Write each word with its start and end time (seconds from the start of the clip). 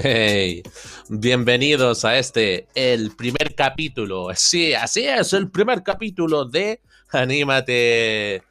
Hey, 0.00 0.62
bienvenidos 1.08 2.04
a 2.04 2.18
este, 2.18 2.68
el 2.76 3.16
primer 3.16 3.56
capítulo. 3.56 4.28
Sí, 4.34 4.72
así 4.72 5.04
es, 5.04 5.32
el 5.32 5.50
primer 5.50 5.82
capítulo 5.82 6.44
de 6.44 6.80
Anímate. 7.10 8.44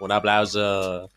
Un 0.00 0.10
aplauso. 0.10 1.08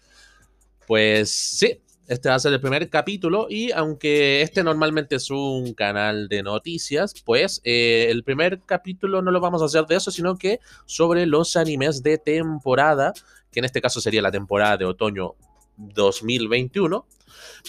Pues 0.85 1.31
sí, 1.31 1.81
este 2.07 2.29
va 2.29 2.35
a 2.35 2.39
ser 2.39 2.53
el 2.53 2.61
primer 2.61 2.87
capítulo 2.89 3.47
y 3.49 3.71
aunque 3.71 4.43
este 4.43 4.63
normalmente 4.63 5.15
es 5.15 5.31
un 5.31 5.73
canal 5.73 6.27
de 6.27 6.43
noticias, 6.43 7.15
pues 7.25 7.61
eh, 7.63 8.07
el 8.11 8.23
primer 8.23 8.61
capítulo 8.67 9.23
no 9.23 9.31
lo 9.31 9.39
vamos 9.39 9.63
a 9.63 9.65
hacer 9.65 9.87
de 9.87 9.95
eso, 9.95 10.11
sino 10.11 10.37
que 10.37 10.59
sobre 10.85 11.25
los 11.25 11.55
animes 11.55 12.03
de 12.03 12.19
temporada, 12.19 13.13
que 13.51 13.61
en 13.61 13.65
este 13.65 13.81
caso 13.81 13.99
sería 13.99 14.21
la 14.21 14.31
temporada 14.31 14.77
de 14.77 14.85
otoño 14.85 15.33
2021 15.77 17.05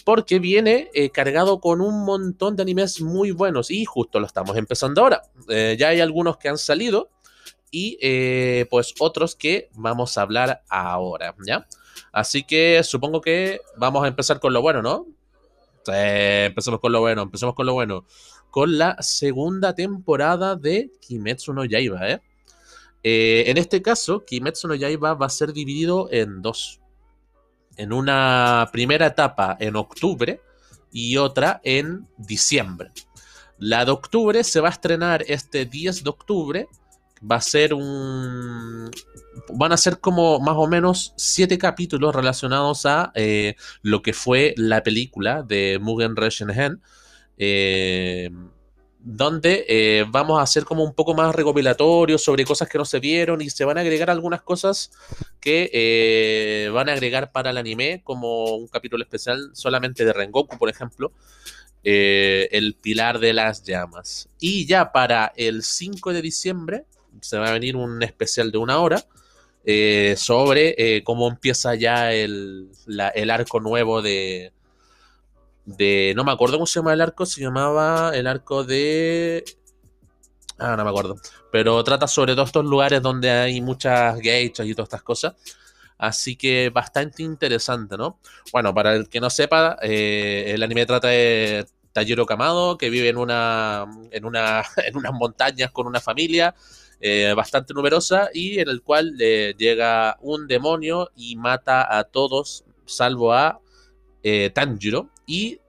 porque 0.04 0.38
viene 0.38 0.90
eh, 0.94 1.10
cargado 1.10 1.60
con 1.60 1.80
un 1.80 2.04
montón 2.04 2.56
de 2.56 2.62
animes 2.62 3.00
muy 3.00 3.30
buenos 3.30 3.70
y 3.70 3.84
justo 3.84 4.20
lo 4.20 4.26
estamos 4.26 4.56
empezando 4.56 5.02
ahora. 5.02 5.22
Eh, 5.48 5.76
ya 5.78 5.88
hay 5.88 6.00
algunos 6.00 6.36
que 6.38 6.48
han 6.48 6.58
salido 6.58 7.10
y 7.70 7.98
eh, 8.00 8.66
pues 8.70 8.94
otros 8.98 9.34
que 9.34 9.68
vamos 9.74 10.16
a 10.16 10.22
hablar 10.22 10.62
ahora, 10.68 11.34
¿ya? 11.46 11.66
Así 12.12 12.44
que 12.44 12.82
supongo 12.82 13.20
que 13.20 13.60
vamos 13.76 14.04
a 14.04 14.08
empezar 14.08 14.40
con 14.40 14.52
lo 14.52 14.62
bueno, 14.62 14.82
¿no? 14.82 15.06
empecemos 15.88 16.80
con 16.80 16.90
lo 16.90 16.98
bueno, 17.00 17.22
empecemos 17.22 17.54
con 17.54 17.64
lo 17.64 17.74
bueno. 17.74 18.06
Con 18.50 18.76
la 18.76 18.96
segunda 19.00 19.72
temporada 19.72 20.56
de 20.56 20.90
Kimetsu 21.00 21.52
no 21.52 21.64
Yaiba, 21.64 22.20
en 23.04 23.56
este 23.56 23.82
caso, 23.82 24.24
Kimetsu 24.24 24.66
no 24.66 24.74
Yaiba 24.74 25.14
va 25.14 25.26
a 25.26 25.30
ser 25.30 25.52
dividido 25.52 26.08
en 26.10 26.42
dos 26.42 26.80
en 27.76 27.92
una 27.92 28.68
primera 28.72 29.06
etapa 29.06 29.56
en 29.60 29.76
octubre 29.76 30.40
y 30.92 31.16
otra 31.16 31.60
en 31.64 32.06
diciembre. 32.16 32.90
La 33.58 33.84
de 33.84 33.90
octubre 33.90 34.44
se 34.44 34.60
va 34.60 34.68
a 34.68 34.72
estrenar 34.72 35.24
este 35.28 35.64
10 35.64 36.04
de 36.04 36.10
octubre. 36.10 36.68
Va 37.30 37.36
a 37.36 37.40
ser 37.40 37.72
un. 37.72 38.90
Van 39.54 39.72
a 39.72 39.76
ser 39.76 40.00
como 40.00 40.38
más 40.40 40.56
o 40.56 40.66
menos 40.66 41.14
siete 41.16 41.56
capítulos 41.56 42.14
relacionados 42.14 42.84
a 42.84 43.12
eh, 43.14 43.56
lo 43.82 44.02
que 44.02 44.12
fue 44.12 44.54
la 44.58 44.82
película 44.82 45.42
de 45.42 45.78
Mugen 45.80 46.14
Reshenhen. 46.14 46.82
Eh, 47.38 48.30
donde 49.08 49.64
eh, 49.68 50.04
vamos 50.08 50.40
a 50.40 50.42
hacer 50.42 50.64
como 50.64 50.82
un 50.82 50.92
poco 50.92 51.14
más 51.14 51.32
recopilatorio 51.32 52.18
sobre 52.18 52.44
cosas 52.44 52.68
que 52.68 52.76
no 52.76 52.84
se 52.84 52.98
vieron 52.98 53.40
y 53.40 53.50
se 53.50 53.64
van 53.64 53.78
a 53.78 53.82
agregar 53.82 54.10
algunas 54.10 54.42
cosas 54.42 54.90
que 55.38 55.70
eh, 55.72 56.70
van 56.70 56.88
a 56.88 56.92
agregar 56.92 57.30
para 57.30 57.50
el 57.50 57.56
anime, 57.56 58.00
como 58.02 58.56
un 58.56 58.66
capítulo 58.66 59.04
especial 59.04 59.50
solamente 59.52 60.04
de 60.04 60.12
Rengoku, 60.12 60.58
por 60.58 60.68
ejemplo, 60.68 61.12
eh, 61.84 62.48
el 62.50 62.74
pilar 62.74 63.20
de 63.20 63.32
las 63.32 63.62
llamas. 63.62 64.28
Y 64.40 64.66
ya 64.66 64.90
para 64.90 65.32
el 65.36 65.62
5 65.62 66.12
de 66.12 66.20
diciembre 66.20 66.84
se 67.20 67.38
va 67.38 67.50
a 67.50 67.52
venir 67.52 67.76
un 67.76 68.02
especial 68.02 68.50
de 68.50 68.58
una 68.58 68.80
hora. 68.80 69.06
sobre 70.16 71.02
cómo 71.04 71.28
empieza 71.28 71.76
ya 71.76 72.12
el 72.12 72.70
arco 73.30 73.60
nuevo 73.60 74.02
de, 74.02 74.52
de. 75.66 76.14
No 76.16 76.24
me 76.24 76.32
acuerdo 76.32 76.56
cómo 76.56 76.66
se 76.66 76.80
llama 76.80 76.94
el 76.94 77.00
arco, 77.00 77.26
se 77.26 77.42
llamaba 77.42 78.12
el 78.14 78.26
arco 78.26 78.64
de. 78.64 79.44
Ah, 80.58 80.74
no 80.76 80.84
me 80.84 80.90
acuerdo. 80.90 81.16
Pero 81.52 81.82
trata 81.84 82.06
sobre 82.06 82.34
todos 82.34 82.48
estos 82.48 82.64
lugares 82.64 83.02
donde 83.02 83.30
hay 83.30 83.60
muchas 83.60 84.18
gechas 84.20 84.66
y 84.66 84.74
todas 84.74 84.86
estas 84.86 85.02
cosas. 85.02 85.34
Así 85.98 86.36
que 86.36 86.70
bastante 86.70 87.22
interesante, 87.22 87.96
¿no? 87.96 88.20
Bueno, 88.52 88.74
para 88.74 88.94
el 88.94 89.08
que 89.08 89.20
no 89.20 89.30
sepa, 89.30 89.78
eh, 89.82 90.44
el 90.48 90.62
anime 90.62 90.86
trata 90.86 91.08
de 91.08 91.66
Tayero 91.92 92.26
Kamado, 92.26 92.78
que 92.78 92.90
vive 92.90 93.08
en 93.08 93.18
una. 93.18 93.86
en 94.10 94.24
una. 94.24 94.62
en 94.86 94.96
unas 94.96 95.12
montañas 95.12 95.70
con 95.72 95.86
una 95.86 96.00
familia. 96.00 96.54
Eh, 96.98 97.34
bastante 97.36 97.74
numerosa 97.74 98.30
y 98.32 98.58
en 98.58 98.70
el 98.70 98.80
cual 98.80 99.18
le 99.18 99.52
llega 99.52 100.16
un 100.22 100.46
demonio 100.46 101.10
y 101.14 101.36
mata 101.36 101.98
a 101.98 102.04
todos 102.04 102.64
salvo 102.86 103.34
a 103.34 103.60
eh, 104.22 104.48
Tanjiro 104.54 105.10
y 105.26 105.60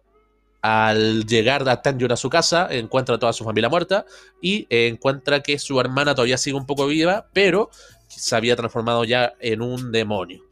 al 0.62 1.26
llegar 1.26 1.64
Tanjiro 1.82 2.14
a 2.14 2.18
su 2.18 2.30
casa 2.30 2.68
encuentra 2.72 3.16
a 3.16 3.20
toda 3.20 3.34
su 3.34 3.44
familia 3.44 3.70
muerta 3.70 4.06
y 4.42 4.68
encuentra 4.70 5.42
que 5.42 5.60
su 5.60 5.80
hermana 5.80 6.16
todavía 6.16 6.38
sigue 6.38 6.58
un 6.58 6.66
poco 6.66 6.88
viva, 6.88 7.28
pero 7.34 7.70
se 8.08 8.36
había 8.36 8.56
transformado 8.56 9.04
ya 9.04 9.34
en 9.40 9.62
un 9.62 9.92
demonio. 9.92 10.44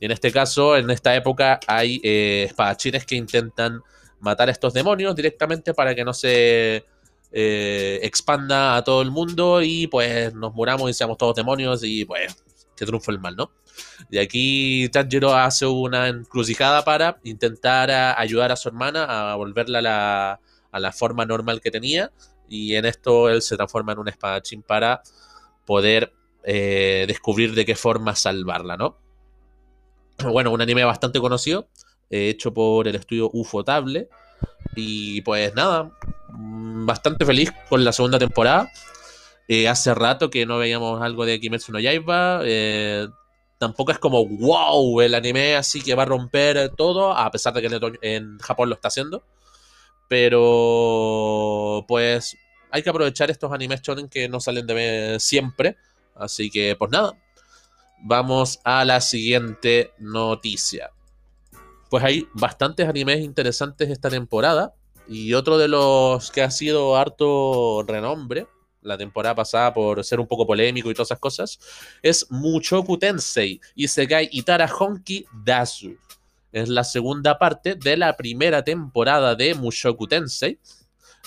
Y 0.00 0.06
en 0.06 0.12
este 0.12 0.30
caso, 0.30 0.76
en 0.76 0.90
esta 0.90 1.14
época, 1.16 1.58
hay 1.66 2.00
eh, 2.04 2.44
espadachines 2.48 3.04
que 3.04 3.16
intentan 3.16 3.82
matar 4.20 4.48
a 4.48 4.52
estos 4.52 4.72
demonios 4.72 5.14
directamente 5.14 5.74
para 5.74 5.94
que 5.94 6.04
no 6.04 6.12
se 6.12 6.84
eh, 7.32 8.00
expanda 8.02 8.76
a 8.76 8.84
todo 8.84 9.02
el 9.02 9.10
mundo 9.10 9.60
y 9.62 9.86
pues 9.86 10.32
nos 10.34 10.54
muramos 10.54 10.90
y 10.90 10.94
seamos 10.94 11.18
todos 11.18 11.34
demonios 11.34 11.82
y 11.84 12.04
pues 12.04 12.36
que 12.78 12.86
triunfe 12.86 13.10
el 13.10 13.18
mal, 13.18 13.36
¿no? 13.36 13.50
Y 14.10 14.18
aquí 14.18 14.88
Tanjiro 14.90 15.34
hace 15.34 15.66
una 15.66 16.08
encrucijada 16.08 16.84
para 16.84 17.18
intentar 17.24 17.90
ayudar 17.90 18.52
a 18.52 18.56
su 18.56 18.68
hermana 18.68 19.32
a 19.32 19.34
volverla 19.34 20.38
a 20.70 20.80
la, 20.80 20.92
forma 20.92 21.26
normal 21.26 21.60
que 21.60 21.70
tenía. 21.70 22.12
Y 22.48 22.74
en 22.74 22.86
esto 22.86 23.28
él 23.28 23.42
se 23.42 23.56
transforma 23.56 23.92
en 23.92 23.98
un 23.98 24.08
espadachín 24.08 24.62
para 24.62 25.02
poder 25.66 26.12
eh, 26.44 27.04
descubrir 27.06 27.54
de 27.54 27.66
qué 27.66 27.74
forma 27.74 28.14
salvarla, 28.14 28.76
¿no? 28.76 28.98
Bueno, 30.32 30.50
un 30.50 30.60
anime 30.60 30.84
bastante 30.84 31.20
conocido, 31.20 31.68
eh, 32.10 32.30
hecho 32.30 32.52
por 32.52 32.88
el 32.88 32.94
estudio 32.94 33.30
Ufotable. 33.32 34.08
Y 34.74 35.20
pues 35.22 35.54
nada, 35.54 35.90
mm, 36.30 36.86
bastante 36.86 37.24
feliz 37.24 37.52
con 37.68 37.84
la 37.84 37.92
segunda 37.92 38.18
temporada. 38.18 38.70
Eh, 39.48 39.66
hace 39.68 39.94
rato 39.94 40.28
que 40.30 40.44
no 40.46 40.58
veíamos 40.58 41.00
algo 41.00 41.24
de 41.24 41.40
Kimetsu 41.40 41.72
no 41.72 41.80
Yaiba 41.80 42.42
tampoco 43.58 43.92
es 43.92 43.98
como 43.98 44.26
wow 44.26 45.00
el 45.00 45.14
anime 45.14 45.56
así 45.56 45.82
que 45.82 45.94
va 45.94 46.04
a 46.04 46.06
romper 46.06 46.70
todo, 46.76 47.12
a 47.12 47.30
pesar 47.30 47.52
de 47.52 47.62
que 47.62 47.96
en, 48.02 48.38
Japón 48.38 48.68
lo 48.68 48.74
está 48.76 48.88
haciendo. 48.88 49.22
Pero 50.08 51.84
pues 51.86 52.36
hay 52.70 52.82
que 52.82 52.90
aprovechar 52.90 53.30
estos 53.30 53.52
animes 53.52 53.82
shonen 53.82 54.08
que 54.08 54.28
no 54.28 54.40
salen 54.40 54.66
de 54.66 55.16
siempre. 55.20 55.76
Así 56.14 56.50
que 56.50 56.76
pues 56.76 56.90
nada, 56.90 57.12
vamos 58.02 58.60
a 58.64 58.84
la 58.84 59.00
siguiente 59.00 59.92
noticia. 59.98 60.90
Pues 61.90 62.04
hay 62.04 62.28
bastantes 62.34 62.88
animes 62.88 63.20
interesantes 63.20 63.90
esta 63.90 64.10
temporada. 64.10 64.74
Y 65.08 65.34
otro 65.34 65.58
de 65.58 65.68
los 65.68 66.30
que 66.30 66.42
ha 66.42 66.50
sido 66.50 66.96
harto 66.96 67.82
renombre 67.86 68.46
la 68.88 68.98
temporada 68.98 69.34
pasada 69.34 69.72
por 69.72 70.02
ser 70.04 70.18
un 70.18 70.26
poco 70.26 70.46
polémico 70.46 70.90
y 70.90 70.94
todas 70.94 71.08
esas 71.08 71.20
cosas, 71.20 71.58
es 72.02 72.26
Muchoku 72.30 72.98
Tensei 72.98 73.60
Isekai 73.76 74.28
Itara 74.32 74.66
Honki 74.66 75.26
Dasu. 75.44 75.96
Es 76.50 76.68
la 76.68 76.82
segunda 76.82 77.38
parte 77.38 77.74
de 77.74 77.96
la 77.96 78.16
primera 78.16 78.64
temporada 78.64 79.34
de 79.34 79.54
Mushoku 79.54 80.06
Tensei, 80.08 80.58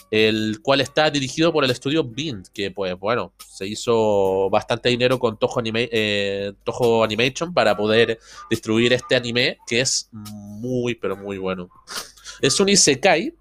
el 0.09 0.59
cual 0.61 0.81
está 0.81 1.09
dirigido 1.09 1.53
por 1.53 1.63
el 1.63 1.71
estudio 1.71 2.03
Bind, 2.03 2.47
que 2.53 2.71
pues 2.71 2.97
bueno, 2.97 3.31
se 3.37 3.67
hizo 3.67 4.49
bastante 4.49 4.89
dinero 4.89 5.19
con 5.19 5.37
Toho, 5.37 5.61
eh, 5.63 6.53
Toho 6.63 7.03
Animation 7.03 7.53
para 7.53 7.77
poder 7.77 8.19
distribuir 8.49 8.91
este 8.93 9.15
anime 9.15 9.57
que 9.67 9.81
es 9.81 10.09
muy 10.11 10.95
pero 10.95 11.15
muy 11.15 11.37
bueno. 11.37 11.69
Es 12.41 12.59
un 12.59 12.69
Isekai 12.69 13.35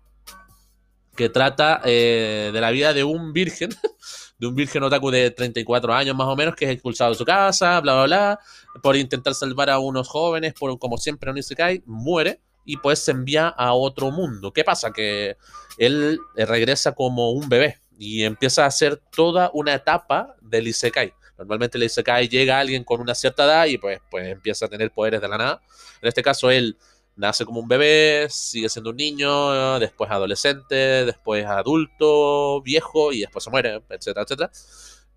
que 1.20 1.28
trata 1.28 1.82
eh, 1.84 2.48
de 2.50 2.60
la 2.62 2.70
vida 2.70 2.94
de 2.94 3.04
un 3.04 3.34
virgen, 3.34 3.69
de 4.38 4.47
un 4.47 4.54
virgen 4.54 4.82
otaku 4.84 5.10
de 5.10 5.31
34 5.31 5.92
años 5.92 6.16
más 6.16 6.26
o 6.28 6.34
menos, 6.34 6.54
que 6.56 6.64
es 6.64 6.70
expulsado 6.70 7.10
de 7.10 7.19
su 7.19 7.26
casa, 7.26 7.78
bla, 7.82 7.92
bla, 7.92 8.04
bla, 8.04 8.41
por 8.82 8.97
intentar 8.97 9.34
salvar 9.34 9.69
a 9.69 9.78
unos 9.81 10.08
jóvenes, 10.08 10.54
por, 10.58 10.78
como 10.78 10.97
siempre 10.97 11.31
en 11.31 11.36
Isekai, 11.36 11.82
muere 11.84 12.41
y 12.64 12.78
pues 12.78 13.00
se 13.00 13.10
envía 13.10 13.49
a 13.49 13.75
otro 13.75 14.11
mundo. 14.11 14.50
¿Qué 14.50 14.64
pasa? 14.64 14.93
Que 14.93 15.37
él 15.76 16.19
eh, 16.37 16.46
regresa 16.46 16.93
como 16.93 17.32
un 17.32 17.50
bebé 17.50 17.81
y 17.99 18.22
empieza 18.22 18.64
a 18.64 18.69
hacer 18.69 18.96
toda 18.96 19.50
una 19.52 19.75
etapa 19.75 20.37
del 20.40 20.69
Isekai. 20.69 21.12
Normalmente 21.37 21.76
el 21.76 21.84
Isekai 21.84 22.28
llega 22.31 22.56
a 22.56 22.61
alguien 22.61 22.82
con 22.82 22.99
una 23.02 23.14
cierta 23.14 23.44
edad 23.44 23.67
y 23.67 23.76
pues, 23.76 24.00
pues 24.11 24.26
empieza 24.26 24.64
a 24.64 24.69
tener 24.69 24.90
poderes 24.90 25.20
de 25.20 25.28
la 25.28 25.37
nada. 25.37 25.62
En 26.00 26.08
este 26.08 26.22
caso 26.22 26.50
él 26.50 26.78
nace 27.20 27.44
como 27.44 27.61
un 27.61 27.69
bebé, 27.69 28.26
sigue 28.31 28.69
siendo 28.69 28.90
un 28.90 28.96
niño, 28.96 29.78
después 29.78 30.11
adolescente, 30.11 31.05
después 31.05 31.46
adulto, 31.46 32.62
viejo 32.62 33.12
y 33.12 33.20
después 33.20 33.44
se 33.44 33.50
muere, 33.50 33.82
etcétera, 33.90 34.22
etcétera. 34.22 34.50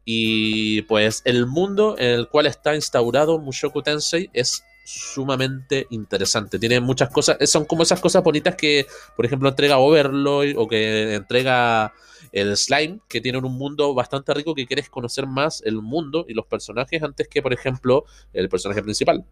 Y 0.05 0.81
pues 0.83 1.21
el 1.25 1.47
mundo 1.47 1.95
en 1.97 2.09
el 2.09 2.27
cual 2.27 2.45
está 2.45 2.75
instaurado 2.75 3.39
Mushoku 3.39 3.81
Tensei 3.81 4.29
es 4.33 4.63
sumamente 4.83 5.88
interesante. 5.91 6.59
Tiene 6.59 6.81
muchas 6.81 7.09
cosas, 7.09 7.38
son 7.50 7.63
como 7.63 7.83
esas 7.83 8.01
cosas 8.01 8.21
bonitas 8.21 8.55
que, 8.55 8.85
por 9.15 9.25
ejemplo, 9.25 9.47
entrega 9.47 9.77
Overlord 9.77 10.57
o 10.57 10.67
que 10.67 11.15
entrega 11.15 11.94
el 12.33 12.57
Slime, 12.57 13.00
que 13.07 13.21
tienen 13.21 13.45
un 13.45 13.57
mundo 13.57 13.94
bastante 13.94 14.33
rico 14.33 14.53
que 14.53 14.67
quieres 14.67 14.89
conocer 14.89 15.25
más 15.25 15.61
el 15.65 15.81
mundo 15.81 16.25
y 16.27 16.33
los 16.33 16.47
personajes 16.47 17.01
antes 17.01 17.29
que, 17.29 17.41
por 17.41 17.53
ejemplo, 17.53 18.03
el 18.33 18.50
personaje 18.50 18.83
principal. 18.83 19.23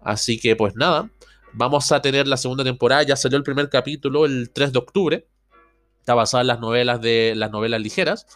Así 0.00 0.38
que, 0.38 0.54
pues 0.54 0.76
nada, 0.76 1.10
vamos 1.52 1.90
a 1.92 2.00
tener 2.00 2.26
la 2.26 2.36
segunda 2.36 2.64
temporada. 2.64 3.02
Ya 3.02 3.16
salió 3.16 3.38
el 3.38 3.44
primer 3.44 3.68
capítulo 3.68 4.26
el 4.26 4.50
3 4.50 4.72
de 4.72 4.78
octubre. 4.78 5.28
Está 6.00 6.14
basada 6.14 6.42
en 6.42 6.46
las 6.48 6.60
novelas 6.60 7.00
de 7.00 7.34
las 7.36 7.50
novelas 7.50 7.80
ligeras. 7.80 8.26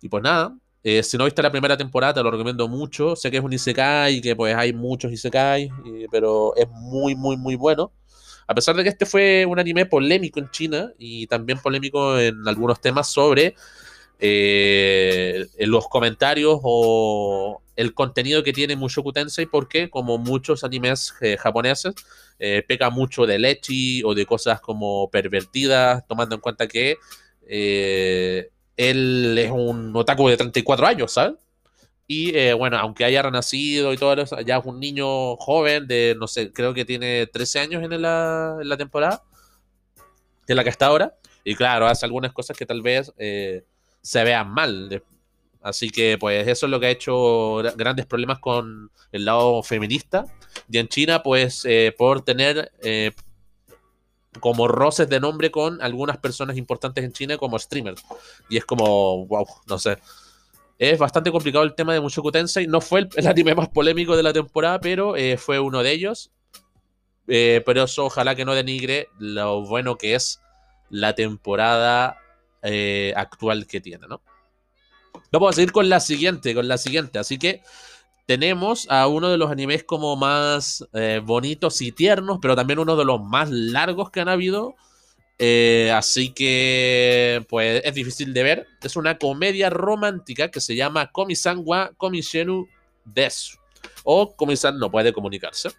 Y 0.00 0.08
pues 0.08 0.22
nada, 0.22 0.56
eh, 0.82 1.02
si 1.02 1.18
no 1.18 1.24
viste 1.24 1.42
la 1.42 1.50
primera 1.50 1.76
temporada, 1.76 2.14
te 2.14 2.22
lo 2.22 2.30
recomiendo 2.30 2.68
mucho. 2.68 3.16
Sé 3.16 3.30
que 3.30 3.38
es 3.38 3.44
un 3.44 3.52
Isekai 3.52 4.16
y 4.16 4.20
que 4.20 4.36
pues 4.36 4.54
hay 4.54 4.72
muchos 4.72 5.12
Isekai, 5.12 5.70
pero 6.10 6.54
es 6.56 6.68
muy, 6.68 7.14
muy, 7.14 7.36
muy 7.36 7.56
bueno. 7.56 7.92
A 8.46 8.54
pesar 8.54 8.74
de 8.76 8.82
que 8.82 8.88
este 8.88 9.04
fue 9.04 9.44
un 9.44 9.58
anime 9.58 9.84
polémico 9.84 10.40
en 10.40 10.50
China 10.50 10.90
y 10.98 11.26
también 11.26 11.58
polémico 11.58 12.18
en 12.18 12.48
algunos 12.48 12.80
temas 12.80 13.08
sobre 13.08 13.54
eh, 14.18 15.46
los 15.60 15.88
comentarios 15.88 16.60
o 16.62 17.62
el 17.76 17.94
contenido 17.94 18.42
que 18.42 18.52
tiene 18.52 18.76
Mushoku 18.76 19.12
Tensei, 19.12 19.46
porque 19.46 19.88
como 19.90 20.18
muchos 20.18 20.64
animes 20.64 21.14
eh, 21.20 21.36
japoneses, 21.36 21.94
peca 22.68 22.90
mucho 22.90 23.26
de 23.26 23.38
lechi 23.38 24.02
o 24.04 24.14
de 24.14 24.24
cosas 24.24 24.60
como 24.60 25.10
pervertidas, 25.10 26.06
tomando 26.06 26.36
en 26.36 26.40
cuenta 26.40 26.68
que 26.68 26.96
él 28.78 29.38
es 29.38 29.50
un 29.50 29.94
otaku 29.94 30.28
de 30.28 30.36
34 30.36 30.86
años, 30.86 31.12
¿sabes? 31.12 31.34
Y 32.10 32.34
eh, 32.34 32.54
bueno, 32.54 32.78
aunque 32.78 33.04
haya 33.04 33.20
renacido 33.20 33.92
y 33.92 33.98
todo 33.98 34.14
eso, 34.14 34.40
ya 34.40 34.56
es 34.56 34.64
un 34.64 34.80
niño 34.80 35.36
joven 35.36 35.86
de, 35.86 36.16
no 36.18 36.26
sé, 36.26 36.50
creo 36.52 36.72
que 36.72 36.86
tiene 36.86 37.26
13 37.26 37.58
años 37.60 37.82
en 37.82 38.00
la, 38.00 38.56
en 38.58 38.66
la 38.66 38.78
temporada, 38.78 39.22
de 40.46 40.54
la 40.54 40.64
que 40.64 40.70
está 40.70 40.86
ahora. 40.86 41.14
Y 41.44 41.54
claro, 41.54 41.86
hace 41.86 42.06
algunas 42.06 42.32
cosas 42.32 42.56
que 42.56 42.64
tal 42.64 42.80
vez 42.80 43.12
eh, 43.18 43.62
se 44.08 44.24
vean 44.24 44.50
mal. 44.50 45.02
Así 45.60 45.90
que 45.90 46.16
pues 46.18 46.48
eso 46.48 46.64
es 46.66 46.70
lo 46.70 46.80
que 46.80 46.86
ha 46.86 46.90
hecho 46.90 47.56
grandes 47.76 48.06
problemas 48.06 48.38
con 48.38 48.90
el 49.12 49.24
lado 49.26 49.62
feminista. 49.62 50.24
Y 50.70 50.78
en 50.78 50.88
China, 50.88 51.22
pues 51.22 51.66
eh, 51.66 51.94
por 51.96 52.22
tener 52.22 52.72
como 54.40 54.66
roces 54.66 55.08
de 55.10 55.20
nombre 55.20 55.50
con 55.50 55.82
algunas 55.82 56.16
personas 56.16 56.56
importantes 56.56 57.04
en 57.04 57.12
China 57.12 57.36
como 57.36 57.58
streamers. 57.58 58.02
Y 58.48 58.56
es 58.56 58.64
como, 58.64 59.26
wow, 59.26 59.46
no 59.66 59.78
sé. 59.78 59.98
Es 60.78 60.98
bastante 60.98 61.30
complicado 61.30 61.64
el 61.64 61.74
tema 61.74 61.92
de 61.92 62.00
Mushoku 62.00 62.30
Tensei. 62.30 62.66
No 62.66 62.80
fue 62.80 63.08
el, 63.14 63.26
anime 63.26 63.54
más 63.54 63.68
polémico 63.68 64.16
de 64.16 64.22
la 64.22 64.32
temporada, 64.32 64.80
pero 64.80 65.16
eh, 65.16 65.36
fue 65.36 65.58
uno 65.58 65.82
de 65.82 65.92
ellos. 65.92 66.30
Eh, 67.26 67.62
pero 67.66 67.82
eso 67.82 68.06
ojalá 68.06 68.34
que 68.34 68.46
no 68.46 68.54
denigre 68.54 69.08
lo 69.18 69.60
bueno 69.62 69.98
que 69.98 70.14
es 70.14 70.40
la 70.88 71.14
temporada 71.14 72.16
eh, 72.62 73.12
actual 73.16 73.66
que 73.66 73.80
tiene, 73.80 74.06
¿no? 74.08 74.20
Vamos 75.30 75.50
a 75.50 75.52
seguir 75.54 75.72
con 75.72 75.88
la 75.88 76.00
siguiente, 76.00 76.54
con 76.54 76.68
la 76.68 76.78
siguiente. 76.78 77.18
Así 77.18 77.38
que 77.38 77.62
tenemos 78.26 78.86
a 78.90 79.06
uno 79.08 79.30
de 79.30 79.38
los 79.38 79.50
animes 79.50 79.84
como 79.84 80.16
más 80.16 80.86
eh, 80.92 81.20
bonitos 81.24 81.80
y 81.80 81.92
tiernos, 81.92 82.38
pero 82.40 82.56
también 82.56 82.78
uno 82.78 82.96
de 82.96 83.04
los 83.04 83.22
más 83.22 83.50
largos 83.50 84.10
que 84.10 84.20
han 84.20 84.28
habido. 84.28 84.74
Eh, 85.38 85.92
así 85.94 86.30
que, 86.30 87.44
pues, 87.48 87.82
es 87.84 87.94
difícil 87.94 88.34
de 88.34 88.42
ver. 88.42 88.66
Es 88.82 88.96
una 88.96 89.18
comedia 89.18 89.70
romántica 89.70 90.50
que 90.50 90.60
se 90.60 90.76
llama 90.76 91.10
Komi-san 91.12 91.62
wa 91.64 91.92
Komishenu 91.96 92.66
Desu. 93.04 93.56
O 94.04 94.34
Komi-san 94.34 94.78
no 94.78 94.90
puede 94.90 95.12
comunicarse. 95.12 95.70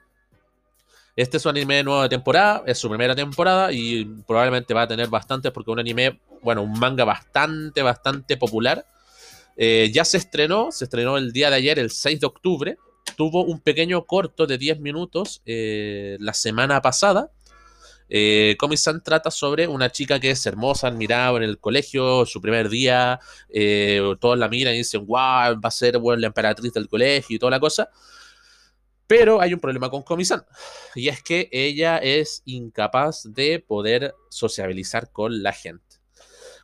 Este 1.15 1.35
es 1.35 1.45
un 1.45 1.49
anime 1.49 1.75
de 1.75 1.83
nueva 1.83 2.07
temporada, 2.07 2.63
es 2.65 2.77
su 2.77 2.87
primera 2.87 3.13
temporada 3.13 3.73
y 3.73 4.05
probablemente 4.25 4.73
va 4.73 4.83
a 4.83 4.87
tener 4.87 5.09
bastantes 5.09 5.51
porque 5.51 5.69
es 5.69 5.73
un 5.73 5.79
anime, 5.79 6.17
bueno, 6.41 6.61
un 6.63 6.79
manga 6.79 7.05
bastante, 7.05 7.81
bastante 7.81 8.37
popular 8.37 8.85
eh, 9.61 9.91
ya 9.93 10.05
se 10.05 10.15
estrenó, 10.15 10.71
se 10.71 10.85
estrenó 10.85 11.17
el 11.17 11.33
día 11.33 11.49
de 11.49 11.57
ayer, 11.57 11.79
el 11.79 11.91
6 11.91 12.21
de 12.21 12.25
octubre. 12.25 12.77
Tuvo 13.17 13.43
un 13.43 13.59
pequeño 13.59 14.05
corto 14.05 14.47
de 14.47 14.57
10 14.57 14.79
minutos 14.79 15.41
eh, 15.45 16.15
la 16.21 16.33
semana 16.33 16.81
pasada. 16.81 17.29
Eh, 18.07 18.55
Comic-San 18.57 19.03
trata 19.03 19.29
sobre 19.29 19.67
una 19.67 19.91
chica 19.91 20.17
que 20.17 20.31
es 20.31 20.45
hermosa, 20.45 20.87
admirada 20.87 21.35
en 21.37 21.43
el 21.43 21.59
colegio, 21.59 22.25
su 22.25 22.39
primer 22.39 22.69
día, 22.69 23.19
eh, 23.49 24.01
todos 24.21 24.37
la 24.39 24.47
miran 24.47 24.75
y 24.75 24.77
dicen, 24.77 25.05
wow, 25.05 25.59
va 25.59 25.59
a 25.61 25.71
ser 25.71 25.99
la 26.01 26.27
emperatriz 26.27 26.71
del 26.71 26.87
colegio 26.87 27.35
y 27.35 27.39
toda 27.39 27.51
la 27.51 27.59
cosa. 27.59 27.89
Pero 29.07 29.41
hay 29.41 29.53
un 29.53 29.59
problema 29.59 29.89
con 29.89 30.03
Comic-San, 30.03 30.45
y 30.95 31.09
es 31.09 31.21
que 31.21 31.49
ella 31.51 31.97
es 31.97 32.43
incapaz 32.45 33.23
de 33.25 33.59
poder 33.59 34.15
sociabilizar 34.29 35.11
con 35.11 35.43
la 35.43 35.51
gente. 35.51 35.88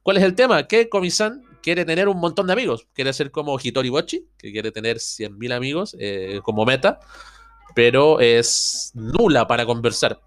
¿Cuál 0.05 0.17
es 0.17 0.23
el 0.23 0.35
tema? 0.35 0.67
Que 0.67 0.87
Comic-San 0.87 1.41
quiere 1.63 1.83
tener 1.83 2.07
un 2.07 2.19
montón 2.19 2.45
de 2.45 2.53
amigos. 2.53 2.85
Quiere 2.93 3.11
ser 3.11 3.31
como 3.31 3.57
Hitori 3.57 3.89
Bochi, 3.89 4.23
que 4.37 4.51
quiere 4.51 4.71
tener 4.71 4.97
100.000 4.97 5.51
amigos 5.51 5.97
eh, 5.99 6.41
como 6.43 6.63
meta, 6.63 6.99
pero 7.73 8.19
es 8.19 8.91
nula 8.93 9.47
para 9.47 9.65
conversar. 9.65 10.21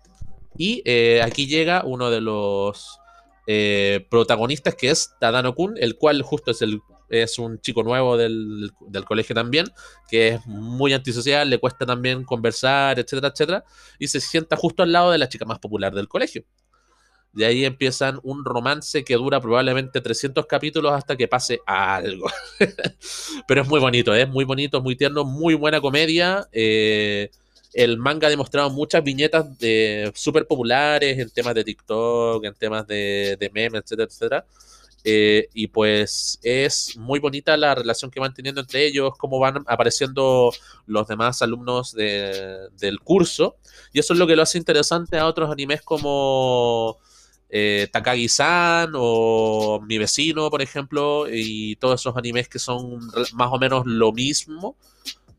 Y 0.56 0.82
eh, 0.84 1.22
aquí 1.22 1.46
llega 1.46 1.84
uno 1.84 2.10
de 2.10 2.20
los 2.20 2.98
eh, 3.46 4.04
protagonistas, 4.10 4.74
que 4.74 4.90
es 4.90 5.14
Tadano 5.20 5.54
Kun, 5.54 5.76
el 5.78 5.96
cual 5.96 6.22
justo 6.22 6.50
es, 6.50 6.60
el, 6.60 6.80
es 7.08 7.38
un 7.38 7.60
chico 7.60 7.84
nuevo 7.84 8.16
del, 8.16 8.72
del, 8.80 9.04
colegio 9.04 9.32
también, 9.32 9.66
que 10.10 10.26
es 10.30 10.46
muy 10.46 10.92
antisocial, 10.92 11.48
le 11.48 11.58
cuesta 11.58 11.86
también 11.86 12.24
conversar, 12.24 12.98
etcétera, 12.98 13.28
etcétera, 13.28 13.64
y 14.00 14.08
se 14.08 14.20
sienta 14.20 14.56
justo 14.56 14.82
al 14.82 14.90
lado 14.90 15.12
de 15.12 15.18
la 15.18 15.28
chica 15.28 15.44
más 15.44 15.60
popular 15.60 15.94
del 15.94 16.08
colegio. 16.08 16.42
De 17.38 17.46
ahí 17.46 17.64
empiezan 17.64 18.18
un 18.24 18.44
romance 18.44 19.04
que 19.04 19.14
dura 19.14 19.40
probablemente 19.40 20.00
300 20.00 20.44
capítulos 20.46 20.92
hasta 20.92 21.16
que 21.16 21.28
pase 21.28 21.60
algo. 21.66 22.28
Pero 23.46 23.62
es 23.62 23.68
muy 23.68 23.78
bonito, 23.78 24.12
es 24.12 24.28
muy 24.28 24.44
bonito, 24.44 24.82
muy 24.82 24.96
tierno, 24.96 25.22
muy 25.22 25.54
buena 25.54 25.80
comedia. 25.80 26.48
Eh, 26.50 27.30
el 27.74 27.96
manga 27.96 28.26
ha 28.26 28.30
demostrado 28.30 28.70
muchas 28.70 29.04
viñetas 29.04 29.46
súper 30.14 30.48
populares 30.48 31.16
en 31.16 31.30
temas 31.30 31.54
de 31.54 31.62
TikTok, 31.62 32.44
en 32.44 32.54
temas 32.54 32.88
de, 32.88 33.36
de 33.38 33.50
memes, 33.50 33.82
etcétera, 33.84 34.08
etcétera. 34.08 34.46
Eh, 35.04 35.48
y 35.54 35.68
pues 35.68 36.40
es 36.42 36.96
muy 36.96 37.20
bonita 37.20 37.56
la 37.56 37.76
relación 37.76 38.10
que 38.10 38.18
van 38.18 38.34
teniendo 38.34 38.60
entre 38.60 38.84
ellos, 38.84 39.12
cómo 39.16 39.38
van 39.38 39.62
apareciendo 39.68 40.50
los 40.88 41.06
demás 41.06 41.40
alumnos 41.40 41.92
del 41.92 42.98
curso. 43.04 43.58
Y 43.92 44.00
eso 44.00 44.12
es 44.12 44.18
lo 44.18 44.26
que 44.26 44.34
lo 44.34 44.42
hace 44.42 44.58
interesante 44.58 45.18
a 45.18 45.26
otros 45.26 45.52
animes 45.52 45.82
como 45.82 46.98
eh, 47.50 47.88
Takagi-san 47.92 48.92
o 48.94 49.80
Mi 49.86 49.98
vecino, 49.98 50.50
por 50.50 50.62
ejemplo, 50.62 51.26
y 51.30 51.76
todos 51.76 52.00
esos 52.00 52.16
animes 52.16 52.48
que 52.48 52.58
son 52.58 52.98
más 53.34 53.48
o 53.50 53.58
menos 53.58 53.86
lo 53.86 54.12
mismo 54.12 54.76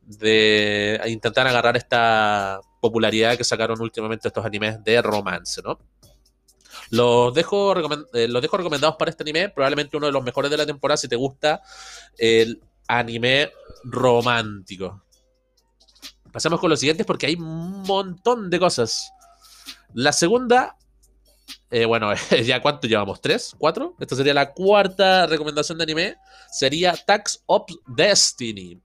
de 0.06 1.00
intentar 1.08 1.46
agarrar 1.48 1.78
esta 1.78 2.60
popularidad 2.82 3.38
que 3.38 3.44
sacaron 3.44 3.80
últimamente 3.80 4.28
estos 4.28 4.44
animes 4.44 4.84
de 4.84 5.02
romance, 5.02 5.62
¿no? 5.62 5.78
Los 6.90 7.34
dejo, 7.36 7.76
eh, 8.14 8.28
los 8.28 8.42
dejo 8.42 8.58
recomendados 8.58 8.96
para 8.96 9.12
este 9.12 9.24
anime, 9.24 9.50
probablemente 9.50 9.98
uno 9.98 10.08
de 10.08 10.12
los 10.12 10.24
mejores 10.24 10.50
de 10.50 10.58
la 10.58 10.66
temporada 10.66 10.98
si 10.98 11.08
te 11.08 11.16
gusta 11.16 11.62
el 12.18 12.60
anime 12.88 13.52
romántico. 13.84 15.04
Pasemos 16.32 16.60
con 16.60 16.72
los 16.72 16.80
siguientes 16.80 17.06
porque 17.06 17.28
hay 17.28 17.36
un 17.36 17.84
montón 17.84 18.50
de 18.50 18.60
cosas. 18.60 19.12
La 19.94 20.12
segunda 20.12 20.76
eh, 21.72 21.86
bueno, 21.86 22.12
ya 22.44 22.62
cuánto 22.62 22.88
llevamos, 22.88 23.22
¿tres? 23.22 23.56
¿Cuatro? 23.58 23.96
Esta 24.00 24.16
sería 24.16 24.34
la 24.34 24.54
cuarta 24.54 25.28
recomendación 25.28 25.78
de 25.78 25.84
anime. 25.84 26.16
Sería 26.52 26.96
Tax 26.96 27.44
of 27.46 27.64
Destiny. 27.88 28.82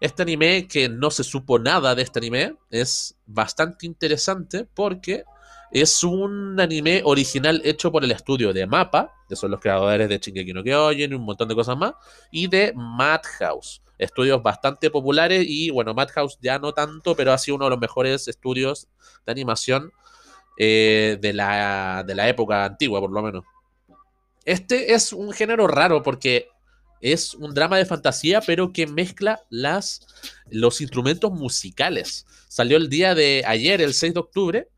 Este 0.00 0.22
anime 0.22 0.68
que 0.68 0.88
no 0.88 1.10
se 1.10 1.24
supo 1.24 1.58
nada 1.58 1.94
de 1.94 2.02
este 2.02 2.18
anime 2.18 2.56
es 2.70 3.16
bastante 3.24 3.86
interesante 3.86 4.66
porque 4.74 5.24
es 5.70 6.04
un 6.04 6.60
anime 6.60 7.02
original 7.04 7.60
hecho 7.64 7.90
por 7.90 8.04
el 8.04 8.10
estudio 8.10 8.52
de 8.52 8.66
Mapa, 8.66 9.12
que 9.28 9.36
son 9.36 9.50
los 9.50 9.60
creadores 9.60 10.08
de 10.08 10.18
Shingeki 10.18 10.52
no 10.52 10.62
Kyojin 10.62 11.12
y 11.12 11.14
un 11.14 11.24
montón 11.24 11.48
de 11.48 11.54
cosas 11.54 11.76
más, 11.76 11.94
y 12.30 12.46
de 12.46 12.72
Madhouse. 12.74 13.82
Estudios 13.98 14.42
bastante 14.42 14.90
populares 14.90 15.44
y 15.48 15.70
bueno, 15.70 15.94
Madhouse 15.94 16.38
ya 16.42 16.58
no 16.58 16.72
tanto, 16.74 17.16
pero 17.16 17.32
ha 17.32 17.38
sido 17.38 17.56
uno 17.56 17.64
de 17.64 17.70
los 17.70 17.80
mejores 17.80 18.28
estudios 18.28 18.88
de 19.24 19.32
animación 19.32 19.90
eh, 20.58 21.18
de, 21.20 21.32
la, 21.32 22.04
de 22.06 22.14
la 22.14 22.28
época 22.28 22.64
antigua, 22.64 23.00
por 23.00 23.10
lo 23.10 23.22
menos. 23.22 23.44
Este 24.44 24.94
es 24.94 25.12
un 25.12 25.32
género 25.32 25.66
raro 25.66 26.02
porque 26.02 26.48
es 27.00 27.34
un 27.34 27.52
drama 27.54 27.76
de 27.76 27.86
fantasía, 27.86 28.40
pero 28.40 28.72
que 28.72 28.86
mezcla 28.86 29.42
las, 29.50 30.06
los 30.50 30.80
instrumentos 30.80 31.32
musicales. 31.32 32.26
Salió 32.48 32.76
el 32.76 32.88
día 32.88 33.14
de 33.14 33.42
ayer, 33.46 33.80
el 33.82 33.92
6 33.92 34.14
de 34.14 34.20
octubre, 34.20 34.68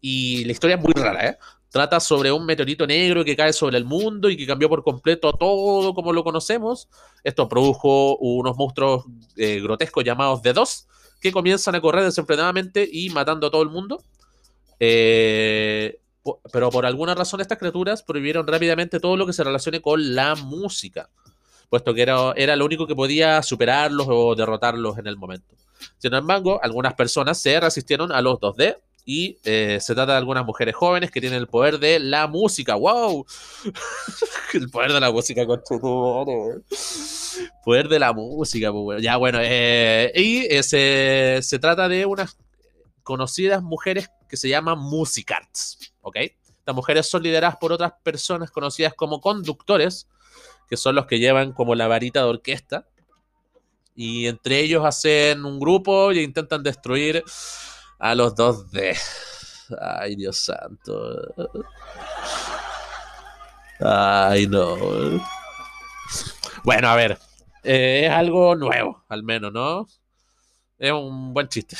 y 0.00 0.44
la 0.44 0.52
historia 0.52 0.76
es 0.76 0.82
muy 0.82 0.92
rara, 0.92 1.28
¿eh? 1.28 1.38
Trata 1.70 2.00
sobre 2.00 2.30
un 2.30 2.44
meteorito 2.44 2.86
negro 2.86 3.24
que 3.24 3.34
cae 3.34 3.52
sobre 3.54 3.78
el 3.78 3.86
mundo 3.86 4.28
y 4.28 4.36
que 4.36 4.46
cambió 4.46 4.68
por 4.68 4.82
completo 4.82 5.32
todo 5.32 5.94
como 5.94 6.12
lo 6.12 6.22
conocemos. 6.22 6.88
Esto 7.24 7.48
produjo 7.48 8.18
unos 8.18 8.56
monstruos 8.58 9.06
eh, 9.36 9.58
grotescos 9.62 10.04
llamados 10.04 10.42
The 10.42 10.52
Dos, 10.52 10.86
que 11.18 11.32
comienzan 11.32 11.74
a 11.74 11.80
correr 11.80 12.04
desenfrenadamente 12.04 12.86
y 12.92 13.08
matando 13.08 13.46
a 13.46 13.50
todo 13.50 13.62
el 13.62 13.70
mundo. 13.70 14.02
Eh, 14.84 16.00
pero 16.52 16.70
por 16.70 16.86
alguna 16.86 17.14
razón 17.14 17.40
estas 17.40 17.58
criaturas 17.58 18.02
prohibieron 18.02 18.44
rápidamente 18.48 18.98
todo 18.98 19.16
lo 19.16 19.26
que 19.26 19.32
se 19.32 19.44
relacione 19.44 19.80
con 19.80 20.16
la 20.16 20.34
música, 20.34 21.08
puesto 21.70 21.94
que 21.94 22.02
era, 22.02 22.32
era 22.34 22.56
lo 22.56 22.64
único 22.64 22.88
que 22.88 22.96
podía 22.96 23.40
superarlos 23.44 24.08
o 24.10 24.34
derrotarlos 24.34 24.98
en 24.98 25.06
el 25.06 25.16
momento. 25.16 25.54
Sin 25.98 26.12
embargo, 26.14 26.58
algunas 26.64 26.94
personas 26.94 27.40
se 27.40 27.60
resistieron 27.60 28.10
a 28.10 28.20
los 28.20 28.40
2D 28.40 28.76
Y 29.04 29.38
eh, 29.44 29.78
se 29.80 29.94
trata 29.94 30.12
de 30.12 30.18
algunas 30.18 30.44
mujeres 30.44 30.74
jóvenes 30.74 31.12
que 31.12 31.20
tienen 31.20 31.38
el 31.38 31.46
poder 31.46 31.78
de 31.78 32.00
la 32.00 32.26
música. 32.26 32.74
¡Wow! 32.74 33.24
el 34.54 34.68
poder 34.68 34.92
de 34.92 35.00
la 35.00 35.12
música, 35.12 35.46
con 35.46 35.62
Poder 37.64 37.88
de 37.88 37.98
la 38.00 38.12
música, 38.12 38.72
pues, 38.72 39.00
Ya, 39.00 39.16
bueno. 39.16 39.38
Eh, 39.40 40.12
y 40.16 40.62
se, 40.64 41.38
se, 41.40 41.58
trata 41.60 41.88
de 41.88 42.04
unas 42.04 42.36
conocidas 43.02 43.62
mujeres 43.62 44.10
que 44.28 44.36
se 44.36 44.48
llaman 44.48 44.78
musicards. 44.78 45.94
¿Ok? 46.00 46.16
Estas 46.16 46.74
mujeres 46.74 47.08
son 47.08 47.22
lideradas 47.22 47.56
por 47.56 47.72
otras 47.72 47.92
personas 48.02 48.50
conocidas 48.50 48.94
como 48.94 49.20
conductores, 49.20 50.08
que 50.68 50.76
son 50.76 50.94
los 50.94 51.06
que 51.06 51.18
llevan 51.18 51.52
como 51.52 51.74
la 51.74 51.88
varita 51.88 52.20
de 52.20 52.26
orquesta. 52.26 52.86
Y 53.94 54.26
entre 54.26 54.60
ellos 54.60 54.84
hacen 54.84 55.44
un 55.44 55.58
grupo 55.58 56.12
y 56.12 56.20
intentan 56.20 56.62
destruir 56.62 57.24
a 57.98 58.14
los 58.14 58.34
2D. 58.34 58.96
Ay, 59.80 60.16
Dios 60.16 60.38
santo. 60.38 61.34
Ay, 63.80 64.46
no. 64.46 64.76
Bueno, 66.62 66.88
a 66.88 66.96
ver. 66.96 67.18
Eh, 67.64 68.06
es 68.06 68.10
algo 68.10 68.54
nuevo, 68.56 69.04
al 69.08 69.22
menos, 69.22 69.52
¿no? 69.52 69.86
Es 70.78 70.90
un 70.92 71.32
buen 71.32 71.48
chiste. 71.48 71.76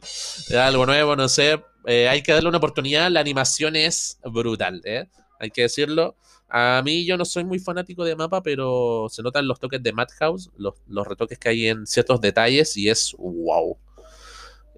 Algo 0.58 0.86
nuevo, 0.86 1.16
no 1.16 1.28
sé. 1.28 1.62
Eh, 1.86 2.08
hay 2.08 2.22
que 2.22 2.32
darle 2.32 2.48
una 2.48 2.58
oportunidad. 2.58 3.10
La 3.10 3.20
animación 3.20 3.76
es 3.76 4.18
brutal, 4.24 4.82
¿eh? 4.84 5.08
Hay 5.38 5.50
que 5.50 5.62
decirlo. 5.62 6.16
A 6.48 6.82
mí 6.84 7.06
yo 7.06 7.16
no 7.16 7.24
soy 7.24 7.44
muy 7.44 7.60
fanático 7.60 8.04
de 8.04 8.16
mapa, 8.16 8.42
pero 8.42 9.06
se 9.08 9.22
notan 9.22 9.46
los 9.46 9.60
toques 9.60 9.82
de 9.82 9.92
Madhouse, 9.92 10.50
los, 10.56 10.74
los 10.88 11.06
retoques 11.06 11.38
que 11.38 11.48
hay 11.48 11.68
en 11.68 11.86
ciertos 11.86 12.20
detalles 12.20 12.76
y 12.76 12.88
es 12.88 13.14
wow. 13.16 13.78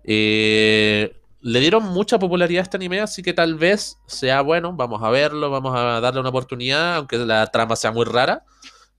Eh, 0.05 1.17
le 1.41 1.61
dieron 1.61 1.85
mucha 1.85 2.19
popularidad 2.19 2.61
a 2.61 2.63
este 2.65 2.77
anime, 2.77 3.01
así 3.01 3.23
que 3.23 3.33
tal 3.33 3.55
vez 3.55 3.99
sea 4.07 4.43
bueno. 4.43 4.75
Vamos 4.75 5.03
a 5.03 5.11
verlo, 5.11 5.51
vamos 5.51 5.75
a 5.77 6.01
darle 6.01 6.21
una 6.21 6.29
oportunidad, 6.29 6.97
aunque 6.97 7.19
la 7.19 7.47
trama 7.49 7.75
sea 7.75 7.91
muy 7.91 8.05
rara. 8.05 8.45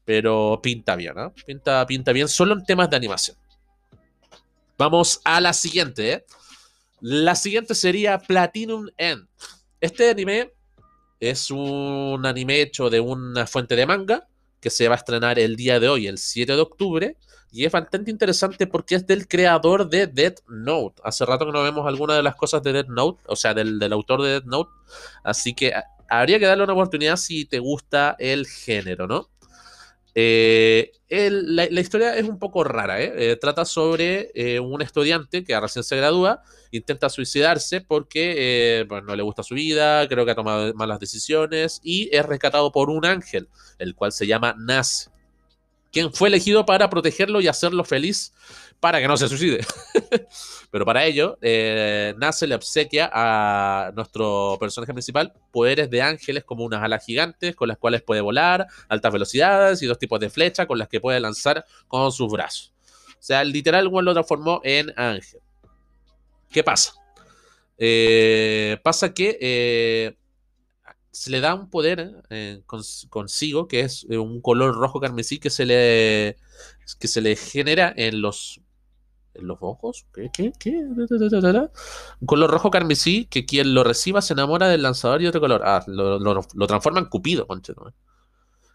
Pero 0.03 0.59
pinta 0.61 0.95
bien, 0.97 1.13
¿no? 1.15 1.33
Pinta, 1.45 1.85
pinta 1.85 2.11
bien, 2.11 2.27
solo 2.27 2.53
en 2.53 2.65
temas 2.65 2.89
de 2.89 2.97
animación. 2.97 3.37
Vamos 4.83 5.21
a 5.23 5.39
la 5.39 5.53
siguiente. 5.53 6.25
La 6.99 7.35
siguiente 7.35 7.73
sería 7.73 8.19
Platinum 8.19 8.89
End. 8.97 9.25
Este 9.79 10.09
anime 10.09 10.51
es 11.21 11.49
un 11.51 12.25
anime 12.25 12.59
hecho 12.59 12.89
de 12.89 12.99
una 12.99 13.47
fuente 13.47 13.77
de 13.77 13.85
manga 13.85 14.27
que 14.59 14.69
se 14.69 14.89
va 14.89 14.95
a 14.95 14.97
estrenar 14.97 15.39
el 15.39 15.55
día 15.55 15.79
de 15.79 15.87
hoy, 15.87 16.07
el 16.07 16.17
7 16.17 16.53
de 16.53 16.61
octubre. 16.61 17.17
Y 17.49 17.63
es 17.63 17.71
bastante 17.71 18.11
interesante 18.11 18.67
porque 18.67 18.95
es 18.95 19.07
del 19.07 19.25
creador 19.29 19.87
de 19.87 20.07
Death 20.07 20.41
Note. 20.49 21.01
Hace 21.05 21.25
rato 21.25 21.45
que 21.45 21.53
no 21.53 21.63
vemos 21.63 21.87
alguna 21.87 22.15
de 22.15 22.23
las 22.23 22.35
cosas 22.35 22.61
de 22.61 22.73
Death 22.73 22.89
Note, 22.89 23.23
o 23.27 23.37
sea, 23.37 23.53
del, 23.53 23.81
autor 23.93 24.21
de 24.21 24.31
Death 24.31 24.45
Note. 24.47 24.69
Así 25.23 25.53
que 25.53 25.71
habría 26.09 26.39
que 26.39 26.45
darle 26.45 26.65
una 26.65 26.73
oportunidad 26.73 27.15
si 27.15 27.45
te 27.45 27.59
gusta 27.59 28.17
el 28.19 28.47
género, 28.47 29.07
¿no? 29.07 29.29
Eh, 30.15 30.91
la, 31.09 31.65
historia 31.79 32.15
es 32.15 32.27
un 32.27 32.37
poco 32.37 32.63
rara, 32.63 33.01
¿eh? 33.01 33.13
Eh, 33.15 33.35
trata 33.35 33.65
sobre 33.65 34.31
un 34.59 34.81
estudiante 34.81 35.43
que 35.43 35.59
recién 35.59 35.83
se 35.83 35.97
gradúa, 35.97 36.43
intenta 36.71 37.09
suicidarse 37.09 37.81
porque 37.81 38.85
pues, 38.87 39.03
no 39.03 39.15
le 39.15 39.23
gusta 39.23 39.43
su 39.43 39.55
vida, 39.55 40.07
creo 40.07 40.25
que 40.25 40.31
ha 40.31 40.35
tomado 40.35 40.73
malas 40.75 40.99
decisiones 40.99 41.81
y 41.83 42.09
es 42.15 42.25
rescatado 42.25 42.71
por 42.71 42.89
un 42.89 43.05
ángel, 43.05 43.49
el 43.79 43.95
cual 43.95 44.11
se 44.11 44.27
llama 44.27 44.55
Nas 44.57 45.09
quien 45.93 46.11
fue 46.11 46.27
elegido 46.27 46.65
para 46.65 46.89
protegerlo 46.89 47.39
y 47.39 47.47
hacerlo 47.47 47.83
feliz 47.83 48.33
para 48.83 48.99
que 48.99 49.07
no 49.07 49.15
se 49.15 49.29
suicide. 49.29 49.65
Pero 50.71 50.83
para 50.83 51.05
ello, 51.05 51.37
eh, 51.41 52.13
Nace 52.17 52.45
le 52.47 52.53
obsequia 52.53 53.09
a 53.13 53.93
nuestro 53.95 54.57
personaje 54.59 54.91
principal 54.91 55.31
poderes 55.51 55.89
de 55.89 56.01
ángeles 56.01 56.43
como 56.43 56.65
unas 56.65 56.83
alas 56.83 57.05
gigantes 57.05 57.55
con 57.55 57.69
las 57.69 57.77
cuales 57.77 58.01
puede 58.01 58.19
volar, 58.19 58.67
altas 58.89 59.13
velocidades 59.13 59.81
y 59.81 59.85
dos 59.85 59.97
tipos 59.97 60.19
de 60.19 60.29
flecha 60.29 60.65
con 60.65 60.77
las 60.77 60.89
que 60.89 60.99
puede 60.99 61.21
lanzar 61.21 61.65
con 61.87 62.11
sus 62.11 62.29
brazos. 62.29 62.73
O 63.11 63.21
sea, 63.21 63.45
literal, 63.45 63.85
igual 63.85 64.03
lo 64.03 64.11
transformó 64.11 64.59
en 64.65 64.91
ángel. 64.97 65.39
¿Qué 66.51 66.61
pasa? 66.61 66.91
Eh, 67.77 68.77
pasa 68.83 69.13
que 69.13 69.37
eh, 69.39 70.17
se 71.09 71.31
le 71.31 71.39
da 71.39 71.55
un 71.55 71.69
poder 71.69 72.21
consigo, 73.07 73.69
que 73.69 73.79
es 73.79 74.03
un 74.03 74.41
color 74.41 74.75
rojo 74.75 74.99
carmesí 74.99 75.39
que 75.39 75.49
se 75.49 75.65
le, 75.65 76.35
que 76.99 77.07
se 77.07 77.21
le 77.21 77.37
genera 77.37 77.93
en 77.95 78.21
los, 78.21 78.59
en 79.33 79.47
los 79.47 79.57
ojos. 79.61 80.05
¿Qué? 80.13 80.29
¿Qué? 80.33 80.51
¿Qué? 80.59 80.69
Un 80.69 82.25
color 82.25 82.51
rojo 82.51 82.71
carmesí 82.71 83.25
que 83.25 83.45
quien 83.45 83.73
lo 83.73 83.83
reciba 83.83 84.21
se 84.21 84.33
enamora 84.33 84.67
del 84.67 84.83
lanzador 84.83 85.21
y 85.21 85.27
otro 85.27 85.41
color. 85.41 85.61
Ah, 85.65 85.83
lo, 85.87 86.19
lo, 86.19 86.67
transforma 86.67 86.99
en 86.99 87.05
Cupido, 87.05 87.47
conche, 87.47 87.73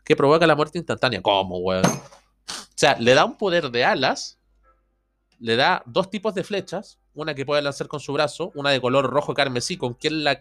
Que 0.05 0.17
provoca 0.17 0.47
la 0.47 0.57
muerte 0.57 0.79
instantánea. 0.79 1.23
¿Cómo, 1.23 1.59
weón? 1.59 1.87
O 1.87 2.75
sea, 2.75 2.97
le 2.99 3.15
da 3.15 3.25
un 3.25 3.37
poder 3.37 3.71
de 3.71 3.85
alas, 3.85 4.39
le 5.41 5.57
da 5.57 5.83
dos 5.87 6.11
tipos 6.11 6.35
de 6.35 6.45
flechas, 6.45 6.99
una 7.15 7.35
que 7.35 7.45
puede 7.45 7.63
lanzar 7.63 7.89
con 7.89 8.01
su 8.01 8.13
brazo, 8.13 8.53
una 8.55 8.71
de 8.71 8.81
color 8.81 9.11
rojo 9.11 9.35
carmesí, 9.35 9.77
con 9.77 9.95
quien 9.95 10.25
la 10.25 10.39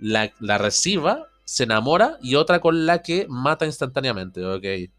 la, 0.00 0.58
reciba, 0.58 1.28
se 1.44 1.64
enamora 1.64 2.18
y 2.22 2.34
otra 2.34 2.60
con 2.60 2.86
la 2.86 3.02
que 3.02 3.26
mata 3.28 3.66
instantáneamente. 3.66 4.44
Ok. 4.44 4.90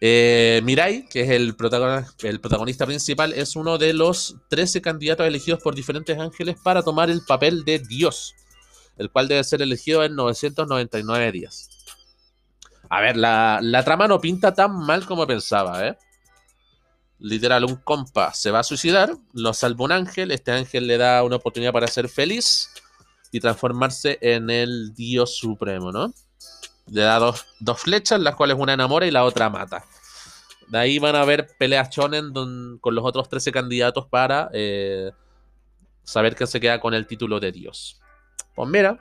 Eh, 0.00 0.60
Mirai, 0.64 1.08
que 1.08 1.22
es 1.22 1.30
el 1.30 1.56
protagonista, 1.56 2.86
principal, 2.86 3.32
es 3.32 3.56
uno 3.56 3.78
de 3.78 3.94
los 3.94 4.36
13 4.50 4.82
candidatos 4.82 5.26
elegidos 5.26 5.62
por 5.62 5.74
diferentes 5.74 6.18
ángeles 6.18 6.56
para 6.62 6.82
tomar 6.82 7.08
el 7.10 7.22
papel 7.26 7.64
de 7.64 7.78
Dios, 7.78 8.34
el 8.98 9.10
cual 9.10 9.28
debe 9.28 9.42
ser 9.44 9.62
elegido 9.62 10.04
en 10.04 10.14
999 10.14 11.32
días. 11.32 11.70
A 12.90 13.00
ver, 13.00 13.16
la, 13.16 13.58
la 13.62 13.84
trama 13.84 14.06
no 14.06 14.20
pinta 14.20 14.54
tan 14.54 14.78
mal 14.78 15.06
como 15.06 15.26
pensaba, 15.26 15.86
¿eh? 15.86 15.96
Literal, 17.18 17.64
un 17.64 17.76
compa 17.76 18.34
se 18.34 18.50
va 18.50 18.58
a 18.58 18.62
suicidar, 18.62 19.16
lo 19.32 19.54
salva 19.54 19.84
un 19.84 19.92
ángel, 19.92 20.30
este 20.30 20.52
ángel 20.52 20.86
le 20.86 20.98
da 20.98 21.22
una 21.24 21.36
oportunidad 21.36 21.72
para 21.72 21.86
ser 21.86 22.10
feliz 22.10 22.68
y 23.32 23.40
transformarse 23.40 24.18
en 24.20 24.50
el 24.50 24.94
dios 24.94 25.38
supremo, 25.38 25.92
¿no? 25.92 26.12
Le 26.86 27.02
da 27.02 27.18
dos, 27.18 27.46
flechas, 27.80 28.20
las 28.20 28.36
cuales 28.36 28.56
una 28.58 28.74
enamora 28.74 29.06
y 29.06 29.10
la 29.10 29.24
otra 29.24 29.50
mata. 29.50 29.84
De 30.68 30.78
ahí 30.78 30.98
van 30.98 31.14
a 31.14 31.22
haber 31.22 31.48
peleas 31.58 31.90
chonen 31.90 32.32
con 32.32 32.94
los 32.94 33.04
otros 33.04 33.28
13 33.28 33.52
candidatos 33.52 34.06
para 34.06 34.50
eh, 34.52 35.12
saber 36.02 36.34
quién 36.34 36.46
se 36.46 36.60
queda 36.60 36.80
con 36.80 36.94
el 36.94 37.06
título 37.06 37.40
de 37.40 37.52
dios. 37.52 38.00
Pues 38.54 38.68
mira, 38.68 39.00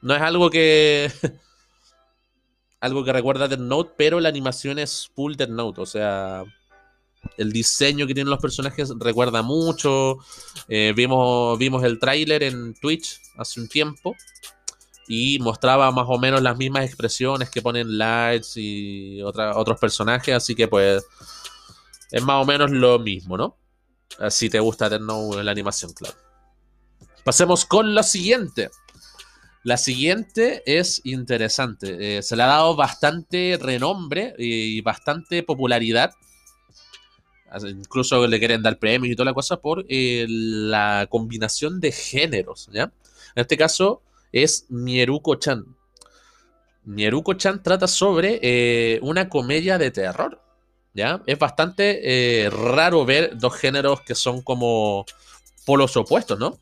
no 0.00 0.14
es 0.14 0.22
algo 0.22 0.50
que... 0.50 1.10
algo 2.80 3.04
que 3.04 3.12
recuerda 3.12 3.46
a 3.46 3.48
Death 3.48 3.60
Note, 3.60 3.94
pero 3.96 4.20
la 4.20 4.28
animación 4.28 4.78
es 4.78 5.10
full 5.14 5.34
Death 5.36 5.50
Note, 5.50 5.80
o 5.80 5.86
sea 5.86 6.44
el 7.36 7.52
diseño 7.52 8.06
que 8.06 8.14
tienen 8.14 8.30
los 8.30 8.40
personajes 8.40 8.92
recuerda 8.98 9.42
mucho. 9.42 10.18
Eh, 10.68 10.92
vimos, 10.94 11.58
vimos 11.58 11.84
el 11.84 11.98
tráiler 11.98 12.42
en 12.42 12.74
Twitch 12.74 13.20
hace 13.36 13.60
un 13.60 13.68
tiempo 13.68 14.14
y 15.06 15.38
mostraba 15.38 15.90
más 15.90 16.06
o 16.08 16.18
menos 16.18 16.42
las 16.42 16.56
mismas 16.56 16.84
expresiones 16.84 17.50
que 17.50 17.62
ponen 17.62 17.98
Lights 17.98 18.56
y 18.56 19.20
otros 19.22 19.78
personajes, 19.78 20.34
así 20.34 20.54
que 20.54 20.68
pues 20.68 21.04
es 22.10 22.22
más 22.22 22.42
o 22.42 22.46
menos 22.46 22.70
lo 22.70 22.98
mismo, 22.98 23.36
¿no? 23.36 23.56
Si 24.30 24.48
te 24.48 24.60
gusta 24.60 24.86
en 24.86 25.06
la 25.06 25.50
animación, 25.50 25.92
claro. 25.92 26.16
Pasemos 27.24 27.64
con 27.64 27.94
la 27.94 28.02
siguiente. 28.02 28.70
La 29.62 29.78
siguiente 29.78 30.62
es 30.66 31.00
interesante. 31.04 32.18
Eh, 32.18 32.22
se 32.22 32.36
le 32.36 32.42
ha 32.42 32.46
dado 32.46 32.76
bastante 32.76 33.58
renombre 33.60 34.34
y 34.38 34.82
bastante 34.82 35.42
popularidad 35.42 36.12
Incluso 37.62 38.26
le 38.26 38.38
quieren 38.38 38.62
dar 38.62 38.78
premios 38.78 39.12
y 39.12 39.16
toda 39.16 39.26
la 39.26 39.34
cosa 39.34 39.60
por 39.60 39.84
eh, 39.88 40.26
la 40.28 41.06
combinación 41.08 41.80
de 41.80 41.92
géneros, 41.92 42.68
¿ya? 42.72 42.84
En 43.34 43.42
este 43.42 43.56
caso 43.56 44.02
es 44.42 44.66
Mieruko-chan. 44.68 45.64
Mieruko-chan 46.84 47.62
trata 47.62 47.86
sobre 47.86 48.40
eh, 48.42 48.98
una 49.02 49.28
comedia 49.28 49.78
de 49.78 49.90
terror, 49.90 50.40
¿ya? 50.92 51.22
Es 51.26 51.38
bastante 51.38 52.00
eh, 52.02 52.50
raro 52.50 53.04
ver 53.04 53.38
dos 53.38 53.54
géneros 53.54 54.00
que 54.02 54.14
son 54.14 54.42
como 54.42 55.06
polos 55.64 55.96
opuestos, 55.96 56.38
¿no? 56.38 56.58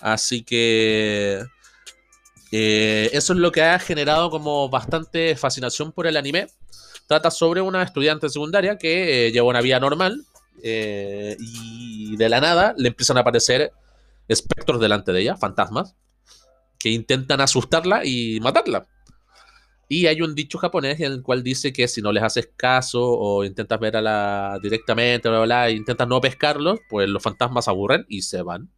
Así 0.00 0.42
que... 0.42 1.44
eso 2.50 3.32
es 3.32 3.38
lo 3.38 3.52
que 3.52 3.62
ha 3.62 3.78
generado 3.78 4.30
como 4.30 4.68
bastante 4.68 5.36
fascinación 5.36 5.92
por 5.92 6.06
el 6.06 6.16
anime. 6.16 6.46
Trata 7.06 7.30
sobre 7.30 7.60
una 7.60 7.82
estudiante 7.82 8.28
secundaria 8.28 8.78
que 8.78 9.30
lleva 9.32 9.48
una 9.48 9.60
vida 9.60 9.78
normal, 9.80 10.24
eh, 10.62 11.36
y 11.38 12.16
de 12.16 12.28
la 12.28 12.40
nada 12.40 12.74
le 12.76 12.88
empiezan 12.88 13.16
a 13.18 13.20
aparecer 13.20 13.72
espectros 14.28 14.80
delante 14.80 15.12
de 15.12 15.20
ella, 15.20 15.36
fantasmas, 15.36 15.94
que 16.86 16.92
intentan 16.92 17.40
asustarla 17.40 18.04
y 18.04 18.38
matarla. 18.38 18.86
Y 19.88 20.06
hay 20.06 20.22
un 20.22 20.36
dicho 20.36 20.56
japonés 20.56 21.00
en 21.00 21.10
el 21.10 21.22
cual 21.24 21.42
dice 21.42 21.72
que 21.72 21.88
si 21.88 22.00
no 22.00 22.12
les 22.12 22.22
haces 22.22 22.50
caso 22.56 23.02
o 23.02 23.44
intentas 23.44 23.80
ver 23.80 23.96
a 23.96 24.00
la 24.00 24.60
directamente, 24.62 25.28
bla, 25.28 25.40
bla, 25.40 25.68
e 25.68 25.72
intentas 25.72 26.06
no 26.06 26.20
pescarlos, 26.20 26.78
pues 26.88 27.08
los 27.08 27.20
fantasmas 27.20 27.66
aburren 27.66 28.06
y 28.08 28.22
se 28.22 28.40
van. 28.42 28.70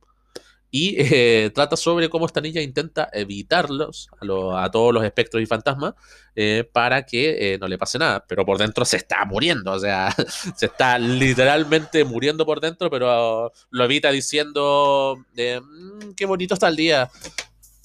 y 0.71 0.97
eh, 0.99 1.51
trata 1.55 1.77
sobre 1.77 2.09
cómo 2.09 2.25
esta 2.25 2.41
niña 2.41 2.63
intenta 2.63 3.11
evitarlos 3.13 4.09
a, 4.55 4.71
todos 4.71 4.95
los 4.95 5.05
espectros 5.05 5.43
y 5.43 5.47
fantasmas 5.47 5.93
eh, 6.35 6.67
para 6.73 7.05
que 7.05 7.55
eh, 7.55 7.59
no 7.59 7.69
le 7.69 7.77
pase 7.77 7.99
nada, 7.99 8.25
pero 8.27 8.47
por 8.47 8.57
dentro 8.57 8.87
se 8.87 8.97
está 8.97 9.23
muriendo, 9.27 9.73
o 9.73 9.79
sea, 9.79 10.15
se 10.57 10.65
está 10.65 10.99
literalmente 10.99 12.05
muriendo 12.05 12.47
por 12.47 12.61
dentro, 12.61 12.89
pero 12.89 13.53
lo 13.71 13.85
evita 13.85 14.11
diciendo, 14.11 15.27
mm, 15.35 16.13
qué 16.17 16.25
bonito 16.25 16.55
está 16.55 16.69
el 16.69 16.77
día. 16.77 17.11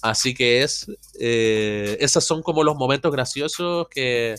Así 0.04 0.34
que 0.34 0.62
es, 0.62 0.86
esos 1.18 2.24
son 2.24 2.44
como 2.44 2.64
los 2.64 2.76
momentos 2.76 3.12
graciosos 3.12 3.88
que, 3.90 4.36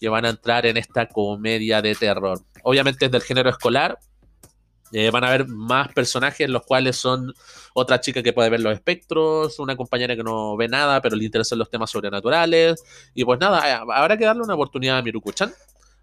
que 0.00 0.08
van 0.08 0.24
a 0.24 0.30
entrar 0.30 0.64
en 0.66 0.76
esta 0.76 1.06
comedia 1.08 1.82
de 1.82 1.94
terror. 1.94 2.40
Obviamente 2.62 3.04
es 3.04 3.10
del 3.10 3.22
género 3.22 3.50
escolar, 3.50 3.98
eh, 4.92 5.10
van 5.10 5.22
a 5.22 5.28
haber 5.28 5.46
más 5.46 5.92
personajes, 5.92 6.48
los 6.48 6.62
cuales 6.64 6.96
son 6.96 7.32
otra 7.74 8.00
chica 8.00 8.22
que 8.22 8.32
puede 8.32 8.50
ver 8.50 8.60
los 8.60 8.72
espectros, 8.74 9.58
una 9.60 9.76
compañera 9.76 10.16
que 10.16 10.24
no 10.24 10.56
ve 10.56 10.68
nada, 10.68 11.00
pero 11.00 11.14
le 11.14 11.24
interesan 11.24 11.58
los 11.58 11.70
temas 11.70 11.90
sobrenaturales. 11.90 12.82
Y 13.14 13.24
pues 13.24 13.38
nada, 13.38 13.70
eh, 13.70 13.84
habrá 13.94 14.16
que 14.16 14.24
darle 14.24 14.42
una 14.42 14.54
oportunidad 14.54 14.98
a 14.98 15.02
Miruku-chan. 15.02 15.52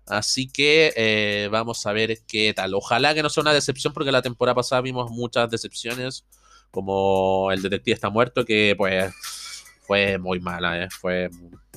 Así 0.05 0.47
que 0.49 0.93
eh, 0.95 1.49
vamos 1.51 1.85
a 1.85 1.91
ver 1.91 2.19
qué 2.27 2.53
tal. 2.53 2.73
Ojalá 2.75 3.13
que 3.13 3.21
no 3.21 3.29
sea 3.29 3.41
una 3.41 3.53
decepción, 3.53 3.93
porque 3.93 4.11
la 4.11 4.21
temporada 4.21 4.55
pasada 4.55 4.81
vimos 4.81 5.11
muchas 5.11 5.49
decepciones, 5.49 6.25
como 6.71 7.51
el 7.51 7.61
detective 7.61 7.95
está 7.95 8.09
muerto, 8.09 8.45
que 8.45 8.75
pues 8.77 9.13
fue 9.81 10.17
muy 10.17 10.39
mala, 10.39 10.87
fue, 10.99 11.29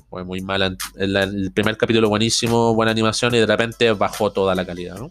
fue 0.09 0.25
muy 0.25 0.41
mala. 0.41 0.77
El, 0.97 1.17
el 1.17 1.53
primer 1.53 1.77
capítulo 1.77 2.09
buenísimo, 2.09 2.75
buena 2.75 2.93
animación, 2.93 3.35
y 3.35 3.39
de 3.39 3.47
repente 3.47 3.93
bajó 3.93 4.33
toda 4.33 4.55
la 4.55 4.67
calidad, 4.67 4.97
¿no? 4.97 5.11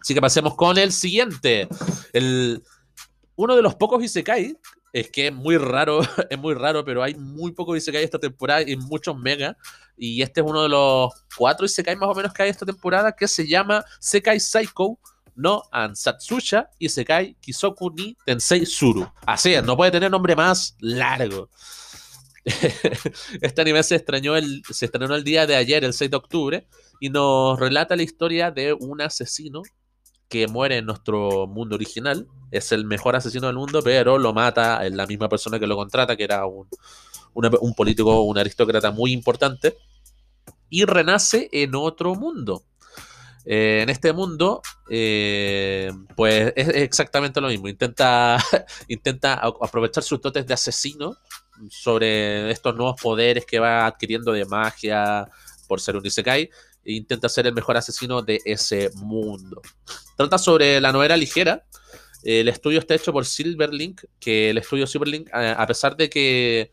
Así 0.00 0.12
que 0.12 0.20
pasemos 0.20 0.54
con 0.54 0.76
el 0.76 0.92
siguiente. 0.92 1.66
El, 2.12 2.62
uno 3.36 3.56
de 3.56 3.62
los 3.62 3.74
pocos 3.74 4.04
Isekai, 4.04 4.54
es 4.92 5.10
que 5.10 5.28
es 5.28 5.32
muy 5.32 5.56
raro, 5.56 6.00
es 6.30 6.38
muy 6.38 6.54
raro, 6.54 6.84
pero 6.84 7.02
hay 7.02 7.14
muy 7.14 7.52
pocos 7.52 7.76
Isekai 7.76 8.04
esta 8.04 8.18
temporada 8.18 8.62
y 8.62 8.76
muchos 8.76 9.16
mega. 9.16 9.56
Y 9.96 10.22
este 10.22 10.40
es 10.40 10.46
uno 10.46 10.62
de 10.62 10.68
los 10.68 11.12
cuatro 11.36 11.64
Isekai 11.64 11.96
más 11.96 12.08
o 12.08 12.14
menos 12.14 12.32
que 12.34 12.42
hay 12.42 12.50
esta 12.50 12.66
temporada, 12.66 13.12
que 13.12 13.26
se 13.26 13.46
llama 13.46 13.84
Sekai 13.98 14.40
Psycho 14.40 14.98
no 15.36 15.62
Ansatsuya 15.70 16.70
Isekai 16.78 17.36
Kisoku 17.40 17.90
ni 17.90 18.16
Tensei 18.24 18.66
Suru. 18.66 19.06
Así 19.26 19.54
es, 19.54 19.64
no 19.64 19.76
puede 19.76 19.90
tener 19.90 20.10
nombre 20.10 20.36
más 20.36 20.76
largo. 20.80 21.50
este 23.40 23.62
anime 23.62 23.82
se, 23.82 23.96
el, 23.96 24.62
se 24.70 24.84
estrenó 24.84 25.14
el 25.14 25.24
día 25.24 25.46
de 25.46 25.56
ayer, 25.56 25.84
el 25.84 25.94
6 25.94 26.10
de 26.10 26.16
octubre, 26.16 26.68
y 27.00 27.08
nos 27.10 27.58
relata 27.58 27.96
la 27.96 28.02
historia 28.02 28.50
de 28.50 28.72
un 28.72 29.00
asesino 29.00 29.62
que 30.28 30.46
muere 30.46 30.78
en 30.78 30.86
nuestro 30.86 31.46
mundo 31.46 31.74
original. 31.74 32.26
Es 32.50 32.72
el 32.72 32.84
mejor 32.84 33.16
asesino 33.16 33.46
del 33.46 33.56
mundo, 33.56 33.82
pero 33.82 34.18
lo 34.18 34.32
mata 34.32 34.88
la 34.90 35.06
misma 35.06 35.28
persona 35.28 35.58
que 35.58 35.66
lo 35.66 35.76
contrata, 35.76 36.16
que 36.16 36.24
era 36.24 36.46
un, 36.46 36.68
un 37.34 37.74
político, 37.74 38.22
un 38.22 38.38
aristócrata 38.38 38.90
muy 38.90 39.12
importante. 39.12 39.76
Y 40.68 40.84
renace 40.84 41.48
en 41.52 41.74
otro 41.74 42.14
mundo. 42.14 42.64
Eh, 43.46 43.80
en 43.82 43.90
este 43.90 44.12
mundo, 44.12 44.62
eh, 44.88 45.90
pues 46.16 46.52
es 46.56 46.68
exactamente 46.68 47.40
lo 47.40 47.48
mismo. 47.48 47.68
Intenta, 47.68 48.38
intenta 48.88 49.34
aprovechar 49.34 50.02
sus 50.02 50.20
dotes 50.20 50.46
de 50.46 50.54
asesino 50.54 51.16
sobre 51.70 52.50
estos 52.50 52.74
nuevos 52.74 53.00
poderes 53.00 53.46
que 53.46 53.58
va 53.58 53.86
adquiriendo 53.86 54.32
de 54.32 54.44
magia 54.44 55.28
por 55.68 55.80
ser 55.80 55.96
un 55.96 56.04
Isekai 56.04 56.50
intenta 56.84 57.28
ser 57.28 57.46
el 57.46 57.54
mejor 57.54 57.76
asesino 57.76 58.22
de 58.22 58.40
ese 58.44 58.90
mundo. 58.96 59.62
Trata 60.16 60.38
sobre 60.38 60.80
la 60.80 60.92
novela 60.92 61.16
ligera. 61.16 61.64
El 62.22 62.48
estudio 62.48 62.78
está 62.78 62.94
hecho 62.94 63.12
por 63.12 63.26
Silverlink, 63.26 64.02
que 64.18 64.50
el 64.50 64.58
estudio 64.58 64.86
Silverlink, 64.86 65.28
a 65.32 65.66
pesar 65.66 65.96
de 65.96 66.08
que 66.08 66.70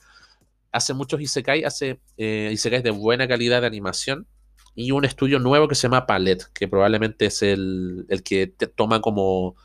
hace 0.71 0.93
muchos 0.93 1.19
Isekai, 1.19 1.63
hace 1.63 1.99
eh, 2.17 2.55
de 2.83 2.91
buena 2.91 3.27
calidad 3.27 3.61
de 3.61 3.67
animación. 3.67 4.27
Y 4.75 4.91
un 4.91 5.05
estudio 5.05 5.39
nuevo 5.39 5.67
que 5.67 5.75
se 5.75 5.83
llama 5.83 6.05
Palette, 6.05 6.45
que 6.53 6.67
probablemente 6.67 7.25
es 7.25 7.41
el, 7.41 8.05
que 8.23 8.47
toma 8.47 9.01
como 9.01 9.55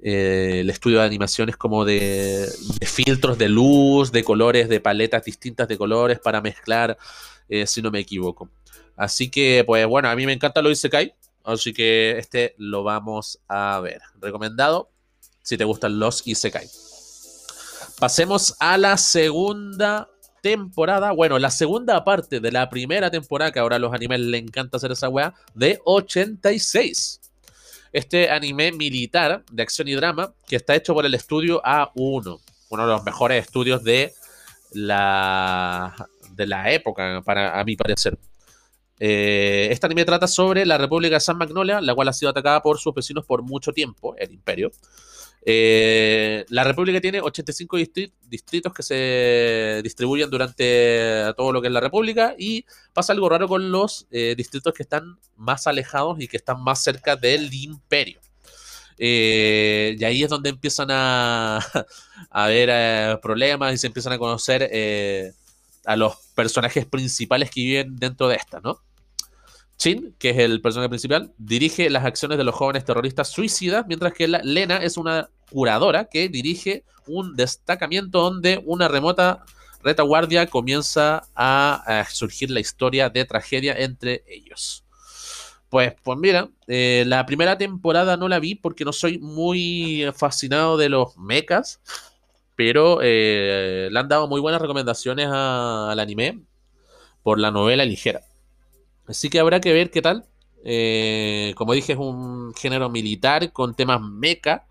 eh, 0.00 0.58
el 0.60 0.70
estudio 0.70 0.98
de 0.98 1.06
animaciones 1.06 1.56
como 1.56 1.84
de, 1.84 2.48
de, 2.80 2.86
filtros 2.86 3.38
de 3.38 3.48
luz, 3.48 4.10
de 4.12 4.24
colores, 4.24 4.68
de 4.68 4.80
paletas 4.80 5.24
distintas 5.24 5.68
de 5.68 5.78
colores 5.78 6.18
para 6.18 6.40
mezclar, 6.40 6.98
eh, 7.48 7.66
si 7.66 7.80
no 7.80 7.90
me 7.90 8.00
equivoco. 8.00 8.50
Así 8.96 9.30
que, 9.30 9.62
pues 9.66 9.86
bueno, 9.86 10.08
a 10.08 10.16
mí 10.16 10.26
me 10.26 10.32
encanta 10.32 10.62
lo 10.62 10.70
Isekai. 10.70 11.14
Así 11.44 11.72
que 11.72 12.18
este 12.18 12.54
lo 12.58 12.82
vamos 12.82 13.40
a 13.48 13.80
ver. 13.80 14.02
Recomendado 14.20 14.90
si 15.42 15.56
te 15.56 15.64
gustan 15.64 15.98
los 15.98 16.26
Isekai. 16.26 16.68
Pasemos 17.98 18.54
a 18.60 18.78
la 18.78 18.96
segunda 18.96 20.08
temporada. 20.40 21.12
Bueno, 21.12 21.38
la 21.38 21.50
segunda 21.50 22.04
parte 22.04 22.40
de 22.40 22.52
la 22.52 22.68
primera 22.68 23.10
temporada, 23.10 23.52
que 23.52 23.58
ahora 23.58 23.76
a 23.76 23.78
los 23.78 23.92
animes 23.92 24.20
le 24.20 24.38
encanta 24.38 24.76
hacer 24.76 24.92
esa 24.92 25.08
weá, 25.08 25.34
de 25.54 25.80
86. 25.84 27.20
Este 27.92 28.30
anime 28.30 28.72
militar 28.72 29.44
de 29.50 29.62
acción 29.62 29.88
y 29.88 29.94
drama 29.94 30.32
que 30.46 30.56
está 30.56 30.76
hecho 30.76 30.94
por 30.94 31.04
el 31.04 31.14
estudio 31.14 31.60
A1, 31.62 32.40
uno 32.68 32.86
de 32.86 32.92
los 32.92 33.02
mejores 33.02 33.44
estudios 33.44 33.82
de 33.82 34.12
la, 34.72 36.08
de 36.30 36.46
la 36.46 36.70
época, 36.70 37.22
para, 37.24 37.58
a 37.58 37.64
mi 37.64 37.76
parecer. 37.76 38.16
Eh, 39.02 39.68
este 39.70 39.86
anime 39.86 40.04
trata 40.04 40.28
sobre 40.28 40.66
la 40.66 40.76
República 40.76 41.16
de 41.16 41.20
San 41.20 41.38
Magnolia, 41.38 41.80
la 41.80 41.94
cual 41.94 42.08
ha 42.08 42.12
sido 42.12 42.30
atacada 42.30 42.62
por 42.62 42.78
sus 42.78 42.94
vecinos 42.94 43.24
por 43.24 43.42
mucho 43.42 43.72
tiempo, 43.72 44.14
el 44.16 44.30
Imperio. 44.30 44.70
Eh, 45.42 46.44
la 46.50 46.64
República 46.64 47.00
tiene 47.00 47.20
85 47.20 47.76
distritos 48.28 48.74
que 48.74 48.82
se 48.82 49.80
distribuyen 49.82 50.28
durante 50.28 51.32
todo 51.36 51.52
lo 51.52 51.62
que 51.62 51.68
es 51.68 51.72
la 51.72 51.80
República 51.80 52.34
y 52.38 52.66
pasa 52.92 53.12
algo 53.12 53.28
raro 53.28 53.48
con 53.48 53.70
los 53.70 54.06
eh, 54.10 54.34
distritos 54.36 54.74
que 54.74 54.82
están 54.82 55.18
más 55.36 55.66
alejados 55.66 56.20
y 56.20 56.28
que 56.28 56.36
están 56.36 56.62
más 56.62 56.82
cerca 56.82 57.16
del 57.16 57.52
Imperio. 57.52 58.20
y 58.98 60.04
ahí 60.04 60.22
es 60.22 60.28
donde 60.28 60.50
empiezan 60.50 60.88
a, 60.90 61.58
a 62.30 62.44
haber 62.44 63.18
problemas 63.20 63.74
y 63.74 63.78
se 63.78 63.86
empiezan 63.86 64.12
a 64.12 64.18
conocer 64.18 64.70
a 65.86 65.96
los 65.96 66.16
personajes 66.34 66.86
principales 66.86 67.50
que 67.50 67.60
viven 67.62 67.96
dentro 67.96 68.28
de 68.28 68.36
esta, 68.36 68.60
¿no? 68.60 68.80
Chin, 69.80 70.14
que 70.18 70.28
es 70.28 70.36
el 70.36 70.60
personaje 70.60 70.90
principal, 70.90 71.32
dirige 71.38 71.88
las 71.88 72.04
acciones 72.04 72.36
de 72.36 72.44
los 72.44 72.54
jóvenes 72.54 72.84
terroristas 72.84 73.28
suicidas, 73.28 73.86
mientras 73.88 74.12
que 74.12 74.28
Lena 74.28 74.76
es 74.76 74.98
una 74.98 75.30
curadora 75.50 76.04
que 76.04 76.28
dirige 76.28 76.84
un 77.06 77.34
destacamiento 77.34 78.20
donde 78.20 78.62
una 78.66 78.88
remota 78.88 79.42
retaguardia 79.82 80.46
comienza 80.48 81.22
a, 81.34 82.04
surgir 82.12 82.50
la 82.50 82.60
historia 82.60 83.08
de 83.08 83.24
tragedia 83.24 83.72
entre 83.72 84.22
ellos. 84.28 84.84
Pues, 85.70 85.94
pues 86.02 86.18
mira, 86.18 86.50
eh, 86.66 87.04
la 87.06 87.24
primera 87.24 87.56
temporada 87.56 88.18
no 88.18 88.28
la 88.28 88.38
vi 88.38 88.56
porque 88.56 88.84
no 88.84 88.92
soy 88.92 89.18
muy 89.18 90.04
fascinado 90.14 90.76
de 90.76 90.90
los 90.90 91.16
mechas, 91.16 91.80
pero 92.54 92.98
eh, 93.02 93.88
le 93.90 93.98
han 93.98 94.08
dado 94.08 94.28
muy 94.28 94.42
buenas 94.42 94.60
recomendaciones 94.60 95.28
al 95.30 95.98
anime 95.98 96.38
por 97.22 97.38
la 97.38 97.50
novela 97.50 97.86
ligera. 97.86 98.20
Así 99.10 99.28
que 99.28 99.40
habrá 99.40 99.60
que 99.60 99.72
ver 99.72 99.90
qué 99.90 100.00
tal. 100.00 100.24
Eh, 100.64 101.52
como 101.56 101.72
dije, 101.72 101.94
es 101.94 101.98
un 101.98 102.54
género 102.54 102.88
militar 102.90 103.52
con 103.52 103.74
temas 103.74 104.00
mecha. 104.00 104.66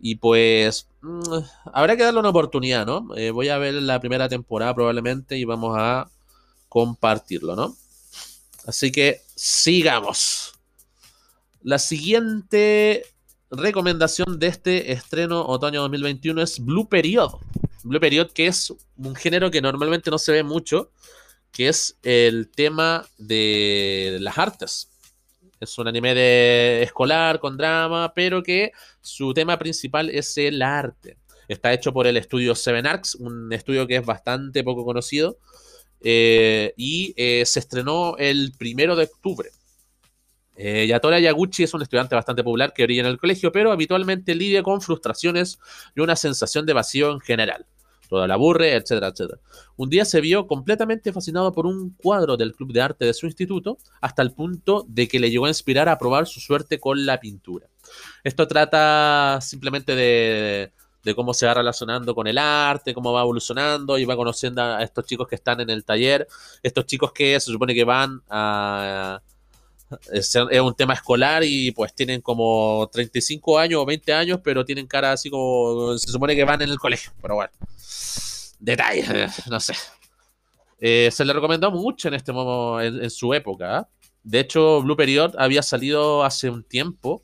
Y 0.00 0.16
pues 0.16 0.86
mm, 1.02 1.38
habrá 1.72 1.96
que 1.96 2.04
darle 2.04 2.20
una 2.20 2.28
oportunidad, 2.28 2.86
¿no? 2.86 3.08
Eh, 3.16 3.32
voy 3.32 3.48
a 3.48 3.58
ver 3.58 3.74
la 3.74 3.98
primera 3.98 4.28
temporada 4.28 4.72
probablemente 4.72 5.36
y 5.36 5.44
vamos 5.44 5.74
a 5.76 6.08
compartirlo, 6.68 7.56
¿no? 7.56 7.76
Así 8.66 8.92
que 8.92 9.22
sigamos. 9.34 10.52
La 11.62 11.80
siguiente 11.80 13.04
recomendación 13.50 14.38
de 14.38 14.46
este 14.46 14.92
estreno 14.92 15.44
otoño 15.44 15.80
2021 15.82 16.40
es 16.40 16.64
Blue 16.64 16.88
Period. 16.88 17.30
Blue 17.82 17.98
Period, 17.98 18.30
que 18.30 18.46
es 18.46 18.72
un 18.96 19.16
género 19.16 19.50
que 19.50 19.60
normalmente 19.60 20.10
no 20.10 20.18
se 20.18 20.30
ve 20.30 20.44
mucho 20.44 20.92
que 21.56 21.68
es 21.68 21.96
el 22.02 22.50
tema 22.50 23.06
de 23.16 24.18
las 24.20 24.36
artes. 24.36 24.90
Es 25.58 25.78
un 25.78 25.88
anime 25.88 26.14
de 26.14 26.82
escolar 26.82 27.40
con 27.40 27.56
drama, 27.56 28.12
pero 28.14 28.42
que 28.42 28.72
su 29.00 29.32
tema 29.32 29.58
principal 29.58 30.10
es 30.10 30.36
el 30.36 30.60
arte. 30.60 31.16
Está 31.48 31.72
hecho 31.72 31.94
por 31.94 32.06
el 32.06 32.18
estudio 32.18 32.54
Seven 32.54 32.86
Arcs, 32.86 33.14
un 33.14 33.50
estudio 33.54 33.86
que 33.86 33.96
es 33.96 34.04
bastante 34.04 34.62
poco 34.62 34.84
conocido. 34.84 35.38
Eh, 36.02 36.74
y 36.76 37.14
eh, 37.16 37.46
se 37.46 37.60
estrenó 37.60 38.18
el 38.18 38.52
primero 38.58 38.94
de 38.94 39.04
octubre. 39.04 39.48
Eh, 40.56 40.86
Yatora 40.86 41.20
Yaguchi 41.20 41.62
es 41.62 41.72
un 41.72 41.80
estudiante 41.80 42.14
bastante 42.14 42.44
popular 42.44 42.74
que 42.74 42.82
brilla 42.82 43.00
en 43.00 43.06
el 43.06 43.18
colegio, 43.18 43.50
pero 43.50 43.72
habitualmente 43.72 44.34
lidia 44.34 44.62
con 44.62 44.82
frustraciones 44.82 45.58
y 45.94 46.00
una 46.00 46.16
sensación 46.16 46.66
de 46.66 46.74
vacío 46.74 47.12
en 47.12 47.20
general 47.20 47.66
toda 48.08 48.26
la 48.26 48.34
aburre, 48.34 48.74
etcétera, 48.74 49.08
etcétera. 49.08 49.40
Un 49.76 49.90
día 49.90 50.04
se 50.04 50.20
vio 50.20 50.46
completamente 50.46 51.12
fascinado 51.12 51.52
por 51.52 51.66
un 51.66 51.90
cuadro 51.90 52.36
del 52.36 52.54
club 52.54 52.72
de 52.72 52.80
arte 52.80 53.04
de 53.04 53.14
su 53.14 53.26
instituto, 53.26 53.78
hasta 54.00 54.22
el 54.22 54.32
punto 54.32 54.84
de 54.88 55.08
que 55.08 55.20
le 55.20 55.30
llegó 55.30 55.46
a 55.46 55.48
inspirar 55.48 55.88
a 55.88 55.98
probar 55.98 56.26
su 56.26 56.40
suerte 56.40 56.78
con 56.78 57.04
la 57.04 57.20
pintura. 57.20 57.68
Esto 58.24 58.48
trata 58.48 59.38
simplemente 59.40 59.94
de, 59.94 60.72
de 61.06 61.14
cómo 61.14 61.32
se 61.32 61.46
va 61.46 61.54
relacionando 61.54 62.14
con 62.16 62.26
el 62.26 62.36
arte, 62.36 62.92
cómo 62.92 63.12
va 63.12 63.22
evolucionando 63.22 63.96
y 63.96 64.04
va 64.04 64.16
conociendo 64.16 64.60
a 64.60 64.82
estos 64.82 65.06
chicos 65.06 65.28
que 65.28 65.36
están 65.36 65.60
en 65.60 65.70
el 65.70 65.84
taller, 65.84 66.26
estos 66.64 66.84
chicos 66.84 67.12
que 67.12 67.38
se 67.38 67.52
supone 67.52 67.74
que 67.74 67.84
van 67.84 68.20
a... 68.28 69.22
Es, 70.10 70.34
un 70.34 70.74
tema 70.74 70.94
escolar 70.94 71.44
y 71.44 71.70
pues 71.70 71.94
tienen 71.94 72.20
como 72.20 72.88
35 72.92 73.58
años 73.58 73.80
o 73.80 73.86
20 73.86 74.12
años, 74.12 74.40
pero 74.42 74.64
tienen 74.64 74.86
cara 74.86 75.12
así 75.12 75.30
como... 75.30 75.96
Se 75.98 76.10
supone 76.10 76.34
que 76.34 76.44
van 76.44 76.60
en 76.62 76.70
el 76.70 76.78
colegio, 76.78 77.12
pero 77.22 77.36
bueno. 77.36 77.52
Detalles, 78.58 79.46
no 79.48 79.60
sé. 79.60 79.74
Eh, 80.80 81.10
se 81.10 81.24
le 81.24 81.32
recomendó 81.32 81.70
mucho 81.70 82.08
en 82.08 82.14
este 82.14 82.32
momento, 82.32 83.02
en, 83.02 83.10
su 83.10 83.32
época. 83.32 83.78
¿ah? 83.78 83.88
De 84.22 84.40
hecho, 84.40 84.82
Blue 84.82 84.96
Period 84.96 85.34
había 85.38 85.62
salido 85.62 86.24
hace 86.24 86.50
un 86.50 86.64
tiempo 86.64 87.22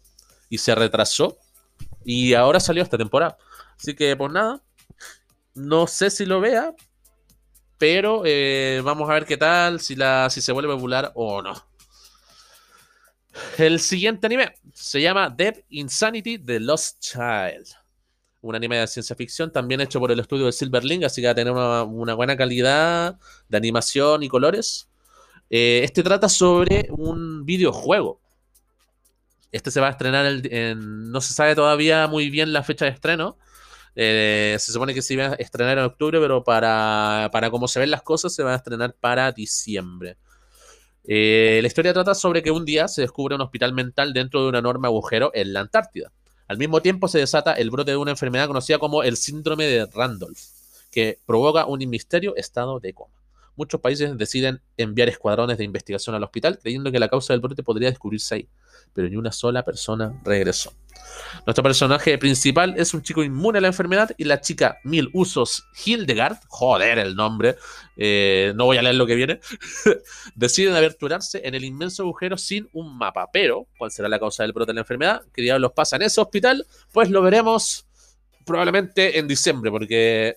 y 0.49 0.59
se 0.59 0.75
retrasó. 0.75 1.39
Y 2.05 2.35
ahora 2.35 2.61
salió 2.61 2.83
esta 2.83 2.99
temporada. 2.99 3.37
Así 3.79 3.95
que, 3.95 4.17
pues 4.17 4.33
nada. 4.33 4.63
No 5.55 5.87
sé 5.87 6.11
si 6.11 6.25
lo 6.25 6.41
vea. 6.41 6.75
Pero 7.79 8.23
eh, 8.25 8.81
vamos 8.85 9.11
a 9.11 9.15
ver 9.15 9.27
qué 9.27 9.37
tal, 9.37 9.81
si, 9.81 9.97
la, 9.97 10.31
si 10.31 10.41
se 10.41 10.53
vuelve 10.53 10.73
popular 10.73 11.11
o 11.17 11.43
no. 11.43 11.55
El 13.59 13.81
siguiente 13.81 14.27
anime 14.27 14.55
se 14.73 15.01
llama 15.01 15.31
Dead 15.31 15.57
Insanity 15.71 16.39
The 16.39 16.61
Lost 16.61 17.01
Child. 17.01 17.67
Un 18.41 18.57
anime 18.57 18.79
de 18.79 18.87
ciencia 18.87 19.15
ficción 19.15 19.53
también 19.53 19.81
hecho 19.81 20.01
por 20.01 20.11
el 20.11 20.19
estudio 20.19 20.47
de 20.47 20.53
Silverling, 20.53 21.05
así 21.05 21.21
que 21.21 21.29
va 21.29 21.33
a 21.33 21.35
tener 21.35 21.53
una, 21.53 22.15
buena 22.15 22.37
calidad 22.37 23.19
de 23.49 23.57
animación 23.57 24.23
y 24.23 24.29
colores. 24.29 24.89
Eh, 25.49 25.83
este 25.85 26.03
trata 26.03 26.29
sobre 26.29 26.89
un 26.91 27.45
videojuego 27.45 28.23
este 29.53 29.71
se 29.71 29.81
va 29.81 29.89
a 29.89 29.91
estrenar 29.91 30.27
en, 30.27 31.11
no 31.13 31.21
se 31.21 31.35
sabe 31.35 31.55
todavía 31.55 32.09
muy 32.09 32.31
bien 32.31 32.53
la 32.53 32.63
fecha 32.65 32.87
de 32.87 32.91
estreno. 32.91 33.37
Eh, 33.95 34.57
se 34.59 34.73
supone 34.73 34.95
que 34.95 35.03
se 35.03 35.13
iba 35.13 35.27
a 35.27 35.35
estrenar 35.35 35.77
en 35.77 35.85
octubre, 35.85 36.19
pero 36.19 36.43
para, 36.43 37.29
para 37.31 37.51
cómo 37.51 37.69
se 37.69 37.79
ven 37.79 37.91
las 37.91 38.03
cosas, 38.03 38.35
se 38.35 38.43
va 38.43 38.55
a 38.55 38.57
estrenar 38.57 38.95
para 38.99 39.31
diciembre. 39.31 40.17
Eh, 41.05 41.59
la 41.61 41.67
historia 41.67 41.93
trata 41.93 42.15
sobre 42.15 42.43
que 42.43 42.51
un 42.51 42.65
día 42.65 42.87
se 42.89 43.03
descubre 43.03 43.35
un 43.35 43.41
hospital 43.41 43.73
mental 43.73 44.13
dentro 44.13 44.43
de 44.43 44.49
un 44.49 44.55
enorme 44.55 44.89
agujero 44.89 45.31
en 45.35 45.53
la 45.53 45.61
Antártida. 45.61 46.13
Al 46.47 46.59
mismo 46.59 46.81
tiempo 46.83 47.09
se 47.09 47.19
desata 47.19 47.55
el 47.55 47.71
brote 47.71 47.93
de 47.93 47.97
una 47.97 48.13
enfermedad 48.13 48.47
conocida 48.47 48.79
como 48.79 49.03
el 49.03 49.17
síndrome 49.17 49.67
de 49.67 49.87
Randolph, 49.87 50.39
que 50.91 51.19
provoca 51.27 51.67
un 51.67 51.79
misterio 51.89 52.37
estado 52.37 52.79
de 52.79 52.93
coma. 52.93 53.15
Muchos 53.57 53.81
países 53.81 54.17
deciden 54.17 54.61
enviar 54.77 55.09
escuadrones 55.09 55.59
de 55.59 55.65
investigación 55.65 56.15
al 56.15 56.23
hospital 56.23 56.59
creyendo 56.59 56.91
que 56.91 56.99
la 56.99 57.09
causa 57.09 57.33
del 57.33 57.41
brote 57.41 57.63
podría 57.63 57.91
descubrirse 57.91 58.35
ahí 58.35 58.49
pero 58.95 59.09
ni 59.09 59.17
una 59.17 59.33
sola 59.33 59.65
persona 59.65 60.21
regresó. 60.25 60.73
Nuestro 61.47 61.63
personaje 61.63 62.17
principal 62.19 62.75
es 62.77 62.95
un 62.95 63.03
chico 63.03 63.23
inmune 63.23 63.59
a 63.59 63.61
la 63.61 63.69
enfermedad 63.69 64.11
y 64.17 64.25
la 64.25 64.41
chica 64.41 64.79
Mil 64.85 65.11
Usos 65.13 65.65
Hildegard, 65.85 66.39
joder 66.49 66.99
el 66.99 67.17
nombre, 67.17 67.57
eh, 67.97 68.53
no 68.55 68.67
voy 68.67 68.77
a 68.77 68.83
leer 68.83 68.95
lo 68.95 69.07
que 69.07 69.15
viene, 69.15 69.41
deciden 70.35 70.75
aventurarse 70.75 71.41
en 71.45 71.55
el 71.55 71.65
inmenso 71.65 72.03
agujero 72.03 72.37
sin 72.39 72.69
un 72.73 72.97
mapa. 72.97 73.29
Pero, 73.33 73.67
¿cuál 73.79 73.91
será 73.91 74.09
la 74.09 74.19
causa 74.19 74.43
del 74.43 74.53
brote 74.53 74.71
de 74.71 74.75
la 74.75 74.81
enfermedad? 74.81 75.23
¿Qué 75.33 75.43
diablos 75.43 75.73
pasa 75.73 75.97
en 75.97 76.03
ese 76.03 76.21
hospital? 76.21 76.67
Pues 76.93 77.11
lo 77.11 77.23
veremos 77.23 77.87
probablemente 78.45 79.19
en 79.19 79.27
diciembre, 79.27 79.71
porque 79.71 80.37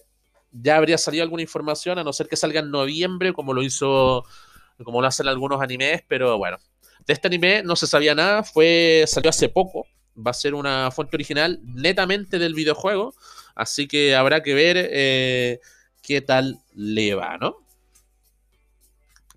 ya 0.51 0.77
habría 0.77 0.97
salido 0.97 1.23
alguna 1.23 1.41
información, 1.41 1.99
a 1.99 2.03
no 2.03 2.13
ser 2.13 2.27
que 2.27 2.35
salga 2.35 2.61
en 2.61 2.71
noviembre, 2.71 3.33
como 3.33 3.53
lo 3.53 3.61
hizo, 3.61 4.25
como 4.83 5.01
lo 5.01 5.07
hacen 5.07 5.27
algunos 5.27 5.61
animes, 5.61 6.03
pero 6.07 6.37
bueno, 6.37 6.57
de 7.05 7.13
este 7.13 7.27
anime 7.27 7.63
no 7.63 7.75
se 7.75 7.87
sabía 7.87 8.15
nada, 8.15 8.43
fue 8.43 9.05
salió 9.07 9.29
hace 9.29 9.49
poco, 9.49 9.87
va 10.15 10.31
a 10.31 10.33
ser 10.33 10.53
una 10.53 10.91
fuente 10.91 11.15
original 11.15 11.59
netamente 11.63 12.39
del 12.39 12.53
videojuego, 12.53 13.13
así 13.55 13.87
que 13.87 14.15
habrá 14.15 14.41
que 14.41 14.53
ver 14.53 14.77
eh, 14.77 15.59
qué 16.01 16.21
tal 16.21 16.59
le 16.73 17.15
va, 17.15 17.37
¿no? 17.37 17.57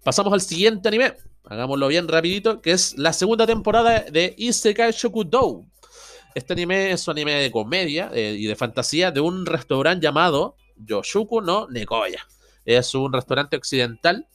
Pasamos 0.03 0.33
al 0.33 0.40
siguiente 0.40 0.88
anime, 0.88 1.14
hagámoslo 1.44 1.88
bien 1.88 2.09
rapidito, 2.09 2.62
que 2.62 2.73
es 2.73 2.97
la 2.97 3.12
segunda 3.12 3.47
temporada 3.47 4.05
de 4.11 4.35
Isekai 4.38 4.92
Shokudou. 4.92 5.66
Este 6.35 6.53
anime 6.53 6.92
es 6.92 7.07
un 7.09 7.12
anime 7.12 7.35
de 7.35 7.51
comedia 7.51 8.11
eh, 8.14 8.37
y 8.38 8.47
de 8.47 8.55
fantasía 8.55 9.11
de 9.11 9.21
un 9.21 9.44
restaurante 9.44 10.05
llamado 10.05 10.57
Yoshuku 10.77 11.40
no 11.40 11.66
Nekoya. 11.68 12.27
Es 12.64 12.94
un 12.94 13.12
restaurante 13.12 13.57
occidental 13.57 14.29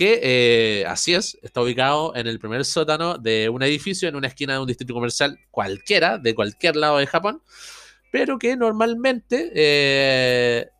que 0.00 0.18
eh, 0.22 0.86
así 0.86 1.12
es, 1.12 1.36
está 1.42 1.60
ubicado 1.60 2.16
en 2.16 2.26
el 2.26 2.38
primer 2.38 2.64
sótano 2.64 3.18
de 3.18 3.50
un 3.50 3.62
edificio 3.62 4.08
en 4.08 4.16
una 4.16 4.28
esquina 4.28 4.54
de 4.54 4.60
un 4.60 4.66
distrito 4.66 4.94
comercial 4.94 5.38
cualquiera, 5.50 6.16
de 6.16 6.34
cualquier 6.34 6.76
lado 6.76 6.96
de 6.96 7.06
Japón, 7.06 7.42
pero 8.10 8.38
que 8.38 8.56
normalmente 8.56 9.52
eh, 9.54 10.70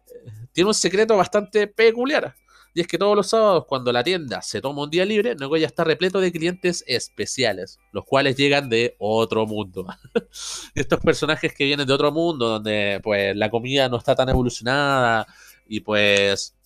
tiene 0.52 0.68
un 0.68 0.74
secreto 0.74 1.18
bastante 1.18 1.66
peculiar. 1.66 2.34
Y 2.72 2.80
es 2.80 2.86
que 2.86 2.96
todos 2.96 3.14
los 3.14 3.28
sábados, 3.28 3.66
cuando 3.68 3.92
la 3.92 4.02
tienda 4.02 4.40
se 4.40 4.62
toma 4.62 4.84
un 4.84 4.90
día 4.90 5.04
libre, 5.04 5.36
ya 5.38 5.66
está 5.66 5.84
repleto 5.84 6.18
de 6.18 6.32
clientes 6.32 6.82
especiales, 6.86 7.78
los 7.92 8.06
cuales 8.06 8.36
llegan 8.36 8.70
de 8.70 8.96
otro 8.98 9.44
mundo. 9.44 9.86
Estos 10.74 10.98
personajes 11.00 11.52
que 11.52 11.66
vienen 11.66 11.86
de 11.86 11.92
otro 11.92 12.10
mundo, 12.10 12.48
donde 12.48 13.00
pues 13.02 13.36
la 13.36 13.50
comida 13.50 13.86
no 13.90 13.98
está 13.98 14.14
tan 14.14 14.30
evolucionada 14.30 15.26
y 15.68 15.80
pues 15.80 16.56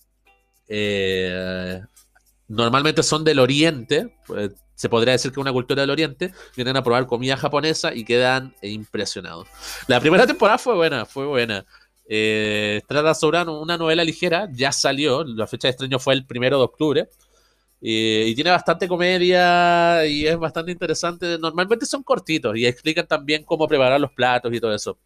eh, 0.69 1.81
normalmente 2.47 3.03
son 3.03 3.23
del 3.23 3.39
oriente, 3.39 4.15
pues, 4.27 4.51
se 4.75 4.89
podría 4.89 5.13
decir 5.13 5.31
que 5.31 5.39
una 5.39 5.53
cultura 5.53 5.81
del 5.81 5.89
oriente, 5.89 6.33
vienen 6.55 6.75
a 6.77 6.83
probar 6.83 7.07
comida 7.07 7.37
japonesa 7.37 7.93
y 7.93 8.03
quedan 8.03 8.53
impresionados. 8.61 9.47
La 9.87 9.99
primera 9.99 10.27
temporada 10.27 10.57
fue 10.57 10.75
buena, 10.75 11.05
fue 11.05 11.25
buena. 11.25 11.65
Eh, 12.07 12.81
trata 12.87 13.15
sobre 13.15 13.41
una 13.43 13.77
novela 13.77 14.03
ligera, 14.03 14.47
ya 14.51 14.71
salió, 14.71 15.23
la 15.23 15.47
fecha 15.47 15.67
de 15.67 15.71
estreno 15.71 15.97
fue 15.97 16.13
el 16.13 16.25
primero 16.25 16.57
de 16.57 16.63
octubre. 16.65 17.09
y 17.81 18.33
tiene 18.35 18.49
bastante 18.49 18.87
comedia 18.87 20.05
y 20.07 20.25
es 20.27 20.37
bastante 20.37 20.71
interesante. 20.71 21.37
Normalmente 21.37 21.85
son 21.85 22.03
cortitos 22.03 22.57
y 22.57 22.65
explican 22.65 23.07
también 23.07 23.43
cómo 23.43 23.67
preparar 23.67 23.99
los 24.01 24.11
platos 24.11 24.53
y 24.53 24.59
todo 24.59 24.73
eso. 24.73 24.97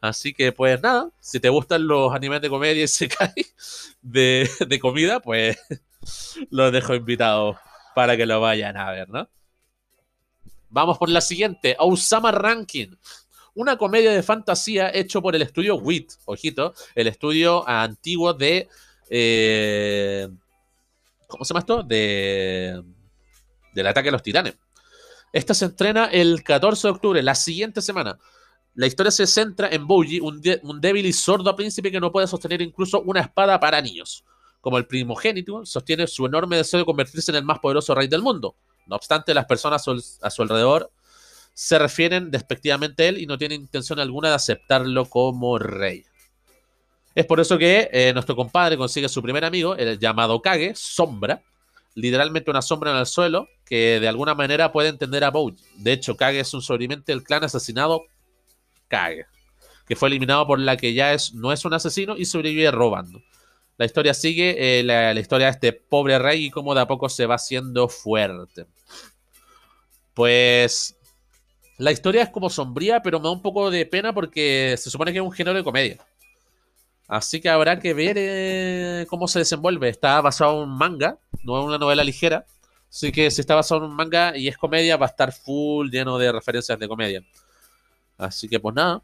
Así 0.00 0.34
que, 0.34 0.52
pues 0.52 0.80
nada, 0.82 1.10
si 1.20 1.40
te 1.40 1.48
gustan 1.48 1.86
los 1.86 2.12
animes 2.12 2.42
de 2.42 2.50
comedia 2.50 2.84
y 2.84 2.88
se 2.88 3.08
cae 3.08 3.32
de 4.02 4.78
comida, 4.80 5.20
pues 5.20 5.56
los 6.50 6.72
dejo 6.72 6.94
invitados 6.94 7.56
para 7.94 8.16
que 8.16 8.26
lo 8.26 8.40
vayan 8.40 8.76
a 8.76 8.90
ver, 8.90 9.08
¿no? 9.08 9.28
Vamos 10.68 10.98
por 10.98 11.08
la 11.08 11.20
siguiente, 11.20 11.76
Osama 11.78 12.32
Ranking. 12.32 12.88
Una 13.54 13.78
comedia 13.78 14.10
de 14.10 14.22
fantasía 14.22 14.90
hecho 14.92 15.22
por 15.22 15.34
el 15.34 15.42
estudio 15.42 15.76
WIT, 15.76 16.12
ojito, 16.26 16.74
el 16.94 17.06
estudio 17.06 17.66
antiguo 17.66 18.34
de... 18.34 18.68
Eh, 19.08 20.28
¿Cómo 21.26 21.44
se 21.44 21.54
llama 21.54 21.60
esto? 21.60 21.82
De... 21.82 22.82
Del 23.72 23.86
ataque 23.86 24.10
a 24.10 24.12
los 24.12 24.22
titanes. 24.22 24.58
Esta 25.32 25.54
se 25.54 25.64
entrena 25.64 26.06
el 26.06 26.42
14 26.42 26.88
de 26.88 26.92
octubre, 26.92 27.22
la 27.22 27.34
siguiente 27.34 27.80
semana. 27.80 28.18
La 28.74 28.86
historia 28.86 29.10
se 29.10 29.26
centra 29.26 29.68
en 29.70 29.86
Bougie, 29.86 30.20
un, 30.20 30.42
un 30.62 30.80
débil 30.80 31.06
y 31.06 31.14
sordo 31.14 31.56
príncipe 31.56 31.90
que 31.90 32.00
no 32.00 32.12
puede 32.12 32.26
sostener 32.26 32.60
incluso 32.60 33.00
una 33.00 33.20
espada 33.20 33.58
para 33.58 33.80
niños 33.80 34.22
como 34.66 34.78
el 34.78 34.86
primogénito, 34.88 35.64
sostiene 35.64 36.08
su 36.08 36.26
enorme 36.26 36.56
deseo 36.56 36.80
de 36.80 36.84
convertirse 36.84 37.30
en 37.30 37.36
el 37.36 37.44
más 37.44 37.60
poderoso 37.60 37.94
rey 37.94 38.08
del 38.08 38.20
mundo. 38.20 38.56
No 38.88 38.96
obstante, 38.96 39.32
las 39.32 39.44
personas 39.44 39.86
a 40.20 40.28
su 40.28 40.42
alrededor 40.42 40.90
se 41.54 41.78
refieren 41.78 42.32
despectivamente 42.32 43.04
a 43.04 43.08
él 43.10 43.18
y 43.18 43.26
no 43.26 43.38
tienen 43.38 43.60
intención 43.60 44.00
alguna 44.00 44.30
de 44.30 44.34
aceptarlo 44.34 45.04
como 45.04 45.56
rey. 45.60 46.04
Es 47.14 47.26
por 47.26 47.38
eso 47.38 47.56
que 47.58 47.88
eh, 47.92 48.12
nuestro 48.12 48.34
compadre 48.34 48.76
consigue 48.76 49.08
su 49.08 49.22
primer 49.22 49.44
amigo, 49.44 49.76
el 49.76 50.00
llamado 50.00 50.42
Kage, 50.42 50.72
Sombra, 50.74 51.40
literalmente 51.94 52.50
una 52.50 52.60
sombra 52.60 52.90
en 52.90 52.96
el 52.96 53.06
suelo, 53.06 53.46
que 53.64 54.00
de 54.00 54.08
alguna 54.08 54.34
manera 54.34 54.72
puede 54.72 54.88
entender 54.88 55.22
a 55.22 55.30
Bowie. 55.30 55.62
De 55.76 55.92
hecho, 55.92 56.16
Kage 56.16 56.40
es 56.40 56.52
un 56.52 56.60
sobreviviente 56.60 57.12
del 57.12 57.22
clan 57.22 57.44
asesinado 57.44 58.02
Kage, 58.88 59.26
que 59.86 59.94
fue 59.94 60.08
eliminado 60.08 60.44
por 60.44 60.58
la 60.58 60.76
que 60.76 60.92
ya 60.92 61.12
es, 61.12 61.34
no 61.34 61.52
es 61.52 61.64
un 61.64 61.72
asesino 61.72 62.16
y 62.16 62.24
sobrevive 62.24 62.72
robando. 62.72 63.22
La 63.78 63.84
historia 63.84 64.14
sigue 64.14 64.78
eh, 64.78 64.82
la, 64.82 65.12
historia 65.18 65.46
de 65.46 65.52
este 65.52 65.72
pobre 65.72 66.18
rey 66.18 66.46
y 66.46 66.50
cómo 66.50 66.74
de 66.74 66.80
a 66.80 66.86
poco 66.86 67.08
se 67.08 67.26
va 67.26 67.34
haciendo 67.34 67.88
fuerte. 67.88 68.66
Pues 70.14 70.96
la 71.76 71.92
historia 71.92 72.22
es 72.22 72.30
como 72.30 72.48
sombría, 72.48 73.02
pero 73.02 73.20
me 73.20 73.24
da 73.24 73.32
un 73.32 73.42
poco 73.42 73.70
de 73.70 73.84
pena 73.84 74.14
porque 74.14 74.76
se 74.78 74.90
supone 74.90 75.12
que 75.12 75.18
es 75.18 75.24
un 75.24 75.32
género 75.32 75.58
de 75.58 75.64
comedia. 75.64 75.98
Así 77.06 77.40
que 77.40 77.50
habrá 77.50 77.78
que 77.78 77.92
ver 77.92 78.16
eh, 78.18 79.06
cómo 79.08 79.28
se 79.28 79.40
desenvuelve. 79.40 79.90
Está 79.90 80.20
basado 80.22 80.62
en 80.62 80.70
un 80.70 80.78
manga, 80.78 81.18
no 81.44 81.58
en 81.58 81.66
una 81.66 81.78
novela 81.78 82.02
ligera. 82.02 82.46
Así 82.88 83.12
que 83.12 83.30
si 83.30 83.42
está 83.42 83.54
basado 83.54 83.84
en 83.84 83.90
un 83.90 83.96
manga 83.96 84.36
y 84.36 84.48
es 84.48 84.56
comedia, 84.56 84.96
va 84.96 85.06
a 85.06 85.10
estar 85.10 85.32
full 85.32 85.90
lleno 85.90 86.16
de 86.18 86.32
referencias 86.32 86.78
de 86.78 86.88
comedia. 86.88 87.22
Así 88.16 88.48
que 88.48 88.58
pues 88.58 88.74
nada, 88.74 89.02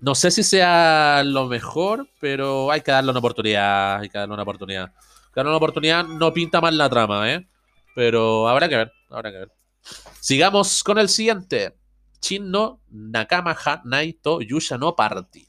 no 0.00 0.14
sé 0.14 0.30
si 0.30 0.42
sea 0.42 1.22
lo 1.24 1.46
mejor, 1.46 2.08
pero 2.20 2.70
hay 2.70 2.80
que 2.82 2.92
darle 2.92 3.10
una 3.10 3.20
oportunidad. 3.20 4.00
Hay 4.00 4.08
que 4.08 4.18
darle 4.18 4.34
una 4.34 4.42
oportunidad. 4.42 4.92
Darle 5.34 5.50
una 5.50 5.56
oportunidad 5.56 6.04
no 6.04 6.32
pinta 6.32 6.60
mal 6.60 6.76
la 6.76 6.88
trama, 6.88 7.32
¿eh? 7.32 7.48
Pero 7.94 8.48
habrá 8.48 8.68
que 8.68 8.76
ver, 8.76 8.92
habrá 9.10 9.30
que 9.30 9.38
ver. 9.38 9.52
Sigamos 10.20 10.82
con 10.82 10.98
el 10.98 11.08
siguiente. 11.08 11.76
Chin 12.20 12.50
no 12.50 12.80
Nakama 12.88 13.56
Naito 13.84 14.40
Yusha 14.40 14.78
no 14.78 14.96
Party. 14.96 15.46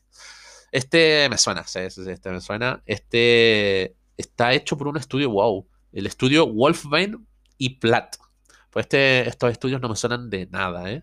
Este 0.71 1.29
me 1.29 1.37
suena, 1.37 1.65
sí, 1.65 1.89
sí, 1.89 2.01
este 2.05 2.29
me 2.31 2.41
suena. 2.41 2.83
Este 2.85 3.95
está 4.17 4.53
hecho 4.53 4.77
por 4.77 4.87
un 4.87 4.97
estudio 4.97 5.29
wow. 5.29 5.67
El 5.93 6.05
estudio 6.05 6.47
Wolfbane 6.47 7.17
y 7.57 7.77
Platt. 7.79 8.17
Pues 8.75 8.87
este, 8.87 9.29
estos 9.29 9.51
estudios 9.53 9.79
no 9.79 9.87
me 9.87 9.95
suenan 9.95 10.29
de 10.29 10.47
nada, 10.47 10.91
¿eh? 10.91 11.01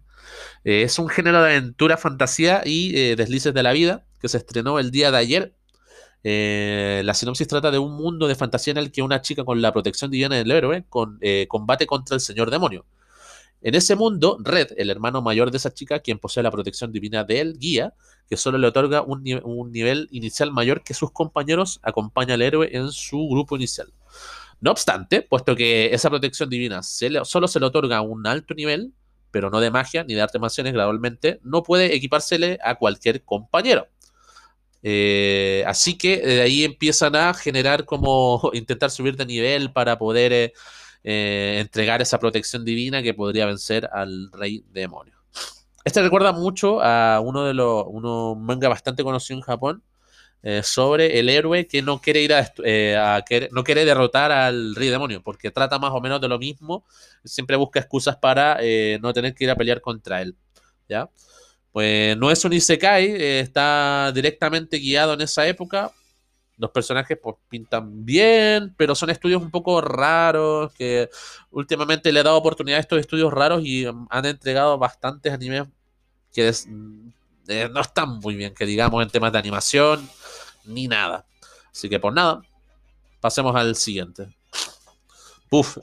Eh, 0.62 0.82
es 0.82 0.98
un 0.98 1.08
género 1.08 1.42
de 1.42 1.52
aventura, 1.52 1.96
fantasía 1.96 2.60
y 2.66 2.94
eh, 2.94 3.16
deslices 3.16 3.54
de 3.54 3.62
la 3.62 3.72
vida 3.72 4.04
que 4.20 4.28
se 4.28 4.36
estrenó 4.36 4.78
el 4.78 4.90
día 4.90 5.10
de 5.10 5.16
ayer. 5.16 5.54
la 6.22 7.14
sinopsis 7.14 7.48
trata 7.48 7.70
de 7.70 7.78
un 7.78 7.96
mundo 7.96 8.28
de 8.28 8.34
fantasía 8.34 8.72
en 8.72 8.76
el 8.76 8.92
que 8.92 9.00
una 9.00 9.22
chica 9.22 9.44
con 9.44 9.62
la 9.62 9.72
protección 9.72 10.10
divina 10.10 10.36
del 10.36 10.50
héroe 10.50 10.84
con, 10.90 11.18
combate 11.48 11.86
contra 11.86 12.14
el 12.14 12.20
señor 12.20 12.50
demonio. 12.50 12.84
En 13.62 13.74
ese 13.74 13.96
mundo, 13.96 14.36
Red, 14.40 14.72
el 14.76 14.90
hermano 14.90 15.22
mayor 15.22 15.50
de 15.50 15.56
esa 15.56 15.72
chica, 15.72 16.00
quien 16.00 16.18
posee 16.18 16.42
la 16.42 16.50
protección 16.50 16.92
divina 16.92 17.24
del 17.24 17.58
guía, 17.58 17.94
que 18.28 18.36
solo 18.36 18.58
le 18.58 18.66
otorga 18.66 19.00
un 19.00 19.22
nivel 19.72 20.08
inicial 20.10 20.52
mayor 20.52 20.82
que 20.84 20.92
sus 20.92 21.10
compañeros, 21.10 21.80
acompaña 21.82 22.34
al 22.34 22.42
héroe 22.42 22.68
en 22.76 22.92
su 22.92 23.28
grupo 23.30 23.56
inicial. 23.56 23.94
No 24.62 24.70
obstante, 24.70 25.22
puesto 25.22 25.56
que 25.56 25.92
esa 25.92 26.08
protección 26.08 26.48
divina 26.48 26.82
solo 26.84 27.48
se 27.48 27.58
le 27.58 27.66
otorga 27.66 27.96
a 27.96 28.00
un 28.00 28.28
alto 28.28 28.54
nivel, 28.54 28.92
pero 29.32 29.50
no 29.50 29.58
de 29.58 29.72
magia 29.72 30.04
ni 30.04 30.14
de 30.14 30.22
artes 30.22 30.40
marciales 30.40 30.72
gradualmente, 30.72 31.40
no 31.42 31.64
puede 31.64 31.96
equipársele 31.96 32.60
a 32.62 32.76
cualquier 32.76 33.24
compañero. 33.24 33.88
Eh, 34.84 35.64
así 35.66 35.98
que 35.98 36.18
de 36.18 36.42
ahí 36.42 36.62
empiezan 36.62 37.16
a 37.16 37.34
generar 37.34 37.84
como 37.84 38.50
intentar 38.54 38.92
subir 38.92 39.16
de 39.16 39.26
nivel 39.26 39.72
para 39.72 39.98
poder 39.98 40.32
eh, 40.32 40.52
eh, 41.02 41.58
entregar 41.60 42.00
esa 42.00 42.20
protección 42.20 42.64
divina 42.64 43.02
que 43.02 43.14
podría 43.14 43.46
vencer 43.46 43.90
al 43.92 44.30
rey 44.30 44.64
demonio. 44.70 45.14
Este 45.84 46.00
recuerda 46.02 46.30
mucho 46.30 46.80
a 46.80 47.18
uno 47.18 47.44
de 47.44 47.54
los 47.54 47.84
uno 47.88 48.36
manga 48.36 48.68
bastante 48.68 49.02
conocido 49.02 49.38
en 49.38 49.42
Japón, 49.42 49.82
eh, 50.44 50.64
sobre 50.64 51.20
el 51.20 51.28
héroe 51.28 51.68
que 51.68 51.82
no 51.82 52.00
quiere 52.00 52.20
ir 52.20 52.34
a, 52.34 52.52
eh, 52.64 53.48
no 53.52 53.62
quiere 53.62 53.84
derrotar 53.84 54.32
al 54.32 54.74
rey 54.74 54.88
demonio, 54.88 55.22
porque 55.22 55.52
trata 55.52 55.78
más 55.78 55.92
o 55.92 56.00
menos 56.00 56.20
de 56.20 56.26
lo 56.26 56.36
mismo, 56.36 56.84
siempre 57.24 57.54
busca 57.54 57.78
excusas 57.78 58.16
para 58.16 58.56
eh, 58.60 58.98
no 59.00 59.12
tener 59.12 59.36
que 59.36 59.44
ir 59.44 59.50
a 59.50 59.54
pelear 59.54 59.80
contra 59.80 60.20
él, 60.20 60.34
¿ya? 60.88 61.08
Pues 61.70 62.16
no 62.16 62.28
es 62.28 62.44
un 62.44 62.54
Isekai, 62.54 63.22
está 63.22 64.10
directamente 64.12 64.78
guiado 64.78 65.14
en 65.14 65.20
esa 65.20 65.46
época. 65.46 65.92
Los 66.58 66.70
personajes 66.70 67.16
pues, 67.22 67.36
pintan 67.48 68.04
bien, 68.04 68.74
pero 68.76 68.96
son 68.96 69.10
estudios 69.10 69.40
un 69.40 69.50
poco 69.50 69.80
raros, 69.80 70.72
que 70.74 71.08
últimamente 71.52 72.10
le 72.12 72.20
he 72.20 72.22
dado 72.22 72.36
oportunidad 72.36 72.78
a 72.78 72.80
estos 72.80 72.98
estudios 72.98 73.32
raros 73.32 73.62
y 73.64 73.86
han 73.86 74.26
entregado 74.26 74.76
bastantes 74.76 75.32
animes 75.32 75.68
que 76.32 76.52
no 77.70 77.80
están 77.80 78.18
muy 78.18 78.34
bien, 78.34 78.54
que 78.54 78.66
digamos, 78.66 79.02
en 79.02 79.08
temas 79.08 79.32
de 79.32 79.38
animación 79.38 80.08
ni 80.64 80.88
nada. 80.88 81.26
Así 81.70 81.88
que 81.88 81.98
por 81.98 82.12
nada, 82.12 82.42
pasemos 83.20 83.54
al 83.56 83.76
siguiente. 83.76 84.28
Puf, 85.48 85.78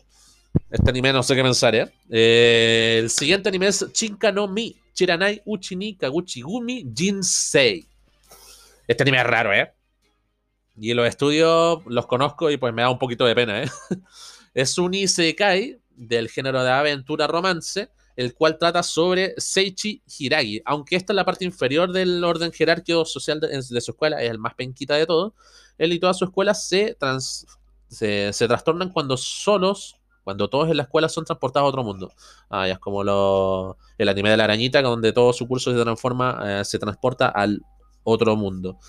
este 0.70 0.90
anime 0.90 1.14
no 1.14 1.24
sé 1.24 1.36
qué 1.36 1.44
pensar, 1.44 1.76
¿eh? 1.76 1.92
¿eh? 2.10 3.00
el 3.02 3.10
siguiente 3.10 3.50
anime 3.50 3.68
es 3.68 3.86
Chinka 3.92 4.32
no 4.32 4.48
Mi, 4.48 4.76
Chiranai 4.94 5.42
Uchini 5.46 5.96
Kaguchi 5.96 6.42
Gumi 6.42 6.86
Jinsei. 6.96 7.88
Este 8.88 9.04
anime 9.04 9.20
es 9.20 9.28
raro, 9.28 9.54
¿eh? 9.54 9.74
Y 10.76 10.94
los 10.94 11.08
estudios 11.08 11.80
los 11.86 12.08
conozco 12.08 12.50
y 12.50 12.58
pues 12.58 12.74
me 12.74 12.82
da 12.82 12.90
un 12.90 13.00
poquito 13.00 13.26
de 13.26 13.36
pena, 13.36 13.64
¿eh? 13.64 13.70
es 14.54 14.78
un 14.78 14.94
Isekai 14.94 15.80
del 15.90 16.30
género 16.30 16.64
de 16.64 16.72
aventura 16.72 17.28
romance 17.28 17.90
el 18.20 18.34
cual 18.34 18.58
trata 18.58 18.84
sobre 18.84 19.34
Seichi 19.38 20.04
Hiragi. 20.06 20.62
Aunque 20.66 20.98
esta 20.98 21.14
es 21.14 21.16
la 21.16 21.24
parte 21.24 21.46
inferior 21.46 21.94
del 21.94 22.22
orden 22.22 22.52
jerárquico 22.52 23.06
social 23.06 23.40
de, 23.40 23.62
su 23.62 23.92
escuela, 23.92 24.22
es 24.22 24.30
el 24.30 24.38
más 24.38 24.56
penquita 24.56 24.96
de 24.96 25.06
todo, 25.06 25.34
él 25.78 25.94
y 25.94 26.00
toda 26.00 26.14
su 26.14 26.26
escuela 26.26 26.54
se, 26.54 26.98
se, 27.88 28.48
trastornan 28.50 28.90
cuando 28.90 29.16
solos, 29.16 29.96
cuando 30.26 30.50
todos 30.50 30.70
en 30.70 30.76
la 30.76 30.84
escuela 30.84 31.08
son 31.08 31.24
transportados 31.24 31.68
a 31.68 31.70
otro 31.70 31.82
mundo. 31.82 32.12
Ah, 32.50 32.68
ya 32.68 32.74
es 32.74 32.80
como 32.80 33.06
lo, 33.06 33.78
el 33.98 34.10
anime 34.10 34.32
de 34.32 34.36
la 34.36 34.44
arañita, 34.44 34.82
donde 34.82 35.14
todo 35.14 35.32
su 35.32 35.48
curso 35.48 35.72
se 35.72 35.82
transforma, 35.82 36.42
eh, 36.44 36.66
se 36.66 36.78
transporta 36.78 37.30
al 37.30 37.62
otro 38.04 38.36
mundo. 38.36 38.80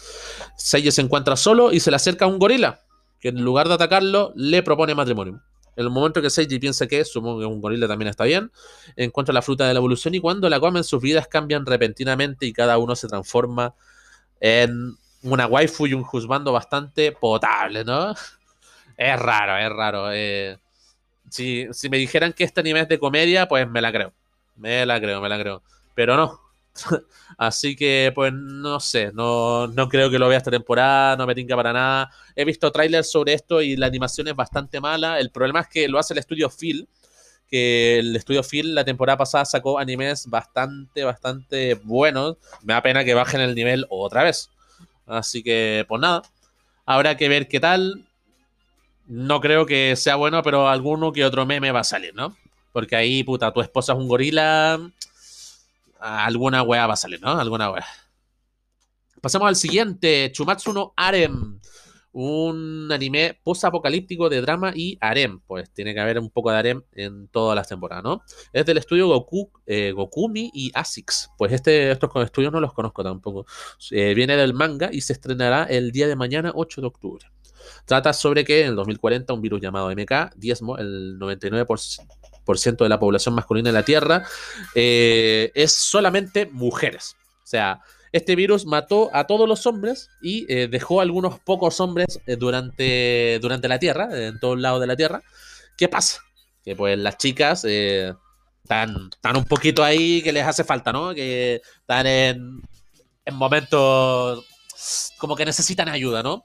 Seichi 0.56 0.90
se 0.90 1.02
encuentra 1.02 1.36
solo 1.36 1.70
y 1.70 1.78
se 1.78 1.90
le 1.90 1.96
acerca 1.96 2.24
a 2.24 2.28
un 2.28 2.40
gorila, 2.40 2.80
que 3.20 3.28
en 3.28 3.44
lugar 3.44 3.68
de 3.68 3.74
atacarlo, 3.74 4.32
le 4.34 4.64
propone 4.64 4.92
matrimonio. 4.96 5.40
En 5.76 5.84
el 5.84 5.90
momento 5.90 6.20
que 6.20 6.30
Seiji 6.30 6.58
piensa 6.58 6.86
que, 6.86 7.04
supongo 7.04 7.40
que 7.40 7.46
un 7.46 7.60
gorila 7.60 7.88
también 7.88 8.08
está 8.08 8.24
bien, 8.24 8.50
encuentra 8.96 9.32
la 9.32 9.42
fruta 9.42 9.66
de 9.66 9.74
la 9.74 9.78
evolución 9.78 10.14
y 10.14 10.20
cuando 10.20 10.48
la 10.48 10.60
comen 10.60 10.84
sus 10.84 11.00
vidas 11.00 11.28
cambian 11.28 11.64
repentinamente 11.66 12.46
y 12.46 12.52
cada 12.52 12.78
uno 12.78 12.96
se 12.96 13.08
transforma 13.08 13.74
en 14.40 14.96
una 15.22 15.46
waifu 15.46 15.86
y 15.86 15.94
un 15.94 16.02
juzgando 16.02 16.52
bastante 16.52 17.12
potable, 17.12 17.84
¿no? 17.84 18.14
Es 18.96 19.18
raro, 19.18 19.56
es 19.56 19.74
raro. 19.74 20.12
Eh. 20.12 20.58
si, 21.30 21.66
si 21.72 21.88
me 21.88 21.96
dijeran 21.96 22.34
que 22.34 22.44
este 22.44 22.60
anime 22.60 22.80
es 22.80 22.88
de 22.88 22.98
comedia, 22.98 23.48
pues 23.48 23.66
me 23.66 23.80
la 23.80 23.92
creo. 23.92 24.12
Me 24.56 24.84
la 24.84 25.00
creo, 25.00 25.22
me 25.22 25.28
la 25.30 25.38
creo. 25.38 25.62
Pero 25.94 26.18
no, 26.18 26.38
Así 27.38 27.76
que, 27.76 28.12
pues, 28.14 28.32
no 28.32 28.80
sé, 28.80 29.12
no, 29.12 29.66
no, 29.68 29.88
creo 29.88 30.10
que 30.10 30.18
lo 30.18 30.28
vea 30.28 30.38
esta 30.38 30.50
temporada, 30.50 31.16
no 31.16 31.26
me 31.26 31.34
tinca 31.34 31.56
para 31.56 31.72
nada. 31.72 32.10
He 32.36 32.44
visto 32.44 32.70
trailers 32.70 33.10
sobre 33.10 33.34
esto 33.34 33.62
y 33.62 33.76
la 33.76 33.86
animación 33.86 34.28
es 34.28 34.36
bastante 34.36 34.80
mala. 34.80 35.18
El 35.18 35.30
problema 35.30 35.60
es 35.60 35.68
que 35.68 35.88
lo 35.88 35.98
hace 35.98 36.14
el 36.14 36.18
estudio 36.18 36.50
Phil, 36.50 36.88
que 37.48 37.98
el 37.98 38.14
estudio 38.16 38.42
Phil 38.42 38.74
la 38.74 38.84
temporada 38.84 39.18
pasada 39.18 39.44
sacó 39.44 39.78
animes 39.78 40.26
bastante, 40.28 41.04
bastante 41.04 41.74
buenos. 41.74 42.36
Me 42.62 42.74
da 42.74 42.82
pena 42.82 43.04
que 43.04 43.14
bajen 43.14 43.40
el 43.40 43.54
nivel 43.54 43.86
otra 43.88 44.22
vez. 44.24 44.50
Así 45.06 45.42
que, 45.42 45.84
pues 45.88 46.00
nada, 46.00 46.22
habrá 46.86 47.16
que 47.16 47.28
ver 47.28 47.48
qué 47.48 47.60
tal. 47.60 48.04
No 49.06 49.40
creo 49.40 49.66
que 49.66 49.96
sea 49.96 50.14
bueno, 50.14 50.42
pero 50.42 50.68
alguno 50.68 51.12
que 51.12 51.24
otro 51.24 51.44
meme 51.44 51.72
va 51.72 51.80
a 51.80 51.84
salir, 51.84 52.14
¿no? 52.14 52.36
Porque 52.72 52.94
ahí, 52.94 53.24
puta, 53.24 53.52
tu 53.52 53.60
esposa 53.60 53.92
es 53.92 53.98
un 53.98 54.06
gorila 54.06 54.78
alguna 56.00 56.62
weá 56.62 56.86
va 56.86 56.94
a 56.94 56.96
salir, 56.96 57.20
¿no? 57.20 57.38
Alguna 57.38 57.70
weá. 57.70 57.86
Pasemos 59.20 59.48
al 59.48 59.56
siguiente, 59.56 60.30
Chumatsu 60.32 60.72
no 60.72 60.94
Arem. 60.96 61.60
Un 62.12 62.88
anime 62.90 63.38
post-apocalíptico 63.44 64.28
de 64.28 64.40
drama 64.40 64.72
y 64.74 64.98
harem. 65.00 65.40
Pues 65.46 65.70
tiene 65.72 65.94
que 65.94 66.00
haber 66.00 66.18
un 66.18 66.30
poco 66.30 66.50
de 66.50 66.58
harem 66.58 66.82
en 66.92 67.28
todas 67.28 67.54
las 67.54 67.68
temporadas, 67.68 68.02
¿no? 68.02 68.22
Es 68.52 68.66
del 68.66 68.78
estudio 68.78 69.06
Goku, 69.06 69.52
eh, 69.66 69.92
Gokumi 69.92 70.50
y 70.52 70.72
ASICS. 70.74 71.30
Pues 71.38 71.52
este, 71.52 71.92
estos 71.92 72.10
estudios 72.24 72.52
no 72.52 72.60
los 72.60 72.72
conozco 72.72 73.04
tampoco. 73.04 73.46
Eh, 73.92 74.14
viene 74.14 74.36
del 74.36 74.54
manga 74.54 74.88
y 74.92 75.02
se 75.02 75.12
estrenará 75.12 75.64
el 75.64 75.92
día 75.92 76.08
de 76.08 76.16
mañana, 76.16 76.50
8 76.52 76.80
de 76.80 76.86
octubre. 76.88 77.26
Trata 77.84 78.12
sobre 78.12 78.44
que 78.44 78.62
en 78.62 78.70
el 78.70 78.76
2040 78.76 79.32
un 79.32 79.40
virus 79.42 79.60
llamado 79.60 79.90
MK, 79.90 80.34
diezmo, 80.34 80.78
el 80.78 81.16
99% 81.20 82.20
de 82.44 82.88
la 82.88 82.98
población 82.98 83.34
masculina 83.34 83.70
de 83.70 83.74
la 83.74 83.84
Tierra, 83.84 84.24
eh, 84.74 85.52
es 85.54 85.72
solamente 85.72 86.46
mujeres. 86.46 87.16
O 87.44 87.46
sea, 87.46 87.80
este 88.12 88.34
virus 88.34 88.66
mató 88.66 89.10
a 89.12 89.26
todos 89.26 89.48
los 89.48 89.66
hombres 89.66 90.08
y 90.20 90.46
eh, 90.52 90.68
dejó 90.68 91.00
a 91.00 91.02
algunos 91.02 91.38
pocos 91.40 91.80
hombres 91.80 92.20
eh, 92.26 92.36
durante, 92.36 93.38
durante 93.40 93.68
la 93.68 93.78
Tierra, 93.78 94.08
en 94.12 94.40
todos 94.40 94.58
lados 94.58 94.80
de 94.80 94.86
la 94.86 94.96
Tierra. 94.96 95.22
¿Qué 95.76 95.88
pasa? 95.88 96.20
Que 96.64 96.74
pues 96.74 96.98
las 96.98 97.16
chicas 97.18 97.64
están, 97.64 99.10
están 99.12 99.36
un 99.36 99.44
poquito 99.44 99.84
ahí 99.84 100.22
que 100.22 100.32
les 100.32 100.46
hace 100.46 100.64
falta, 100.64 100.92
¿no? 100.92 101.14
Que 101.14 101.62
están 101.80 102.06
en, 102.06 102.62
en 103.24 103.34
momentos 103.34 104.44
como 105.18 105.36
que 105.36 105.44
necesitan 105.44 105.88
ayuda, 105.88 106.22
¿no? 106.22 106.44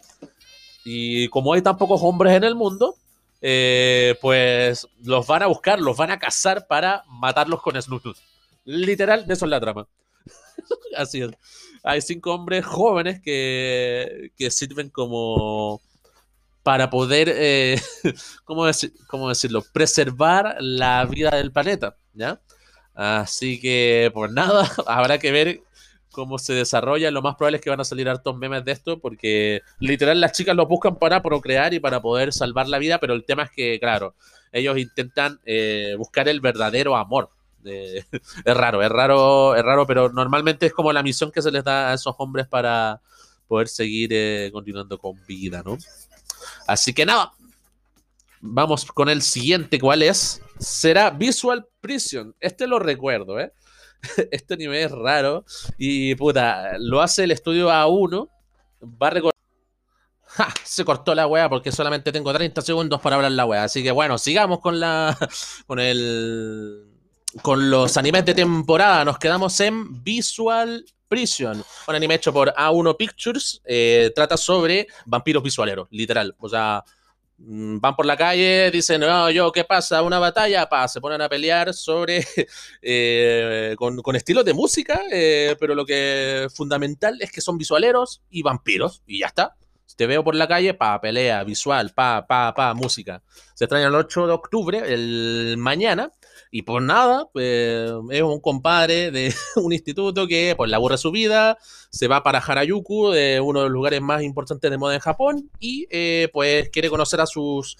Y 0.83 1.27
como 1.29 1.53
hay 1.53 1.61
tan 1.61 1.77
pocos 1.77 1.99
hombres 2.03 2.33
en 2.33 2.43
el 2.43 2.55
mundo, 2.55 2.95
eh, 3.47 4.17
pues 4.21 4.87
los 5.03 5.27
van 5.27 5.43
a 5.43 5.45
buscar, 5.45 5.79
los 5.79 5.95
van 5.95 6.09
a 6.09 6.17
cazar 6.17 6.65
para 6.65 7.03
matarlos 7.07 7.61
con 7.61 7.79
Snoop 7.79 8.15
Literal, 8.63 9.27
de 9.27 9.35
eso 9.35 9.45
es 9.45 9.51
la 9.51 9.59
trama. 9.59 9.87
Así 10.97 11.21
es. 11.21 11.29
Hay 11.83 12.01
cinco 12.01 12.33
hombres 12.33 12.65
jóvenes 12.65 13.21
que, 13.21 14.31
que 14.35 14.49
sirven 14.49 14.89
como 14.89 15.79
para 16.63 16.89
poder, 16.89 17.31
eh, 17.31 17.79
¿cómo, 18.45 18.65
¿cómo, 19.05 19.29
decirlo? 19.29 19.63
Preservar 19.71 20.55
la 20.59 21.05
vida 21.05 21.29
del 21.29 21.51
planeta, 21.51 21.97
¿ya? 22.13 22.41
Así 22.95 23.61
que, 23.61 24.09
pues 24.11 24.31
nada, 24.31 24.67
habrá 24.87 25.19
que 25.19 25.31
ver 25.31 25.61
cómo 26.15 26.39
se 26.39 26.53
desarrolla, 26.53 27.11
lo 27.11 27.21
más 27.21 27.35
probable 27.35 27.57
es 27.57 27.61
que 27.61 27.69
van 27.69 27.81
a 27.81 27.83
salir 27.83 28.07
hartos 28.07 28.37
memes 28.37 28.63
de 28.63 28.71
esto, 28.71 28.99
porque 28.99 29.61
literal 29.79 30.21
las 30.21 30.31
chicas 30.31 30.55
lo 30.55 30.65
buscan 30.65 30.97
para 30.97 31.21
procrear 31.21 31.73
y 31.73 31.79
para 31.79 32.01
poder 32.01 32.31
salvar 32.31 32.69
la 32.69 32.79
vida, 32.79 32.99
pero 32.99 33.13
el 33.13 33.25
tema 33.25 33.43
es 33.43 33.51
que, 33.51 33.77
claro, 33.79 34.15
ellos 34.53 34.77
intentan 34.77 35.39
eh, 35.45 35.95
buscar 35.97 36.29
el 36.29 36.39
verdadero 36.39 36.95
amor. 36.95 37.29
es 37.65 38.05
raro, 38.45 38.81
es 38.81 38.89
raro, 38.89 39.55
es 39.55 39.63
raro, 39.63 39.85
pero 39.85 40.09
normalmente 40.09 40.67
es 40.67 40.73
como 40.73 40.93
la 40.93 41.03
misión 41.03 41.31
que 41.31 41.41
se 41.41 41.51
les 41.51 41.63
da 41.63 41.91
a 41.91 41.95
esos 41.95 42.15
hombres 42.19 42.47
para 42.47 43.01
poder 43.47 43.67
seguir 43.67 44.11
eh, 44.13 44.49
continuando 44.53 44.97
con 44.97 45.19
vida, 45.27 45.61
¿no? 45.65 45.77
Así 46.67 46.93
que 46.93 47.05
nada, 47.05 47.33
vamos 48.39 48.85
con 48.85 49.09
el 49.09 49.21
siguiente, 49.21 49.79
¿cuál 49.79 50.03
es? 50.03 50.41
Será 50.59 51.09
Visual 51.09 51.67
Prison. 51.81 52.35
Este 52.39 52.67
lo 52.67 52.79
recuerdo, 52.79 53.39
¿eh? 53.39 53.51
este 54.31 54.53
anime 54.53 54.83
es 54.83 54.91
raro 54.91 55.45
y 55.77 56.15
puta, 56.15 56.77
lo 56.79 57.01
hace 57.01 57.23
el 57.23 57.31
estudio 57.31 57.69
A1 57.69 58.29
va 59.01 59.07
a 59.07 59.09
recordar. 59.09 59.35
¡Ja! 60.27 60.53
Se 60.63 60.83
cortó 60.83 61.15
la 61.15 61.27
weá 61.27 61.49
porque 61.49 61.71
solamente 61.71 62.11
tengo 62.11 62.33
30 62.33 62.61
segundos 62.61 62.99
para 63.01 63.15
hablar 63.15 63.31
la 63.31 63.45
weá. 63.45 63.63
Así 63.63 63.83
que 63.83 63.91
bueno, 63.91 64.17
sigamos 64.17 64.59
con 64.59 64.79
la. 64.79 65.17
con 65.67 65.79
el. 65.79 66.91
Con 67.41 67.69
los 67.69 67.97
animes 67.97 68.25
de 68.25 68.33
temporada. 68.33 69.03
Nos 69.03 69.17
quedamos 69.17 69.59
en 69.59 70.03
Visual 70.03 70.85
Prison. 71.07 71.63
Un 71.87 71.95
anime 71.95 72.15
hecho 72.15 72.33
por 72.33 72.53
A1 72.53 72.97
Pictures. 72.97 73.61
Eh, 73.65 74.11
trata 74.15 74.37
sobre 74.37 74.87
vampiros 75.05 75.43
visualeros, 75.43 75.87
literal. 75.91 76.35
O 76.39 76.49
sea, 76.49 76.83
van 77.37 77.95
por 77.95 78.05
la 78.05 78.15
calle, 78.15 78.71
dicen, 78.71 79.01
no, 79.01 79.29
yo, 79.29 79.51
¿qué 79.51 79.63
pasa? 79.63 80.01
¿Una 80.01 80.19
batalla? 80.19 80.67
Pa, 80.67 80.87
se 80.87 81.01
ponen 81.01 81.21
a 81.21 81.29
pelear 81.29 81.73
sobre, 81.73 82.25
eh, 82.81 83.75
con, 83.77 84.01
con, 84.01 84.15
estilos 84.15 84.45
de 84.45 84.53
música, 84.53 85.01
eh, 85.11 85.55
pero 85.59 85.75
lo 85.75 85.85
que 85.85 86.47
fundamental 86.53 87.17
es 87.19 87.31
que 87.31 87.41
son 87.41 87.57
visualeros 87.57 88.21
y 88.29 88.41
vampiros, 88.41 89.01
y 89.05 89.19
ya 89.19 89.27
está. 89.27 89.55
Te 89.95 90.07
veo 90.07 90.25
por 90.25 90.35
la 90.35 90.47
calle, 90.47 90.73
pa, 90.73 90.99
pelea, 90.99 91.43
visual, 91.43 91.93
pa, 91.93 92.25
pa, 92.27 92.53
pa, 92.53 92.73
música. 92.73 93.23
Se 93.53 93.63
extraña 93.63 93.87
el 93.87 93.95
8 93.95 94.27
de 94.27 94.33
octubre, 94.33 94.93
el 94.93 95.55
mañana, 95.57 96.11
y 96.55 96.61
por 96.61 96.81
nada, 96.81 97.27
pues, 97.33 97.91
es 98.11 98.21
un 98.21 98.39
compadre 98.39 99.11
de 99.11 99.35
un 99.57 99.73
instituto 99.73 100.25
que 100.25 100.53
pues 100.55 100.69
le 100.69 100.77
aburre 100.77 100.97
su 100.97 101.11
vida, 101.11 101.57
se 101.89 102.07
va 102.07 102.23
para 102.23 102.39
Harajuku, 102.39 103.11
eh, 103.11 103.41
uno 103.41 103.59
de 103.59 103.65
los 103.65 103.73
lugares 103.73 104.01
más 104.01 104.23
importantes 104.23 104.71
de 104.71 104.77
moda 104.77 104.93
en 104.93 105.01
Japón, 105.01 105.51
y 105.59 105.85
eh, 105.89 106.29
pues 106.31 106.69
quiere 106.69 106.89
conocer 106.89 107.19
a 107.19 107.25
sus 107.25 107.75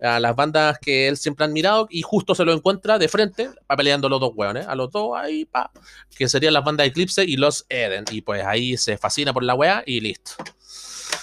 a 0.00 0.20
las 0.20 0.36
bandas 0.36 0.78
que 0.78 1.08
él 1.08 1.16
siempre 1.16 1.44
ha 1.44 1.48
admirado 1.48 1.88
y 1.90 2.02
justo 2.02 2.36
se 2.36 2.44
lo 2.44 2.52
encuentra 2.52 2.98
de 2.98 3.08
frente, 3.08 3.50
va 3.68 3.76
peleando 3.76 4.08
los 4.08 4.20
dos 4.20 4.30
hueones, 4.32 4.64
a 4.68 4.76
los 4.76 4.92
dos 4.92 5.10
ahí, 5.16 5.44
pa, 5.44 5.72
que 6.16 6.28
serían 6.28 6.54
las 6.54 6.62
bandas 6.62 6.86
Eclipse 6.86 7.24
y 7.24 7.36
los 7.36 7.66
Eden, 7.68 8.04
y 8.12 8.20
pues 8.20 8.44
ahí 8.46 8.76
se 8.76 8.96
fascina 8.96 9.32
por 9.32 9.42
la 9.42 9.56
wea 9.56 9.82
y 9.84 10.00
listo. 10.00 10.34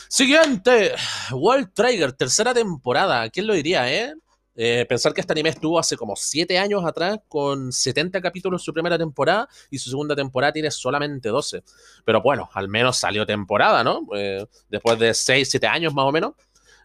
Siguiente, 0.10 0.94
World 1.32 1.72
Trigger, 1.74 2.12
tercera 2.12 2.54
temporada. 2.54 3.30
¿Quién 3.30 3.48
lo 3.48 3.54
diría, 3.54 3.90
eh? 3.94 4.14
Eh? 4.58 4.86
Pensar 4.90 5.14
que 5.14 5.22
este 5.22 5.34
anime 5.34 5.50
estuvo 5.50 5.78
hace 5.78 5.96
como 5.96 6.16
7 6.16 6.58
años 6.58 6.84
atrás 6.84 7.20
con 7.30 7.72
70 7.72 8.20
capítulos 8.20 8.64
su 8.64 8.74
primera 8.74 8.98
temporada 8.98 9.48
y 9.70 9.78
su 9.78 9.92
segunda 9.92 10.16
temporada 10.16 10.52
tiene 10.52 10.72
solamente 10.72 11.30
12. 11.30 11.64
Pero 12.04 12.22
bueno, 12.22 12.50
al 12.54 12.68
menos 12.68 12.98
salió 12.98 13.26
temporada, 13.26 13.84
¿no? 13.84 14.08
Eh, 14.16 14.46
después 14.70 14.98
de 14.98 15.14
6, 15.14 15.48
7 15.50 15.68
años 15.68 15.94
más 15.94 16.06
o 16.06 16.12
menos. 16.12 16.34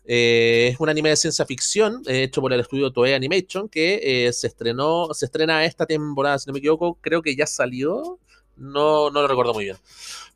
Eh, 0.05 0.71
es 0.73 0.81
un 0.81 0.89
anime 0.89 1.11
de 1.11 1.17
ciencia 1.17 1.47
ficción 1.47 2.03
hecho 2.07 2.41
por 2.41 2.53
el 2.53 2.61
estudio 2.61 2.93
Toei 2.93 3.15
Animation 3.15 3.69
que 3.69 4.31
se 4.33 4.49
estrenó, 4.49 5.15
se 5.15 5.27
estrena 5.27 5.65
esta 5.65 5.87
temporada, 5.87 6.39
si 6.39 6.49
no 6.49 6.53
me 6.53 6.59
equivoco, 6.59 6.99
creo 7.01 7.23
que 7.23 7.37
ya 7.37 7.47
salió, 7.47 8.19
no, 8.57 9.11
no 9.11 9.23
lo 9.23 9.29
recuerdo 9.29 9.55
muy 9.55 9.65
bien. 9.65 9.77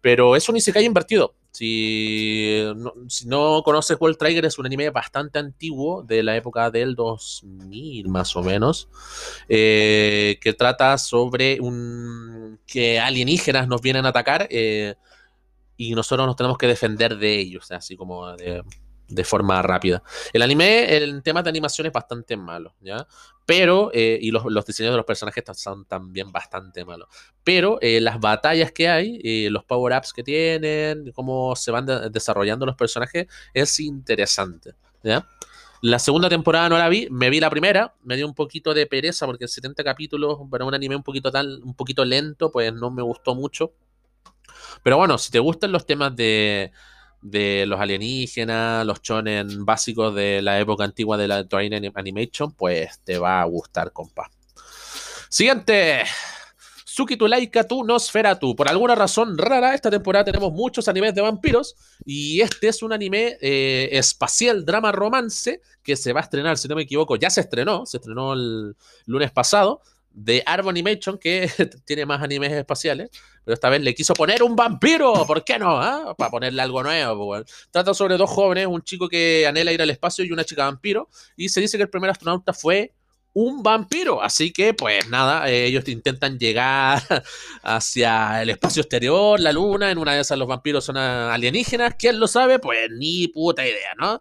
Pero 0.01 0.37
es 0.37 0.49
un 0.49 0.57
Isekai 0.57 0.85
invertido. 0.85 1.35
Si 1.57 2.63
no, 2.77 2.93
si 3.09 3.27
no 3.27 3.63
conoces 3.65 3.97
World 3.99 4.19
Trigger, 4.19 4.45
es 4.45 4.59
un 4.59 4.67
anime 4.67 4.91
bastante 4.91 5.39
antiguo, 5.39 6.03
de 6.03 6.23
la 6.23 6.37
época 6.37 6.71
del 6.71 6.95
2000 6.95 8.11
más 8.11 8.37
o 8.37 8.43
menos, 8.43 8.91
eh, 9.49 10.39
que 10.43 10.53
trata 10.53 10.99
sobre 10.99 11.59
un 11.59 12.61
que 12.67 13.01
alienígenas 13.01 13.69
nos 13.69 13.81
vienen 13.81 14.05
a 14.05 14.11
atacar 14.11 14.47
eh, 14.51 14.97
y 15.79 15.95
nosotros 15.95 16.27
nos 16.27 16.37
tenemos 16.37 16.59
que 16.59 16.67
defender 16.67 17.17
de 17.17 17.39
ellos, 17.39 17.73
así 17.73 17.97
como 17.97 18.37
de, 18.37 18.63
de 19.09 19.25
forma 19.25 19.61
rápida. 19.63 20.03
El 20.33 20.43
anime, 20.43 20.97
en 20.97 21.23
temas 21.23 21.45
de 21.45 21.51
animación 21.51 21.87
es 21.87 21.93
bastante 21.93 22.37
malo, 22.37 22.75
¿ya? 22.81 23.07
Pero, 23.45 23.91
eh, 23.95 24.19
y 24.21 24.33
los, 24.33 24.45
los, 24.47 24.67
diseños 24.67 24.93
de 24.93 24.97
los 24.97 25.07
personajes 25.07 25.45
son 25.55 25.85
también 25.85 26.33
bastante 26.33 26.85
malos. 26.85 27.09
Pero 27.45 27.79
eh, 27.81 28.01
las 28.01 28.19
batallas 28.19 28.73
que 28.73 28.89
hay, 28.89 29.21
eh, 29.23 29.49
los 29.51 29.65
power-ups 29.65 30.13
que 30.13 30.25
tienen, 30.25 31.13
cómo 31.13 31.55
se 31.55 31.71
van 31.71 31.87
de 31.87 32.11
desarrollando 32.11 32.67
los 32.67 32.75
personajes, 32.75 33.27
es 33.55 33.79
interesante, 33.79 34.75
¿ya? 35.03 35.29
La 35.83 35.99
segunda 36.01 36.29
temporada 36.29 36.69
no 36.69 36.79
la 36.79 36.89
vi, 36.89 37.07
me 37.11 37.31
vi 37.31 37.39
la 37.39 37.51
primera, 37.51 37.95
me 38.03 38.17
dio 38.17 38.27
un 38.27 38.35
poquito 38.35 38.75
de 38.75 38.87
pereza 38.87 39.27
porque 39.27 39.47
70 39.47 39.85
capítulos 39.85 40.39
para 40.51 40.65
un 40.65 40.75
anime 40.75 40.97
un 40.97 41.03
poquito 41.03 41.31
tal, 41.31 41.61
un 41.63 41.75
poquito 41.75 42.05
lento, 42.05 42.51
pues 42.51 42.73
no 42.73 42.91
me 42.91 43.03
gustó 43.03 43.35
mucho. 43.35 43.73
Pero 44.83 44.97
bueno, 44.97 45.19
si 45.19 45.31
te 45.31 45.39
gustan 45.39 45.71
los 45.71 45.87
temas 45.87 46.17
de, 46.17 46.73
de 47.31 47.67
los 47.67 47.81
alienígenas, 47.81 48.87
los 48.87 49.03
chonen 49.03 49.65
básicos 49.65 50.15
de 50.15 50.43
la 50.43 50.61
época 50.61 50.85
antigua 50.85 51.17
de 51.17 51.29
la 51.29 51.47
Toei 51.47 51.71
Animation, 51.95 52.53
pues 52.53 53.01
te 53.05 53.19
va 53.19 53.43
a 53.43 53.45
gustar, 53.45 53.93
compa. 53.93 54.31
Siguiente. 55.29 56.05
Suki 56.85 57.17
tu 57.17 57.27
Laika 57.27 57.65
tu 57.65 57.85
Nosferatu. 57.85 58.57
Por 58.57 58.71
alguna 58.71 58.95
razón 58.95 59.37
rara, 59.37 59.75
esta 59.75 59.91
temporada 59.91 60.25
tenemos 60.25 60.53
muchos 60.53 60.89
animes 60.89 61.15
de 61.15 61.21
vampiros. 61.21 61.77
Y 62.05 62.41
este 62.41 62.69
es 62.69 62.83
un 62.83 62.93
anime 62.93 63.37
eh, 63.41 63.91
espacial, 63.93 64.65
drama 64.65 64.93
romance, 64.93 65.61
que 65.83 65.97
se 65.97 66.13
va 66.13 66.21
a 66.21 66.23
estrenar, 66.23 66.57
si 66.57 66.69
no 66.69 66.77
me 66.77 66.83
equivoco, 66.83 67.17
ya 67.17 67.29
se 67.29 67.43
estrenó, 67.43 67.85
se 67.85 67.99
estrenó 67.99 68.33
el 68.33 68.77
lunes 69.05 69.31
pasado 69.31 69.83
de 70.17 70.43
Arbo 70.47 70.71
Animation, 70.71 71.19
que 71.19 71.49
tiene 71.85 72.07
más 72.07 72.23
animes 72.23 72.51
espaciales, 72.51 73.11
pero 73.45 73.55
esta 73.55 73.69
vez 73.69 73.83
le 73.83 73.95
quiso 73.95 74.15
poner 74.15 74.43
un 74.43 74.57
vampiro, 74.57 75.27
¿por 75.27 75.45
qué 75.45 75.59
no? 75.59 75.79
¿Ah? 75.79 76.15
Para 76.17 76.31
ponerle 76.31 76.63
algo 76.63 76.83
nuevo. 76.83 77.27
Pues, 77.27 77.45
Trata 77.71 77.93
sobre 77.93 78.17
dos 78.17 78.31
jóvenes, 78.31 78.67
un 78.67 78.83
chico 78.83 79.09
que 79.09 79.47
anhela 79.47 79.73
ir 79.73 79.83
al 79.83 79.91
espacio 79.91 80.25
y 80.25 80.33
una 80.33 80.43
chica 80.45 80.65
vampiro, 80.65 81.11
y 81.37 81.51
se 81.51 81.61
dice 81.61 81.77
que 81.77 81.83
el 81.83 81.91
primer 81.91 82.11
astronauta 82.11 82.55
fue 82.55 82.95
un 83.35 83.63
vampiro, 83.63 84.23
así 84.23 84.51
que 84.51 84.73
pues 84.73 85.07
nada, 85.11 85.51
ellos 85.51 85.87
intentan 85.89 86.39
llegar 86.39 87.03
hacia 87.63 88.41
el 88.41 88.49
espacio 88.49 88.81
exterior, 88.81 89.39
la 89.39 89.53
luna, 89.53 89.91
en 89.91 89.99
una 89.99 90.15
de 90.15 90.23
esas 90.23 90.39
los 90.39 90.49
vampiros 90.49 90.83
son 90.87 90.97
alienígenas, 90.97 91.97
¿quién 91.99 92.19
lo 92.19 92.29
sabe? 92.29 92.59
Pues 92.59 92.89
ni 92.99 93.29
puta 93.29 93.67
idea, 93.67 93.93
¿no? 93.99 94.19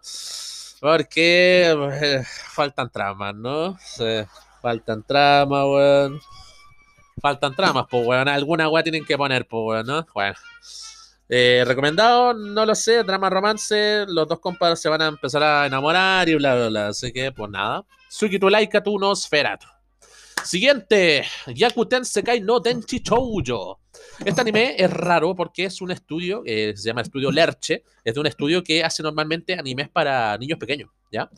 Porque 0.78 1.74
eh, 2.02 2.22
faltan 2.52 2.90
tramas, 2.90 3.34
¿no? 3.34 3.78
Eh, 4.00 4.26
Faltan 4.60 5.02
tramas, 5.02 5.64
weón. 5.64 6.20
Faltan 7.20 7.54
tramas, 7.54 7.86
pues, 7.90 8.06
weón. 8.06 8.28
Alguna 8.28 8.68
weón 8.68 8.84
tienen 8.84 9.04
que 9.04 9.16
poner, 9.16 9.46
pues, 9.46 9.62
weón, 9.64 9.86
¿no? 9.86 10.06
Bueno. 10.14 10.36
Eh, 11.28 11.64
recomendado, 11.66 12.34
no 12.34 12.64
lo 12.64 12.74
sé, 12.76 13.02
drama 13.02 13.28
romance, 13.28 14.06
los 14.06 14.28
dos 14.28 14.38
compadres 14.38 14.80
se 14.80 14.88
van 14.88 15.02
a 15.02 15.08
empezar 15.08 15.42
a 15.42 15.66
enamorar 15.66 16.28
y 16.28 16.36
bla, 16.36 16.54
bla, 16.54 16.68
bla. 16.68 16.88
Así 16.88 17.12
que, 17.12 17.32
pues 17.32 17.50
nada. 17.50 17.84
Suki 18.08 18.38
tu 18.38 18.48
laika 18.48 18.82
tu 18.82 18.98
no 18.98 19.14
sferato. 19.16 19.66
Siguiente, 20.44 21.24
Yakuten 21.48 22.04
Sekai 22.04 22.40
no 22.40 22.60
Denchi 22.60 23.00
Choujo. 23.00 23.80
Este 24.24 24.40
anime 24.40 24.76
es 24.78 24.90
raro 24.90 25.34
porque 25.34 25.64
es 25.64 25.80
un 25.80 25.90
estudio, 25.90 26.42
eh, 26.46 26.74
se 26.76 26.88
llama 26.88 27.00
Estudio 27.00 27.32
Lerche, 27.32 27.82
es 28.04 28.14
de 28.14 28.20
un 28.20 28.26
estudio 28.26 28.62
que 28.62 28.84
hace 28.84 29.02
normalmente 29.02 29.54
animes 29.54 29.88
para 29.88 30.38
niños 30.38 30.58
pequeños, 30.58 30.90
¿ya? 31.10 31.28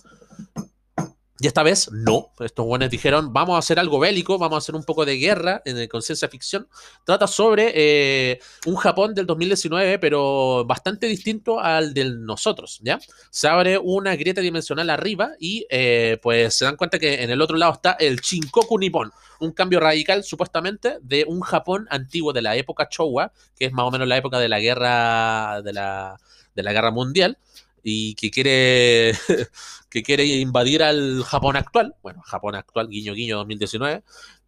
Y 1.41 1.47
esta 1.47 1.63
vez 1.63 1.89
no. 1.93 2.33
Estos 2.41 2.67
buenos 2.67 2.91
dijeron, 2.91 3.33
vamos 3.33 3.55
a 3.55 3.59
hacer 3.59 3.79
algo 3.79 4.01
bélico, 4.01 4.39
vamos 4.39 4.57
a 4.57 4.59
hacer 4.59 4.75
un 4.75 4.83
poco 4.83 5.05
de 5.05 5.19
guerra 5.19 5.63
en 5.65 5.79
el 5.79 5.89
conciencia 5.89 6.29
ficción. 6.29 6.69
Trata 7.05 7.29
sobre 7.29 7.73
eh, 7.77 8.41
un 8.67 8.75
Japón 8.75 9.15
del 9.15 9.25
2019, 9.27 10.01
pero 10.01 10.65
bastante 10.67 11.07
distinto 11.07 11.61
al 11.61 11.95
del 11.95 12.25
nosotros, 12.25 12.81
¿ya? 12.83 12.99
Se 13.31 13.47
abre 13.47 13.79
una 13.79 14.17
grieta 14.17 14.41
dimensional 14.41 14.91
arriba 14.91 15.31
y 15.39 15.65
eh, 15.71 16.19
pues 16.21 16.55
se 16.55 16.65
dan 16.65 16.77
cuenta 16.77 16.99
que 16.99 17.23
en 17.23 17.31
el 17.31 17.41
otro 17.41 17.57
lado 17.57 17.75
está 17.75 17.93
el 17.93 18.17
Shinkoku 18.17 18.77
Nippon, 18.77 19.13
un 19.39 19.53
cambio 19.53 19.79
radical 19.79 20.25
supuestamente 20.25 20.99
de 21.03 21.25
un 21.25 21.41
Japón 21.43 21.87
antiguo 21.91 22.33
de 22.33 22.43
la 22.43 22.57
época 22.57 22.89
Showa, 22.91 23.33
que 23.57 23.67
es 23.67 23.73
más 23.73 23.87
o 23.87 23.93
menos 23.93 24.09
la 24.09 24.17
época 24.17 24.41
de 24.41 24.49
la 24.49 24.59
guerra 24.59 25.63
de 25.63 25.73
la, 25.73 26.19
de 26.57 26.63
la 26.65 26.73
guerra 26.73 26.91
mundial 26.91 27.39
y 27.83 28.15
que 28.15 28.31
quiere, 28.31 29.13
que 29.91 30.03
quiere 30.03 30.25
invadir 30.27 30.83
al 30.83 31.23
Japón 31.25 31.57
actual, 31.57 31.95
bueno, 32.03 32.23
Japón 32.23 32.55
actual, 32.55 32.89
guiño 32.89 33.15
guiño 33.15 33.39
2019, 33.39 34.03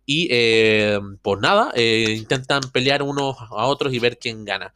y 0.06 0.28
eh, 0.30 0.98
pues 1.22 1.40
nada, 1.40 1.70
eh, 1.74 2.16
intentan 2.18 2.62
pelear 2.72 3.02
unos 3.02 3.36
a 3.38 3.66
otros 3.66 3.92
y 3.92 4.00
ver 4.00 4.18
quién 4.18 4.44
gana. 4.44 4.74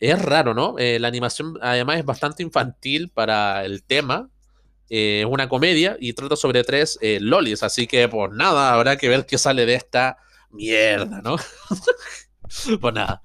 Es 0.00 0.20
raro, 0.20 0.54
¿no? 0.54 0.76
Eh, 0.78 0.98
la 0.98 1.08
animación 1.08 1.58
además 1.60 1.98
es 1.98 2.04
bastante 2.04 2.42
infantil 2.42 3.10
para 3.10 3.64
el 3.64 3.82
tema. 3.82 4.30
Eh, 4.88 5.20
es 5.20 5.26
una 5.26 5.48
comedia 5.48 5.96
y 6.00 6.14
trata 6.14 6.36
sobre 6.36 6.64
tres 6.64 6.98
lolis, 7.02 7.62
así 7.62 7.86
que 7.86 8.08
pues 8.08 8.30
nada, 8.32 8.72
habrá 8.72 8.96
que 8.96 9.08
ver 9.08 9.26
qué 9.26 9.38
sale 9.38 9.66
de 9.66 9.74
esta 9.74 10.18
mierda, 10.50 11.20
¿no? 11.22 11.36
pues 12.80 12.94
nada. 12.94 13.22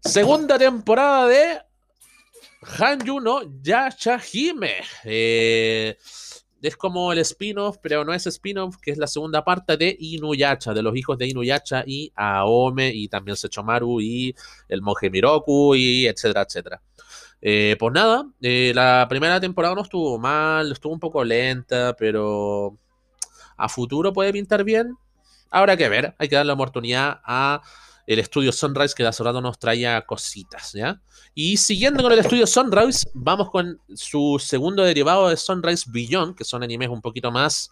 Segunda 0.00 0.58
temporada 0.58 1.26
de 1.26 1.60
Hanyu 2.78 3.20
no 3.20 3.40
Yashahime. 3.62 4.74
Eh, 5.04 5.96
es 6.62 6.76
como 6.76 7.12
el 7.12 7.18
spin-off, 7.20 7.78
pero 7.80 8.04
no 8.04 8.12
es 8.12 8.26
spin-off, 8.26 8.76
que 8.78 8.90
es 8.90 8.98
la 8.98 9.06
segunda 9.06 9.44
parte 9.44 9.76
de 9.76 9.96
Inuyacha, 9.98 10.74
de 10.74 10.82
los 10.82 10.96
hijos 10.96 11.16
de 11.16 11.28
Inuyacha 11.28 11.84
y 11.86 12.12
Aome, 12.16 12.90
y 12.92 13.08
también 13.08 13.36
Sechomaru, 13.36 14.00
y 14.00 14.34
el 14.68 14.82
monje 14.82 15.10
Miroku, 15.10 15.74
y 15.74 16.06
etcétera, 16.06 16.42
etcétera. 16.42 16.82
Eh, 17.40 17.76
pues 17.78 17.92
nada, 17.92 18.26
eh, 18.40 18.72
la 18.74 19.06
primera 19.08 19.38
temporada 19.40 19.74
no 19.74 19.82
estuvo 19.82 20.18
mal, 20.18 20.72
estuvo 20.72 20.92
un 20.92 21.00
poco 21.00 21.22
lenta, 21.22 21.94
pero 21.96 22.76
a 23.56 23.68
futuro 23.68 24.12
puede 24.12 24.32
pintar 24.32 24.64
bien. 24.64 24.96
Habrá 25.50 25.76
que 25.76 25.88
ver, 25.88 26.14
hay 26.18 26.28
que 26.28 26.36
darle 26.36 26.52
oportunidad 26.52 27.20
a 27.24 27.62
el 28.06 28.18
estudio 28.20 28.52
Sunrise, 28.52 28.94
que 28.94 29.04
hace 29.04 29.22
rato 29.24 29.40
nos 29.40 29.58
traía 29.58 30.00
cositas, 30.02 30.72
¿ya? 30.72 31.00
Y 31.34 31.56
siguiendo 31.56 32.02
con 32.02 32.12
el 32.12 32.20
estudio 32.20 32.46
Sunrise, 32.46 33.08
vamos 33.14 33.50
con 33.50 33.80
su 33.94 34.40
segundo 34.40 34.84
derivado 34.84 35.28
de 35.28 35.36
Sunrise 35.36 35.84
Beyond, 35.88 36.36
que 36.36 36.44
son 36.44 36.62
animes 36.62 36.88
un 36.88 37.00
poquito 37.00 37.32
más 37.32 37.70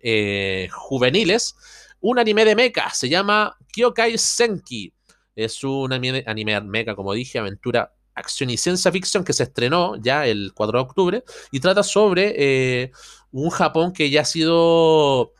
eh, 0.00 0.68
juveniles. 0.72 1.56
Un 2.00 2.18
anime 2.18 2.44
de 2.44 2.54
mecha, 2.54 2.90
se 2.90 3.08
llama 3.08 3.56
Kyokai 3.72 4.16
Senki. 4.16 4.92
Es 5.34 5.64
un 5.64 5.92
anime, 5.92 6.22
anime 6.26 6.60
mecha, 6.60 6.94
como 6.94 7.12
dije, 7.12 7.38
aventura, 7.38 7.92
acción 8.14 8.50
y 8.50 8.56
ciencia 8.56 8.92
ficción 8.92 9.24
que 9.24 9.32
se 9.32 9.44
estrenó 9.44 9.96
ya 9.96 10.26
el 10.26 10.52
4 10.54 10.78
de 10.78 10.82
octubre 10.82 11.24
y 11.52 11.60
trata 11.60 11.82
sobre 11.82 12.34
eh, 12.36 12.92
un 13.30 13.50
Japón 13.50 13.92
que 13.92 14.10
ya 14.10 14.22
ha 14.22 14.24
sido 14.24 15.32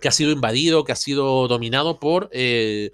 que 0.00 0.08
ha 0.08 0.12
sido 0.12 0.32
invadido, 0.32 0.84
que 0.84 0.92
ha 0.92 0.96
sido 0.96 1.48
dominado 1.48 1.98
por 1.98 2.28
eh, 2.32 2.92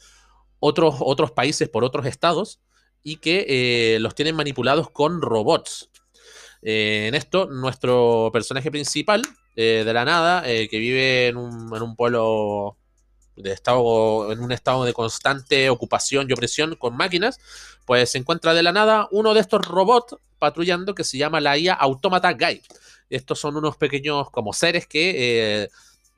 otros, 0.60 0.96
otros 1.00 1.32
países, 1.32 1.68
por 1.68 1.84
otros 1.84 2.06
estados, 2.06 2.60
y 3.02 3.16
que 3.16 3.46
eh, 3.48 3.98
los 4.00 4.14
tienen 4.14 4.36
manipulados 4.36 4.90
con 4.90 5.22
robots. 5.22 5.90
Eh, 6.62 7.06
en 7.08 7.14
esto, 7.14 7.46
nuestro 7.46 8.30
personaje 8.32 8.70
principal, 8.70 9.22
de 9.56 9.92
la 9.92 10.06
nada, 10.06 10.42
que 10.42 10.78
vive 10.78 11.26
en 11.26 11.36
un, 11.36 11.76
en 11.76 11.82
un 11.82 11.94
pueblo 11.94 12.78
de 13.36 13.52
estado, 13.52 14.32
en 14.32 14.40
un 14.40 14.52
estado 14.52 14.86
de 14.86 14.94
constante 14.94 15.68
ocupación 15.68 16.26
y 16.28 16.32
opresión 16.32 16.76
con 16.76 16.96
máquinas, 16.96 17.38
pues 17.84 18.12
se 18.12 18.18
encuentra 18.18 18.54
de 18.54 18.62
la 18.62 18.72
nada 18.72 19.06
uno 19.10 19.34
de 19.34 19.40
estos 19.40 19.60
robots 19.66 20.16
patrullando 20.38 20.94
que 20.94 21.04
se 21.04 21.18
llama 21.18 21.42
la 21.42 21.58
IA 21.58 21.74
Automata 21.74 22.32
Guy. 22.32 22.62
Estos 23.10 23.38
son 23.38 23.56
unos 23.56 23.76
pequeños 23.76 24.30
como 24.30 24.54
seres 24.54 24.86
que 24.86 25.68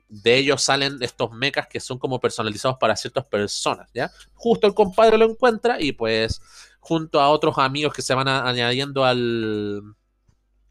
de 0.08 0.36
ellos 0.36 0.62
salen 0.62 0.98
estos 1.00 1.32
mechas 1.32 1.66
que 1.68 1.80
son 1.80 1.98
como 1.98 2.20
personalizados 2.20 2.78
para 2.78 2.96
ciertas 2.96 3.24
personas, 3.26 3.88
¿ya? 3.94 4.10
Justo 4.34 4.66
el 4.66 4.74
compadre 4.74 5.18
lo 5.18 5.24
encuentra 5.24 5.80
y 5.80 5.92
pues 5.92 6.40
junto 6.80 7.20
a 7.20 7.30
otros 7.30 7.58
amigos 7.58 7.94
que 7.94 8.02
se 8.02 8.14
van 8.14 8.28
añadiendo 8.28 9.04
al, 9.04 9.82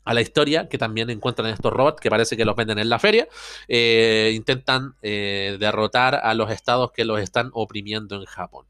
a 0.03 0.13
la 0.13 0.21
historia, 0.21 0.67
que 0.67 0.77
también 0.77 1.09
encuentran 1.09 1.49
estos 1.49 1.71
robots, 1.71 2.01
que 2.01 2.09
parece 2.09 2.35
que 2.35 2.45
los 2.45 2.55
venden 2.55 2.79
en 2.79 2.89
la 2.89 2.99
feria, 2.99 3.27
eh, 3.67 4.31
intentan 4.35 4.95
eh, 5.01 5.57
derrotar 5.59 6.15
a 6.15 6.33
los 6.33 6.51
estados 6.51 6.91
que 6.91 7.05
los 7.05 7.19
están 7.19 7.49
oprimiendo 7.53 8.15
en 8.15 8.25
Japón. 8.25 8.65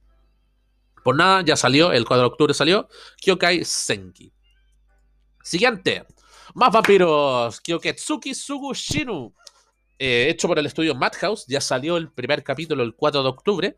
Por 1.04 1.16
nada, 1.16 1.42
ya 1.42 1.56
salió, 1.56 1.92
el 1.92 2.06
4 2.06 2.22
de 2.22 2.28
octubre 2.28 2.54
salió, 2.54 2.88
Kyokai 3.18 3.66
Senki. 3.66 4.32
Siguiente, 5.44 6.06
más 6.54 6.72
vampiros, 6.72 7.62
Kyoketsuki 7.62 8.34
Sugu 8.34 8.74
Shinu. 8.74 9.34
Eh, 10.04 10.30
hecho 10.32 10.48
por 10.48 10.58
el 10.58 10.66
estudio 10.66 10.96
Madhouse. 10.96 11.46
Ya 11.48 11.62
salió 11.62 11.96
el 11.96 12.12
primer 12.12 12.44
capítulo 12.44 12.82
el 12.82 12.96
4 12.96 13.22
de 13.22 13.30
octubre. 13.30 13.78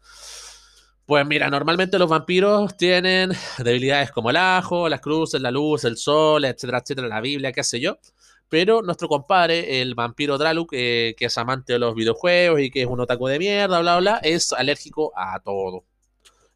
Pues 1.05 1.27
mira, 1.27 1.49
normalmente 1.49 1.99
los 1.99 2.09
vampiros 2.09 2.77
tienen 2.77 3.33
debilidades 3.57 4.09
como 4.11 4.29
el 4.29 4.37
ajo, 4.37 4.87
las 4.87 5.01
cruces, 5.01 5.41
la 5.41 5.51
luz, 5.51 5.83
el 5.83 5.97
sol, 5.97 6.45
etcétera, 6.45 6.77
etcétera, 6.77 7.09
la 7.09 7.19
Biblia, 7.19 7.51
qué 7.51 7.61
sé 7.61 7.81
yo. 7.81 7.97
Pero 8.47 8.81
nuestro 8.81 9.09
compadre, 9.09 9.81
el 9.81 9.95
vampiro 9.95 10.37
Draluk, 10.37 10.69
eh, 10.71 11.13
que 11.17 11.25
es 11.25 11.37
amante 11.37 11.73
de 11.73 11.79
los 11.79 11.93
videojuegos 11.93 12.61
y 12.61 12.71
que 12.71 12.83
es 12.83 12.87
un 12.87 13.01
otaku 13.01 13.27
de 13.27 13.39
mierda, 13.39 13.81
bla, 13.81 13.99
bla, 13.99 14.17
es 14.23 14.53
alérgico 14.53 15.11
a 15.17 15.41
todo. 15.41 15.83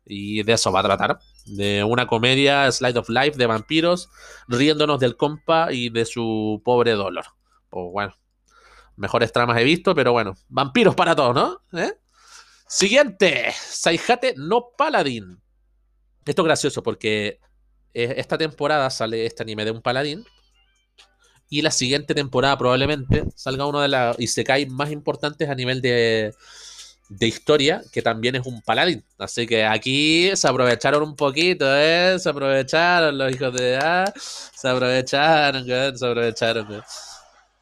Y 0.05 0.43
de 0.43 0.53
eso 0.53 0.71
va 0.71 0.79
a 0.79 0.83
tratar. 0.83 1.19
De 1.45 1.83
una 1.83 2.07
comedia, 2.07 2.71
Slide 2.71 2.99
of 2.99 3.09
Life, 3.09 3.37
de 3.37 3.47
vampiros, 3.47 4.09
riéndonos 4.47 5.01
del 5.01 5.17
compa 5.17 5.73
y 5.73 5.89
de 5.89 6.05
su 6.05 6.61
pobre 6.63 6.93
dolor. 6.93 7.25
Pues 7.69 7.85
bueno, 7.91 8.13
Mejores 8.97 9.31
tramas 9.31 9.57
he 9.59 9.63
visto, 9.63 9.95
pero 9.95 10.11
bueno, 10.11 10.35
vampiros 10.49 10.95
para 10.95 11.15
todos, 11.15 11.33
¿no? 11.33 11.61
¿Eh? 11.79 11.93
Siguiente, 12.67 13.53
Saihate 13.53 14.33
no 14.35 14.69
Paladin. 14.77 15.41
Esto 16.25 16.41
es 16.41 16.45
gracioso 16.45 16.83
porque 16.83 17.39
eh, 17.93 18.15
esta 18.17 18.37
temporada 18.37 18.89
sale 18.89 19.25
este 19.25 19.43
anime 19.43 19.63
de 19.63 19.71
un 19.71 19.81
paladín 19.81 20.25
y 21.49 21.61
la 21.61 21.71
siguiente 21.71 22.13
temporada 22.13 22.57
probablemente 22.57 23.23
salga 23.35 23.65
uno 23.65 23.79
de 23.79 23.87
los 23.87 24.19
Isekai 24.19 24.65
más 24.65 24.91
importantes 24.91 25.49
a 25.49 25.55
nivel 25.55 25.81
de, 25.81 26.33
de 27.09 27.27
historia, 27.27 27.81
que 27.91 28.01
también 28.01 28.35
es 28.35 28.45
un 28.45 28.61
paladín. 28.61 29.03
Así 29.17 29.47
que 29.47 29.63
aquí 29.65 30.31
se 30.35 30.47
aprovecharon 30.47 31.03
un 31.03 31.15
poquito, 31.15 31.65
¿eh? 31.77 32.17
Se 32.19 32.29
aprovecharon 32.29 33.17
los 33.17 33.33
hijos 33.33 33.53
de... 33.53 33.77
Ah, 33.77 34.13
se 34.15 34.67
aprovecharon, 34.67 35.65
¿eh? 35.69 35.91
se 35.95 36.05
aprovecharon. 36.05 36.73
¿eh? 36.73 36.81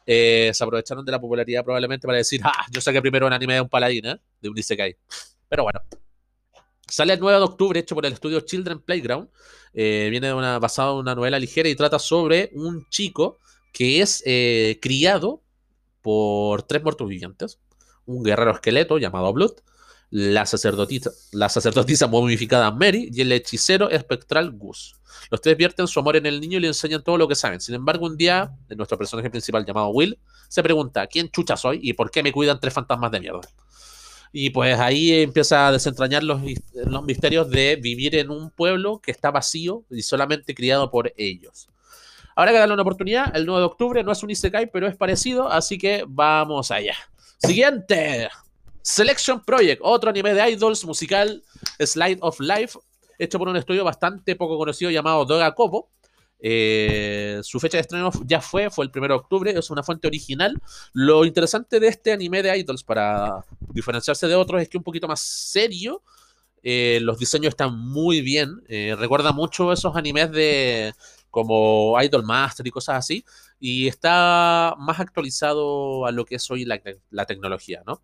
Eh, 0.06 0.52
se 0.54 0.62
aprovecharon 0.62 1.04
de 1.04 1.10
la 1.10 1.20
popularidad 1.20 1.64
probablemente 1.64 2.06
para 2.06 2.18
decir, 2.18 2.40
ah, 2.44 2.64
yo 2.70 2.80
saqué 2.80 3.02
primero 3.02 3.26
un 3.26 3.32
anime 3.32 3.54
de 3.54 3.60
un 3.60 3.68
paladín, 3.68 4.06
¿eh? 4.06 4.20
de 4.40 4.48
un 4.48 4.56
Isekai. 4.56 4.96
Pero 5.48 5.64
bueno. 5.64 5.80
Sale 6.88 7.14
el 7.14 7.20
9 7.20 7.38
de 7.38 7.44
octubre, 7.44 7.80
hecho 7.80 7.96
por 7.96 8.06
el 8.06 8.12
estudio 8.12 8.40
Children 8.40 8.80
Playground. 8.80 9.28
Eh, 9.74 10.06
viene 10.08 10.32
basado 10.32 10.94
en 10.94 11.00
una 11.00 11.16
novela 11.16 11.38
ligera 11.38 11.68
y 11.68 11.74
trata 11.74 11.98
sobre 11.98 12.50
un 12.54 12.88
chico 12.88 13.38
que 13.72 14.00
es 14.00 14.22
eh, 14.24 14.78
criado 14.80 15.42
por 16.00 16.62
tres 16.62 16.82
muertos 16.84 17.08
vivientes. 17.08 17.58
Un 18.04 18.22
guerrero 18.22 18.52
esqueleto 18.52 18.98
llamado 18.98 19.32
Blood, 19.32 19.54
la 20.10 20.46
sacerdotisa, 20.46 22.06
momificada 22.06 22.70
Mary 22.70 23.10
y 23.12 23.20
el 23.20 23.32
hechicero 23.32 23.90
espectral 23.90 24.52
Gus. 24.52 24.94
Los 25.30 25.40
tres 25.40 25.56
vierten 25.56 25.86
su 25.86 25.98
amor 25.98 26.16
en 26.16 26.26
el 26.26 26.40
niño 26.40 26.58
y 26.58 26.60
le 26.60 26.68
enseñan 26.68 27.02
todo 27.02 27.18
lo 27.18 27.26
que 27.26 27.34
saben. 27.34 27.60
Sin 27.60 27.74
embargo, 27.74 28.06
un 28.06 28.16
día, 28.16 28.52
nuestro 28.76 28.96
personaje 28.96 29.30
principal 29.30 29.64
llamado 29.64 29.88
Will 29.88 30.18
se 30.48 30.62
pregunta: 30.62 31.06
¿quién 31.06 31.30
chucha 31.30 31.56
soy 31.56 31.80
y 31.82 31.92
por 31.94 32.10
qué 32.10 32.22
me 32.22 32.32
cuidan 32.32 32.60
tres 32.60 32.72
fantasmas 32.72 33.10
de 33.10 33.20
mierda? 33.20 33.48
Y 34.32 34.50
pues 34.50 34.78
ahí 34.78 35.12
empieza 35.22 35.68
a 35.68 35.72
desentrañar 35.72 36.22
los, 36.22 36.40
misterios 37.04 37.48
de 37.48 37.76
vivir 37.76 38.16
en 38.16 38.30
un 38.30 38.50
pueblo 38.50 39.00
que 39.00 39.10
está 39.10 39.30
vacío 39.30 39.84
y 39.90 40.02
solamente 40.02 40.54
criado 40.54 40.90
por 40.90 41.12
ellos. 41.16 41.68
Habrá 42.34 42.52
que 42.52 42.58
darle 42.58 42.74
una 42.74 42.82
oportunidad. 42.82 43.34
El 43.34 43.46
9 43.46 43.60
de 43.60 43.66
octubre 43.66 44.04
no 44.04 44.12
es 44.12 44.22
un 44.22 44.30
Isekai, 44.30 44.70
pero 44.70 44.86
es 44.86 44.96
parecido, 44.96 45.50
así 45.50 45.78
que 45.78 46.04
vamos 46.06 46.70
allá. 46.70 46.96
Siguiente. 47.38 48.28
Selection 48.86 49.42
Project, 49.44 49.80
otro 49.82 50.10
anime 50.10 50.32
de 50.32 50.48
idols 50.52 50.84
musical 50.84 51.42
Slide 51.80 52.18
of 52.20 52.38
Life, 52.38 52.78
hecho 53.18 53.36
por 53.36 53.48
un 53.48 53.56
estudio 53.56 53.82
bastante 53.82 54.36
poco 54.36 54.56
conocido 54.56 54.92
llamado 54.92 55.24
Doga 55.24 55.52
Kobo. 55.56 55.90
Eh, 56.38 57.40
su 57.42 57.58
fecha 57.58 57.78
de 57.78 57.80
estreno 57.80 58.12
ya 58.24 58.40
fue, 58.40 58.70
fue 58.70 58.84
el 58.84 58.92
1 58.94 59.08
de 59.08 59.14
octubre, 59.14 59.58
es 59.58 59.70
una 59.70 59.82
fuente 59.82 60.06
original. 60.06 60.62
Lo 60.92 61.24
interesante 61.24 61.80
de 61.80 61.88
este 61.88 62.12
anime 62.12 62.44
de 62.44 62.56
idols, 62.58 62.84
para 62.84 63.44
diferenciarse 63.74 64.28
de 64.28 64.36
otros, 64.36 64.62
es 64.62 64.68
que 64.68 64.76
es 64.76 64.80
un 64.80 64.84
poquito 64.84 65.08
más 65.08 65.18
serio. 65.18 66.04
Eh, 66.62 67.00
los 67.02 67.18
diseños 67.18 67.48
están 67.48 67.76
muy 67.76 68.20
bien. 68.20 68.62
Eh, 68.68 68.94
recuerda 68.96 69.32
mucho 69.32 69.72
esos 69.72 69.96
animes 69.96 70.30
de 70.30 70.94
como 71.32 72.00
Idol 72.00 72.22
Master 72.22 72.64
y 72.64 72.70
cosas 72.70 72.98
así. 72.98 73.24
Y 73.58 73.88
está 73.88 74.76
más 74.78 75.00
actualizado 75.00 76.06
a 76.06 76.12
lo 76.12 76.24
que 76.24 76.36
es 76.36 76.48
hoy 76.52 76.64
la, 76.64 76.80
la 77.10 77.26
tecnología, 77.26 77.82
¿no? 77.84 78.00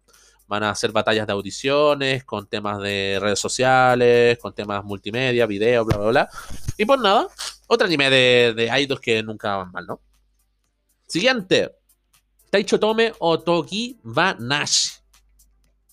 Van 0.47 0.63
a 0.63 0.71
hacer 0.71 0.93
batallas 0.93 1.27
de 1.27 1.33
audiciones, 1.33 2.25
con 2.25 2.47
temas 2.47 2.81
de 2.81 3.19
redes 3.21 3.39
sociales, 3.39 4.39
con 4.39 4.55
temas 4.55 4.85
multimedia, 4.85 5.47
video, 5.47 5.85
bla, 5.85 5.97
bla, 5.97 6.09
bla. 6.09 6.31
Y 6.77 6.85
pues 6.85 7.01
nada, 7.01 7.29
otro 7.67 7.87
anime 7.87 8.11
de, 8.11 8.55
de 8.55 8.81
idols 8.81 9.01
que 9.01 9.23
nunca 9.23 9.57
van 9.57 9.73
mal, 9.73 9.87
¿no? 9.87 10.01
Siguiente. 11.07 11.77
Taicho 12.51 12.79
Tome 12.79 13.13
Otoki 13.19 13.99
va 14.05 14.35
Nashi. 14.39 14.91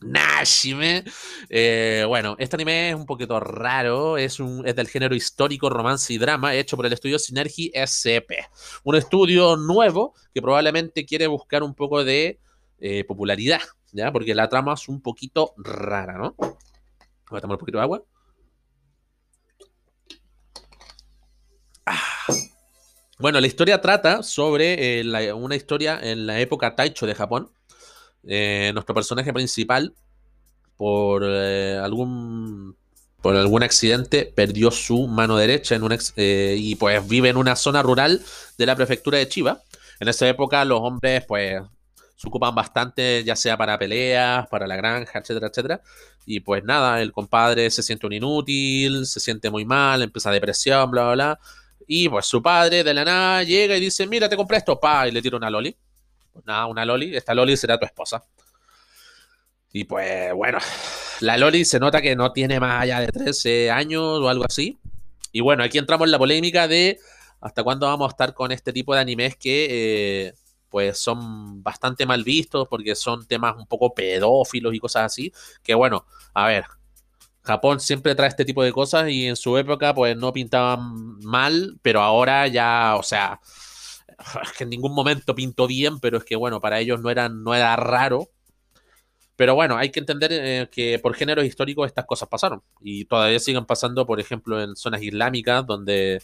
Nashime. 0.02 1.04
Eh, 1.50 2.04
bueno, 2.08 2.36
este 2.40 2.56
anime 2.56 2.90
es 2.90 2.96
un 2.96 3.06
poquito 3.06 3.40
raro. 3.40 4.18
Es, 4.18 4.40
un, 4.40 4.68
es 4.68 4.76
del 4.76 4.88
género 4.88 5.16
histórico, 5.16 5.70
romance 5.70 6.14
y 6.14 6.18
drama, 6.18 6.56
hecho 6.56 6.78
por 6.78 6.86
el 6.86 6.94
estudio 6.94 7.20
Synergy 7.20 7.72
SP. 7.76 8.48
Un 8.84 8.96
estudio 8.96 9.58
nuevo 9.58 10.14
que 10.34 10.42
probablemente 10.42 11.06
quiere 11.06 11.28
buscar 11.28 11.64
un 11.64 11.76
poco 11.76 12.04
de 12.04 12.40
eh, 12.80 13.04
popularidad 13.04 13.62
¿ya? 13.92 14.12
Porque 14.12 14.36
la 14.36 14.50
trama 14.50 14.74
es 14.74 14.88
un 14.90 15.02
poquito 15.02 15.54
rara, 15.58 16.18
¿no? 16.18 16.36
Voy 17.30 17.38
a 17.38 17.42
tomar 17.42 17.56
un 17.56 17.60
poquito 17.60 17.78
de 17.78 17.84
agua. 17.84 18.04
Ah. 21.86 22.00
Bueno, 23.20 23.42
la 23.42 23.48
historia 23.48 23.82
trata 23.82 24.24
sobre 24.24 25.02
eh, 25.02 25.34
una 25.34 25.56
historia 25.56 26.00
en 26.02 26.26
la 26.26 26.40
época 26.40 26.76
Taicho 26.76 27.06
de 27.06 27.16
Japón. 27.16 27.52
Eh, 28.24 28.72
nuestro 28.74 28.96
personaje 28.96 29.34
principal, 29.34 29.94
por 30.78 31.24
eh, 31.26 31.78
algún 31.78 32.78
por 33.22 33.36
algún 33.36 33.64
accidente, 33.64 34.32
perdió 34.34 34.72
su 34.72 35.08
mano 35.08 35.36
derecha 35.36 35.76
en 35.76 35.84
un 35.84 35.98
y 36.16 36.76
pues 36.76 37.06
vive 37.06 37.28
en 37.28 37.36
una 37.36 37.58
zona 37.58 37.84
rural 37.84 38.22
de 38.58 38.66
la 38.66 38.78
prefectura 38.78 39.18
de 39.18 39.28
Chiba. 39.28 39.62
En 40.00 40.08
esa 40.08 40.28
época 40.30 40.64
los 40.64 40.80
hombres 40.80 41.26
pues 41.28 41.62
se 42.20 42.28
ocupan 42.28 42.54
bastante, 42.54 43.24
ya 43.24 43.34
sea 43.38 43.56
para 43.56 43.80
peleas, 43.80 44.46
para 44.50 44.68
la 44.68 44.76
granja, 44.76 45.20
etcétera, 45.20 45.48
etcétera. 45.48 45.82
Y 46.26 46.42
pues 46.42 46.66
nada, 46.66 47.02
el 47.02 47.14
compadre 47.14 47.72
se 47.72 47.82
siente 47.82 48.08
un 48.08 48.12
inútil, 48.12 49.06
se 49.06 49.22
siente 49.22 49.50
muy 49.50 49.64
mal, 49.64 50.02
empieza 50.02 50.30
depresión, 50.30 50.92
bla, 50.92 51.04
bla, 51.04 51.14
bla. 51.14 51.40
Y 51.88 52.10
pues 52.10 52.26
su 52.26 52.44
padre 52.44 52.84
de 52.84 52.94
la 52.94 53.06
nada 53.06 53.44
llega 53.44 53.78
y 53.78 53.80
dice, 53.80 54.06
mira, 54.06 54.28
te 54.28 54.36
compré 54.36 54.58
esto, 54.58 54.78
pa, 54.78 55.08
y 55.08 55.12
le 55.12 55.22
tira 55.22 55.38
una 55.38 55.50
loli. 55.50 55.74
Pues 56.34 56.46
nada, 56.46 56.66
una 56.66 56.84
loli, 56.84 57.16
esta 57.16 57.34
loli 57.34 57.56
será 57.56 57.80
tu 57.80 57.86
esposa. 57.86 58.22
Y 59.72 59.86
pues 59.86 60.34
bueno, 60.34 60.58
La 61.22 61.38
Loli 61.38 61.64
se 61.64 61.80
nota 61.80 62.02
que 62.02 62.18
no 62.18 62.34
tiene 62.34 62.60
más 62.60 62.82
allá 62.84 63.00
de 63.00 63.08
13 63.08 63.72
años 63.72 64.04
o 64.04 64.28
algo 64.28 64.44
así. 64.46 64.78
Y 65.32 65.40
bueno, 65.40 65.64
aquí 65.64 65.78
entramos 65.78 66.06
en 66.06 66.12
la 66.12 66.18
polémica 66.18 66.68
de 66.68 67.00
hasta 67.40 67.64
cuándo 67.64 67.86
vamos 67.86 68.08
a 68.08 68.12
estar 68.12 68.34
con 68.34 68.52
este 68.52 68.74
tipo 68.74 68.94
de 68.94 69.00
animes 69.00 69.38
que 69.38 69.68
eh, 69.70 70.34
pues 70.70 71.00
son 71.00 71.64
bastante 71.64 72.06
mal 72.06 72.24
vistos 72.24 72.68
porque 72.70 72.96
son 72.96 73.26
temas 73.28 73.56
un 73.58 73.66
poco 73.68 73.94
pedófilos 73.94 74.74
y 74.74 74.80
cosas 74.80 75.04
así. 75.06 75.34
Que 75.64 75.74
bueno, 75.76 76.06
a 76.34 76.48
ver, 76.48 76.66
Japón 77.44 77.80
siempre 77.80 78.16
trae 78.16 78.30
este 78.30 78.46
tipo 78.46 78.64
de 78.64 78.72
cosas 78.72 79.10
y 79.10 79.26
en 79.28 79.36
su 79.36 79.58
época 79.58 79.94
pues 79.94 80.16
no 80.16 80.32
pintaban 80.34 81.18
mal, 81.20 81.80
pero 81.82 82.02
ahora 82.02 82.48
ya, 82.48 82.96
o 82.98 83.04
sea, 83.04 83.40
es 84.44 84.52
que 84.54 84.64
en 84.66 84.70
ningún 84.70 84.94
momento 84.94 85.36
pintó 85.36 85.68
bien, 85.68 86.00
pero 86.00 86.18
es 86.18 86.24
que 86.24 86.36
bueno, 86.36 86.60
para 86.60 86.80
ellos 86.80 87.02
no, 87.02 87.10
era, 87.10 87.30
no 87.30 87.56
era 87.56 87.76
raro. 87.76 88.30
Pero 89.36 89.56
bueno, 89.56 89.78
hay 89.78 89.90
que 89.90 90.02
entender 90.02 90.32
eh, 90.34 90.70
que 90.70 91.00
por 91.00 91.16
géneros 91.16 91.46
históricos 91.46 91.88
estas 91.88 92.06
cosas 92.06 92.28
pasaron 92.28 92.62
y 92.82 93.06
todavía 93.06 93.40
siguen 93.40 93.66
pasando, 93.66 94.06
por 94.06 94.20
ejemplo, 94.20 94.62
en 94.62 94.76
zonas 94.76 95.02
islámicas 95.02 95.66
donde 95.66 96.22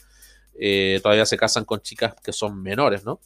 eh, 0.59 0.99
todavía 1.01 1.25
se 1.25 1.37
casan 1.37 1.65
con 1.65 1.81
chicas 1.81 2.13
que 2.21 2.33
son 2.33 2.61
menores, 2.61 3.05
¿no? 3.05 3.21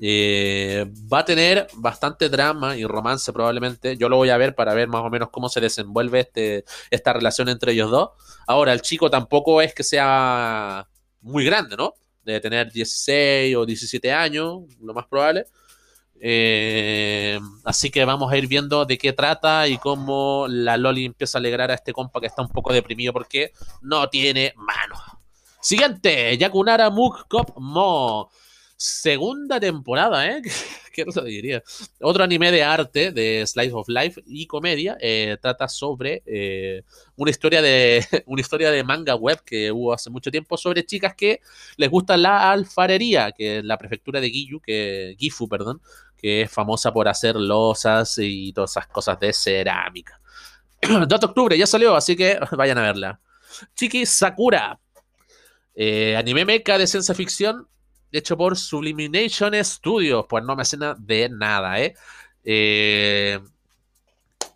Eh, 0.00 0.86
va 1.12 1.20
a 1.20 1.24
tener 1.24 1.66
bastante 1.74 2.28
drama 2.28 2.76
y 2.76 2.84
romance 2.84 3.32
probablemente. 3.32 3.96
Yo 3.96 4.08
lo 4.08 4.16
voy 4.16 4.30
a 4.30 4.36
ver 4.36 4.54
para 4.54 4.74
ver 4.74 4.88
más 4.88 5.02
o 5.02 5.10
menos 5.10 5.30
cómo 5.30 5.48
se 5.48 5.60
desenvuelve 5.60 6.20
este, 6.20 6.64
esta 6.90 7.12
relación 7.12 7.48
entre 7.48 7.72
ellos 7.72 7.90
dos. 7.90 8.10
Ahora, 8.46 8.72
el 8.72 8.82
chico 8.82 9.10
tampoco 9.10 9.60
es 9.60 9.74
que 9.74 9.82
sea 9.82 10.88
muy 11.20 11.44
grande, 11.44 11.76
¿no? 11.76 11.94
De 12.24 12.40
tener 12.40 12.70
16 12.70 13.56
o 13.56 13.66
17 13.66 14.12
años, 14.12 14.60
lo 14.80 14.94
más 14.94 15.06
probable. 15.06 15.46
Eh, 16.20 17.38
así 17.64 17.90
que 17.90 18.04
vamos 18.04 18.32
a 18.32 18.36
ir 18.36 18.48
viendo 18.48 18.84
de 18.84 18.98
qué 18.98 19.12
trata 19.12 19.68
y 19.68 19.78
cómo 19.78 20.46
la 20.48 20.76
Loli 20.76 21.04
empieza 21.04 21.38
a 21.38 21.40
alegrar 21.40 21.70
a 21.70 21.74
este 21.74 21.92
compa 21.92 22.20
que 22.20 22.26
está 22.26 22.42
un 22.42 22.48
poco 22.48 22.72
deprimido 22.72 23.12
porque 23.12 23.52
no 23.82 24.08
tiene 24.08 24.52
mano. 24.56 24.96
Siguiente, 25.60 26.36
Yakunara 26.36 26.90
Muk 26.90 27.28
Kop 27.28 27.56
Mo 27.58 28.30
segunda 28.78 29.58
temporada, 29.58 30.26
¿eh? 30.26 30.40
¿Qué 30.92 31.04
lo 31.04 31.24
diría? 31.24 31.62
Otro 32.00 32.24
anime 32.24 32.50
de 32.50 32.62
arte, 32.62 33.12
de 33.12 33.44
Slice 33.46 33.72
of 33.72 33.88
Life 33.88 34.22
y 34.26 34.46
comedia, 34.46 34.96
eh, 35.00 35.36
trata 35.40 35.68
sobre 35.68 36.22
eh, 36.24 36.82
una, 37.16 37.30
historia 37.30 37.60
de, 37.60 38.04
una 38.26 38.40
historia 38.40 38.70
de 38.70 38.82
manga 38.84 39.14
web 39.14 39.42
que 39.44 39.70
hubo 39.70 39.92
hace 39.92 40.10
mucho 40.10 40.30
tiempo 40.30 40.56
sobre 40.56 40.86
chicas 40.86 41.14
que 41.14 41.40
les 41.76 41.90
gusta 41.90 42.16
la 42.16 42.50
alfarería, 42.50 43.32
que 43.32 43.58
es 43.58 43.64
la 43.64 43.78
prefectura 43.78 44.20
de 44.20 44.30
Gifu, 44.30 44.60
que, 44.60 45.16
Gifu, 45.18 45.48
perdón, 45.48 45.82
que 46.16 46.42
es 46.42 46.50
famosa 46.50 46.92
por 46.92 47.08
hacer 47.08 47.36
losas 47.36 48.16
y 48.18 48.52
todas 48.52 48.70
esas 48.70 48.86
cosas 48.86 49.18
de 49.18 49.32
cerámica. 49.32 50.20
2 50.82 51.08
de 51.08 51.26
octubre 51.26 51.58
ya 51.58 51.66
salió, 51.66 51.96
así 51.96 52.16
que 52.16 52.38
vayan 52.56 52.78
a 52.78 52.82
verla. 52.82 53.20
Chiki 53.74 54.06
Sakura, 54.06 54.78
eh, 55.74 56.16
anime 56.16 56.44
mecha 56.44 56.78
de 56.78 56.86
ciencia 56.86 57.14
ficción 57.14 57.68
hecho 58.12 58.36
por 58.36 58.56
Sublimination 58.56 59.52
Studios. 59.64 60.26
Pues 60.28 60.44
no 60.44 60.56
me 60.56 60.64
suena 60.64 60.94
de 60.98 61.28
nada, 61.28 61.80
¿eh? 61.80 61.94
¿eh? 62.44 63.38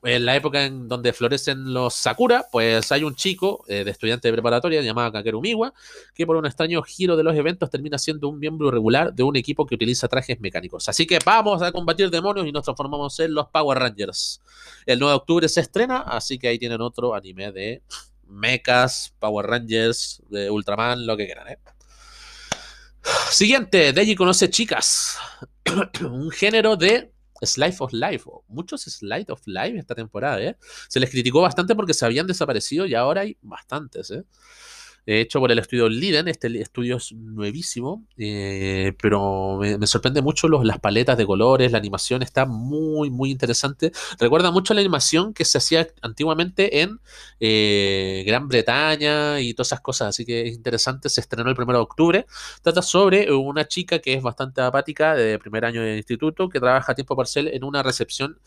en 0.04 0.24
la 0.24 0.34
época 0.34 0.64
en 0.64 0.88
donde 0.88 1.12
florecen 1.12 1.72
los 1.72 1.94
Sakura, 1.94 2.46
pues 2.50 2.90
hay 2.90 3.04
un 3.04 3.14
chico 3.14 3.64
eh, 3.68 3.84
de 3.84 3.90
estudiante 3.92 4.28
de 4.28 4.32
preparatoria 4.32 4.82
llamado 4.82 5.12
Kakeru 5.12 5.40
Miwa, 5.40 5.72
que 6.14 6.26
por 6.26 6.36
un 6.36 6.44
extraño 6.44 6.82
giro 6.82 7.16
de 7.16 7.22
los 7.22 7.36
eventos 7.36 7.70
termina 7.70 7.98
siendo 7.98 8.28
un 8.28 8.38
miembro 8.38 8.70
regular 8.70 9.14
de 9.14 9.22
un 9.22 9.36
equipo 9.36 9.64
que 9.64 9.76
utiliza 9.76 10.08
trajes 10.08 10.40
mecánicos. 10.40 10.88
Así 10.88 11.06
que 11.06 11.18
vamos 11.24 11.62
a 11.62 11.70
combatir 11.70 12.10
demonios 12.10 12.46
y 12.46 12.52
nos 12.52 12.64
transformamos 12.64 13.18
en 13.20 13.34
los 13.34 13.46
Power 13.48 13.78
Rangers. 13.78 14.42
El 14.86 14.98
9 14.98 15.12
de 15.12 15.16
octubre 15.16 15.48
se 15.48 15.60
estrena, 15.60 15.98
así 15.98 16.38
que 16.38 16.48
ahí 16.48 16.58
tienen 16.58 16.80
otro 16.80 17.14
anime 17.14 17.52
de 17.52 17.82
mechas, 18.26 19.14
Power 19.20 19.46
Rangers, 19.46 20.20
de 20.30 20.50
Ultraman, 20.50 21.06
lo 21.06 21.16
que 21.16 21.26
quieran, 21.26 21.48
¿eh? 21.48 21.58
Siguiente, 23.30 23.92
Deji 23.92 24.14
conoce 24.14 24.50
chicas. 24.50 25.18
un 26.02 26.30
género 26.30 26.76
de 26.76 27.12
Slide 27.40 27.76
of 27.78 27.92
Life. 27.92 28.30
Muchos 28.48 28.82
Slide 28.82 29.26
of 29.28 29.42
Life 29.46 29.78
esta 29.78 29.94
temporada, 29.94 30.40
¿eh? 30.40 30.56
Se 30.88 31.00
les 31.00 31.10
criticó 31.10 31.40
bastante 31.40 31.74
porque 31.74 31.94
se 31.94 32.04
habían 32.04 32.26
desaparecido 32.26 32.86
y 32.86 32.94
ahora 32.94 33.22
hay 33.22 33.36
bastantes, 33.42 34.10
¿eh? 34.10 34.24
Hecho 35.06 35.40
por 35.40 35.50
el 35.50 35.58
estudio 35.58 35.88
Liden. 35.88 36.28
Este 36.28 36.60
estudio 36.60 36.96
es 36.96 37.12
nuevísimo, 37.12 38.04
eh, 38.16 38.92
pero 39.00 39.58
me, 39.58 39.86
sorprende 39.86 40.22
mucho 40.22 40.48
las 40.48 40.78
paletas 40.78 41.16
de 41.18 41.26
colores, 41.26 41.72
la 41.72 41.78
animación 41.78 42.22
está 42.22 42.46
muy, 42.46 43.10
muy 43.10 43.30
interesante. 43.30 43.92
Recuerda 44.18 44.50
mucho 44.50 44.74
la 44.74 44.80
animación 44.80 45.34
que 45.34 45.44
se 45.44 45.58
hacía 45.58 45.88
antiguamente 46.02 46.82
en 46.82 47.00
eh, 47.40 48.24
Gran 48.26 48.48
Bretaña 48.48 49.40
y 49.40 49.54
todas 49.54 49.68
esas 49.68 49.80
cosas, 49.80 50.08
así 50.08 50.24
que 50.24 50.48
es 50.48 50.54
interesante. 50.54 51.08
Se 51.08 51.20
estrenó 51.20 51.50
el 51.50 51.60
1 51.60 51.72
de 51.72 51.78
octubre. 51.78 52.26
Trata 52.62 52.82
sobre 52.82 53.32
una 53.32 53.66
chica 53.66 53.98
que 53.98 54.14
es 54.14 54.22
bastante 54.22 54.60
apática 54.60 55.14
de 55.14 55.38
primer 55.38 55.64
año 55.64 55.82
de 55.82 55.96
instituto 55.96 56.48
que 56.48 56.60
trabaja 56.60 56.92
a 56.92 56.94
tiempo 56.94 57.16
parcial 57.16 57.48
en 57.48 57.64
una 57.64 57.82
recepción 57.82 58.38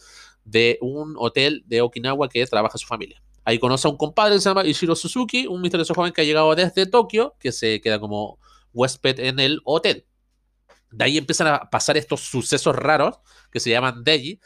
de 0.46 0.78
un 0.82 1.16
hotel 1.18 1.64
de 1.68 1.82
Okinawa 1.82 2.30
que 2.30 2.46
trabaja 2.46 2.78
su 2.78 2.88
familia. 2.88 3.22
Ahí 3.46 3.60
conoce 3.60 3.88
a 3.88 3.92
un 3.92 3.98
compadre 3.98 4.36
que 4.36 4.42
se 4.42 4.50
llama 4.50 4.66
Ishiro 4.66 4.96
Suzuki, 4.96 5.46
un 5.46 5.62
misterioso 5.62 5.94
joven 5.94 6.12
que 6.12 6.22
ha 6.22 6.24
llegado 6.26 6.54
desde 6.56 6.88
Tokio, 6.88 7.36
que 7.40 7.52
se 7.52 7.80
queda 7.80 8.00
como 8.00 8.40
huésped 8.74 9.20
en 9.20 9.40
el 9.40 9.62
hotel. 9.64 10.06
De 10.92 11.06
ahí 11.06 11.18
empiezan 11.18 11.48
a 11.48 11.70
pasar 11.70 11.96
estos 11.96 12.22
sucesos 12.22 12.76
raros 12.76 13.20
que 13.52 13.60
se 13.60 13.70
llaman 13.70 14.04
Deji, 14.04 14.40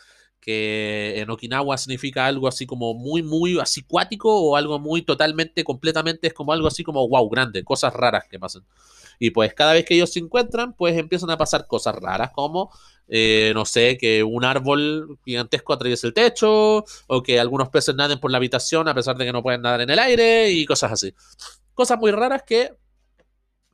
en 0.49 1.29
Okinawa 1.29 1.77
significa 1.77 2.25
algo 2.25 2.47
así 2.47 2.65
como 2.65 2.93
muy, 2.93 3.23
muy 3.23 3.59
así 3.59 3.83
cuático 3.83 4.33
o 4.33 4.55
algo 4.55 4.79
muy 4.79 5.01
totalmente, 5.01 5.63
completamente, 5.63 6.27
es 6.27 6.33
como 6.33 6.53
algo 6.53 6.67
así 6.67 6.83
como 6.83 7.07
wow, 7.07 7.29
grande, 7.29 7.63
cosas 7.63 7.93
raras 7.93 8.25
que 8.29 8.39
pasan. 8.39 8.63
Y 9.19 9.31
pues 9.31 9.53
cada 9.53 9.73
vez 9.73 9.85
que 9.85 9.95
ellos 9.95 10.11
se 10.11 10.19
encuentran, 10.19 10.73
pues 10.73 10.97
empiezan 10.97 11.29
a 11.29 11.37
pasar 11.37 11.67
cosas 11.67 11.95
raras 11.95 12.31
como 12.31 12.71
eh, 13.11 13.51
no 13.55 13.65
sé, 13.65 13.97
que 13.97 14.23
un 14.23 14.45
árbol 14.45 15.17
gigantesco 15.25 15.73
atraviese 15.73 16.05
el 16.07 16.13
techo, 16.13 16.85
o 17.07 17.23
que 17.23 17.39
algunos 17.39 17.69
peces 17.69 17.95
naden 17.95 18.19
por 18.19 18.29
la 18.29 18.37
habitación 18.37 18.87
a 18.87 18.93
pesar 18.93 19.17
de 19.17 19.25
que 19.25 19.33
no 19.33 19.41
pueden 19.41 19.63
nadar 19.63 19.81
en 19.81 19.89
el 19.89 19.97
aire, 19.99 20.51
y 20.51 20.65
cosas 20.65 20.91
así. 20.91 21.13
Cosas 21.73 21.97
muy 21.97 22.11
raras 22.11 22.43
que 22.43 22.71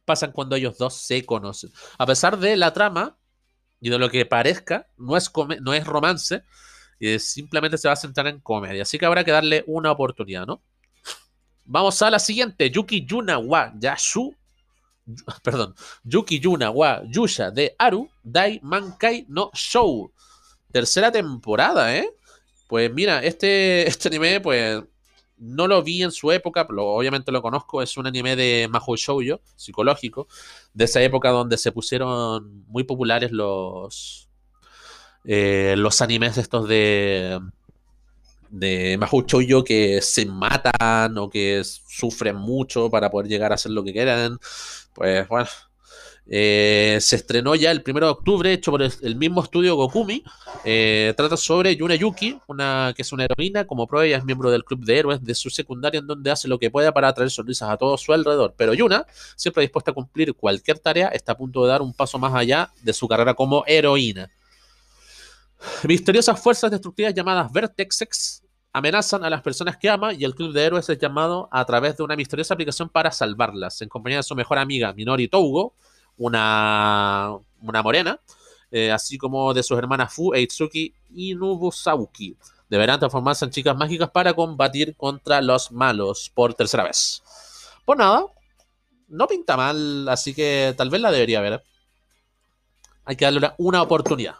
pasan 0.05 0.31
cuando 0.31 0.55
ellos 0.55 0.77
dos 0.77 0.93
se 0.93 1.25
conocen. 1.25 1.71
A 1.97 2.05
pesar 2.05 2.37
de 2.39 2.55
la 2.55 2.71
trama 2.73 3.17
y 3.85 3.89
de 3.91 3.99
lo 3.99 4.09
que 4.09 4.25
parezca, 4.25 4.87
no 4.97 5.15
es, 5.15 5.31
no 5.61 5.71
es 5.71 5.85
romance, 5.85 6.41
y 6.99 7.19
simplemente 7.19 7.77
se 7.77 7.87
va 7.87 7.93
a 7.93 7.95
centrar 7.95 8.25
en 8.25 8.39
comedia. 8.39 8.81
Así 8.81 8.97
que 8.97 9.05
habrá 9.05 9.23
que 9.23 9.29
darle 9.29 9.63
una 9.67 9.91
oportunidad, 9.91 10.47
¿no? 10.47 10.63
Vamos 11.65 12.01
a 12.01 12.09
la 12.09 12.17
siguiente, 12.17 12.71
Yuki 12.71 13.05
Yuna 13.05 13.37
wa 13.37 13.71
Yashu 13.77 14.35
perdón, 15.43 15.75
Yuki 16.03 16.39
Yuna 16.39 16.71
wa 16.71 17.03
Yusha 17.05 17.51
de 17.51 17.75
Aru 17.77 18.09
Dai 18.23 18.59
Mankai 18.63 19.27
no 19.29 19.51
Show. 19.53 20.11
Tercera 20.71 21.11
temporada, 21.11 21.95
¿eh? 21.95 22.09
Pues 22.67 22.91
mira, 22.91 23.23
este, 23.23 23.87
este 23.87 24.07
anime, 24.07 24.41
pues 24.41 24.81
no 25.37 25.67
lo 25.67 25.83
vi 25.83 26.03
en 26.03 26.11
su 26.11 26.31
época, 26.31 26.67
pero 26.67 26.87
obviamente 26.87 27.31
lo 27.31 27.41
conozco, 27.41 27.81
es 27.81 27.97
un 27.97 28.07
anime 28.07 28.35
de 28.35 28.67
Mahou 28.69 28.95
Shoujo, 28.95 29.41
psicológico, 29.55 30.27
de 30.73 30.85
esa 30.85 31.01
época 31.01 31.29
donde 31.29 31.57
se 31.57 31.71
pusieron 31.71 32.65
muy 32.67 32.83
populares 32.83 33.31
los, 33.31 34.29
eh, 35.25 35.75
los 35.77 36.01
animes 36.01 36.37
estos 36.37 36.67
de 36.67 37.39
de 38.49 38.97
Mahou 38.97 39.23
Shoujo 39.25 39.63
que 39.63 40.01
se 40.01 40.25
matan 40.25 41.17
o 41.17 41.29
que 41.29 41.61
sufren 41.63 42.35
mucho 42.37 42.89
para 42.89 43.09
poder 43.09 43.27
llegar 43.27 43.51
a 43.51 43.55
hacer 43.55 43.71
lo 43.71 43.83
que 43.83 43.91
quieran. 43.93 44.37
Pues 44.93 45.27
bueno, 45.27 45.49
eh, 46.27 46.97
se 47.01 47.17
estrenó 47.17 47.53
ya 47.53 47.69
el 47.71 47.83
1 47.85 47.99
de 47.99 48.05
octubre, 48.07 48.51
hecho 48.51 48.71
por 48.71 48.81
el, 48.81 49.15
mismo 49.15 49.43
estudio 49.43 49.75
Gokumi. 49.75 50.23
Eh, 50.63 51.13
trata 51.15 51.37
sobre 51.37 51.75
Yuna 51.75 51.95
Yuki, 51.95 52.39
una, 52.47 52.93
que 52.95 53.03
es 53.03 53.11
una 53.11 53.25
heroína. 53.25 53.65
Como 53.67 53.87
prueba, 53.87 54.05
ella 54.05 54.17
es 54.17 54.25
miembro 54.25 54.49
del 54.49 54.63
club 54.63 54.83
de 54.83 54.97
héroes 54.97 55.23
de 55.23 55.35
su 55.35 55.49
secundaria, 55.49 55.99
en 55.99 56.07
donde 56.07 56.31
hace 56.31 56.47
lo 56.47 56.57
que 56.57 56.71
pueda 56.71 56.91
para 56.91 57.09
atraer 57.09 57.29
sonrisas 57.29 57.69
a 57.69 57.77
todo 57.77 57.97
su 57.97 58.11
alrededor. 58.13 58.55
Pero 58.57 58.73
Yuna, 58.73 59.05
siempre 59.35 59.61
dispuesta 59.61 59.91
a 59.91 59.93
cumplir 59.93 60.33
cualquier 60.33 60.79
tarea, 60.79 61.09
está 61.09 61.33
a 61.33 61.37
punto 61.37 61.63
de 61.63 61.69
dar 61.69 61.81
un 61.81 61.93
paso 61.93 62.17
más 62.17 62.33
allá 62.33 62.71
de 62.81 62.93
su 62.93 63.07
carrera 63.07 63.33
como 63.33 63.63
heroína. 63.67 64.29
Misteriosas 65.87 66.41
fuerzas 66.41 66.71
destructivas 66.71 67.13
llamadas 67.13 67.51
Vertexex 67.51 68.43
amenazan 68.73 69.23
a 69.23 69.29
las 69.29 69.41
personas 69.41 69.77
que 69.77 69.89
ama 69.89 70.13
y 70.13 70.25
el 70.25 70.35
club 70.35 70.51
de 70.53 70.63
héroes 70.63 70.89
es 70.89 70.97
llamado 70.97 71.47
a 71.51 71.63
través 71.65 71.95
de 71.95 72.03
una 72.03 72.15
misteriosa 72.15 72.53
aplicación 72.53 72.89
para 72.89 73.09
salvarlas, 73.09 73.81
en 73.81 73.87
compañía 73.87 74.17
de 74.17 74.23
su 74.23 74.35
mejor 74.35 74.57
amiga 74.57 74.91
Minori 74.91 75.29
Tougo, 75.29 75.75
una, 76.17 77.35
una 77.61 77.83
morena, 77.83 78.19
eh, 78.71 78.91
así 78.91 79.17
como 79.17 79.53
de 79.53 79.63
sus 79.63 79.77
hermanas 79.77 80.13
Fu 80.13 80.33
e 80.33 80.41
Itsuki 80.41 80.93
y 81.11 81.35
Nubusauki. 81.35 82.35
Deberán 82.69 82.99
transformarse 82.99 83.45
en 83.45 83.51
chicas 83.51 83.75
mágicas 83.77 84.09
para 84.09 84.33
combatir 84.33 84.95
contra 84.95 85.41
los 85.41 85.71
malos 85.71 86.31
por 86.33 86.53
tercera 86.53 86.83
vez. 86.83 87.21
Pues 87.85 87.99
nada, 87.99 88.25
no 89.07 89.27
pinta 89.27 89.55
mal, 89.55 90.09
así 90.09 90.33
que 90.33 90.73
tal 90.75 90.89
vez 90.89 91.01
la 91.01 91.11
debería 91.11 91.41
ver. 91.41 91.63
Hay 93.05 93.15
que 93.15 93.25
darle 93.25 93.51
una 93.57 93.83
oportunidad. 93.83 94.35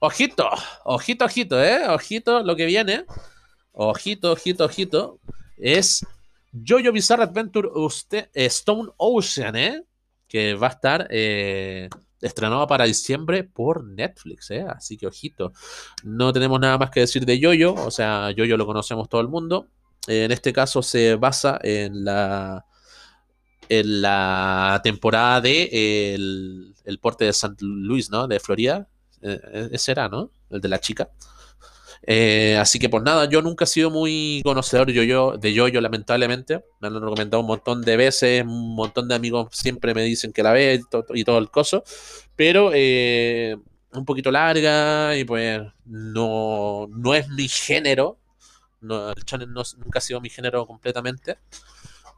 Ojito, 0.00 0.48
ojito, 0.84 1.26
ojito, 1.26 1.62
¿eh? 1.62 1.86
Ojito 1.88 2.42
lo 2.42 2.56
que 2.56 2.64
viene. 2.64 3.04
ojito, 3.72 4.32
ojito, 4.32 4.64
ojito, 4.64 5.18
es 5.58 6.06
Jojo 6.66 6.90
Bizarre 6.90 7.24
Adventure 7.24 7.68
Stone 8.32 8.90
Ocean, 8.96 9.56
¿eh? 9.56 9.84
Que 10.30 10.54
va 10.54 10.68
a 10.68 10.70
estar 10.70 11.08
eh, 11.10 11.90
estrenado 12.22 12.66
para 12.66 12.84
diciembre 12.86 13.44
por 13.44 13.84
Netflix, 13.84 14.50
¿eh? 14.52 14.64
Así 14.66 14.96
que 14.96 15.06
ojito. 15.06 15.52
No 16.04 16.32
tenemos 16.32 16.58
nada 16.58 16.78
más 16.78 16.90
que 16.90 17.00
decir 17.00 17.26
de 17.26 17.38
Jojo, 17.42 17.84
o 17.84 17.90
sea, 17.90 18.32
Jojo 18.34 18.56
lo 18.56 18.64
conocemos 18.64 19.08
todo 19.10 19.20
el 19.20 19.28
mundo. 19.28 19.66
En 20.06 20.30
este 20.30 20.52
caso 20.52 20.82
se 20.82 21.16
basa 21.16 21.58
en 21.62 22.04
la 22.04 22.64
en 23.68 24.02
la 24.02 24.80
temporada 24.82 25.40
de 25.40 26.14
el, 26.14 26.74
el 26.84 26.98
porte 26.98 27.24
de 27.24 27.30
St. 27.30 27.54
Louis, 27.60 28.10
¿no? 28.10 28.26
De 28.26 28.40
Florida. 28.40 28.88
Eh, 29.22 29.68
ese 29.72 29.92
era, 29.92 30.08
¿no? 30.08 30.32
El 30.50 30.60
de 30.60 30.68
la 30.68 30.80
chica. 30.80 31.10
Eh, 32.02 32.56
así 32.56 32.78
que 32.78 32.88
pues 32.88 33.02
nada, 33.02 33.28
yo 33.28 33.42
nunca 33.42 33.64
he 33.64 33.66
sido 33.66 33.90
muy 33.90 34.40
conocedor 34.42 34.90
de 34.90 35.06
yo, 35.06 35.36
de 35.36 35.52
yo 35.52 35.68
lamentablemente. 35.80 36.64
Me 36.80 36.88
han 36.88 36.94
recomendado 36.94 37.40
un 37.40 37.46
montón 37.46 37.82
de 37.82 37.96
veces, 37.96 38.42
un 38.42 38.74
montón 38.74 39.08
de 39.08 39.14
amigos 39.14 39.48
siempre 39.52 39.94
me 39.94 40.02
dicen 40.02 40.32
que 40.32 40.42
la 40.42 40.52
ve 40.52 40.80
y, 41.14 41.24
todo, 41.24 41.38
el 41.38 41.50
coso. 41.50 41.84
Pero 42.36 42.70
eh, 42.74 43.56
un 43.92 44.04
poquito 44.04 44.30
larga 44.30 45.16
y 45.16 45.24
pues 45.24 45.60
no, 45.84 46.88
no 46.90 47.14
es 47.14 47.28
mi 47.28 47.48
género. 47.48 48.18
No, 48.80 49.10
el 49.10 49.24
channel 49.24 49.52
nunca 49.52 49.98
ha 49.98 50.00
sido 50.00 50.20
mi 50.20 50.30
género 50.30 50.66
completamente. 50.66 51.38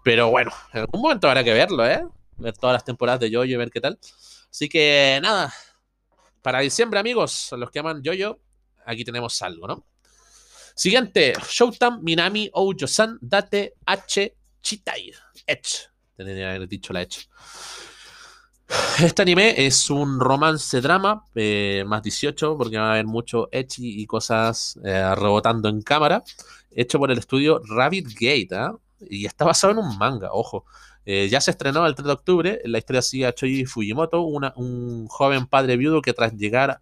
Pero 0.05 0.31
bueno, 0.31 0.53
en 0.73 0.81
algún 0.81 1.01
momento 1.01 1.29
habrá 1.29 1.45
que 1.45 1.53
verlo, 1.53 1.87
¿eh? 1.87 2.05
Ver 2.37 2.57
todas 2.57 2.75
las 2.75 2.85
temporadas 2.85 3.21
de 3.21 3.31
Yoyo 3.31 3.55
y 3.55 3.57
ver 3.57 3.71
qué 3.71 3.81
tal. 3.81 3.99
Así 4.51 4.69
que 4.69 5.19
nada, 5.23 5.53
para 6.43 6.61
diciembre, 6.61 6.99
amigos, 7.01 7.51
los 7.57 7.71
que 7.71 7.79
aman 7.79 8.03
Yoyo, 8.03 8.41
aquí 8.87 9.05
tenemos 9.05 9.41
algo, 9.43 9.67
¿no? 9.67 9.87
Siguiente, 10.75 11.35
Showtime 11.51 11.99
Minami 12.03 12.51
Oujo-san 12.53 13.19
Date 13.21 13.75
H 13.85 14.35
Chitai. 14.63 15.13
Edge. 15.47 15.89
Tendría 16.17 16.37
que 16.37 16.57
haber 16.57 16.69
dicho 16.69 16.93
la 16.93 17.03
Edge. 17.03 17.29
Este 19.01 19.23
anime 19.23 19.55
es 19.67 19.91
un 19.91 20.19
romance 20.19 20.81
drama, 20.81 21.25
eh, 21.35 21.85
más 21.87 22.03
18, 22.03 22.57
porque 22.57 22.79
va 22.79 22.89
a 22.89 22.93
haber 22.93 23.07
mucho 23.07 23.49
echi 23.53 24.01
y 24.01 24.07
cosas 24.07 24.79
eh, 24.83 25.15
rebotando 25.15 25.69
en 25.69 25.83
cámara, 25.83 26.23
hecho 26.71 26.99
por 26.99 27.11
el 27.11 27.19
estudio 27.19 27.61
Rabbit 27.69 28.09
Gate, 28.15 28.49
¿ah? 28.53 28.73
y 29.01 29.27
está 29.27 29.45
basado 29.45 29.73
en 29.73 29.79
un 29.79 29.99
manga, 29.99 30.31
ojo. 30.33 30.65
Eh, 31.05 31.29
ya 31.29 31.41
se 31.41 31.51
estrenó 31.51 31.87
el 31.87 31.95
3 31.95 32.07
de 32.07 32.13
octubre, 32.13 32.61
la 32.65 32.79
historia 32.79 33.03
sigue 33.03 33.27
a 33.27 33.35
Choji 33.35 33.65
Fujimoto, 33.65 34.23
un 34.23 35.07
joven 35.09 35.47
padre 35.47 35.77
viudo 35.77 36.03
que 36.03 36.13
tras 36.13 36.35
llegar 36.35 36.81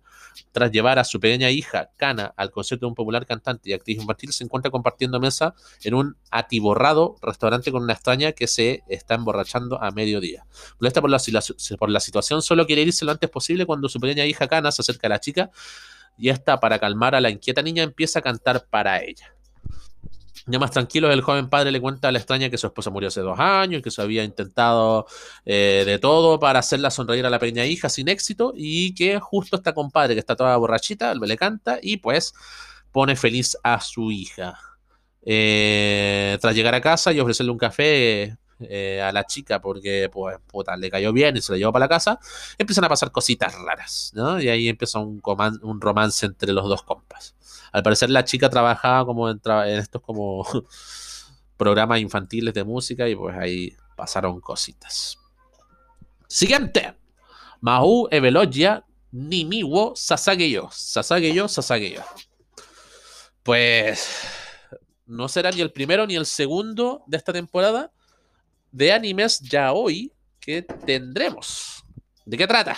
tras 0.53 0.71
llevar 0.71 0.99
a 0.99 1.05
su 1.05 1.21
pequeña 1.21 1.51
hija, 1.51 1.91
Kana, 1.97 2.33
al 2.37 2.51
concierto 2.51 2.87
de 2.87 2.89
un 2.89 2.95
popular 2.95 3.27
cantante 3.27 3.71
y 3.71 3.73
actriz 3.73 3.99
infantil, 3.99 4.33
se 4.33 4.45
encuentra 4.45 4.71
compartiendo 4.71 5.21
mesa 5.21 5.55
en 5.83 5.95
un 5.95 6.16
atiborrado 6.31 7.16
restaurante 7.23 7.73
con 7.73 7.83
una 7.83 7.93
extraña 7.93 8.33
que 8.33 8.47
se 8.47 8.83
está 8.89 9.14
emborrachando 9.14 9.83
a 9.83 9.91
mediodía. 9.91 10.47
Molesta 10.81 11.01
por 11.01 11.11
la, 11.11 11.21
por 11.79 11.91
la 11.91 12.01
situación, 12.01 12.43
solo 12.43 12.66
quiere 12.66 12.83
irse 12.83 13.05
lo 13.05 13.12
antes 13.12 13.31
posible 13.31 13.66
cuando 13.66 13.89
su 13.89 14.01
pequeña 14.01 14.25
hija, 14.27 14.49
Kana, 14.49 14.73
se 14.73 14.83
acerca 14.83 15.07
a 15.07 15.11
la 15.11 15.21
chica 15.21 15.51
y 16.18 16.29
esta, 16.29 16.61
para 16.61 16.79
calmar 16.79 17.14
a 17.14 17.21
la 17.21 17.31
inquieta 17.31 17.62
niña, 17.62 17.83
empieza 17.83 18.18
a 18.18 18.23
cantar 18.23 18.66
para 18.68 19.03
ella. 19.03 19.35
Ya 20.51 20.59
más 20.59 20.73
tranquilo, 20.73 21.13
el 21.13 21.21
joven 21.21 21.49
padre 21.49 21.71
le 21.71 21.81
cuenta 21.81 22.09
a 22.09 22.13
la 22.13 22.19
extraña 22.19 22.51
que 22.51 22.59
su 22.59 22.67
esposa 22.67 22.91
murió 22.91 23.09
hace 23.09 23.21
dos 23.21 23.39
años, 23.39 23.83
que 23.83 23.91
se 23.91 24.03
había 24.03 24.25
intentado 24.25 25.07
eh, 25.45 25.85
de 25.87 25.99
todo 25.99 26.41
para 26.41 26.59
hacerla 26.59 26.91
sonreír 26.91 27.25
a 27.25 27.31
la 27.31 27.39
pequeña 27.39 27.65
hija 27.67 27.89
sin 27.89 28.09
éxito 28.09 28.53
y 28.57 28.95
que 28.95 29.21
justo 29.21 29.57
esta 29.57 29.75
compadre 29.75 30.15
que 30.15 30.21
está 30.21 30.35
toda 30.35 30.57
borrachita, 30.57 31.15
le 31.15 31.37
canta 31.37 31.79
y 31.81 31.99
pues 31.99 32.35
pone 32.91 33.15
feliz 33.15 33.57
a 33.63 33.81
su 33.81 34.11
hija. 34.11 34.59
Eh, 35.23 36.39
tras 36.41 36.55
llegar 36.55 36.75
a 36.75 36.81
casa 36.81 37.13
y 37.13 37.21
ofrecerle 37.21 37.53
un 37.53 37.59
café 37.59 38.37
eh, 38.63 39.01
a 39.03 39.13
la 39.13 39.25
chica 39.25 39.61
porque 39.61 40.09
pues 40.13 40.39
puta, 40.47 40.77
le 40.77 40.91
cayó 40.91 41.13
bien 41.13 41.37
y 41.37 41.41
se 41.41 41.53
la 41.53 41.59
llevó 41.59 41.73
para 41.73 41.85
la 41.85 41.89
casa, 41.89 42.19
empiezan 42.59 42.85
a 42.85 42.89
pasar 42.89 43.11
cositas 43.11 43.55
raras, 43.55 44.13
¿no? 44.15 44.41
Y 44.41 44.49
ahí 44.49 44.69
empieza 44.69 44.99
un, 44.99 45.21
romance 45.81 46.27
entre 46.27 46.53
los 46.53 46.69
dos 46.69 46.83
compas. 46.83 47.35
Al 47.73 47.83
parecer 47.83 48.11
la 48.11 48.25
chica 48.25 48.51
trabajaba 48.51 49.07
como 49.07 49.31
en, 49.31 49.41
estos 49.67 50.03
como 50.03 50.47
programas 51.57 52.01
infantiles 52.01 52.55
de 52.55 52.65
música 52.65 53.09
y 53.09 53.17
pues 53.17 53.37
ahí 53.37 53.77
pasaron 53.97 54.41
cositas. 54.41 55.19
Siguiente. 56.27 56.95
Mahu 57.61 58.09
Evelogia 58.11 58.85
Nimiwo 59.13 59.95
Sasageyo. 59.97 60.69
Sasageyo, 60.73 61.49
Sasageyo. 61.49 62.03
Pues 63.43 64.07
no 65.07 65.29
será 65.29 65.51
ni 65.51 65.61
el 65.61 65.73
primero 65.73 66.07
ni 66.07 66.15
el 66.15 66.27
segundo 66.27 67.03
de 67.07 67.17
esta 67.17 67.33
temporada 67.33 67.93
de 68.73 68.93
animes 68.93 69.41
ya 69.41 69.73
hoy 69.73 70.12
que 70.41 70.62
tendremos. 70.62 71.85
¿De 72.25 72.37
qué 72.37 72.47
trata? 72.47 72.77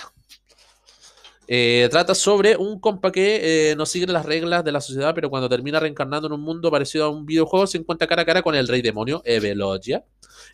Eh, 1.48 1.88
trata 1.90 2.14
sobre 2.14 2.56
un 2.56 2.80
compa 2.80 3.12
que 3.12 3.70
eh, 3.70 3.76
no 3.76 3.84
sigue 3.84 4.06
las 4.06 4.24
reglas 4.24 4.64
de 4.64 4.72
la 4.72 4.80
sociedad, 4.80 5.14
pero 5.14 5.28
cuando 5.28 5.48
termina 5.48 5.80
reencarnando 5.80 6.28
en 6.28 6.32
un 6.34 6.40
mundo 6.40 6.70
parecido 6.70 7.04
a 7.04 7.08
un 7.10 7.26
videojuego, 7.26 7.66
se 7.66 7.78
encuentra 7.78 8.06
cara 8.06 8.22
a 8.22 8.24
cara 8.24 8.42
con 8.42 8.54
el 8.54 8.68
rey 8.68 8.80
demonio, 8.80 9.22
Evelogia, 9.24 10.04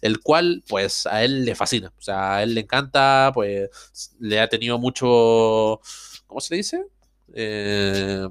el 0.00 0.20
cual, 0.20 0.64
pues, 0.66 1.06
a 1.06 1.22
él 1.22 1.44
le 1.44 1.54
fascina. 1.54 1.92
O 1.96 2.02
sea, 2.02 2.36
a 2.36 2.42
él 2.42 2.54
le 2.54 2.62
encanta, 2.62 3.30
pues, 3.34 3.68
le 4.18 4.40
ha 4.40 4.48
tenido 4.48 4.78
mucho. 4.78 5.80
¿Cómo 6.26 6.40
se 6.40 6.56
dice? 6.56 6.84
Eh, 7.34 8.26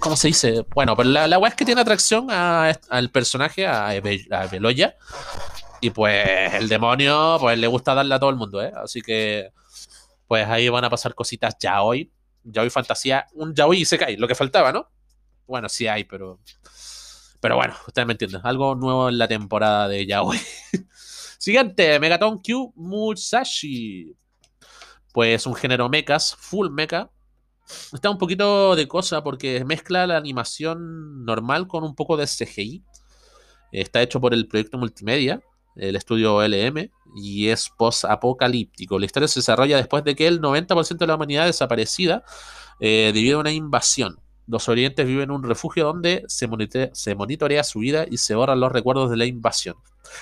¿Cómo 0.00 0.16
se 0.16 0.28
dice? 0.28 0.64
Bueno, 0.74 0.96
pero 0.96 1.08
la, 1.08 1.26
la 1.26 1.48
es 1.48 1.54
que 1.54 1.64
tiene 1.64 1.80
atracción 1.80 2.28
al 2.30 3.10
personaje, 3.10 3.66
a, 3.66 3.94
Evelogia. 3.94 4.96
Y 5.82 5.90
pues 5.90 6.54
el 6.54 6.68
demonio, 6.68 7.38
pues 7.40 7.58
le 7.58 7.66
gusta 7.66 7.92
darle 7.92 8.14
a 8.14 8.20
todo 8.20 8.30
el 8.30 8.36
mundo, 8.36 8.62
¿eh? 8.62 8.72
Así 8.76 9.02
que 9.02 9.52
pues 10.28 10.46
ahí 10.46 10.68
van 10.68 10.84
a 10.84 10.90
pasar 10.90 11.12
cositas 11.12 11.56
ya 11.58 11.82
hoy. 11.82 12.12
Ya 12.44 12.62
hoy 12.62 12.70
fantasía, 12.70 13.26
un 13.34 13.52
ya 13.52 13.66
hoy 13.66 13.80
y 13.80 13.84
se 13.84 13.98
cae, 13.98 14.16
lo 14.16 14.28
que 14.28 14.36
faltaba, 14.36 14.70
¿no? 14.70 14.88
Bueno, 15.44 15.68
sí 15.68 15.88
hay, 15.88 16.04
pero. 16.04 16.38
Pero 17.40 17.56
bueno, 17.56 17.74
ustedes 17.84 18.06
me 18.06 18.12
entienden. 18.12 18.42
Algo 18.44 18.76
nuevo 18.76 19.08
en 19.08 19.18
la 19.18 19.26
temporada 19.26 19.88
de 19.88 20.06
Yaoi. 20.06 20.38
Siguiente, 21.38 21.98
Megaton 21.98 22.40
Q 22.40 22.72
Musashi. 22.76 24.16
Pues 25.12 25.46
un 25.46 25.54
género 25.56 25.88
mechas, 25.88 26.36
full 26.38 26.70
mecha. 26.70 27.10
Está 27.92 28.08
un 28.08 28.18
poquito 28.18 28.76
de 28.76 28.86
cosa 28.86 29.24
porque 29.24 29.64
mezcla 29.64 30.06
la 30.06 30.16
animación 30.16 31.24
normal 31.24 31.66
con 31.66 31.82
un 31.82 31.96
poco 31.96 32.16
de 32.16 32.28
CGI. 32.28 32.84
Está 33.72 34.00
hecho 34.00 34.20
por 34.20 34.32
el 34.32 34.46
proyecto 34.46 34.78
multimedia 34.78 35.42
el 35.76 35.96
estudio 35.96 36.42
LM, 36.46 36.90
y 37.14 37.48
es 37.48 37.70
post-apocalíptico. 37.76 38.98
La 38.98 39.06
historia 39.06 39.28
se 39.28 39.40
desarrolla 39.40 39.76
después 39.76 40.04
de 40.04 40.14
que 40.14 40.26
el 40.26 40.40
90% 40.40 40.98
de 40.98 41.06
la 41.06 41.14
humanidad 41.14 41.46
desaparecida 41.46 42.24
eh, 42.80 43.12
debido 43.14 43.38
a 43.38 43.40
una 43.40 43.52
invasión. 43.52 44.20
Los 44.46 44.68
orientes 44.68 45.06
viven 45.06 45.24
en 45.24 45.30
un 45.30 45.42
refugio 45.44 45.84
donde 45.84 46.24
se, 46.26 46.48
se 46.92 47.14
monitorea 47.14 47.64
su 47.64 47.78
vida 47.78 48.06
y 48.10 48.18
se 48.18 48.34
borran 48.34 48.60
los 48.60 48.72
recuerdos 48.72 49.10
de 49.10 49.16
la 49.16 49.24
invasión. 49.24 49.76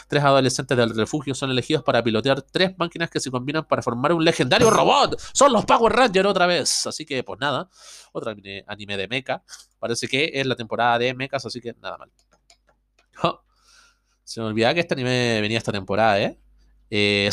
Tres 0.09 0.23
adolescentes 0.23 0.77
del 0.77 0.95
refugio 0.95 1.35
son 1.35 1.51
elegidos 1.51 1.83
para 1.83 2.03
pilotear 2.03 2.43
tres 2.43 2.77
máquinas 2.79 3.11
que 3.11 3.19
se 3.19 3.31
combinan 3.31 3.65
para 3.65 3.83
formar 3.83 4.13
un 4.13 4.25
legendario 4.25 4.71
robot. 4.71 5.19
Son 5.33 5.53
los 5.53 5.65
Power 5.65 5.93
Rangers 5.93 6.29
otra 6.29 6.47
vez. 6.47 6.87
Así 6.87 7.05
que, 7.05 7.25
pues 7.25 7.41
nada, 7.41 7.69
otro 8.13 8.35
anime, 8.67 8.97
de 8.97 9.09
mecha. 9.09 9.43
Parece 9.79 10.07
que 10.07 10.31
es 10.35 10.47
la 10.47 10.55
temporada 10.55 10.99
de 10.99 11.15
mechas, 11.15 11.45
así 11.47 11.61
que 11.61 11.75
nada 11.81 11.99
mal. 11.99 12.11
Se 14.31 14.41
me 14.41 14.47
olvidaba 14.47 14.75
que 14.75 14.81
este 14.81 14.95
anime 14.95 15.41
venía 15.41 15.59
esta 15.59 15.73
temporada, 15.73 16.21
¿eh? 16.21 16.39
eh 16.89 17.29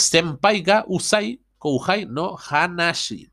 Usai 0.87 1.39
Kouhai 1.59 2.07
no 2.07 2.35
Hanashi. 2.49 3.29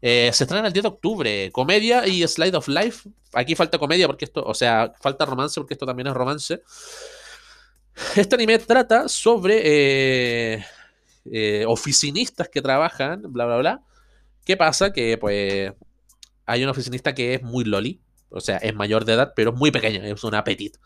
Eh, 0.00 0.30
se 0.32 0.44
estrena 0.44 0.68
el 0.68 0.72
10 0.72 0.84
de 0.84 0.88
octubre. 0.88 1.50
Comedia 1.50 2.06
y 2.06 2.22
Slide 2.28 2.54
of 2.54 2.68
Life. 2.68 3.10
Aquí 3.32 3.56
falta 3.56 3.76
comedia 3.76 4.06
porque 4.06 4.24
esto, 4.24 4.44
o 4.44 4.54
sea, 4.54 4.92
falta 5.00 5.26
romance 5.26 5.58
porque 5.58 5.74
esto 5.74 5.84
también 5.84 6.06
es 6.06 6.14
romance. 6.14 6.62
Este 8.14 8.36
anime 8.36 8.56
trata 8.60 9.08
sobre 9.08 9.62
eh, 9.64 10.64
eh, 11.24 11.64
oficinistas 11.66 12.48
que 12.48 12.62
trabajan, 12.62 13.22
bla, 13.32 13.46
bla, 13.46 13.56
bla. 13.56 13.82
¿Qué 14.44 14.56
pasa? 14.56 14.92
Que 14.92 15.18
pues 15.18 15.72
hay 16.46 16.62
una 16.62 16.70
oficinista 16.70 17.16
que 17.16 17.34
es 17.34 17.42
muy 17.42 17.64
loli, 17.64 18.00
o 18.30 18.38
sea, 18.38 18.58
es 18.58 18.76
mayor 18.76 19.04
de 19.04 19.14
edad, 19.14 19.32
pero 19.34 19.52
muy 19.52 19.72
pequeña, 19.72 20.06
es 20.06 20.22
una 20.22 20.44
petit 20.44 20.76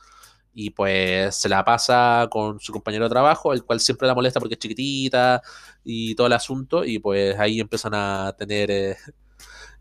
y 0.55 0.70
pues 0.70 1.36
se 1.36 1.48
la 1.48 1.64
pasa 1.64 2.28
con 2.30 2.61
su 2.61 2.72
compañero 2.72 3.05
de 3.05 3.11
trabajo, 3.11 3.53
el 3.53 3.64
cual 3.64 3.80
siempre 3.80 4.09
la 4.09 4.14
molesta 4.14 4.40
porque 4.40 4.55
es 4.55 4.61
chiquitita 4.61 5.42
y 5.84 6.14
todo 6.14 6.26
el 6.26 6.32
asunto, 6.34 6.84
y 6.84 6.98
pues 6.98 7.38
ahí 7.38 7.61
empiezan 7.61 7.94
a 7.94 8.34
tener 8.38 8.70
eh, 8.70 8.96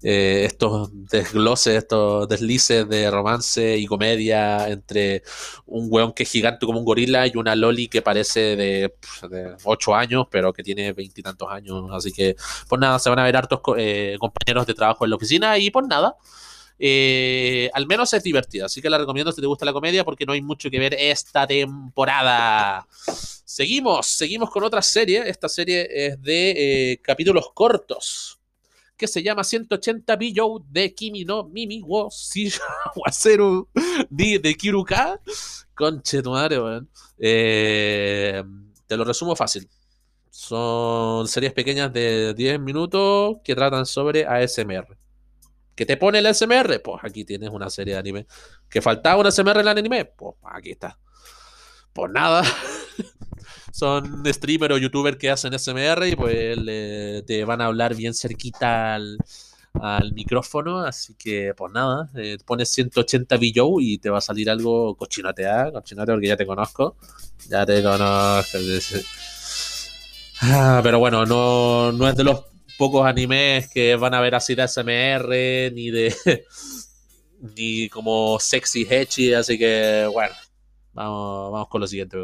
eh, 0.04 0.46
estos 0.46 0.90
desgloses, 1.12 1.76
estos 1.76 2.28
deslices 2.28 2.90
de 2.90 3.12
romance 3.12 3.78
y 3.78 3.86
comedia 3.86 4.68
entre 4.70 5.22
un 5.68 5.88
weón 5.92 6.14
que 6.14 6.24
es 6.24 6.32
gigante 6.32 6.66
como 6.66 6.80
un 6.80 6.86
gorila 6.86 7.28
y 7.28 7.34
una 7.36 7.56
loli 7.56 7.88
que 7.88 8.02
parece 8.02 8.56
de, 8.56 8.96
de 9.30 9.56
8 9.64 9.96
años, 9.96 10.26
pero 10.32 10.54
que 10.54 10.64
tiene 10.64 10.94
veintitantos 10.94 11.48
años, 11.52 11.86
así 11.92 12.12
que 12.12 12.36
pues 12.68 12.82
nada, 12.82 12.98
se 12.98 13.10
van 13.10 13.20
a 13.20 13.24
ver 13.26 13.38
hartos 13.38 13.60
eh, 13.78 14.16
compañeros 14.20 14.66
de 14.66 14.74
trabajo 14.74 15.06
en 15.06 15.12
la 15.12 15.18
oficina 15.18 15.58
y 15.60 15.70
pues 15.70 15.86
nada. 15.88 16.16
Eh, 16.84 17.70
al 17.76 17.86
menos 17.86 18.12
es 18.14 18.24
divertida. 18.24 18.66
Así 18.66 18.82
que 18.82 18.90
la 18.90 18.98
recomiendo 18.98 19.32
si 19.32 19.40
te 19.40 19.46
gusta 19.46 19.66
la 19.66 19.74
comedia 19.74 20.04
porque 20.04 20.26
no 20.26 20.34
hay 20.34 20.42
mucho 20.42 20.72
que 20.72 20.80
ver 20.80 20.96
esta 20.98 21.46
temporada. 21.46 22.88
Seguimos, 23.46 24.08
seguimos 24.08 24.50
con 24.50 24.64
otra 24.64 24.82
serie. 24.82 25.30
Esta 25.30 25.48
serie 25.48 25.88
es 25.92 26.20
de 26.20 26.92
eh, 26.94 26.98
capítulos 27.04 27.52
cortos 27.54 28.40
que 28.98 29.08
se 29.08 29.22
llama 29.22 29.44
180 29.44 30.16
Billo 30.16 30.64
de 30.70 30.94
Kimi 30.94 31.24
no 31.24 31.44
Mimi 31.44 31.82
wo 31.82 32.10
Waseru 32.96 33.68
de, 34.10 34.40
de 34.40 34.56
Kiruka. 34.56 35.22
Conche 35.76 36.24
tu 36.24 36.32
madre, 36.32 36.60
weón. 36.60 36.90
Eh, 37.20 38.44
te 38.88 38.98
lo 38.98 39.04
resumo 39.04 39.36
fácil. 39.36 39.70
Son 40.32 41.28
series 41.28 41.54
pequeñas 41.54 41.94
de 41.94 42.34
10 42.34 42.60
minutos 42.60 43.38
que 43.44 43.54
tratan 43.54 43.86
sobre 43.86 44.26
ASMR. 44.26 44.98
¿Qué 45.76 45.86
te 45.86 45.98
pone 45.98 46.20
el 46.20 46.26
ASMR? 46.26 46.82
Pues 46.84 47.04
aquí 47.04 47.26
tienes 47.26 47.50
una 47.50 47.70
serie 47.70 47.94
de 47.94 48.00
anime. 48.00 48.28
¿Que 48.70 48.82
faltaba 48.82 49.20
una 49.20 49.30
ASMR 49.30 49.52
en 49.52 49.60
el 49.60 49.68
anime? 49.68 50.06
Pues 50.06 50.36
aquí 50.44 50.72
está. 50.72 50.98
Pues 51.94 52.12
nada. 52.12 52.44
Son 53.72 54.24
streamers 54.26 54.76
o 54.76 54.78
youtubers 54.78 55.18
que 55.18 55.30
hacen 55.30 55.54
ASMR 55.54 56.08
y 56.08 56.16
pues 56.16 56.58
te 57.26 57.46
van 57.46 57.62
a 57.62 57.66
hablar 57.66 57.96
bien 57.96 58.14
cerquita 58.14 58.96
al, 58.96 59.18
micrófono. 60.14 60.82
Así 60.82 61.16
que, 61.16 61.54
pues 61.56 61.72
nada, 61.72 62.10
eh, 62.16 62.38
pones 62.46 62.70
180 62.70 63.38
BJO 63.38 63.80
y 63.80 63.98
te 63.98 64.10
va 64.10 64.18
a 64.18 64.22
salir 64.22 64.50
algo 64.50 64.96
cochinateado. 64.96 65.74
Cochinateado 65.74 66.18
porque 66.18 66.28
ya 66.28 66.38
te 66.38 66.46
conozco. 66.46 66.98
Ya 67.50 67.66
te 67.66 67.82
conozco. 67.82 68.58
Ah, 70.42 70.82
pero 70.84 71.00
bueno, 71.00 71.26
no, 71.26 71.92
no 71.92 72.10
es 72.10 72.16
de 72.16 72.24
los 72.24 72.51
pocos 72.82 73.06
animes 73.06 73.70
que 73.70 73.96
van 73.96 74.16
a 74.16 74.22
ver 74.22 74.34
así 74.34 74.56
de 74.56 74.68
SMR, 74.68 75.30
ni 75.72 75.92
de. 75.92 76.16
ni 77.56 77.90
como 77.90 78.40
sexy 78.40 78.88
hechi, 78.90 79.36
así 79.36 79.60
que 79.60 80.10
bueno, 80.12 80.34
vamos, 80.92 81.52
vamos 81.52 81.68
con 81.68 81.82
lo 81.82 81.86
siguiente. 81.86 82.18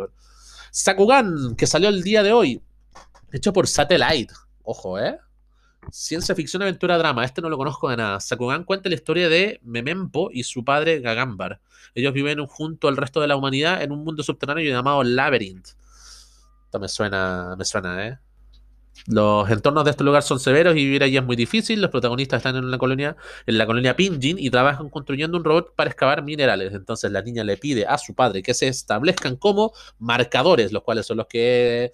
Sakugan, 0.72 1.55
que 1.55 1.68
salió 1.68 1.89
el 1.89 2.01
día 2.01 2.24
de 2.24 2.34
hoy, 2.34 2.60
hecho 3.32 3.53
por 3.53 3.68
Satellite. 3.68 4.34
Ojo, 4.64 4.97
¿eh? 4.97 5.20
Ciencia 5.91 6.34
ficción, 6.34 6.64
aventura, 6.64 6.97
drama. 6.97 7.24
Este 7.24 7.39
no 7.39 7.49
lo 7.49 7.58
conozco 7.58 7.88
de 7.89 7.97
nada. 7.97 8.20
Sakugan 8.20 8.64
cuenta 8.64 8.89
la 8.89 8.95
historia 8.95 9.30
de 9.30 9.60
Memempo 9.62 10.32
y 10.34 10.41
su 10.41 10.66
padre 10.66 11.01
Gagambar. 11.01 11.62
Ellos 11.93 12.14
viven 12.14 12.43
junto 12.47 12.88
al 12.88 12.97
resto 12.97 13.22
de 13.22 13.28
la 13.28 13.36
humanidad 13.36 13.84
en 13.84 13.91
un 13.91 14.03
mundo 14.03 14.24
subterráneo 14.24 14.68
llamado 14.68 15.03
Labyrinth. 15.03 15.68
Esto 16.66 16.80
me 16.80 16.88
suena, 16.88 17.55
me 17.55 17.64
suena, 17.64 18.08
¿eh? 18.08 18.20
Los 19.06 19.50
entornos 19.50 19.86
de 19.86 19.91
este 19.91 20.04
lugar 20.04 20.24
son 20.24 20.39
severos 20.39 20.76
y 20.76 20.84
vivir 20.84 21.04
allí 21.04 21.18
es 21.18 21.24
muy 21.24 21.36
difícil. 21.36 21.82
Los 21.82 21.91
protagonistas 21.91 22.38
están 22.38 22.56
en 22.56 22.70
la 22.72 22.78
colonia, 22.78 23.16
en 23.45 23.58
la 23.58 23.66
colonia 23.66 23.95
Pinjin 23.95 24.38
y 24.39 24.50
trabajan 24.50 24.89
construyendo 24.89 25.38
un 25.38 25.43
robot 25.43 25.76
para 25.76 25.89
excavar 25.89 26.24
minerales. 26.24 26.74
Entonces 26.74 27.12
la 27.12 27.22
niña 27.22 27.43
le 27.43 27.58
pide 27.58 27.86
a 27.86 27.98
su 27.98 28.16
padre 28.16 28.41
que 28.41 28.54
se 28.54 28.68
establezcan 28.68 29.36
como 29.36 29.74
marcadores, 30.00 30.72
los 30.72 30.84
cuales 30.84 31.06
son 31.06 31.18
los 31.18 31.28
que 31.28 31.91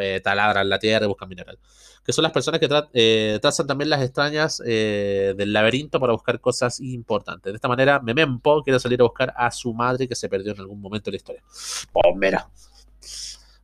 eh, 0.00 0.20
taladran 0.22 0.68
la 0.68 0.78
tierra 0.78 1.04
y 1.04 1.08
buscan 1.08 1.28
mineral. 1.28 1.58
Que 2.04 2.12
son 2.12 2.22
las 2.22 2.32
personas 2.32 2.60
que 2.60 2.68
eh, 2.92 3.38
trazan 3.40 3.66
también 3.66 3.88
las 3.88 4.02
extrañas 4.02 4.62
eh, 4.64 5.34
del 5.36 5.52
laberinto 5.52 6.00
para 6.00 6.12
buscar 6.12 6.40
cosas 6.40 6.80
importantes. 6.80 7.52
De 7.52 7.56
esta 7.56 7.68
manera, 7.68 8.00
Memempo 8.00 8.62
quiere 8.62 8.78
salir 8.78 9.00
a 9.00 9.04
buscar 9.04 9.32
a 9.36 9.50
su 9.50 9.72
madre 9.72 10.08
que 10.08 10.14
se 10.14 10.28
perdió 10.28 10.52
en 10.52 10.60
algún 10.60 10.80
momento 10.80 11.06
de 11.06 11.12
la 11.12 11.16
historia. 11.16 11.42
Mira. 12.16 12.48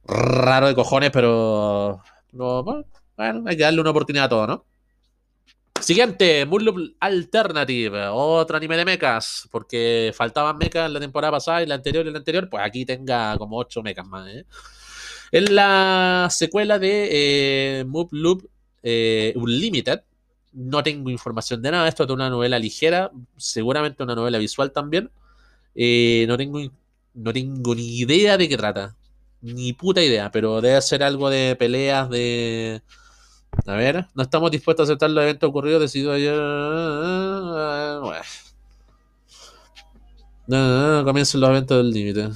Raro 0.04 0.66
de 0.66 0.74
cojones, 0.74 1.10
pero 1.10 2.02
bueno, 2.32 2.84
hay 3.46 3.56
que 3.56 3.62
darle 3.62 3.80
una 3.80 3.90
oportunidad 3.90 4.26
a 4.26 4.28
todo, 4.28 4.46
¿no? 4.46 4.66
Siguiente, 5.80 6.44
Moonloop 6.44 6.94
Alternative, 7.00 8.08
otro 8.08 8.56
anime 8.56 8.76
de 8.76 8.84
mechas, 8.84 9.48
porque 9.50 10.12
faltaban 10.14 10.58
mechas 10.58 10.86
en 10.86 10.92
la 10.92 11.00
temporada 11.00 11.32
pasada 11.32 11.62
y 11.62 11.66
la 11.66 11.76
anterior 11.76 12.06
y 12.06 12.10
la 12.10 12.18
anterior, 12.18 12.48
pues 12.50 12.62
aquí 12.64 12.84
tenga 12.84 13.36
como 13.38 13.56
8 13.56 13.82
mechas 13.82 14.06
más. 14.06 14.28
¿eh? 14.28 14.44
Es 15.32 15.50
la 15.50 16.28
secuela 16.30 16.78
de 16.78 17.08
eh, 17.80 17.84
Loop 18.10 18.46
eh, 18.82 19.32
Unlimited. 19.36 20.02
No 20.52 20.82
tengo 20.82 21.08
información 21.08 21.62
de 21.62 21.70
nada, 21.70 21.88
esto 21.88 22.04
es 22.04 22.10
una 22.10 22.28
novela 22.28 22.58
ligera, 22.58 23.10
seguramente 23.36 24.02
una 24.02 24.14
novela 24.14 24.38
visual 24.38 24.72
también. 24.72 25.10
Eh, 25.74 26.26
no, 26.28 26.36
tengo, 26.36 26.60
no 27.14 27.32
tengo 27.32 27.74
ni 27.74 28.00
idea 28.00 28.36
de 28.36 28.48
qué 28.48 28.56
trata. 28.56 28.96
Ni 29.42 29.72
puta 29.72 30.02
idea, 30.02 30.30
pero 30.30 30.60
debe 30.60 30.80
ser 30.82 31.02
algo 31.02 31.30
de 31.30 31.56
peleas 31.56 32.10
de. 32.10 32.82
A 33.66 33.74
ver, 33.74 34.06
no 34.14 34.22
estamos 34.22 34.50
dispuestos 34.50 34.88
a 34.88 34.92
aceptar 34.92 35.10
los 35.10 35.22
eventos 35.22 35.48
ocurridos 35.48 35.80
decidido 35.80 36.12
ayer. 36.12 36.34
No, 40.46 40.96
no, 40.98 41.04
comiencen 41.04 41.40
los 41.40 41.50
eventos 41.50 41.76
del 41.78 41.90
límite. 41.90 42.30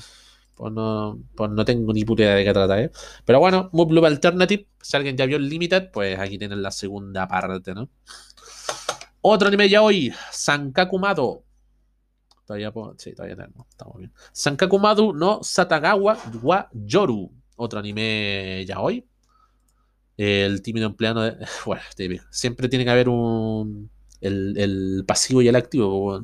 Pues 0.57 0.73
no, 0.73 1.19
pues 1.35 1.51
no 1.51 1.65
tengo 1.65 1.93
ni 1.93 2.05
puta 2.05 2.23
idea 2.23 2.35
de 2.37 2.45
qué 2.45 2.53
trata, 2.53 2.81
¿eh? 2.81 2.91
Pero 3.25 3.41
bueno, 3.41 3.71
Move 3.73 3.95
Loop 3.95 4.05
Alternative. 4.07 4.67
Si 4.81 4.97
alguien 4.97 5.17
ya 5.17 5.27
vio 5.27 5.37
el 5.37 5.49
Limited, 5.49 5.91
pues 5.93 6.19
aquí 6.19 6.39
tienen 6.39 6.63
la 6.63 6.71
segunda 6.71 7.27
parte, 7.27 7.75
¿no? 7.75 7.89
Otro 9.21 9.49
anime 9.49 9.69
ya 9.69 9.83
hoy, 9.83 10.13
Sankakumado. 10.31 11.45
Todavía 12.47 12.73
Sí, 12.99 13.13
todavía 13.15 13.37
tenemos. 13.37 13.67
Estamos 13.69 13.99
bien. 13.99 14.13
Sankakumadu 14.33 15.13
no 15.13 15.43
Satagawa 15.43 16.19
wa 16.43 16.69
Yoru. 16.73 17.31
Otro 17.57 17.79
anime 17.79 18.65
ya 18.67 18.81
hoy. 18.81 19.07
El 20.17 20.63
tímido 20.63 20.87
empleado 20.87 21.23
de. 21.23 21.37
Bueno, 21.67 21.83
Siempre 22.31 22.69
tiene 22.69 22.85
que 22.85 22.91
haber 22.91 23.09
un. 23.09 23.91
El, 24.21 25.05
pasivo 25.07 25.43
y 25.43 25.49
el 25.49 25.57
activo. 25.57 26.23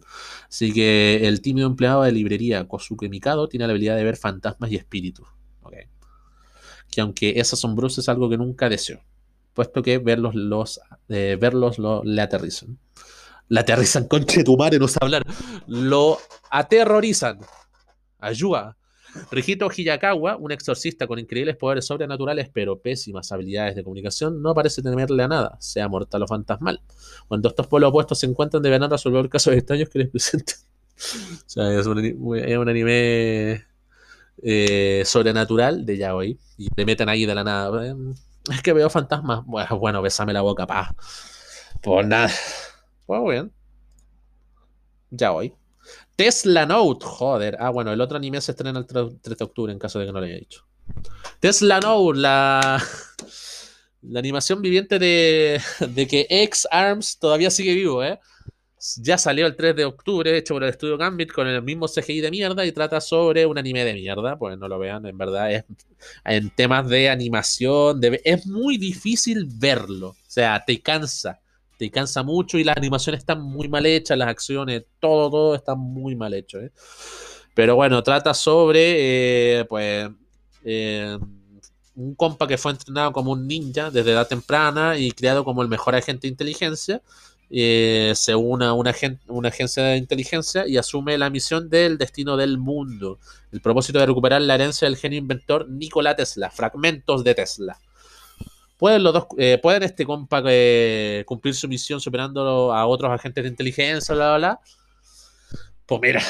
Así 0.49 0.73
que 0.73 1.29
el 1.29 1.43
tímido 1.43 1.67
empleado 1.67 2.03
de 2.03 2.13
librería 2.13 2.67
Kosuke 2.67 3.11
Mikado 3.11 3.49
tiene 3.49 3.67
la 3.67 3.73
habilidad 3.73 3.97
de 3.97 4.05
ver 4.05 4.17
fantasmas 4.17 4.71
y 4.71 4.77
espíritus. 4.77 5.29
Que 6.91 7.03
aunque 7.03 7.35
es 7.39 7.53
asombroso, 7.53 8.01
es 8.01 8.09
algo 8.09 8.29
que 8.29 8.37
nunca 8.37 8.69
deseo. 8.69 9.01
Puesto 9.55 9.81
que 9.81 9.99
verlos, 9.99 10.35
los, 10.35 10.81
eh, 11.09 11.37
verlos 11.41 11.79
lo, 11.79 12.03
le 12.03 12.21
aterrizan 12.21 12.79
la 13.51 13.61
aterrizan 13.63 14.07
conche 14.07 14.45
tu 14.45 14.57
madre, 14.57 14.79
no 14.79 14.89
sabe 14.89 15.07
hablar. 15.07 15.27
Lo 15.67 16.19
aterrorizan. 16.51 17.39
Ayuda. 18.19 18.77
Rijito 19.33 19.69
Hiyakawa, 19.69 20.37
un 20.37 20.53
exorcista 20.53 21.09
con 21.09 21.19
increíbles 21.19 21.57
poderes 21.57 21.85
sobrenaturales 21.85 22.49
pero 22.53 22.79
pésimas 22.79 23.33
habilidades 23.33 23.75
de 23.75 23.83
comunicación, 23.83 24.41
no 24.41 24.55
parece 24.55 24.83
temerle 24.83 25.25
a 25.25 25.29
nada, 25.29 25.57
sea 25.59 25.89
mortal 25.89 26.23
o 26.23 26.29
fantasmal. 26.29 26.81
Cuando 27.27 27.49
estos 27.49 27.67
pueblos 27.67 27.89
opuestos 27.89 28.21
se 28.21 28.27
encuentran, 28.27 28.63
deberán 28.63 28.89
resolver 28.89 29.29
casos 29.29 29.53
extraños 29.55 29.89
que 29.89 29.99
les 29.99 30.11
presentan. 30.11 30.57
o 30.97 31.49
sea, 31.51 31.73
es 31.77 31.87
un, 31.87 31.99
anime 32.69 33.65
eh, 34.45 35.03
sobrenatural 35.05 35.85
de 35.85 35.97
yaoi 35.97 36.39
y 36.57 36.69
te 36.69 36.85
meten 36.85 37.09
ahí 37.09 37.27
de 37.27 37.35
la 37.35 37.43
nada. 37.43 37.97
Es 38.49 38.63
que 38.63 38.73
veo 38.73 38.89
fantasmas. 38.89 39.45
Bueno, 39.45 39.77
bueno, 39.81 40.03
besame 40.03 40.33
la 40.33 40.43
boca, 40.43 40.69
pa. 40.69 40.95
Pues 41.83 42.07
nada. 42.07 42.31
Pues 43.11 43.23
bien. 43.25 43.53
Ya 45.11 45.33
hoy. 45.33 45.53
Tesla 46.15 46.65
Note, 46.65 47.05
joder. 47.05 47.57
Ah, 47.59 47.71
bueno, 47.71 47.93
el 47.93 48.01
otro 48.01 48.19
anime 48.19 48.41
se 48.41 48.53
estrena 48.53 48.79
el 48.79 48.87
3 48.87 49.21
de 49.37 49.45
octubre 49.45 49.73
en 49.73 49.81
caso 49.81 49.99
de 49.99 50.07
que 50.07 50.13
no 50.13 50.21
lo 50.21 50.27
haya 50.27 50.37
dicho. 50.37 50.65
Tesla 51.41 51.81
Note, 51.81 52.21
la, 52.21 52.81
la 54.03 54.19
animación 54.21 54.63
viviente 54.63 55.01
de, 55.01 55.61
de 55.89 56.07
que 56.07 56.29
X-Arms 56.31 57.19
todavía 57.19 57.51
sigue 57.51 57.75
vivo, 57.75 58.05
¿eh? 58.05 58.21
Ya 58.99 59.19
salió 59.19 59.49
el 59.49 59.57
3 59.57 59.75
de 59.75 59.87
octubre, 59.87 60.39
hecho 60.39 60.55
por 60.55 60.63
el 60.63 60.71
estudio 60.71 60.97
Gambit, 60.97 61.33
con 61.33 61.49
el 61.49 61.61
mismo 61.63 61.89
CGI 61.89 62.21
de 62.21 62.31
mierda 62.31 62.65
y 62.65 62.71
trata 62.71 63.01
sobre 63.01 63.45
un 63.45 63.59
anime 63.59 63.85
de 63.85 63.95
mierda. 63.95 64.39
Pues 64.39 64.57
no 64.57 64.69
lo 64.69 64.79
vean, 64.79 65.05
en 65.05 65.19
verdad 65.19 65.51
es 65.51 65.65
en 66.25 66.49
temas 66.51 66.89
de 66.89 67.11
animación, 67.11 68.01
es 68.23 68.47
muy 68.47 68.79
difícil 68.79 69.49
verlo. 69.53 70.11
O 70.11 70.17
sea, 70.29 70.63
te 70.65 70.81
cansa 70.81 71.41
te 71.81 71.91
cansa 71.91 72.23
mucho 72.23 72.59
y 72.59 72.65
las 72.65 72.77
animaciones 72.77 73.21
están 73.21 73.41
muy 73.41 73.67
mal 73.67 73.87
hechas, 73.87 74.19
las 74.19 74.29
acciones, 74.29 74.85
todo, 74.99 75.31
todo 75.31 75.55
está 75.55 75.75
muy 75.75 76.15
mal 76.15 76.35
hecho. 76.35 76.61
¿eh? 76.61 76.73
Pero 77.55 77.75
bueno, 77.75 78.03
trata 78.03 78.35
sobre, 78.35 79.61
eh, 79.61 79.65
pues, 79.65 80.11
eh, 80.63 81.17
un 81.95 82.15
compa 82.17 82.47
que 82.47 82.59
fue 82.59 82.73
entrenado 82.73 83.13
como 83.13 83.33
un 83.33 83.47
ninja 83.47 83.91
desde 83.91 84.13
edad 84.13 84.29
temprana 84.29 84.99
y 84.99 85.11
creado 85.13 85.43
como 85.43 85.63
el 85.63 85.69
mejor 85.69 85.95
agente 85.95 86.27
de 86.27 86.33
inteligencia. 86.33 87.01
se 87.49 88.35
une 88.35 88.67
a 88.67 88.75
una, 88.75 88.95
una, 89.29 89.49
agencia 89.49 89.83
de 89.83 89.97
inteligencia 89.97 90.69
y 90.69 90.77
asume 90.77 91.17
la 91.17 91.31
misión 91.31 91.71
del 91.71 91.97
destino 91.97 92.37
del 92.37 92.59
mundo. 92.59 93.19
El 93.53 93.63
propósito 93.63 93.99
de 94.01 94.05
recuperar 94.05 94.43
la 94.43 94.57
herencia 94.57 94.87
del 94.87 94.99
genio 94.99 95.19
inventor 95.19 95.67
Nikola 95.71 96.15
Tesla, 96.15 96.51
fragmentos 96.51 97.25
de 97.25 97.35
Tesla. 97.35 97.79
¿Pueden, 98.81 99.03
los 99.03 99.13
dos, 99.13 99.27
eh, 99.37 99.59
¿pueden 99.63 99.83
este 99.83 100.07
compa 100.07 100.43
eh, 100.47 101.23
cumplir 101.27 101.55
su 101.55 101.69
misión 101.69 102.01
superando 102.01 102.73
a 102.73 102.87
otros 102.87 103.13
agentes 103.13 103.45
de 103.45 103.51
inteligencia, 103.51 104.15
bla, 104.15 104.29
bla, 104.29 104.39
bla? 104.39 104.61
Pues 105.85 106.01
mira, 106.01 106.23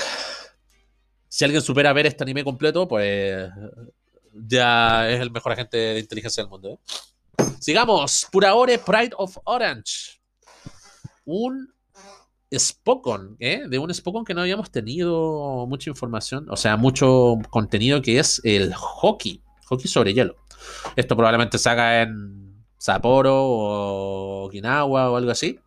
si 1.29 1.45
alguien 1.45 1.63
supera 1.63 1.93
ver 1.93 2.07
este 2.07 2.25
anime 2.25 2.43
completo, 2.43 2.89
pues 2.89 3.49
ya 4.35 5.09
es 5.09 5.21
el 5.21 5.31
mejor 5.31 5.53
agente 5.53 5.77
de 5.77 6.01
inteligencia 6.01 6.43
del 6.43 6.51
mundo. 6.51 6.71
¿eh? 6.71 7.45
Sigamos, 7.61 8.27
Puraore 8.33 8.81
Pride 8.81 9.13
of 9.17 9.39
Orange. 9.45 10.21
Un 11.25 11.73
Spokon, 12.53 13.37
¿eh? 13.39 13.63
de 13.69 13.79
un 13.79 13.95
Spokon 13.95 14.25
que 14.25 14.35
no 14.35 14.41
habíamos 14.41 14.73
tenido 14.73 15.67
mucha 15.69 15.89
información, 15.89 16.51
o 16.51 16.57
sea, 16.57 16.77
mucho 16.77 17.39
contenido 17.51 18.03
que 18.03 18.19
es 18.19 18.41
el 18.43 18.75
hockey, 18.75 19.41
hockey 19.67 19.87
sobre 19.87 20.15
hielo. 20.15 20.35
Esto 20.97 21.17
probablemente 21.17 21.59
se 21.59 21.69
haga 21.71 22.03
en 22.03 22.65
Sapporo 22.79 23.35
o 23.35 24.45
Okinawa 24.47 25.11
o 25.11 25.17
algo 25.17 25.31
así. 25.31 25.59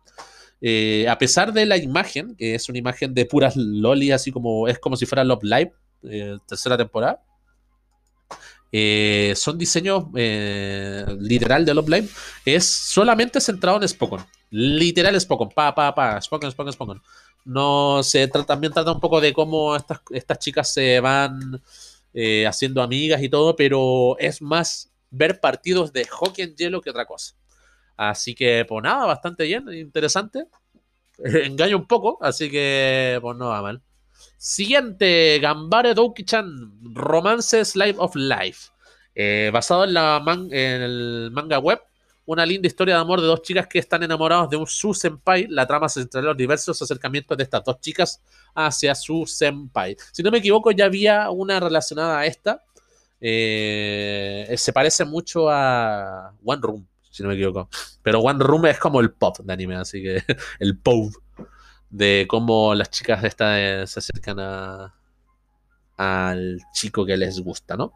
Eh, 0.60 1.06
a 1.08 1.18
pesar 1.18 1.52
de 1.52 1.66
la 1.66 1.76
imagen, 1.76 2.34
que 2.36 2.54
es 2.54 2.68
una 2.70 2.78
imagen 2.78 3.12
de 3.12 3.26
puras 3.26 3.54
loli, 3.54 4.12
así 4.12 4.32
como 4.32 4.66
es 4.66 4.78
como 4.78 4.96
si 4.96 5.04
fuera 5.04 5.22
Love 5.22 5.42
Live, 5.42 5.72
eh, 6.04 6.38
tercera 6.48 6.76
temporada. 6.76 7.22
Eh, 8.72 9.34
son 9.36 9.56
diseños 9.58 10.06
literal 11.20 11.64
de 11.64 11.74
Love 11.74 11.88
Live. 11.88 12.08
Es 12.44 12.64
solamente 12.64 13.40
centrado 13.40 13.80
en 13.80 13.88
Spokon. 13.88 14.24
Literal 14.50 15.20
Spokon. 15.20 15.50
Pa, 15.50 15.74
pa, 15.74 15.94
pa. 15.94 16.20
Spokon, 16.20 16.50
Spokon, 16.50 16.72
Spokon. 16.72 17.02
No 17.44 18.02
se 18.02 18.26
trata, 18.28 18.46
también 18.46 18.72
trata 18.72 18.90
un 18.90 19.00
poco 19.00 19.20
de 19.20 19.32
cómo 19.32 19.76
estas, 19.76 20.00
estas 20.10 20.38
chicas 20.38 20.72
se 20.72 20.98
van 21.00 21.62
haciendo 22.46 22.82
amigas 22.82 23.22
y 23.22 23.28
todo, 23.28 23.56
pero 23.56 24.16
es 24.18 24.40
más 24.40 24.92
ver 25.10 25.40
partidos 25.40 25.92
de 25.92 26.06
hockey 26.06 26.44
en 26.44 26.56
hielo 26.56 26.80
que 26.80 26.90
otra 26.90 27.06
cosa. 27.06 27.34
Así 27.96 28.34
que, 28.34 28.64
pues 28.68 28.82
nada, 28.82 29.06
bastante 29.06 29.44
bien, 29.44 29.72
interesante. 29.72 30.46
Engaño 31.18 31.76
un 31.76 31.86
poco, 31.86 32.18
así 32.20 32.50
que, 32.50 33.18
pues 33.20 33.36
no 33.36 33.48
va 33.48 33.62
mal. 33.62 33.82
Siguiente, 34.36 35.38
Gambare 35.40 35.94
Douki-chan, 35.94 36.94
Romances 36.94 37.76
Life 37.76 37.96
of 37.98 38.14
Life. 38.16 38.70
Eh, 39.14 39.50
basado 39.52 39.84
en, 39.84 39.94
la 39.94 40.22
en 40.50 40.82
el 40.82 41.30
manga 41.32 41.58
web, 41.58 41.80
una 42.26 42.46
linda 42.46 42.66
historia 42.66 42.94
de 42.94 43.00
amor 43.00 43.20
de 43.20 43.26
dos 43.26 43.42
chicas 43.42 43.66
que 43.66 43.78
están 43.78 44.02
enamorados 44.02 44.50
de 44.50 44.56
un 44.56 44.66
su 44.66 44.94
senpai. 44.94 45.46
La 45.48 45.66
trama 45.66 45.88
se 45.88 46.00
centra 46.00 46.20
en 46.20 46.26
los 46.26 46.36
diversos 46.36 46.80
acercamientos 46.80 47.36
de 47.36 47.44
estas 47.44 47.64
dos 47.64 47.80
chicas 47.80 48.22
hacia 48.54 48.94
su 48.94 49.26
senpai. 49.26 49.96
Si 50.12 50.22
no 50.22 50.30
me 50.30 50.38
equivoco, 50.38 50.70
ya 50.70 50.86
había 50.86 51.30
una 51.30 51.60
relacionada 51.60 52.18
a 52.18 52.26
esta. 52.26 52.62
Eh, 53.20 54.54
se 54.56 54.72
parece 54.72 55.04
mucho 55.04 55.48
a 55.48 56.34
One 56.44 56.60
Room 56.62 56.86
si 57.14 57.22
no 57.22 57.28
me 57.28 57.36
equivoco. 57.36 57.68
Pero 58.02 58.20
One 58.20 58.42
Room 58.42 58.66
es 58.66 58.78
como 58.78 59.00
el 59.00 59.12
pop 59.12 59.38
de 59.38 59.52
anime, 59.52 59.76
así 59.76 60.02
que 60.02 60.20
el 60.58 60.76
pop 60.78 61.12
de 61.88 62.26
cómo 62.28 62.74
las 62.74 62.90
chicas 62.90 63.22
esta, 63.22 63.86
se 63.86 64.00
acercan 64.00 64.40
a, 64.40 64.94
al 65.96 66.58
chico 66.72 67.06
que 67.06 67.16
les 67.16 67.38
gusta, 67.38 67.76
¿no? 67.76 67.92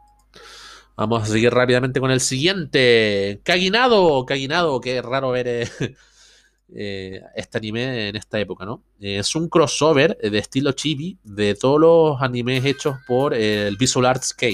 Vamos 0.98 1.22
a 1.22 1.26
seguir 1.26 1.54
rápidamente 1.54 2.00
con 2.00 2.10
el 2.10 2.18
siguiente. 2.18 3.40
Kaginado, 3.44 4.26
Kaginado, 4.26 4.80
qué 4.80 5.00
raro 5.00 5.30
ver 5.30 5.46
eh, 5.46 5.68
eh, 6.74 7.22
este 7.36 7.58
anime 7.58 8.08
en 8.08 8.16
esta 8.16 8.40
época, 8.40 8.64
¿no? 8.64 8.82
es 8.98 9.36
un 9.36 9.48
crossover 9.48 10.18
de 10.18 10.36
estilo 10.36 10.72
chibi 10.72 11.16
de 11.22 11.54
todos 11.54 11.78
los 11.78 12.20
animes 12.20 12.64
hechos 12.64 12.96
por 13.06 13.32
el 13.32 13.76
Visual 13.76 14.06
Arts 14.06 14.34
K. 14.34 14.48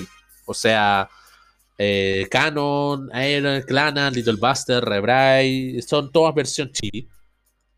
O 0.45 0.53
sea, 0.53 1.09
eh, 1.79 2.29
Canon, 2.31 3.09
Iron, 3.27 3.63
Clana, 3.63 4.11
Little 4.11 4.37
Buster, 4.37 4.85
Rebray, 4.85 5.81
son 5.81 6.13
todas 6.13 6.35
versión 6.35 6.71
chibi. 6.73 7.09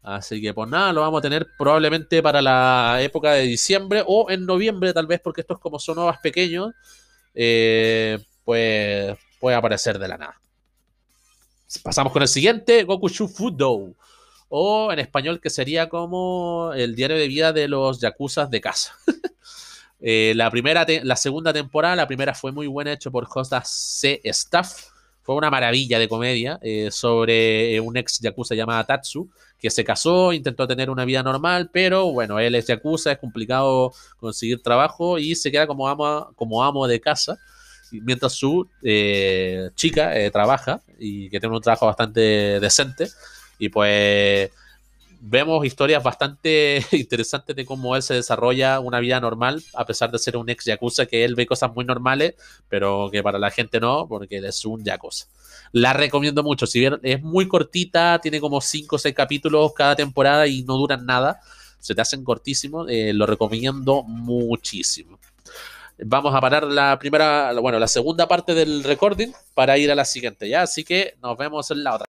Así 0.03 0.43
que 0.43 0.53
pues 0.53 0.69
nada, 0.69 0.93
lo 0.93 1.03
vamos 1.03 1.21
a 1.21 1.23
tener 1.23 1.47
probablemente 1.57 2.21
para 2.21 2.43
la 2.43 2.99
época 3.01 3.35
de 3.35 3.43
diciembre 3.43 4.03
o 4.05 4.29
en 4.29 4.45
noviembre 4.45 4.93
tal 4.93 5.07
vez, 5.07 5.21
porque 5.23 5.43
estos 5.43 5.61
como 5.61 5.79
son 5.79 5.95
nuevas 5.95 6.19
pequeños, 6.19 6.73
eh, 7.33 8.19
pues 8.47 9.19
puede 9.41 9.57
aparecer 9.57 9.99
de 9.99 10.07
la 10.07 10.17
nada. 10.17 10.41
Pasamos 11.83 12.13
con 12.13 12.23
el 12.23 12.29
siguiente, 12.29 12.85
Goku 12.85 13.09
Shu 13.09 13.27
Fudo. 13.27 13.93
O 14.49 14.93
en 14.93 15.01
español 15.01 15.41
que 15.41 15.51
sería 15.51 15.89
como 15.89 16.71
el 16.77 16.95
diario 16.95 17.17
de 17.17 17.27
vida 17.27 17.53
de 17.53 17.67
los 17.67 18.01
yakuzas 18.01 18.49
de 18.49 18.63
casa. 18.63 18.95
Eh, 19.99 20.35
la, 20.37 20.51
primera 20.51 20.85
la 21.05 21.17
segunda 21.17 21.55
temporada, 21.55 21.97
la 21.97 22.07
primera 22.07 22.35
fue 22.35 22.53
muy 22.53 22.67
buena, 22.67 22.93
hecho 22.93 23.11
por 23.11 23.27
Costa 23.29 23.63
C. 23.65 24.21
Staff. 24.25 24.89
Fue 25.23 25.35
una 25.35 25.49
maravilla 25.51 25.99
de 25.99 26.07
comedia 26.07 26.59
eh, 26.61 26.91
sobre 26.91 27.81
un 27.81 27.97
ex 27.97 28.21
yakuza 28.21 28.55
llamado 28.55 28.85
Tatsu, 28.85 29.31
que 29.59 29.71
se 29.71 29.85
casó, 29.85 30.35
intentó 30.35 30.69
tener 30.69 30.91
una 30.91 31.07
vida 31.07 31.23
normal, 31.23 31.71
pero 31.73 32.13
bueno, 32.13 32.39
él 32.39 32.55
es 32.57 32.67
yakuza, 32.67 33.11
es 33.11 33.19
complicado 33.19 33.95
conseguir 34.19 34.63
trabajo 34.63 35.19
y 35.19 35.35
se 35.35 35.51
queda 35.51 35.67
como 35.67 35.89
amo, 35.89 36.31
como 36.37 36.63
amo 36.63 36.87
de 36.87 37.01
casa, 37.01 37.39
mientras 37.93 38.33
su 38.33 38.69
eh, 38.83 39.71
chica 39.75 40.13
trabaja 40.33 40.81
y 40.99 41.29
que 41.29 41.41
tiene 41.41 41.55
un 41.55 41.63
trabajo 41.63 41.87
bastante 41.87 42.61
decente. 42.61 43.09
Y 43.59 43.69
pues 43.69 44.51
vemos 45.21 45.65
historias 45.65 46.03
bastante 46.03 46.85
interesantes 46.93 47.55
de 47.57 47.65
cómo 47.65 47.97
él 47.97 48.03
se 48.03 48.15
desarrolla 48.15 48.81
una 48.81 49.01
vida 49.01 49.21
normal, 49.21 49.63
a 49.75 49.85
pesar 49.85 50.11
de 50.11 50.19
ser 50.19 50.37
un 50.37 50.49
ex 50.49 50.65
yakuza, 50.65 51.07
que 51.07 51.25
él 51.25 51.35
ve 51.35 51.47
cosas 51.47 51.75
muy 51.75 51.85
normales, 51.85 52.35
pero 52.69 53.09
que 53.11 53.23
para 53.23 53.39
la 53.39 53.51
gente 53.51 53.81
no, 53.81 54.07
porque 54.09 54.39
él 54.39 54.45
es 54.45 54.65
un 54.65 54.85
yakuza. 54.85 55.27
La 55.73 55.93
recomiendo 55.93 56.43
mucho, 56.43 56.67
si 56.67 56.81
bien 56.81 56.99
es 57.03 57.23
muy 57.23 57.49
cortita, 57.49 58.21
tiene 58.21 58.41
como 58.41 58.61
5 58.61 58.97
o 58.97 58.99
6 58.99 59.15
capítulos 59.15 59.73
cada 59.75 59.97
temporada 59.97 60.47
y 60.47 60.63
no 60.63 60.77
duran 60.77 61.05
nada, 61.05 61.41
se 61.79 61.95
te 61.95 62.01
hacen 62.01 62.25
cortísimos, 62.25 62.87
eh, 62.89 63.13
lo 63.13 63.27
recomiendo 63.27 64.03
muchísimo. 64.05 65.19
Vamos 65.99 66.35
a 66.35 66.41
parar 66.41 66.65
la 66.65 66.99
primera, 66.99 67.53
bueno, 67.61 67.79
la 67.79 67.89
segunda 67.89 68.29
parte 68.29 68.55
del 68.55 68.85
recording 68.85 69.33
para 69.55 69.79
ir 69.79 69.91
a 69.91 69.95
la 69.95 70.05
siguiente, 70.05 70.49
¿ya? 70.49 70.63
Así 70.63 70.85
que 70.85 71.15
nos 71.23 71.39
vemos 71.39 71.71
en 71.71 71.83
la 71.83 71.95
otra. 71.95 72.07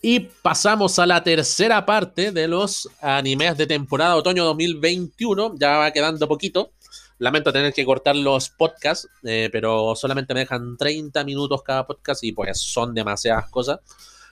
Y 0.00 0.20
pasamos 0.20 0.98
a 0.98 1.06
la 1.06 1.22
tercera 1.22 1.84
parte 1.84 2.30
de 2.32 2.46
los 2.48 2.88
animes 3.00 3.56
de 3.56 3.66
temporada 3.66 4.16
otoño 4.16 4.44
2021. 4.44 5.54
Ya 5.58 5.78
va 5.78 5.90
quedando 5.92 6.28
poquito. 6.28 6.72
Lamento 7.18 7.52
tener 7.52 7.72
que 7.72 7.84
cortar 7.84 8.14
los 8.14 8.48
podcasts, 8.48 9.08
eh, 9.24 9.48
pero 9.50 9.96
solamente 9.96 10.34
me 10.34 10.40
dejan 10.40 10.76
30 10.76 11.24
minutos 11.24 11.62
cada 11.64 11.84
podcast 11.84 12.22
y 12.22 12.30
pues 12.30 12.60
son 12.60 12.94
demasiadas 12.94 13.48
cosas. 13.50 13.80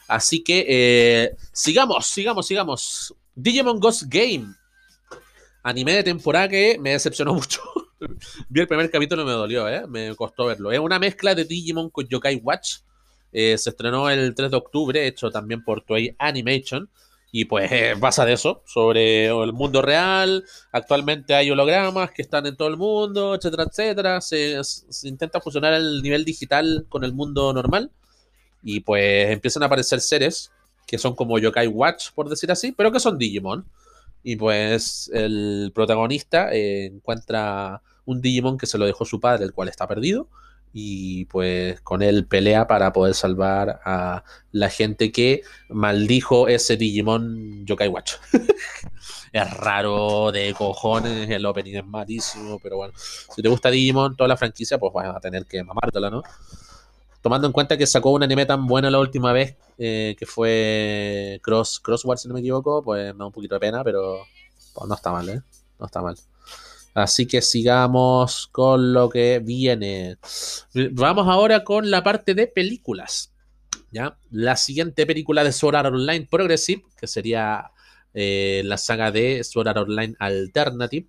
Así 0.06 0.44
que 0.44 0.64
eh, 0.68 1.36
sigamos, 1.52 2.06
sigamos, 2.06 2.46
sigamos. 2.46 3.14
Digimon 3.34 3.80
Ghost 3.80 4.04
Game. 4.06 4.54
Anime 5.64 5.94
de 5.94 6.04
temporada 6.04 6.48
que 6.48 6.78
me 6.80 6.90
decepcionó 6.90 7.34
mucho. 7.34 7.60
Vi 8.48 8.60
el 8.60 8.68
primer 8.68 8.90
capítulo 8.90 9.22
y 9.22 9.26
me 9.26 9.32
dolió, 9.32 9.68
¿eh? 9.68 9.86
Me 9.86 10.14
costó 10.14 10.46
verlo. 10.46 10.72
Es 10.72 10.78
una 10.78 10.98
mezcla 10.98 11.34
de 11.34 11.44
Digimon 11.44 11.90
con 11.90 12.06
Yokai 12.06 12.36
Watch 12.36 12.78
eh, 13.38 13.58
se 13.58 13.68
estrenó 13.68 14.08
el 14.08 14.34
3 14.34 14.50
de 14.50 14.56
octubre, 14.56 15.06
hecho 15.06 15.30
también 15.30 15.62
por 15.62 15.82
Toei 15.82 16.16
Animation. 16.18 16.88
Y 17.32 17.44
pues 17.44 17.70
pasa 18.00 18.24
de 18.24 18.32
eso, 18.32 18.62
sobre 18.66 19.26
el 19.26 19.52
mundo 19.52 19.82
real. 19.82 20.42
Actualmente 20.72 21.34
hay 21.34 21.50
hologramas 21.50 22.12
que 22.12 22.22
están 22.22 22.46
en 22.46 22.56
todo 22.56 22.68
el 22.68 22.78
mundo, 22.78 23.34
etcétera, 23.34 23.64
etcétera. 23.64 24.20
Se, 24.22 24.58
intenta 25.02 25.42
fusionar 25.42 25.74
el 25.74 26.02
nivel 26.02 26.24
digital 26.24 26.86
con 26.88 27.04
el 27.04 27.12
mundo 27.12 27.52
normal. 27.52 27.90
Y 28.62 28.80
pues 28.80 29.30
empiezan 29.30 29.62
a 29.64 29.66
aparecer 29.66 30.00
seres 30.00 30.50
que 30.86 30.96
son 30.96 31.14
como 31.14 31.38
Yokai 31.38 31.66
Watch, 31.66 32.12
por 32.14 32.30
decir 32.30 32.50
así, 32.50 32.72
pero 32.72 32.90
que 32.90 33.00
son 33.00 33.18
Digimon. 33.18 33.66
Y 34.28 34.34
pues 34.34 35.08
el 35.14 35.70
protagonista 35.72 36.52
eh, 36.52 36.86
encuentra 36.86 37.80
un 38.06 38.20
Digimon 38.20 38.58
que 38.58 38.66
se 38.66 38.76
lo 38.76 38.84
dejó 38.84 39.04
su 39.04 39.20
padre, 39.20 39.44
el 39.44 39.52
cual 39.52 39.68
está 39.68 39.86
perdido 39.86 40.28
y 40.72 41.26
pues 41.26 41.80
con 41.82 42.02
él 42.02 42.26
pelea 42.26 42.66
para 42.66 42.92
poder 42.92 43.14
salvar 43.14 43.80
a 43.84 44.24
la 44.50 44.68
gente 44.68 45.12
que 45.12 45.42
maldijo 45.68 46.48
ese 46.48 46.76
Digimon 46.76 47.64
Yokai 47.66 47.86
Watch. 47.86 48.14
es 49.32 49.50
raro 49.58 50.32
de 50.32 50.52
cojones, 50.54 51.30
el 51.30 51.46
opening 51.46 51.76
es 51.76 51.86
malísimo, 51.86 52.58
pero 52.58 52.78
bueno, 52.78 52.94
si 52.96 53.42
te 53.42 53.48
gusta 53.48 53.70
Digimon, 53.70 54.16
toda 54.16 54.26
la 54.26 54.36
franquicia, 54.36 54.76
pues 54.76 54.92
vas 54.92 55.14
a 55.14 55.20
tener 55.20 55.46
que 55.46 55.62
mamártela, 55.62 56.10
¿no? 56.10 56.24
Tomando 57.26 57.48
en 57.48 57.52
cuenta 57.52 57.76
que 57.76 57.88
sacó 57.88 58.12
un 58.12 58.22
anime 58.22 58.46
tan 58.46 58.68
bueno 58.68 58.88
la 58.88 59.00
última 59.00 59.32
vez, 59.32 59.56
eh, 59.78 60.14
que 60.16 60.26
fue 60.26 61.40
Cross, 61.42 61.80
Crossword, 61.80 62.18
si 62.18 62.28
no 62.28 62.34
me 62.34 62.38
equivoco, 62.38 62.84
pues 62.84 63.12
me 63.14 63.18
da 63.18 63.26
un 63.26 63.32
poquito 63.32 63.56
de 63.56 63.58
pena, 63.58 63.82
pero 63.82 64.20
pues, 64.72 64.88
no 64.88 64.94
está 64.94 65.10
mal, 65.10 65.28
¿eh? 65.28 65.42
No 65.80 65.86
está 65.86 66.02
mal. 66.02 66.16
Así 66.94 67.26
que 67.26 67.42
sigamos 67.42 68.46
con 68.46 68.92
lo 68.92 69.08
que 69.08 69.40
viene. 69.40 70.18
Vamos 70.92 71.26
ahora 71.26 71.64
con 71.64 71.90
la 71.90 72.04
parte 72.04 72.32
de 72.36 72.46
películas. 72.46 73.32
¿ya? 73.90 74.16
La 74.30 74.56
siguiente 74.56 75.04
película 75.04 75.42
de 75.42 75.50
Sword 75.50 75.74
Art 75.74 75.92
Online 75.92 76.28
Progressive, 76.30 76.84
que 76.96 77.08
sería 77.08 77.72
eh, 78.14 78.62
la 78.64 78.78
saga 78.78 79.10
de 79.10 79.42
Sword 79.42 79.66
Art 79.66 79.78
Online 79.78 80.14
Alternative, 80.20 81.08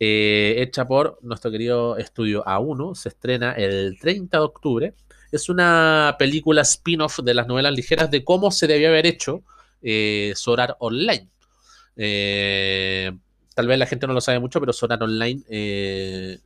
eh, 0.00 0.54
hecha 0.62 0.88
por 0.88 1.18
nuestro 1.20 1.50
querido 1.50 1.98
estudio 1.98 2.42
A1, 2.42 2.94
se 2.94 3.10
estrena 3.10 3.52
el 3.52 3.98
30 4.00 4.38
de 4.38 4.42
octubre. 4.44 4.94
Es 5.32 5.48
una 5.48 6.16
película 6.18 6.60
spin-off 6.60 7.20
de 7.20 7.32
las 7.32 7.46
novelas 7.46 7.72
ligeras 7.72 8.10
de 8.10 8.22
cómo 8.22 8.50
se 8.50 8.66
debía 8.66 8.88
haber 8.88 9.06
hecho 9.06 9.42
eh, 9.80 10.32
Sword 10.36 10.60
Art 10.60 10.76
Online. 10.78 11.26
Eh, 11.96 13.10
tal 13.54 13.66
vez 13.66 13.78
la 13.78 13.86
gente 13.86 14.06
no 14.06 14.12
lo 14.12 14.20
sabe 14.20 14.38
mucho, 14.38 14.60
pero 14.60 14.74
Sonar 14.74 15.02
Online 15.02 15.42
eh, 15.48 16.38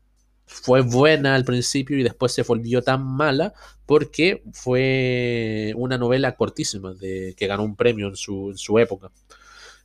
fue 0.46 0.80
buena 0.82 1.34
al 1.34 1.44
principio 1.44 1.98
y 1.98 2.04
después 2.04 2.32
se 2.32 2.42
volvió 2.42 2.80
tan 2.82 3.04
mala 3.04 3.52
porque 3.86 4.42
fue 4.52 5.72
una 5.76 5.98
novela 5.98 6.36
cortísima 6.36 6.94
de, 6.94 7.34
que 7.36 7.46
ganó 7.46 7.64
un 7.64 7.76
premio 7.76 8.08
en 8.08 8.16
su, 8.16 8.78
época. 8.78 9.10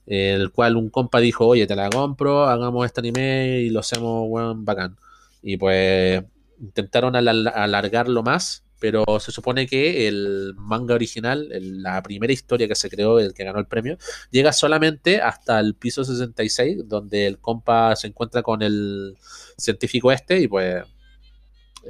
el 0.05 0.51
cual 0.51 0.77
un 0.77 0.89
compa 0.89 1.19
dijo, 1.19 1.47
oye, 1.47 1.67
te 1.67 1.75
la 1.75 1.89
compro, 1.89 2.45
hagamos 2.45 2.85
este 2.85 3.01
anime 3.01 3.61
y 3.61 3.69
lo 3.69 3.79
hacemos, 3.79 4.25
weón, 4.29 4.63
bacán. 4.65 4.97
Y 5.41 5.57
pues 5.57 6.23
intentaron 6.59 7.15
alargarlo 7.15 8.23
más, 8.23 8.63
pero 8.81 9.05
se 9.19 9.31
supone 9.31 9.67
que 9.67 10.07
el 10.07 10.55
manga 10.57 10.95
original, 10.95 11.47
la 11.51 12.01
primera 12.01 12.33
historia 12.33 12.67
que 12.67 12.73
se 12.73 12.89
creó, 12.89 13.19
el 13.19 13.31
que 13.31 13.43
ganó 13.43 13.59
el 13.59 13.67
premio, 13.67 13.95
llega 14.31 14.51
solamente 14.51 15.21
hasta 15.21 15.59
el 15.59 15.75
piso 15.75 16.03
66, 16.03 16.89
donde 16.89 17.27
el 17.27 17.37
compa 17.37 17.95
se 17.95 18.07
encuentra 18.07 18.41
con 18.41 18.63
el 18.63 19.15
científico 19.55 20.11
este 20.11 20.39
y 20.41 20.47
pues 20.47 20.83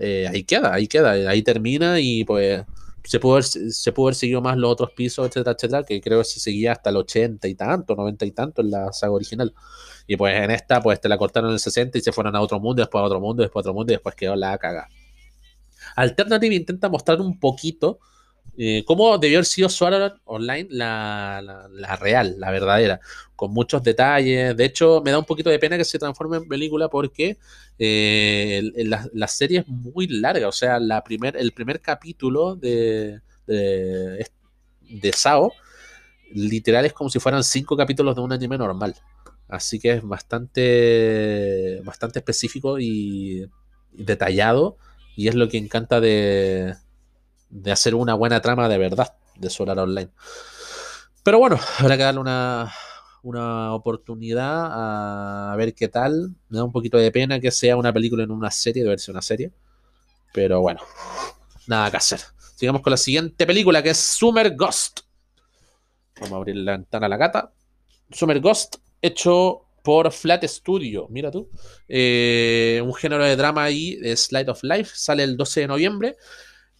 eh, 0.02 0.28
ahí 0.30 0.44
queda, 0.44 0.74
ahí 0.74 0.88
queda, 0.88 1.12
ahí 1.12 1.42
termina 1.44 1.98
y 2.02 2.26
pues 2.26 2.62
se 3.06 3.20
pudo, 3.22 3.36
haber, 3.36 3.46
se 3.46 3.92
pudo 3.94 4.08
haber 4.08 4.16
seguido 4.16 4.42
más 4.42 4.58
los 4.58 4.72
otros 4.74 4.92
pisos, 4.92 5.26
etcétera, 5.26 5.56
etcétera, 5.58 5.84
que 5.84 6.02
creo 6.02 6.20
que 6.20 6.26
se 6.26 6.42
seguía 6.42 6.74
hasta 6.74 6.90
el 6.90 6.98
80 6.98 7.48
y 7.48 7.56
tanto, 7.56 7.96
90 7.96 8.26
y 8.26 8.32
tanto 8.32 8.62
en 8.62 8.70
la 8.70 8.92
saga 8.92 9.14
original. 9.14 9.54
Y 10.08 10.18
pues 10.18 10.36
en 10.36 10.52
esta, 10.52 10.82
pues 10.82 11.00
te 11.00 11.08
la 11.08 11.18
cortaron 11.18 11.52
en 11.52 11.54
el 11.54 11.60
60 11.60 11.98
y 11.98 12.02
se 12.02 12.12
fueron 12.12 12.36
a 12.36 12.42
otro 12.42 12.60
mundo, 12.60 12.82
después 12.82 13.02
a 13.02 13.06
otro 13.06 13.22
mundo, 13.22 13.44
después 13.44 13.62
a 13.62 13.70
otro 13.70 13.74
mundo 13.74 13.94
y 13.94 13.96
después 13.96 14.14
quedó 14.14 14.36
la 14.36 14.58
caga. 14.58 14.90
Alternative 15.96 16.56
intenta 16.56 16.90
mostrar 16.90 17.20
un 17.22 17.40
poquito 17.40 18.00
eh, 18.58 18.84
cómo 18.86 19.18
debió 19.18 19.38
haber 19.38 19.46
sido 19.46 19.70
Sword 19.70 20.20
Online 20.26 20.68
la, 20.72 21.68
real, 22.00 22.36
la 22.38 22.52
verdadera, 22.52 23.00
con 23.36 23.54
muchos 23.54 23.82
detalles. 23.82 24.56
De 24.56 24.66
hecho, 24.66 25.02
me 25.04 25.12
da 25.12 25.20
un 25.20 25.26
poquito 25.26 25.50
de 25.50 25.60
pena 25.60 25.78
que 25.78 25.86
se 25.86 25.98
transforme 25.98 26.38
en 26.38 26.48
película 26.48 26.90
porque 26.90 27.38
eh, 27.80 28.62
la, 29.14 29.28
serie 29.28 29.60
es 29.60 29.68
muy 29.68 30.08
larga. 30.08 30.48
O 30.48 30.52
sea, 30.52 30.78
el 30.78 31.52
primer 31.54 31.82
capítulo 31.82 32.56
de, 32.56 33.22
de, 33.48 34.28
de 34.90 35.14
Sao, 35.14 35.54
literal, 36.34 36.86
es 36.86 36.94
como 36.94 37.10
si 37.10 37.20
fueran 37.20 37.44
cinco 37.44 37.78
capítulos 37.78 38.16
de 38.16 38.22
un 38.22 38.34
anime 38.34 38.58
normal. 38.58 38.96
Así 39.48 39.80
que 39.80 39.94
es 39.94 40.04
bastante, 40.04 41.82
bastante 41.84 42.20
específico 42.20 42.80
y 42.80 43.50
detallado. 43.92 44.78
Y 45.16 45.28
es 45.28 45.36
lo 45.36 45.48
que 45.50 45.58
encanta 45.58 46.00
de, 46.00 46.76
de 47.50 47.72
hacer 47.72 47.96
una 47.96 48.14
buena 48.14 48.42
trama 48.42 48.70
de 48.70 48.78
verdad 48.78 49.14
de 49.36 49.50
Solar 49.50 49.78
Online. 49.80 50.10
Pero 51.24 51.40
bueno, 51.40 51.60
habrá 51.80 51.98
que 51.98 52.04
darle 52.04 52.22
una, 52.22 52.72
una 53.24 53.74
oportunidad 53.74 55.52
a, 55.52 55.56
ver 55.56 55.74
qué 55.74 55.88
tal. 55.88 56.36
Me 56.50 56.58
da 56.58 56.64
un 56.64 56.72
poquito 56.72 56.98
de 56.98 57.12
pena 57.12 57.40
que 57.40 57.52
sea 57.52 57.76
una 57.76 57.94
película 57.94 58.24
en 58.24 58.32
una 58.32 58.52
serie, 58.52 58.84
de 58.84 58.90
verse 58.90 59.12
una 59.12 59.22
serie. 59.22 59.52
Pero 60.34 60.62
bueno, 60.62 60.82
nada 61.68 61.92
que 61.92 61.98
hacer. 61.98 62.22
Sigamos 62.56 62.82
con 62.82 62.92
la 62.92 62.98
siguiente 62.98 63.46
película 63.46 63.84
que 63.84 63.90
es 63.90 63.98
Summer 63.98 64.56
Ghost. 64.56 65.02
Vamos 66.16 66.34
a 66.34 66.36
abrir 66.38 66.56
la 66.58 66.74
ventana 66.74 67.08
a 67.08 67.10
la 67.10 67.18
gata. 67.18 67.52
Summer 68.12 68.40
Ghost, 68.40 68.78
hecho 69.02 69.66
por 69.82 70.12
Flat 70.12 70.44
Studio. 70.46 71.08
Mira 71.10 71.32
tú. 71.32 71.50
Eh, 71.88 72.82
un 72.84 72.94
género 72.94 73.24
de 73.24 73.36
drama 73.36 73.64
ahí, 73.64 73.96
de 73.98 74.16
Slide 74.16 74.50
of 74.50 74.64
Life. 74.64 74.92
Sale 74.96 75.24
el 75.24 75.38
12 75.38 75.62
de 75.62 75.68
noviembre. 75.68 76.18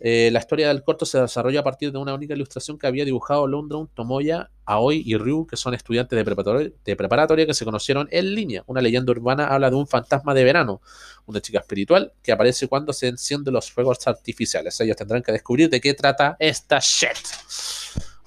Eh, 0.04 0.32
la 0.32 0.40
historia 0.40 0.68
del 0.70 0.84
corto 0.84 1.06
se 1.06 1.22
desarrolla 1.22 1.60
a 1.60 1.64
partir 1.64 1.92
de 1.92 2.00
una 2.00 2.16
única 2.16 2.34
ilustración 2.34 2.80
que 2.80 2.88
había 2.88 3.06
dibujado 3.06 3.46
London, 3.46 3.88
Tomoya, 3.94 4.50
Aoi 4.66 5.04
y 5.06 5.16
Ryu, 5.16 5.46
que 5.46 5.56
son 5.56 5.76
estudiantes 5.76 6.18
de 6.18 6.26
preparatoria, 6.26 6.72
de 6.84 6.96
preparatoria, 6.96 7.46
que 7.46 7.54
se 7.54 7.66
conocieron 7.66 8.08
en 8.10 8.34
línea. 8.34 8.64
Una 8.66 8.82
leyenda 8.82 9.12
urbana 9.12 9.46
habla 9.46 9.70
de 9.70 9.76
un 9.76 9.86
fantasma 9.86 10.34
de 10.34 10.44
verano, 10.44 10.82
una 11.28 11.40
chica 11.40 11.60
espiritual 11.60 12.14
que 12.24 12.32
aparece 12.32 12.68
cuando 12.68 12.94
se 12.94 13.10
encienden 13.10 13.54
los 13.54 13.72
fuegos 13.72 14.00
artificiales. 14.08 14.80
Ellos 14.82 14.98
tendrán 14.98 15.22
que 15.22 15.34
descubrir 15.34 15.70
de 15.70 15.80
qué 15.80 15.94
trata 15.94 16.36
esta 16.40 16.80
shit. 16.80 17.20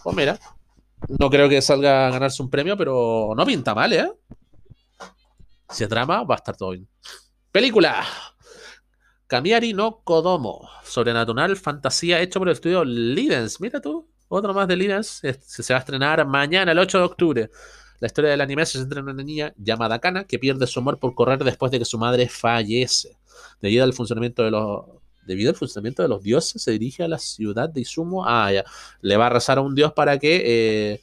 Pues 0.04 0.14
mira, 0.14 0.38
no 1.08 1.28
creo 1.28 1.48
que 1.48 1.60
salga 1.60 2.06
a 2.06 2.10
ganarse 2.10 2.40
un 2.40 2.50
premio, 2.50 2.76
pero 2.76 3.32
no 3.36 3.44
pinta 3.44 3.74
mal, 3.74 3.92
¿eh? 3.92 4.12
Si 5.74 5.82
es 5.82 5.90
drama, 5.90 6.22
va 6.22 6.36
a 6.36 6.38
estar 6.38 6.56
todo 6.56 6.70
bien. 6.70 6.88
Película. 7.50 8.04
Kamiari 9.26 9.72
no 9.72 10.02
Kodomo, 10.04 10.68
sobrenatural 10.84 11.56
fantasía 11.56 12.20
hecho 12.20 12.38
por 12.38 12.48
el 12.48 12.52
estudio 12.52 12.84
Lidens. 12.84 13.60
Mira 13.60 13.80
tú, 13.80 14.08
otro 14.28 14.54
más 14.54 14.68
de 14.68 14.76
Lidens. 14.76 15.20
Se 15.40 15.72
va 15.72 15.78
a 15.78 15.80
estrenar 15.80 16.24
mañana, 16.28 16.70
el 16.70 16.78
8 16.78 16.98
de 16.98 17.04
octubre. 17.04 17.50
La 17.98 18.06
historia 18.06 18.30
del 18.30 18.40
anime 18.40 18.64
se 18.66 18.78
centra 18.78 19.00
en 19.00 19.06
una 19.08 19.24
niña 19.24 19.52
llamada 19.56 19.98
Kana 19.98 20.24
que 20.24 20.38
pierde 20.38 20.66
su 20.68 20.78
amor 20.78 21.00
por 21.00 21.14
correr 21.16 21.42
después 21.42 21.72
de 21.72 21.80
que 21.80 21.84
su 21.84 21.98
madre 21.98 22.28
fallece. 22.28 23.18
Debido 23.60 23.82
al 23.82 23.94
funcionamiento 23.94 24.44
de 24.44 24.52
los 24.52 24.84
debido 25.26 25.50
al 25.50 25.56
funcionamiento 25.56 26.02
de 26.02 26.08
los 26.08 26.22
dioses, 26.22 26.62
se 26.62 26.70
dirige 26.70 27.02
a 27.02 27.08
la 27.08 27.18
ciudad 27.18 27.68
de 27.68 27.80
Izumo. 27.80 28.26
Ah, 28.28 28.52
ya. 28.52 28.64
Le 29.00 29.16
va 29.16 29.26
a 29.26 29.30
rezar 29.30 29.58
a 29.58 29.62
un 29.62 29.74
dios 29.74 29.92
para 29.92 30.18
que. 30.18 31.00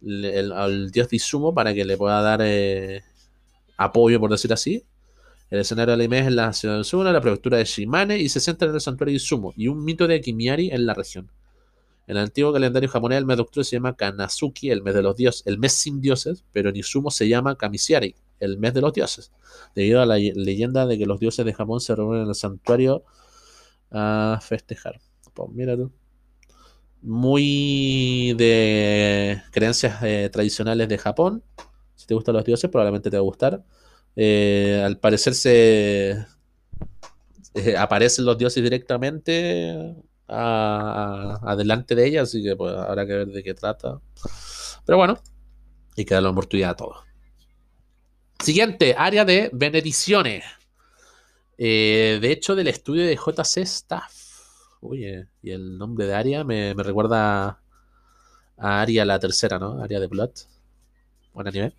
Eh, 0.00 0.52
al 0.54 0.90
dios 0.90 1.08
de 1.08 1.16
Izumo 1.16 1.54
para 1.54 1.72
que 1.74 1.84
le 1.84 1.96
pueda 1.96 2.20
dar 2.22 2.40
eh, 2.42 3.02
apoyo, 3.78 4.20
por 4.20 4.30
decir 4.30 4.52
así. 4.52 4.84
El 5.50 5.60
escenario 5.60 5.92
del 5.92 6.02
anime 6.02 6.18
es 6.18 6.26
en 6.26 6.36
la 6.36 6.52
ciudad 6.52 6.76
de 6.76 6.84
Suna, 6.84 7.10
la 7.10 7.22
prefectura 7.22 7.56
de 7.56 7.64
Shimane, 7.64 8.18
y 8.18 8.28
se 8.28 8.40
centra 8.40 8.68
en 8.68 8.74
el 8.74 8.80
santuario 8.82 9.12
de 9.12 9.16
Izumo 9.16 9.54
y 9.56 9.68
un 9.68 9.82
mito 9.82 10.06
de 10.06 10.20
Kimiari 10.20 10.70
en 10.70 10.84
la 10.84 10.92
región. 10.92 11.30
En 12.06 12.16
el 12.16 12.24
antiguo 12.24 12.52
calendario 12.52 12.88
japonés, 12.88 13.18
el 13.18 13.26
mes 13.26 13.36
de 13.36 13.42
octubre 13.42 13.64
se 13.64 13.76
llama 13.76 13.94
Kanazuki, 13.96 14.70
el 14.70 14.82
mes 14.82 14.94
de 14.94 15.02
los 15.02 15.16
dioses, 15.16 15.42
el 15.46 15.58
mes 15.58 15.72
sin 15.72 16.00
dioses, 16.00 16.44
pero 16.52 16.70
en 16.70 16.76
Izumo 16.76 17.10
se 17.10 17.28
llama 17.28 17.56
Kamisiari, 17.56 18.14
el 18.40 18.58
mes 18.58 18.74
de 18.74 18.80
los 18.80 18.92
dioses, 18.92 19.32
debido 19.74 20.00
a 20.02 20.06
la 20.06 20.16
leyenda 20.16 20.86
de 20.86 20.98
que 20.98 21.06
los 21.06 21.20
dioses 21.20 21.44
de 21.44 21.52
Japón 21.54 21.80
se 21.80 21.94
reúnen 21.94 22.22
en 22.22 22.28
el 22.28 22.34
santuario 22.34 23.04
a 23.90 24.38
festejar. 24.42 25.00
Pues 25.34 25.50
mira 25.52 25.76
tú. 25.76 25.92
Muy 27.00 28.34
de 28.36 29.40
creencias 29.52 30.02
eh, 30.02 30.28
tradicionales 30.32 30.88
de 30.88 30.98
Japón. 30.98 31.42
Te 32.08 32.14
gustan 32.14 32.34
los 32.34 32.44
dioses, 32.44 32.70
probablemente 32.70 33.10
te 33.10 33.18
va 33.18 33.20
a 33.20 33.22
gustar. 33.22 33.62
Eh, 34.16 34.82
al 34.82 34.98
parecer 34.98 35.34
se 35.34 36.24
eh, 37.54 37.76
aparecen 37.76 38.24
los 38.24 38.38
dioses 38.38 38.62
directamente 38.62 39.94
adelante 40.26 41.94
de 41.94 42.06
ella, 42.06 42.22
así 42.22 42.42
que 42.42 42.56
pues, 42.56 42.74
habrá 42.74 43.06
que 43.06 43.12
ver 43.12 43.26
de 43.28 43.42
qué 43.42 43.52
trata. 43.52 44.00
Pero 44.86 44.96
bueno, 44.96 45.18
y 45.96 46.06
que 46.06 46.18
la 46.18 46.30
oportunidad 46.30 46.70
a 46.70 46.76
todos. 46.76 46.96
Siguiente, 48.42 48.94
área 48.96 49.26
de 49.26 49.50
benediciones. 49.52 50.44
Eh, 51.58 52.18
de 52.22 52.32
hecho, 52.32 52.56
del 52.56 52.68
estudio 52.68 53.04
de 53.04 53.16
JC 53.16 53.58
Staff. 53.58 54.14
Oye, 54.80 55.26
y 55.42 55.50
el 55.50 55.76
nombre 55.76 56.06
de 56.06 56.14
área 56.14 56.42
me, 56.42 56.72
recuerda 56.72 57.60
a 58.56 58.80
Aria 58.80 59.04
la 59.04 59.18
tercera, 59.18 59.58
¿no? 59.58 59.82
Aria 59.82 60.00
de 60.00 60.06
Blood. 60.06 60.30
Buen 61.38 61.52
nivel 61.52 61.74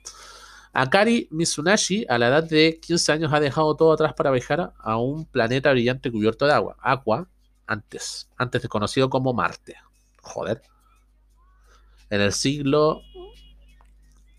Akari 0.72 1.28
Mitsunashi, 1.32 2.06
a 2.08 2.18
la 2.18 2.28
edad 2.28 2.44
de 2.44 2.80
15 2.80 3.12
años, 3.12 3.34
ha 3.34 3.40
dejado 3.40 3.76
todo 3.76 3.92
atrás 3.92 4.14
para 4.14 4.32
viajar 4.32 4.74
a 4.78 4.98
un 4.98 5.26
planeta 5.26 5.72
brillante 5.72 6.12
cubierto 6.12 6.46
de 6.46 6.54
agua. 6.54 6.78
Aqua, 6.80 7.28
antes, 7.66 8.30
antes 8.38 8.66
conocido 8.70 9.10
como 9.10 9.34
Marte. 9.34 9.76
Joder. 10.22 10.62
En 12.10 12.22
el 12.22 12.32
siglo 12.34 13.02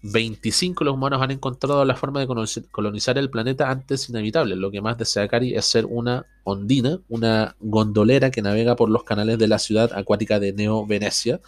25 0.03 0.82
los 0.84 0.94
humanos 0.94 1.20
han 1.20 1.30
encontrado 1.30 1.84
la 1.84 1.94
forma 1.94 2.20
de 2.20 2.26
colonizar 2.70 3.18
el 3.18 3.28
planeta 3.28 3.70
antes 3.70 4.09
inevitable. 4.09 4.57
Lo 4.57 4.70
que 4.70 4.80
más 4.80 4.96
desea 4.96 5.24
Akari 5.24 5.55
es 5.55 5.66
ser 5.66 5.84
una 5.86 6.26
ondina, 6.44 7.01
una 7.09 7.55
gondolera 7.61 8.30
que 8.30 8.40
navega 8.40 8.76
por 8.76 8.88
los 8.88 9.05
canales 9.05 9.38
de 9.38 9.48
la 9.48 9.59
ciudad 9.59 9.92
acuática 9.94 10.40
de 10.40 10.53
Neo 10.55 10.86
Venecia, 10.86 11.40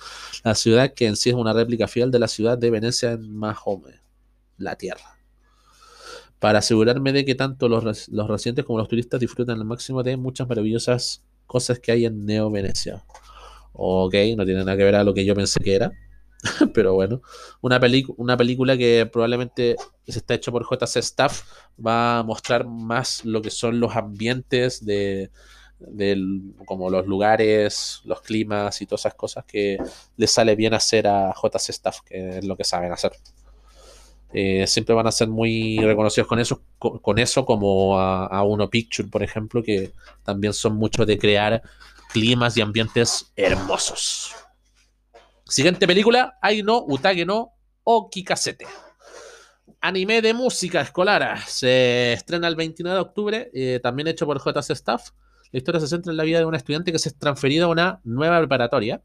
la 0.44 0.54
ciudad 0.54 0.92
que 0.92 1.06
en 1.06 1.16
sí 1.16 1.30
es 1.30 1.34
una 1.34 1.54
réplica 1.54 1.88
fiel 1.88 2.10
de 2.10 2.18
la 2.18 2.28
ciudad 2.28 2.58
de 2.58 2.70
Venecia 2.70 3.12
en 3.12 3.34
Mahome 3.34 4.02
la 4.58 4.76
Tierra. 4.76 5.18
Para 6.38 6.58
asegurarme 6.58 7.12
de 7.12 7.24
que 7.24 7.34
tanto 7.34 7.68
los, 7.68 8.08
residentes 8.28 8.64
como 8.64 8.78
los 8.78 8.88
turistas 8.88 9.20
disfrutan 9.20 9.58
al 9.58 9.64
máximo 9.64 10.02
de 10.02 10.16
muchas 10.16 10.48
maravillosas 10.48 11.22
cosas 11.46 11.78
que 11.78 11.92
hay 11.92 12.04
en 12.04 12.26
Neo 12.26 12.50
Venecia. 12.50 13.04
Ok, 13.72 14.14
no 14.36 14.44
tiene 14.44 14.64
nada 14.64 14.76
que 14.76 14.84
ver 14.84 14.96
a 14.96 15.04
lo 15.04 15.14
que 15.14 15.24
yo 15.24 15.34
pensé 15.34 15.60
que 15.60 15.74
era. 15.74 15.92
Pero 16.74 16.94
bueno, 16.94 17.22
una, 17.60 17.80
una 18.16 18.36
película 18.36 18.76
que 18.76 19.08
probablemente 19.10 19.76
se 20.06 20.18
está 20.18 20.34
hecho 20.34 20.52
por 20.52 20.64
JC 20.64 20.96
Staff 20.96 21.42
va 21.84 22.18
a 22.18 22.22
mostrar 22.22 22.66
más 22.66 23.24
lo 23.24 23.40
que 23.40 23.50
son 23.50 23.78
los 23.78 23.94
ambientes 23.94 24.84
de, 24.84 25.30
como 26.64 26.90
los 26.90 27.06
lugares, 27.06 28.00
los 28.04 28.20
climas 28.22 28.80
y 28.82 28.86
todas 28.86 29.02
esas 29.02 29.14
cosas 29.14 29.44
que 29.44 29.78
le 30.16 30.26
sale 30.26 30.56
bien 30.56 30.74
hacer 30.74 31.06
a 31.06 31.32
JC 31.32 31.70
Staff, 31.70 32.00
que 32.04 32.38
es 32.38 32.44
lo 32.44 32.56
que 32.56 32.64
saben 32.64 32.92
hacer. 32.92 33.12
Eh, 34.34 34.66
siempre 34.66 34.94
van 34.94 35.06
a 35.06 35.12
ser 35.12 35.28
muy 35.28 35.78
reconocidos 35.78 36.26
con 36.26 36.38
eso, 36.38 36.62
con, 36.78 37.18
eso 37.18 37.44
como 37.44 37.98
a, 38.00 38.42
Uno 38.42 38.70
Picture, 38.70 39.08
por 39.08 39.22
ejemplo, 39.22 39.62
que 39.62 39.92
también 40.24 40.54
son 40.54 40.76
muchos 40.76 41.06
de 41.06 41.18
crear 41.18 41.62
climas 42.12 42.56
y 42.56 42.62
ambientes 42.62 43.30
hermosos. 43.36 44.34
Siguiente 45.52 45.86
película, 45.86 46.38
Aino 46.40 46.82
Utage 46.88 47.26
no 47.26 47.52
Okikasete. 47.84 48.66
Anime 49.82 50.22
de 50.22 50.32
música 50.32 50.80
escolar. 50.80 51.40
Se 51.46 52.14
estrena 52.14 52.48
el 52.48 52.56
29 52.56 52.94
de 52.94 53.02
octubre, 53.02 53.50
eh, 53.52 53.78
también 53.82 54.08
hecho 54.08 54.24
por 54.24 54.38
JC 54.38 54.70
Staff. 54.70 55.10
La 55.50 55.58
historia 55.58 55.78
se 55.78 55.88
centra 55.88 56.10
en 56.10 56.16
la 56.16 56.22
vida 56.24 56.38
de 56.38 56.46
una 56.46 56.56
estudiante 56.56 56.90
que 56.90 56.98
se 56.98 57.10
es 57.10 57.18
transferida 57.18 57.66
a 57.66 57.68
una 57.68 58.00
nueva 58.02 58.38
preparatoria 58.38 59.02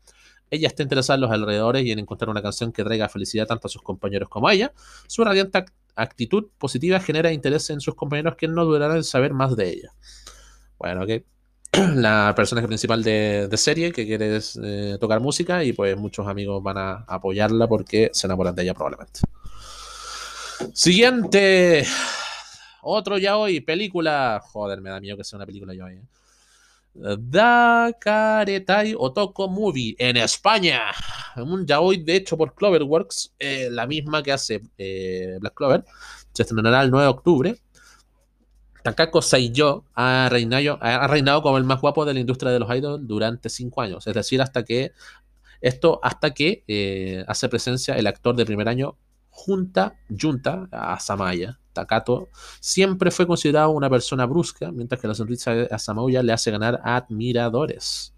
ella 0.50 0.70
está 0.70 0.82
interesada 0.82 1.16
en 1.16 1.22
los 1.22 1.32
alrededores 1.32 1.84
y 1.84 1.92
en 1.92 2.00
encontrar 2.00 2.30
una 2.30 2.42
canción 2.42 2.72
que 2.72 2.82
traiga 2.82 3.10
felicidad 3.10 3.48
tanto 3.48 3.68
a 3.68 3.70
sus 3.70 3.82
compañeros 3.82 4.30
como 4.30 4.48
a 4.48 4.54
ella. 4.54 4.72
Su 5.08 5.26
radiante 5.26 5.66
actitud 5.96 6.48
positiva 6.58 7.02
genera 7.02 7.34
interés 7.34 7.70
en 7.70 7.82
sus 7.82 7.96
compañeros 7.96 8.36
que 8.38 8.48
no 8.48 8.64
dudarán 8.64 8.96
en 8.96 9.04
saber 9.04 9.34
más 9.34 9.58
de 9.58 9.70
ella. 9.70 9.94
Bueno, 10.78 11.04
ok. 11.04 11.24
La 11.96 12.34
personaje 12.36 12.68
principal 12.68 13.04
de, 13.04 13.50
serie 13.56 13.92
que 13.92 14.06
quiere 14.06 14.40
eh, 14.64 14.98
tocar 15.00 15.20
música 15.20 15.64
y 15.64 15.74
pues 15.74 15.98
muchos 15.98 16.28
amigos 16.28 16.64
van 16.64 16.78
a 16.78 17.06
apoyarla 17.08 17.68
porque 17.68 18.10
se 18.14 18.28
enamoran 18.28 18.56
de 18.56 18.64
ella 18.64 18.74
probablemente. 18.74 19.20
Siguiente. 20.74 21.86
Otro 22.82 23.18
ya 23.18 23.38
hoy, 23.38 23.62
película. 23.62 24.42
Joder, 24.44 24.82
me 24.82 24.90
da 24.90 25.00
miedo 25.00 25.18
que 25.18 25.24
sea 25.24 25.38
una 25.38 25.46
película 25.46 25.74
ya 25.76 25.86
hoy. 25.86 25.94
¿eh? 25.94 26.02
Dakaretai 26.96 28.96
Otoko 28.98 29.48
Movie 29.48 29.96
en 30.00 30.18
España. 30.18 30.82
Un 31.36 31.68
yaoi 31.68 31.98
de 31.98 32.16
hecho 32.16 32.38
por 32.38 32.56
Cloverworks, 32.56 33.36
eh, 33.38 33.68
la 33.70 33.86
misma 33.86 34.24
que 34.24 34.32
hace 34.32 34.62
eh, 34.78 35.38
Black 35.40 35.54
Clover. 35.54 35.86
Se 36.34 36.44
estrenará 36.44 36.82
el 36.82 36.90
9 36.90 37.04
de 37.04 37.10
octubre. 37.10 37.56
Takako 38.88 39.22
Saiyo 39.22 39.84
ha 39.96 40.30
reinado, 40.30 41.42
como 41.42 41.58
el 41.58 41.66
más 41.66 41.82
guapo 41.82 42.06
de 42.06 42.14
la 42.14 42.22
industria 42.22 42.54
de 42.54 42.60
los 42.60 42.74
idols 42.74 43.06
durante 43.06 43.50
5 43.50 43.82
años. 43.82 44.08
Es 44.08 44.14
decir, 44.14 44.42
hasta 44.42 44.64
que 44.64 44.94
esto 45.60 46.00
hasta 46.02 46.34
que 46.34 46.64
eh, 46.70 47.26
hace 47.28 47.50
presencia 47.50 47.96
el 47.96 48.08
actor 48.08 48.34
de 48.38 48.46
primer 48.46 48.70
año 48.70 48.96
Junta, 49.30 49.98
Junta 50.10 50.70
a 50.72 50.98
Samaya. 51.02 51.60
Takato 51.74 52.30
siempre 52.62 53.12
fue 53.12 53.28
considerado 53.28 53.72
una 53.72 53.90
persona 53.90 54.26
brusca, 54.26 54.72
mientras 54.72 55.02
que 55.02 55.10
la 55.10 55.16
sonrisa 55.16 55.54
de 55.54 55.80
Samaya 55.80 56.24
le 56.24 56.32
hace 56.32 56.50
ganar 56.50 56.80
admiradores. 56.82 58.14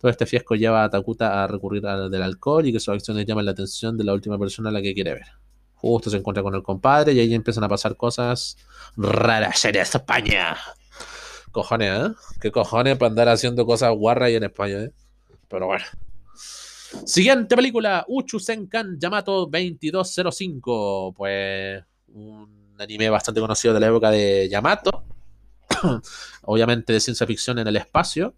Todo 0.00 0.10
este 0.10 0.24
fiasco 0.24 0.54
lleva 0.54 0.84
a 0.84 0.90
Takuta 0.90 1.44
a 1.44 1.46
recurrir 1.48 1.86
al 1.86 2.10
del 2.10 2.22
alcohol 2.22 2.66
y 2.66 2.72
que 2.72 2.80
sus 2.80 2.94
acciones 2.94 3.26
llaman 3.26 3.44
la 3.44 3.50
atención 3.50 3.98
de 3.98 4.04
la 4.04 4.14
última 4.14 4.38
persona 4.38 4.70
a 4.70 4.72
la 4.72 4.80
que 4.80 4.94
quiere 4.94 5.12
ver. 5.12 5.47
Justo 5.80 6.10
se 6.10 6.16
encuentra 6.16 6.42
con 6.42 6.54
el 6.54 6.62
compadre 6.62 7.12
y 7.12 7.20
ahí 7.20 7.34
empiezan 7.34 7.64
a 7.64 7.68
pasar 7.68 7.96
cosas 7.96 8.56
raras 8.96 9.64
en 9.64 9.76
España. 9.76 10.56
Cojones, 11.52 12.10
¿eh? 12.10 12.14
¿Qué 12.40 12.50
cojones 12.50 12.96
para 12.98 13.10
andar 13.10 13.28
haciendo 13.28 13.64
cosas 13.64 13.92
guarras 13.92 14.26
ahí 14.26 14.34
en 14.34 14.44
España, 14.44 14.82
¿eh? 14.82 14.92
Pero 15.48 15.66
bueno. 15.66 15.84
Siguiente 17.04 17.54
película, 17.54 18.04
Uchu 18.08 18.40
Senkan 18.40 18.98
Yamato 18.98 19.46
2205. 19.46 21.14
Pues 21.16 21.82
un 22.08 22.76
anime 22.78 23.10
bastante 23.10 23.40
conocido 23.40 23.74
de 23.74 23.80
la 23.80 23.86
época 23.88 24.10
de 24.10 24.48
Yamato. 24.50 25.04
Obviamente 26.42 26.92
de 26.92 27.00
ciencia 27.00 27.26
ficción 27.26 27.58
en 27.58 27.68
el 27.68 27.76
espacio. 27.76 28.34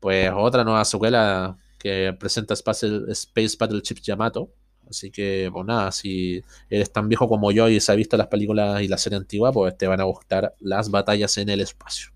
Pues 0.00 0.30
otra 0.34 0.64
nueva 0.64 0.84
secuela 0.84 1.56
que 1.78 2.16
presenta 2.18 2.54
Space 2.54 3.56
Battleship 3.58 4.00
Yamato. 4.02 4.50
Así 4.88 5.10
que, 5.10 5.48
pues 5.52 5.66
nada, 5.66 5.90
si 5.92 6.42
eres 6.68 6.92
tan 6.92 7.08
viejo 7.08 7.28
como 7.28 7.50
yo 7.50 7.68
y 7.68 7.80
se 7.80 7.92
ha 7.92 7.94
visto 7.94 8.16
las 8.16 8.26
películas 8.26 8.82
y 8.82 8.88
la 8.88 8.98
serie 8.98 9.18
antigua, 9.18 9.52
pues 9.52 9.76
te 9.76 9.86
van 9.86 10.00
a 10.00 10.04
gustar 10.04 10.54
las 10.60 10.90
batallas 10.90 11.36
en 11.38 11.48
el 11.48 11.60
espacio. 11.60 12.12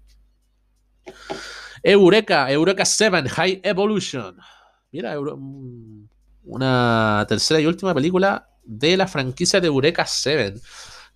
Eureka, 1.83 2.51
Eureka 2.51 2.85
7, 2.85 3.29
High 3.29 3.61
Evolution. 3.63 4.37
Mira, 4.93 5.19
mm, 5.19 6.09
una 6.45 7.25
tercera 7.29 7.61
y 7.61 7.67
última 7.67 7.95
película 7.95 8.49
de 8.65 8.97
la 8.97 9.07
franquicia 9.07 9.61
de 9.61 9.69
Eureka 9.69 10.05
7. 10.07 10.61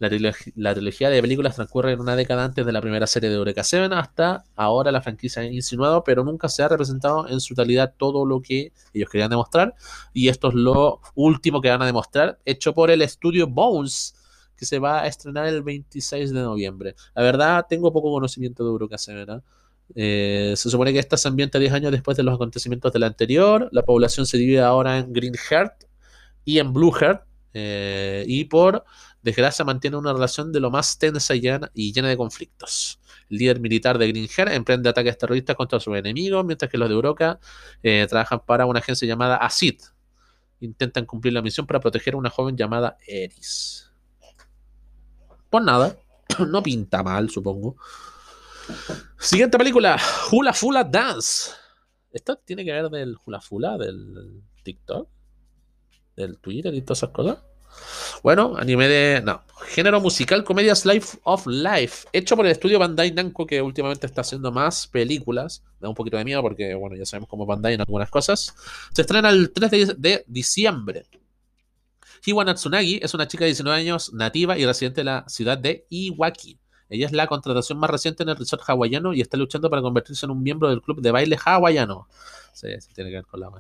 La, 0.01 0.09
trilogía, 0.09 1.11
de 1.11 1.21
películas 1.21 1.57
transcurre 1.57 1.93
en 1.93 2.01
una 2.01 2.17
década 2.17 2.47
antes 2.47 2.65
de 2.65 2.73
la 2.73 2.81
primera 2.81 3.07
serie 3.07 3.29
de 3.29 3.37
Eureka 3.37 3.63
7 3.63 3.95
hasta 3.95 4.45
ahora 4.57 4.91
la 4.91 5.03
franquicia 5.03 5.43
ha 5.43 5.45
insinuado, 5.45 6.03
pero 6.05 6.25
nunca 6.25 6.49
se 6.49 6.63
ha 6.63 6.69
representado 6.69 7.29
en 7.29 7.39
su 7.39 7.55
totalidad 7.55 7.93
todo 7.99 8.25
lo 8.25 8.41
que 8.41 8.73
ellos 8.95 9.11
querían 9.11 9.29
demostrar. 9.29 9.75
Y 10.15 10.29
esto 10.29 10.49
es 10.49 10.55
lo 10.55 11.03
último 11.15 11.61
que 11.61 11.69
van 11.69 11.83
a 11.83 11.87
demostrar, 11.87 12.39
hecho 12.47 12.73
por 12.73 12.91
el 12.91 13.03
estudio 13.03 13.47
Bones, 13.47 14.15
que 14.57 14.65
se 14.65 14.79
va 14.79 15.03
a 15.03 15.07
estrenar 15.07 15.47
el 15.47 15.63
26 15.63 16.33
de 16.33 16.41
noviembre. 16.41 16.95
La 17.15 17.23
verdad, 17.23 17.67
tengo 17.69 17.93
poco 17.93 18.11
conocimiento 18.11 18.65
de 18.65 18.71
Eureka 18.71 18.97
7. 18.97 19.43
Eh, 19.97 20.55
se 20.57 20.71
supone 20.71 20.95
que 20.95 20.99
esta 20.99 21.19
se 21.19 21.29
ambienta 21.29 21.59
10 21.59 21.75
años 21.75 21.93
después 21.93 22.17
de 22.17 22.23
los 22.23 22.35
acontecimientos 22.35 22.91
de 22.91 23.01
la 23.01 23.07
anterior. 23.07 23.69
La 23.71 23.83
población 23.83 24.25
se 24.25 24.39
divide 24.39 24.61
ahora 24.61 24.97
en 24.97 25.13
Green 25.13 25.35
Heart 25.35 25.85
y 26.47 26.59
en 26.59 26.73
Blue 26.73 26.91
Heart. 26.91 27.25
Eh, 27.53 28.25
y 28.29 28.45
por 28.45 28.85
desgracia 29.23 29.65
mantiene 29.65 29.97
una 29.97 30.13
relación 30.13 30.53
de 30.53 30.61
lo 30.61 30.71
más 30.71 30.99
tensa 30.99 31.35
y 31.35 31.41
llena, 31.41 32.09
de 32.09 32.17
conflictos. 32.17 33.01
El 33.29 33.39
líder 33.39 33.61
militar 33.61 33.99
de 33.99 34.09
Green 34.09 34.29
emprende 34.53 34.89
ataques 34.89 35.19
terroristas 35.19 35.57
contra 35.57 35.79
sus 35.81 35.97
enemigos, 35.97 36.45
mientras 36.45 36.71
que 36.71 36.79
los 36.79 36.89
de 36.89 36.95
Uroka 36.95 37.39
eh, 37.83 38.07
trabajan 38.09 38.41
para 38.45 38.67
una 38.67 38.81
agencia 38.81 39.07
llamada 39.07 39.37
ACID. 39.37 39.81
Intentan 40.61 41.07
cumplir 41.07 41.33
la 41.33 41.43
misión 41.43 41.67
para 41.67 41.81
proteger 41.81 42.15
a 42.15 42.17
una 42.17 42.31
joven 42.31 42.57
llamada 42.57 42.97
Eris. 43.07 43.91
Pues 45.49 45.65
nada, 45.65 45.97
no 46.49 46.63
pinta 46.63 47.03
mal, 47.03 47.31
supongo. 47.31 47.77
Siguiente 49.19 49.59
película, 49.59 49.99
Hula 50.31 50.53
Fula 50.53 50.85
Dance. 50.85 51.51
¿Esto 52.13 52.37
tiene 52.37 52.65
que 52.65 52.73
ver 52.73 52.89
del 52.89 53.17
Hula 53.25 53.41
Fula, 53.41 53.79
del 53.79 54.43
TikTok? 54.63 55.09
¿Del 56.17 56.39
Twitter 56.39 56.75
y 56.75 56.83
todas 56.83 56.99
esas 56.99 57.11
cosas? 57.11 57.39
Bueno, 58.23 58.55
anime 58.57 58.89
de. 58.89 59.23
No. 59.23 59.43
Género 59.67 60.01
musical, 60.01 60.43
comedias 60.45 60.85
Life 60.85 61.19
of 61.23 61.47
Life. 61.47 62.09
Hecho 62.13 62.37
por 62.37 62.47
el 62.47 62.53
estudio 62.53 62.79
Bandai 62.79 63.13
Namco, 63.13 63.47
que 63.47 63.63
últimamente 63.63 64.07
está 64.07 64.23
haciendo 64.23 64.51
más 64.51 64.87
películas. 64.87 65.63
Da 65.81 65.89
un 65.89 65.95
poquito 65.95 66.17
de 66.17 66.25
miedo 66.25 66.43
porque, 66.43 66.75
bueno, 66.75 66.97
ya 66.97 67.07
sabemos 67.07 67.29
cómo 67.29 67.47
Bandai 67.47 67.75
en 67.75 67.81
algunas 67.81 68.11
cosas. 68.11 68.55
Se 68.93 69.03
estrena 69.03 69.31
el 69.31 69.53
3 69.53 70.01
de, 70.01 70.25
diciembre. 70.27 71.07
Hiwa 72.25 72.45
Natsunagi 72.45 73.01
es 73.03 73.15
una 73.15 73.29
chica 73.29 73.45
de 73.45 73.51
19 73.51 73.79
años 73.79 74.13
nativa 74.13 74.59
y 74.59 74.67
residente 74.67 75.01
de 75.01 75.05
la 75.05 75.25
ciudad 75.29 75.57
de 75.57 75.87
Iwaki. 75.89 76.59
Ella 76.91 77.07
es 77.07 77.13
la 77.13 77.29
contratación 77.29 77.79
más 77.79 77.89
reciente 77.89 78.25
en 78.25 78.31
el 78.31 78.37
resort 78.37 78.63
hawaiano 78.67 79.15
y 79.15 79.21
está 79.21 79.37
luchando 79.37 79.71
para 79.71 79.81
convertirse 79.81 80.27
en 80.27 80.33
un 80.33 80.43
miembro 80.43 80.69
del 80.69 80.83
club 80.83 81.01
de 81.01 81.13
baile 81.13 81.39
hawaiano. 81.43 82.09
Sí 82.53 82.67
tiene 82.95 83.11
que 83.11 83.17
ver 83.17 83.27
con 83.27 83.41
la 83.41 83.51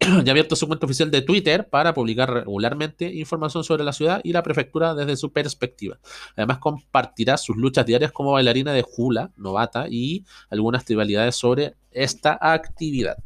ya 0.24 0.30
abierto 0.30 0.56
su 0.56 0.66
cuenta 0.66 0.86
oficial 0.86 1.10
de 1.10 1.22
Twitter 1.22 1.68
para 1.68 1.94
publicar 1.94 2.30
regularmente 2.30 3.12
información 3.12 3.64
sobre 3.64 3.84
la 3.84 3.92
ciudad 3.92 4.20
y 4.24 4.32
la 4.32 4.42
prefectura 4.42 4.94
desde 4.94 5.16
su 5.16 5.32
perspectiva. 5.32 5.98
Además, 6.36 6.58
compartirá 6.58 7.36
sus 7.36 7.56
luchas 7.56 7.86
diarias 7.86 8.12
como 8.12 8.32
bailarina 8.32 8.72
de 8.72 8.84
hula 8.96 9.30
novata 9.36 9.86
y 9.88 10.24
algunas 10.48 10.84
trivialidades 10.84 11.36
sobre 11.36 11.74
esta 11.90 12.38
actividad. 12.40 13.16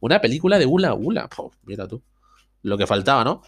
Una 0.00 0.20
película 0.20 0.58
de 0.58 0.66
hula 0.66 0.94
hula. 0.94 1.28
mira 1.64 1.86
tú. 1.86 2.02
Lo 2.62 2.76
que 2.76 2.86
faltaba, 2.86 3.22
¿no? 3.22 3.42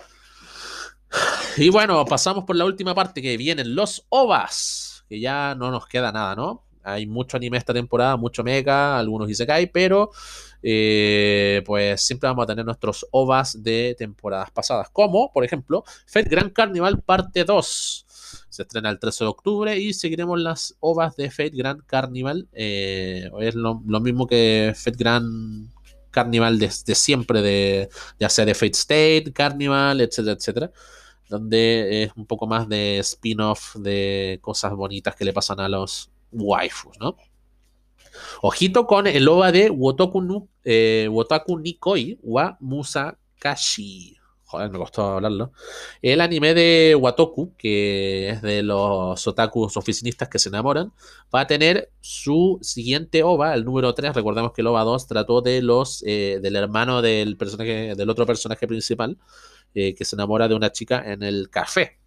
Y 1.57 1.71
bueno, 1.71 2.05
pasamos 2.05 2.45
por 2.45 2.55
la 2.55 2.65
última 2.65 2.95
parte 2.95 3.23
que 3.23 3.37
vienen 3.37 3.75
los 3.75 4.07
OVAs 4.11 4.89
que 5.09 5.21
ya 5.21 5.55
no 5.55 5.71
nos 5.71 5.87
queda 5.87 6.13
nada, 6.13 6.37
¿no? 6.37 6.65
Hay 6.85 7.07
mucho 7.07 7.37
anime 7.37 7.59
esta 7.59 7.73
temporada, 7.73 8.17
mucho 8.17 8.45
mecha, 8.45 8.99
algunos 8.99 9.29
Isekai, 9.29 9.71
pero 9.73 10.11
eh, 10.63 11.63
pues 11.65 12.01
siempre 12.01 12.29
vamos 12.29 12.45
a 12.45 12.47
tener 12.47 12.65
nuestros 12.65 13.07
OVAs 13.11 13.63
de 13.63 13.95
temporadas 13.99 14.51
pasadas, 14.51 14.89
como 14.91 15.33
por 15.33 15.45
ejemplo 15.45 15.85
Fate 16.07 16.29
Grand 16.29 16.53
Carnival 16.53 17.01
parte 17.03 17.45
2. 17.45 18.07
Se 18.49 18.63
estrena 18.63 18.91
el 18.91 18.99
13 18.99 19.25
de 19.25 19.29
octubre 19.29 19.79
y 19.79 19.93
seguiremos 19.95 20.39
las 20.41 20.75
OVAs 20.81 21.17
de 21.17 21.31
Fate 21.31 21.51
Grand 21.55 21.85
Carnival. 21.87 22.49
Eh, 22.53 23.31
es 23.41 23.55
lo, 23.55 23.81
mismo 23.81 24.27
que 24.27 24.73
Fate 24.77 24.99
Grand 24.99 25.71
Carnival 26.11 26.59
desde 26.59 26.95
siempre, 26.95 27.43
de, 27.43 27.89
ya 28.19 28.29
sea 28.29 28.45
de 28.45 28.55
Fate 28.55 28.73
State, 28.73 29.33
Carnival, 29.33 30.01
etcétera, 30.01 30.37
etcétera 30.37 30.73
donde 31.29 32.05
es 32.05 32.13
un 32.17 32.27
poco 32.27 32.47
más 32.47 32.69
de 32.69 32.99
spin-off 33.01 33.77
de 33.77 34.39
cosas 34.41 34.73
bonitas 34.73 35.15
que 35.15 35.25
le 35.25 35.33
pasan 35.33 35.61
a 35.61 35.69
los 35.69 36.11
waifus, 36.33 36.99
¿no? 36.99 37.17
Ojito 38.43 38.87
con 38.87 39.07
el 39.07 39.29
OVA 39.29 39.53
de 39.53 39.71
Wotoku, 39.71 40.49
eh, 40.65 41.09
Wotaku 41.11 41.59
Nikoi 41.59 42.19
wa 42.23 42.57
Musakashi. 42.61 44.17
Joder, 44.45 44.71
me 44.71 44.79
costó 44.79 45.03
hablarlo. 45.17 45.53
El 46.01 46.23
anime 46.23 46.55
de 46.55 46.95
Watoku, 46.99 47.55
que 47.59 48.31
es 48.31 48.41
de 48.41 48.63
los 48.63 49.27
otakus 49.27 49.77
oficinistas 49.77 50.31
que 50.31 50.39
se 50.39 50.49
enamoran, 50.49 50.91
va 51.35 51.41
a 51.41 51.47
tener 51.47 51.91
su 52.01 52.59
siguiente 52.63 53.23
OVA, 53.23 53.53
el 53.53 53.67
número 53.67 53.93
3. 53.93 54.15
Recordemos 54.15 54.53
que 54.53 54.63
el 54.63 54.69
OVA 54.69 54.85
2 54.85 55.07
trató 55.07 55.43
de 55.43 55.61
los 55.61 56.03
eh, 56.07 56.39
del 56.41 56.57
hermano 56.57 57.03
del 57.03 57.37
personaje, 57.37 57.95
del 57.95 58.09
otro 58.09 58.25
personaje 58.25 58.67
principal. 58.67 59.19
Eh, 59.75 59.95
que 59.95 60.05
se 60.05 60.17
enamora 60.17 60.49
de 60.49 60.55
una 60.55 60.73
chica 60.73 61.03
en 61.05 61.23
el 61.23 61.51
café. 61.51 61.99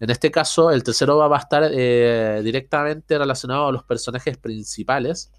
En 0.00 0.10
este 0.10 0.30
caso, 0.30 0.70
el 0.70 0.82
tercero 0.82 1.16
va 1.16 1.36
a 1.36 1.40
estar 1.40 1.70
eh, 1.72 2.40
directamente 2.44 3.18
relacionado 3.18 3.68
a 3.68 3.72
los 3.72 3.84
personajes 3.84 4.36
principales. 4.36 5.30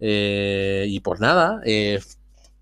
Eh, 0.00 0.86
y 0.88 1.00
por 1.00 1.20
nada, 1.20 1.60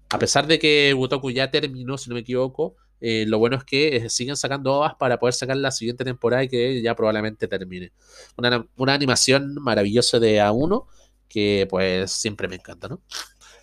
a 0.09 0.18
pesar 0.18 0.47
de 0.47 0.59
que 0.59 0.94
Wutoku 0.94 1.31
ya 1.31 1.51
terminó, 1.51 1.98
si 1.98 2.09
no 2.09 2.14
me 2.14 2.20
equivoco, 2.20 2.77
lo 3.01 3.39
bueno 3.39 3.56
es 3.56 3.64
que 3.64 4.09
siguen 4.09 4.36
sacando 4.36 4.74
ovas 4.74 4.94
para 4.94 5.18
poder 5.18 5.35
sacar 5.35 5.56
la 5.56 5.70
siguiente 5.70 6.05
temporada 6.05 6.44
y 6.44 6.48
que 6.48 6.82
ya 6.82 6.94
probablemente 6.94 7.47
termine. 7.48 7.93
Una, 8.36 8.66
una 8.77 8.94
animación 8.94 9.55
maravillosa 9.55 10.18
de 10.18 10.40
A1 10.40 10.86
que 11.28 11.66
pues 11.68 12.10
siempre 12.12 12.48
me 12.48 12.56
encanta, 12.56 12.89
¿no? 12.89 13.01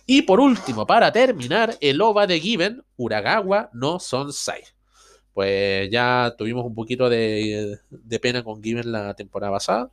Y 0.06 0.22
por 0.22 0.40
último, 0.40 0.86
para 0.86 1.10
terminar, 1.12 1.76
el 1.80 2.00
OVA 2.00 2.26
de 2.26 2.38
Given, 2.38 2.84
Uragawa 2.96 3.70
no 3.72 3.98
Sonsai. 3.98 4.62
Pues 5.34 5.90
ya 5.90 6.34
tuvimos 6.38 6.64
un 6.64 6.74
poquito 6.74 7.08
de, 7.10 7.78
pena 8.22 8.44
con 8.44 8.62
Given 8.62 8.92
la 8.92 9.14
temporada 9.14 9.52
pasada. 9.52 9.90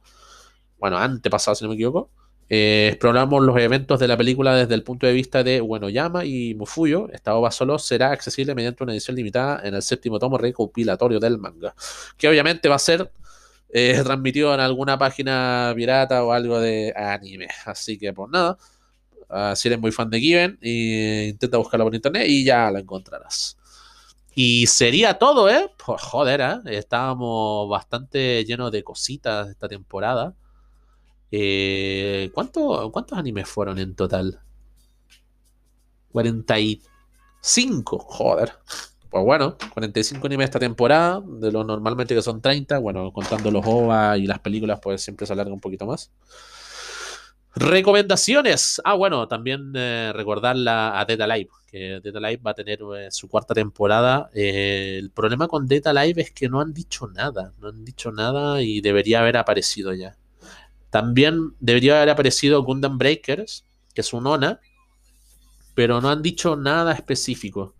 Bueno, 0.80 0.98
antepasada, 0.98 1.56
si 1.56 1.64
no 1.64 1.70
me 1.70 1.76
equivoco. 1.76 2.10
Eh, 2.54 2.90
exploramos 2.90 3.42
los 3.44 3.58
eventos 3.58 4.00
de 4.00 4.10
la 4.10 4.18
película 4.18 4.54
desde 4.54 4.76
el 4.76 4.84
punto 4.84 5.08
de 5.08 5.14
vista 5.14 5.42
de 5.44 5.66
Yama 5.92 6.26
y 6.26 6.54
Mufuyo. 6.54 7.10
Esta 7.12 7.36
OVA 7.36 7.50
solo 7.50 7.80
será 7.80 8.12
accesible 8.12 8.54
mediante 8.56 8.84
una 8.84 8.92
edición 8.94 9.16
limitada 9.16 9.62
en 9.64 9.74
el 9.74 9.82
séptimo 9.82 10.20
tomo 10.20 10.38
recopilatorio 10.38 11.20
del 11.20 11.38
manga, 11.38 11.74
que 12.18 12.28
obviamente 12.28 12.68
va 12.68 12.76
a 12.76 12.80
ser 12.80 13.10
eh, 13.70 14.00
transmitido 14.04 14.54
en 14.54 14.60
alguna 14.60 14.98
página 14.98 15.72
pirata 15.76 16.24
o 16.26 16.34
algo 16.34 16.60
de 16.60 16.94
anime. 16.96 17.48
Así 17.66 17.98
que 17.98 18.12
pues 18.14 18.30
nada, 18.30 18.58
uh, 19.30 19.56
si 19.56 19.70
eres 19.70 19.80
muy 19.80 19.92
fan 19.92 20.10
de 20.10 20.20
Given, 20.20 20.60
y 20.62 21.30
intenta 21.30 21.58
buscarlo 21.58 21.86
por 21.86 21.96
internet 21.96 22.26
y 22.28 22.44
ya 22.44 22.70
la 22.70 22.80
encontrarás. 22.80 23.58
Y 24.34 24.68
sería 24.68 25.18
todo, 25.20 25.50
¿eh? 25.50 25.72
Pues 25.84 26.02
joder, 26.02 26.42
¿eh? 26.42 26.78
estábamos 26.78 27.70
bastante 27.70 28.46
llenos 28.46 28.72
de 28.72 28.84
cositas 28.84 29.50
esta 29.50 29.68
temporada. 29.68 30.34
Eh, 31.32 32.30
¿cuánto, 32.34 32.92
¿Cuántos 32.92 33.18
animes 33.18 33.48
fueron 33.50 33.80
en 33.80 33.96
total? 33.96 34.42
45, 36.12 38.00
joder. 38.00 38.54
Pues 39.10 39.26
bueno, 39.26 39.58
45 39.74 40.26
animes 40.28 40.46
esta 40.46 40.60
temporada, 40.60 41.22
de 41.26 41.52
lo 41.52 41.66
normalmente 41.66 42.16
que 42.16 42.22
son 42.22 42.42
30, 42.42 42.80
bueno, 42.80 43.12
contando 43.12 43.52
los 43.52 43.66
OVA 43.66 44.18
y 44.18 44.26
las 44.26 44.40
películas, 44.40 44.80
pues 44.82 45.02
siempre 45.02 45.28
se 45.28 45.34
alarga 45.34 45.54
un 45.54 45.60
poquito 45.60 45.86
más. 45.86 46.12
Recomendaciones. 47.54 48.82
Ah, 48.86 48.94
bueno, 48.94 49.28
también 49.28 49.74
eh, 49.76 50.12
recordarla 50.16 51.00
a 51.00 51.06
Data 51.06 51.28
Live, 51.28 51.50
que 51.68 52.00
Data 52.04 52.20
Live 52.20 52.42
va 52.46 52.52
a 52.52 52.54
tener 52.54 52.80
eh, 52.98 53.08
su 53.12 53.28
cuarta 53.28 53.54
temporada. 53.54 54.30
Eh, 54.34 54.98
el 55.00 55.12
problema 55.12 55.48
con 55.48 55.68
Data 55.68 55.92
Live 55.92 56.22
es 56.22 56.32
que 56.32 56.48
no 56.48 56.62
han 56.62 56.74
dicho 56.74 57.08
nada, 57.08 57.54
no 57.60 57.68
han 57.68 57.84
dicho 57.84 58.12
nada 58.12 58.62
y 58.62 58.80
debería 58.80 59.20
haber 59.20 59.38
aparecido 59.38 59.94
ya. 59.94 60.16
También 60.90 61.54
debería 61.60 61.98
haber 61.98 62.12
aparecido 62.12 62.64
Gundam 62.64 62.98
Breakers, 62.98 63.66
que 63.94 64.02
es 64.02 64.14
un 64.14 64.28
ONA, 64.28 64.60
pero 65.74 66.02
no 66.02 66.10
han 66.10 66.22
dicho 66.22 66.56
nada 66.56 66.94
específico. 66.94 67.74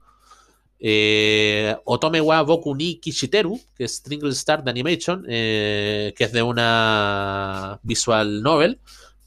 Eh, 0.80 1.76
Otome 1.86 2.20
wa 2.20 2.42
Boku 2.42 2.74
ni 2.76 3.00
Kishiteru, 3.00 3.60
que 3.78 3.84
es 3.84 3.98
Stringle 3.98 4.32
Star 4.32 4.64
de 4.64 4.72
Animation, 4.72 5.24
eh, 5.30 6.14
que 6.18 6.24
es 6.24 6.32
de 6.32 6.42
una 6.42 7.80
visual 7.84 8.42
novel. 8.42 8.80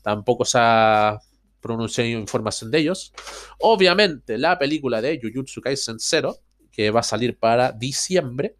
Tampoco 0.04 0.44
se 0.44 0.58
ha 0.60 1.18
pronunciado 1.60 2.10
información 2.10 2.70
de 2.70 2.78
ellos. 2.78 3.12
Obviamente, 3.58 4.36
la 4.36 4.58
película 4.58 5.00
de 5.00 5.18
Jujutsu 5.20 5.62
Kaisen 5.62 5.98
Zero, 5.98 6.36
que 6.70 6.90
va 6.90 7.00
a 7.00 7.04
salir 7.04 7.38
para 7.38 7.72
diciembre. 7.72 8.56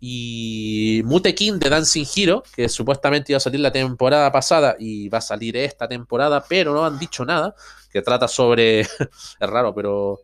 Y 0.00 1.02
Mutekin 1.04 1.58
de 1.58 1.68
Dancing 1.68 2.06
Hero, 2.16 2.42
que 2.54 2.68
supuestamente 2.68 3.32
iba 3.32 3.36
a 3.36 3.40
salir 3.40 3.60
la 3.60 3.72
temporada 3.72 4.30
pasada 4.32 4.76
y 4.78 5.08
va 5.08 5.18
a 5.18 5.20
salir 5.20 5.56
esta 5.56 5.88
temporada, 5.88 6.44
pero 6.48 6.72
no 6.72 6.86
han 6.86 6.98
dicho 6.98 7.24
nada, 7.24 7.54
que 7.92 8.00
trata 8.00 8.28
sobre, 8.28 8.80
es 8.80 9.10
raro, 9.40 9.74
pero 9.74 10.20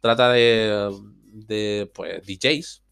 trata 0.00 0.30
de, 0.30 0.90
de 1.32 1.90
pues, 1.92 2.24
DJs, 2.24 2.82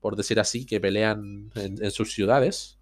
por 0.00 0.16
decir 0.16 0.40
así, 0.40 0.64
que 0.64 0.80
pelean 0.80 1.50
en, 1.54 1.90
sus 1.90 2.12
ciudades. 2.12 2.78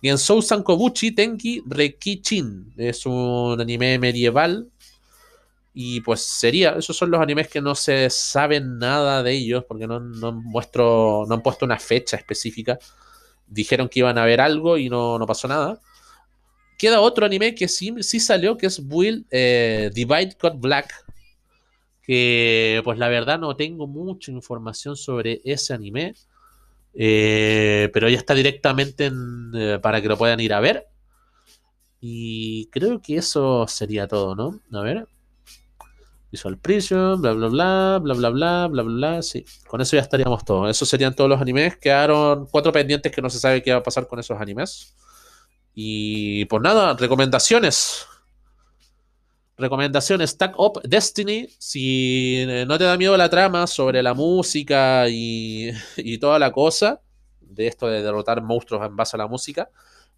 Y 0.00 0.08
en 0.08 0.18
Sousan 0.18 0.62
Kobuchi 0.62 1.12
Tenki 1.12 1.62
Rekichin, 1.66 2.72
es 2.76 3.06
un 3.06 3.60
anime 3.60 3.98
medieval 3.98 4.68
y 5.76 6.00
pues 6.02 6.22
sería, 6.22 6.76
esos 6.78 6.96
son 6.96 7.10
los 7.10 7.20
animes 7.20 7.48
que 7.48 7.60
no 7.60 7.74
se 7.74 8.08
saben 8.08 8.78
nada 8.78 9.24
de 9.24 9.32
ellos, 9.32 9.64
porque 9.66 9.88
no, 9.88 9.98
no, 9.98 10.30
muestro, 10.30 11.24
no 11.28 11.34
han 11.34 11.42
puesto 11.42 11.64
una 11.64 11.80
fecha 11.80 12.16
específica. 12.16 12.78
Dijeron 13.48 13.88
que 13.88 13.98
iban 13.98 14.16
a 14.16 14.24
ver 14.24 14.40
algo 14.40 14.78
y 14.78 14.88
no, 14.88 15.18
no 15.18 15.26
pasó 15.26 15.48
nada. 15.48 15.80
Queda 16.78 17.00
otro 17.00 17.26
anime 17.26 17.56
que 17.56 17.66
sí, 17.66 17.92
sí 18.02 18.20
salió, 18.20 18.56
que 18.56 18.66
es 18.66 18.80
Will 18.88 19.26
eh, 19.32 19.90
Divide 19.92 20.36
God 20.40 20.54
Black. 20.58 20.94
Que 22.04 22.80
pues 22.84 22.96
la 22.96 23.08
verdad 23.08 23.40
no 23.40 23.56
tengo 23.56 23.88
mucha 23.88 24.30
información 24.30 24.96
sobre 24.96 25.40
ese 25.44 25.74
anime. 25.74 26.14
Eh, 26.94 27.90
pero 27.92 28.08
ya 28.08 28.16
está 28.16 28.34
directamente 28.34 29.10
eh, 29.54 29.78
para 29.82 30.00
que 30.00 30.08
lo 30.08 30.16
puedan 30.16 30.40
ir 30.40 30.54
a 30.54 30.60
ver. 30.60 30.86
Y 32.00 32.66
creo 32.70 33.00
que 33.00 33.16
eso 33.16 33.66
sería 33.66 34.06
todo, 34.06 34.34
¿no? 34.34 34.60
A 34.78 34.82
ver. 34.82 35.08
Visual 36.30 36.58
Prison, 36.58 37.20
bla 37.22 37.32
bla 37.32 37.48
bla, 37.48 37.98
bla 38.02 38.14
bla 38.14 38.30
bla, 38.30 38.66
bla 38.68 38.82
bla 38.82 38.82
bla. 38.82 39.22
Sí, 39.22 39.44
con 39.68 39.80
eso 39.80 39.96
ya 39.96 40.02
estaríamos 40.02 40.44
todos. 40.44 40.68
Esos 40.68 40.88
serían 40.88 41.14
todos 41.14 41.30
los 41.30 41.40
animes. 41.40 41.76
Quedaron 41.76 42.46
cuatro 42.46 42.72
pendientes 42.72 43.12
que 43.12 43.22
no 43.22 43.30
se 43.30 43.38
sabe 43.38 43.62
qué 43.62 43.72
va 43.72 43.78
a 43.78 43.82
pasar 43.82 44.06
con 44.06 44.18
esos 44.18 44.40
animes. 44.40 44.94
Y 45.74 46.44
pues 46.46 46.62
nada, 46.62 46.94
recomendaciones. 46.94 48.06
Recomendaciones, 49.56 50.30
Stack 50.30 50.58
Up 50.58 50.80
Destiny. 50.82 51.48
Si 51.58 52.44
no 52.66 52.76
te 52.76 52.84
da 52.84 52.96
miedo 52.96 53.16
la 53.16 53.30
trama 53.30 53.66
sobre 53.66 54.02
la 54.02 54.14
música 54.14 55.08
y, 55.08 55.70
y 55.96 56.18
toda 56.18 56.38
la 56.38 56.52
cosa, 56.52 57.00
de 57.40 57.66
esto 57.66 57.86
de 57.86 58.02
derrotar 58.02 58.42
monstruos 58.42 58.84
en 58.84 58.96
base 58.96 59.16
a 59.16 59.18
la 59.18 59.26
música, 59.26 59.70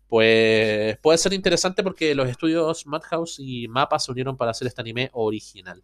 pues 0.08 0.96
puede 0.98 1.18
ser 1.18 1.32
interesante 1.32 1.82
porque 1.82 2.14
los 2.14 2.28
estudios 2.28 2.86
Madhouse 2.86 3.38
y 3.40 3.68
Mapa 3.68 3.98
se 3.98 4.12
unieron 4.12 4.36
para 4.36 4.52
hacer 4.52 4.68
este 4.68 4.80
anime 4.80 5.10
original. 5.12 5.82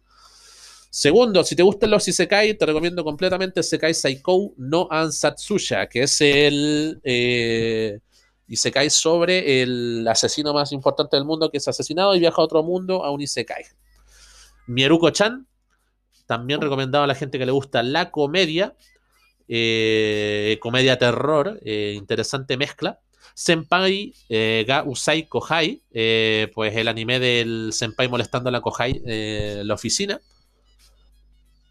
Segundo, 0.89 1.43
si 1.43 1.55
te 1.55 1.63
gustan 1.63 1.89
los 1.89 2.07
Isekai, 2.07 2.55
te 2.55 2.65
recomiendo 2.65 3.03
completamente 3.03 3.63
Sekai 3.63 3.93
Saiko 3.93 4.53
no 4.57 4.87
Ansatsuya, 4.91 5.87
que 5.87 6.03
es 6.03 6.21
el 6.21 7.01
eh, 7.03 7.99
Isekai 8.47 8.89
sobre 8.89 9.61
el 9.61 10.07
asesino 10.07 10.53
más 10.53 10.71
importante 10.71 11.15
del 11.15 11.25
mundo 11.25 11.49
que 11.49 11.57
es 11.57 11.67
asesinado 11.67 12.15
y 12.15 12.19
viaja 12.19 12.41
a 12.41 12.45
otro 12.45 12.63
mundo 12.63 13.03
a 13.03 13.11
un 13.11 13.21
Isekai. 13.21 13.63
Mieruko-chan, 14.67 15.47
también 16.25 16.61
recomendado 16.61 17.03
a 17.03 17.07
la 17.07 17.15
gente 17.15 17.37
que 17.37 17.45
le 17.45 17.51
gusta 17.51 17.83
la 17.83 18.11
comedia, 18.11 18.75
eh, 19.47 20.57
comedia 20.61 20.97
terror, 20.97 21.59
eh, 21.63 21.93
interesante 21.95 22.57
mezcla. 22.57 22.99
Senpai 23.35 24.13
eh, 24.29 24.63
Ga 24.67 24.83
Usai 24.83 25.27
Kohai, 25.27 25.81
pues 26.53 26.75
el 26.75 26.87
anime 26.87 27.19
del 27.19 27.71
Senpai 27.73 28.07
molestando 28.07 28.49
a 28.49 28.51
la 28.51 28.61
Kohai 28.61 29.01
en 29.05 29.67
la 29.67 29.73
oficina. 29.73 30.21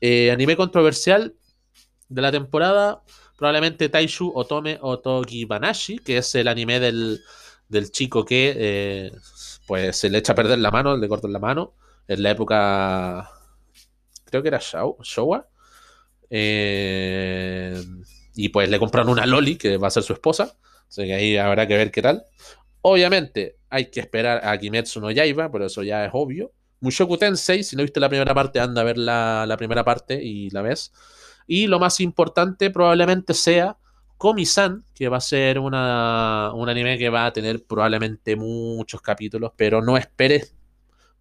Anime 0.01 0.57
controversial 0.57 1.35
de 2.09 2.23
la 2.23 2.33
temporada, 2.33 3.03
probablemente 3.43 3.89
Taishu 3.89 4.31
Otome 4.33 4.79
Banashi, 5.49 5.99
que 5.99 6.19
es 6.19 6.33
el 6.37 6.47
anime 6.47 6.79
del, 6.79 7.21
chico 7.91 8.25
que 8.25 9.11
pues 9.67 9.97
se 9.97 10.11
le 10.11 10.19
echa 10.19 10.33
a 10.33 10.37
perder 10.37 10.61
la 10.61 10.71
mano, 10.71 10.97
le 10.97 11.09
cortan 11.09 11.33
la 11.33 11.41
mano, 11.41 11.75
en 12.07 12.23
la 12.23 12.31
época, 12.31 13.29
creo 14.27 14.43
que 14.43 14.49
era 14.49 14.61
Showa. 14.61 15.49
y 16.31 18.49
pues 18.51 18.69
le 18.69 18.79
compran 18.79 19.09
una 19.09 19.27
Loli, 19.27 19.57
que 19.57 19.77
va 19.77 19.89
a 19.89 19.91
ser 19.91 20.05
su 20.05 20.13
esposa. 20.13 20.57
Así 20.89 21.07
que 21.07 21.15
ahí 21.15 21.37
habrá 21.37 21.67
que 21.67 21.77
ver 21.77 21.91
qué 21.91 22.01
tal. 22.01 22.25
Obviamente 22.83 23.57
hay 23.71 23.91
que 23.91 23.99
esperar 23.99 24.47
a 24.47 24.57
Kimetsu 24.57 25.01
no 25.01 25.11
Yaiba, 25.11 25.51
pero 25.51 25.67
eso 25.67 25.83
ya 25.83 26.05
es 26.05 26.13
obvio. 26.15 26.53
Mushoku 26.79 27.19
Tensei, 27.19 27.65
si 27.65 27.75
no 27.75 27.83
viste 27.83 27.99
la 27.99 28.09
primera 28.09 28.35
parte, 28.35 28.61
anda 28.61 28.83
a 28.83 28.85
ver 28.85 28.99
la, 28.99 29.53
primera 29.59 29.83
parte 29.83 30.23
y 30.23 30.49
la 30.51 30.63
ves. 30.63 30.93
Y 31.47 31.67
lo 31.67 31.79
más 31.79 32.01
importante 32.01 32.71
probablemente 32.71 33.35
sea 33.35 33.77
Komi-san, 34.17 34.85
que 34.95 35.09
va 35.09 35.17
a 35.17 35.21
ser 35.21 35.59
una, 35.59 36.53
un 36.55 36.69
anime 36.69 36.97
que 36.97 37.09
va 37.09 37.27
a 37.27 37.33
tener 37.33 37.65
probablemente 37.65 38.37
muchos 38.37 39.03
capítulos, 39.03 39.53
pero 39.57 39.83
no 39.83 39.97
esperes 39.97 40.55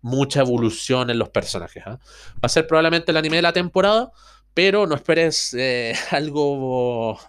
mucha 0.01 0.41
evolución 0.41 1.09
en 1.09 1.19
los 1.19 1.29
personajes. 1.29 1.83
¿ah? 1.85 1.99
Va 2.35 2.43
a 2.43 2.49
ser 2.49 2.67
probablemente 2.67 3.11
el 3.11 3.17
anime 3.17 3.37
de 3.37 3.41
la 3.41 3.53
temporada, 3.53 4.11
pero 4.53 4.85
no 4.85 4.95
esperes 4.95 5.53
eh, 5.57 5.95
algo 6.11 7.19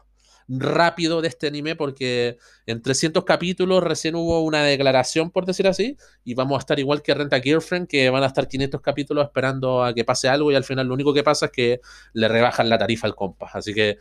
rápido 0.49 1.21
de 1.21 1.29
este 1.29 1.47
anime 1.47 1.77
porque 1.77 2.39
en 2.67 2.83
300 2.83 3.25
capítulos 3.25 3.83
recién 3.83 4.15
hubo 4.15 4.43
una 4.43 4.63
declaración, 4.63 5.31
por 5.31 5.47
decir 5.47 5.67
así, 5.69 5.97
y 6.25 6.35
vamos 6.35 6.57
a 6.57 6.61
estar 6.61 6.79
igual 6.79 7.03
que 7.03 7.15
Renta 7.15 7.41
Girlfriend, 7.41 7.89
que 7.89 8.11
van 8.11 8.23
a 8.23 8.27
estar 8.27 8.49
500 8.49 8.81
capítulos 8.81 9.25
esperando 9.25 9.85
a 9.85 9.95
que 9.95 10.05
pase 10.05 10.29
algo 10.29 10.51
y 10.53 10.55
al 10.55 10.65
final 10.65 10.87
lo 10.87 10.95
único 10.95 11.15
que 11.15 11.23
pasa 11.23 11.47
es 11.47 11.53
que 11.53 11.81
le 12.13 12.29
rebajan 12.29 12.69
la 12.69 12.79
tarifa 12.79 13.07
al 13.07 13.15
compas. 13.15 13.55
Así 13.55 13.75
que, 13.75 13.99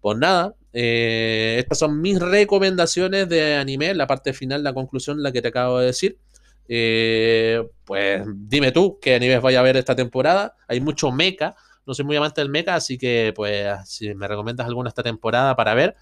pues 0.00 0.18
nada, 0.18 0.54
eh, 0.72 1.56
estas 1.58 1.78
son 1.78 2.00
mis 2.00 2.18
recomendaciones 2.18 3.28
de 3.28 3.56
anime, 3.56 3.94
la 3.94 4.06
parte 4.06 4.32
final, 4.32 4.62
la 4.62 4.72
conclusión, 4.72 5.22
la 5.22 5.32
que 5.32 5.42
te 5.42 5.48
acabo 5.48 5.78
de 5.78 5.86
decir. 5.86 6.18
Eh, 6.72 7.68
pues 7.84 8.22
dime 8.26 8.70
tú 8.70 9.00
qué 9.02 9.16
animes 9.16 9.42
vaya 9.42 9.60
a 9.60 9.62
ver 9.64 9.76
esta 9.76 9.96
temporada. 9.96 10.56
Hay 10.68 10.80
mucho 10.80 11.10
mecha 11.10 11.56
no 11.90 11.94
soy 11.94 12.04
muy 12.04 12.14
amante 12.14 12.40
del 12.40 12.50
mecha, 12.50 12.76
así 12.76 12.96
que 12.96 13.32
pues 13.34 13.66
si 13.84 14.14
me 14.14 14.28
recomiendas 14.28 14.64
alguna 14.64 14.90
esta 14.90 15.02
temporada 15.02 15.56
para 15.56 15.74
ver, 15.74 15.96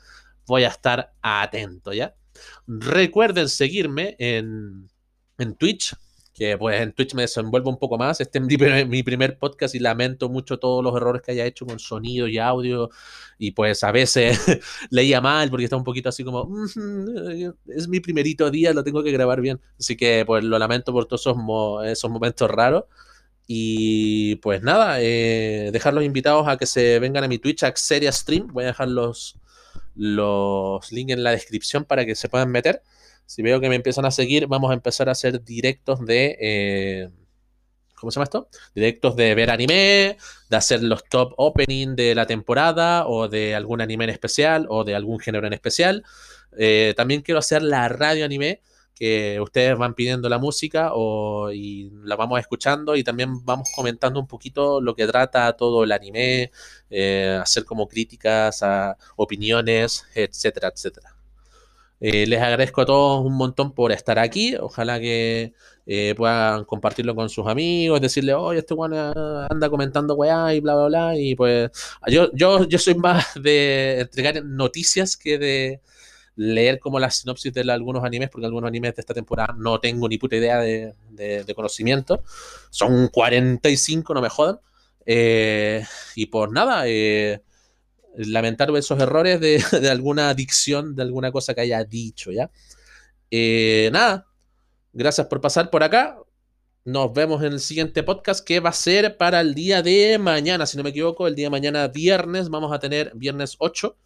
voy 0.47 0.65
a 0.65 0.69
estar 0.69 1.15
atento, 1.23 1.95
¿ya? 1.95 2.15
Recuerden 2.67 3.49
seguirme 3.49 4.15
en, 4.19 4.87
en 5.39 5.55
Twitch, 5.55 5.95
que 6.35 6.59
pues 6.59 6.83
en 6.83 6.93
Twitch 6.93 7.15
me 7.15 7.23
desenvuelvo 7.23 7.71
un 7.71 7.79
poco 7.79 7.97
más. 7.97 8.21
Este 8.21 8.39
es 8.39 8.87
mi 8.87 9.03
primer, 9.03 9.39
podcast 9.39 9.75
y 9.75 9.79
lamento 9.79 10.29
mucho 10.29 10.59
todos 10.59 10.85
los 10.85 10.95
errores 10.95 11.23
que 11.23 11.33
haya 11.33 11.47
hecho 11.47 11.65
con 11.65 11.79
sonido 11.79 12.29
y 12.29 12.37
audio. 12.37 12.91
Y 13.39 13.53
pues 13.53 13.83
a 13.83 13.91
veces 13.91 14.39
leía 14.91 15.23
mal 15.23 15.49
porque 15.49 15.65
está 15.65 15.77
un 15.77 15.85
poquito 15.85 16.11
así 16.11 16.23
como, 16.23 16.51
es 17.67 17.89
mi 17.89 18.01
primerito 18.01 18.51
día, 18.51 18.75
lo 18.75 18.85
tengo 18.85 19.03
que 19.03 19.11
grabar 19.11 19.41
bien. 19.41 19.59
Así 19.79 19.97
que 19.97 20.25
pues 20.27 20.45
lo 20.45 20.59
lamento 20.59 20.93
por 20.93 21.07
todos 21.07 21.23
esos, 21.23 21.37
esos 21.87 22.11
momentos 22.11 22.51
raros. 22.51 22.85
Y 23.51 24.37
pues 24.37 24.63
nada, 24.63 24.99
eh, 25.01 25.71
dejar 25.73 25.95
los 25.95 26.05
invitados 26.05 26.47
a 26.47 26.59
que 26.59 26.67
se 26.67 26.99
vengan 26.99 27.25
a 27.25 27.29
mi 27.29 27.39
Twitch, 27.39 27.65
a 27.65 27.73
Stream. 27.75 28.49
Voy 28.49 28.65
a 28.65 28.69
dejar 28.69 28.89
los, 28.89 29.39
los 29.95 30.93
links 30.93 31.15
en 31.15 31.25
la 31.25 31.31
descripción 31.31 31.87
para 31.87 32.05
que 32.05 32.15
se 32.15 32.29
puedan 32.29 32.51
meter. 32.51 32.83
Si 33.25 33.41
veo 33.41 33.59
que 33.59 33.71
me 33.71 33.77
empiezan 33.77 34.05
a 34.05 34.11
seguir, 34.11 34.49
vamos 34.49 34.71
a 34.71 34.75
empezar 34.75 35.09
a 35.09 35.13
hacer 35.13 35.43
directos 35.43 36.05
de... 36.05 36.37
Eh, 36.39 37.09
¿Cómo 37.95 38.11
se 38.11 38.17
llama 38.17 38.25
esto? 38.25 38.51
Directos 38.75 39.17
de 39.17 39.35
ver 39.35 39.51
anime, 39.51 40.19
de 40.51 40.57
hacer 40.57 40.83
los 40.83 41.05
top 41.05 41.33
opening 41.39 41.97
de 41.97 42.15
la 42.15 42.27
temporada 42.27 43.09
o 43.09 43.29
de 43.29 43.55
algún 43.55 43.81
anime 43.81 44.05
en 44.05 44.11
especial 44.11 44.67
o 44.69 44.85
de 44.85 44.95
algún 44.95 45.21
género 45.21 45.47
en 45.47 45.55
especial. 45.55 46.05
Eh, 46.59 46.93
también 46.99 47.23
quiero 47.23 47.39
hacer 47.39 47.63
la 47.63 47.89
radio 47.89 48.27
anime, 48.27 48.61
que 48.99 49.41
ustedes 49.41 49.79
van 49.79 49.95
pidiendo 49.95 50.29
la 50.29 50.39
música 50.39 50.91
o, 50.93 51.51
y 51.53 51.91
la 52.05 52.17
vamos 52.17 52.41
escuchando 52.41 52.97
y 52.97 53.05
también 53.05 53.45
vamos 53.45 53.69
comentando 53.75 54.19
un 54.19 54.27
poquito 54.27 54.81
lo 54.81 54.95
que 54.95 55.07
trata 55.07 55.53
todo 55.55 55.85
el 55.85 55.93
anime, 55.93 56.51
eh, 56.91 57.39
hacer 57.41 57.65
como 57.65 57.87
críticas, 57.89 58.63
a 58.63 58.97
opiniones, 59.17 60.05
etcétera, 60.15 60.73
etcétera. 60.75 61.15
Eh, 62.01 62.27
les 62.27 62.41
agradezco 62.41 62.83
a 62.83 62.87
todos 62.87 63.25
un 63.27 63.37
montón 63.37 63.73
por 63.73 63.93
estar 63.93 64.19
aquí. 64.19 64.57
Ojalá 64.57 65.01
que 65.01 65.53
eh, 65.87 66.15
puedan 66.17 66.65
compartirlo 66.65 67.15
con 67.15 67.29
sus 67.29 67.47
amigos, 67.47 68.01
decirle, 68.01 68.35
oye, 68.35 68.61
este 68.61 68.75
weón 68.75 68.95
anda 68.95 69.69
comentando 69.71 70.15
weá 70.15 70.55
y 70.55 70.61
bla, 70.61 70.75
bla, 70.75 70.87
bla. 70.87 71.19
Y 71.19 71.35
pues 71.35 71.71
yo, 72.07 72.31
yo, 72.35 72.65
yo 72.69 72.79
soy 72.79 72.95
más 72.95 73.27
de 73.41 74.01
entregar 74.01 74.45
noticias 74.45 75.17
que 75.17 75.39
de 75.39 75.81
leer 76.39 76.79
como 76.79 77.01
las 77.01 77.17
sinopsis 77.17 77.53
de 77.53 77.71
algunos 77.73 78.05
animes, 78.05 78.31
porque 78.31 78.47
algunos 78.47 78.69
animes 78.69 78.95
de 78.95 79.01
esta 79.01 79.13
temporada 79.13 79.57
no 79.59 79.81
tengo 79.81 80.09
ni 80.09 80.19
puta 80.19 80.37
idea 80.37 80.61
de, 80.61 80.95
conocimiento. 81.55 82.23
Son 82.71 83.09
45, 83.09 84.15
no 84.15 84.23
me 84.23 84.29
jodan. 84.29 84.61
Eh, 85.05 85.85
y 86.15 86.27
pues 86.27 86.51
nada, 86.53 86.85
eh, 86.87 87.43
lamentar 88.15 88.71
esos 88.77 89.01
errores 89.01 89.41
de, 89.41 89.61
alguna 89.91 90.33
dicción, 90.33 90.95
de 90.95 91.03
alguna 91.03 91.33
cosa 91.33 91.55
que 91.55 91.63
haya 91.63 91.83
dicho, 91.83 92.31
¿ya? 92.31 92.53
Eh, 93.33 93.91
nada, 93.93 94.29
gracias 94.93 95.27
por 95.27 95.41
pasar 95.41 95.71
por 95.71 95.83
acá. 95.83 96.19
Nos 96.85 97.13
vemos 97.13 97.43
en 97.43 97.53
el 97.55 97.61
siguiente 97.61 98.05
podcast 98.05 98.47
que 98.47 98.61
va 98.61 98.71
a 98.71 98.73
ser 98.73 99.17
para 99.17 99.41
el 99.41 99.55
día 99.55 99.83
de 99.83 100.19
mañana, 100.19 100.67
si 100.67 100.77
no 100.77 100.85
me 100.85 100.91
equivoco, 100.91 101.27
el 101.27 101.35
día 101.35 101.47
de 101.47 101.51
mañana 101.51 101.89
viernes, 101.89 102.49
vamos 102.49 102.73
a 102.73 102.79
tener 102.79 103.11
viernes 103.17 103.57
8, 103.59 103.97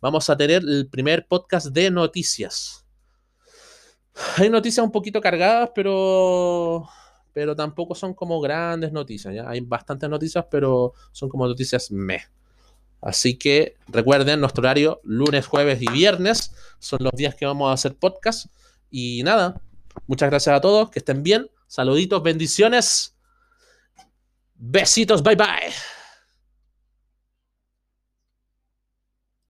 vamos 0.00 0.28
a 0.30 0.36
tener 0.36 0.62
el 0.62 0.88
primer 0.88 1.26
podcast 1.26 1.68
de 1.68 1.90
noticias. 1.90 2.84
Hay 4.36 4.50
noticias 4.50 4.84
un 4.84 4.92
poquito 4.92 5.20
cargadas, 5.20 5.70
pero 5.74 6.88
pero 7.32 7.54
tampoco 7.54 7.94
son 7.94 8.14
como 8.14 8.40
grandes 8.40 8.90
noticias. 8.90 9.46
Hay 9.46 9.60
bastantes 9.60 10.10
noticias, 10.10 10.44
pero 10.50 10.92
son 11.12 11.28
como 11.28 11.46
noticias 11.46 11.90
meh. 11.92 12.22
Así 13.00 13.38
que 13.38 13.76
recuerden, 13.86 14.40
nuestro 14.40 14.62
horario 14.62 15.00
lunes, 15.04 15.46
jueves 15.46 15.80
y 15.80 15.88
viernes 15.88 16.52
son 16.80 16.98
los 17.02 17.12
días 17.12 17.36
que 17.36 17.46
vamos 17.46 17.70
a 17.70 17.74
hacer 17.74 17.94
podcast. 17.94 18.46
Y 18.90 19.22
nada, 19.22 19.60
muchas 20.08 20.30
gracias 20.30 20.56
a 20.56 20.60
todos, 20.60 20.90
que 20.90 20.98
estén 20.98 21.22
bien. 21.22 21.48
Saluditos, 21.68 22.22
bendiciones. 22.22 23.14
Besitos, 24.56 25.22
bye 25.22 25.36
bye. 25.36 25.97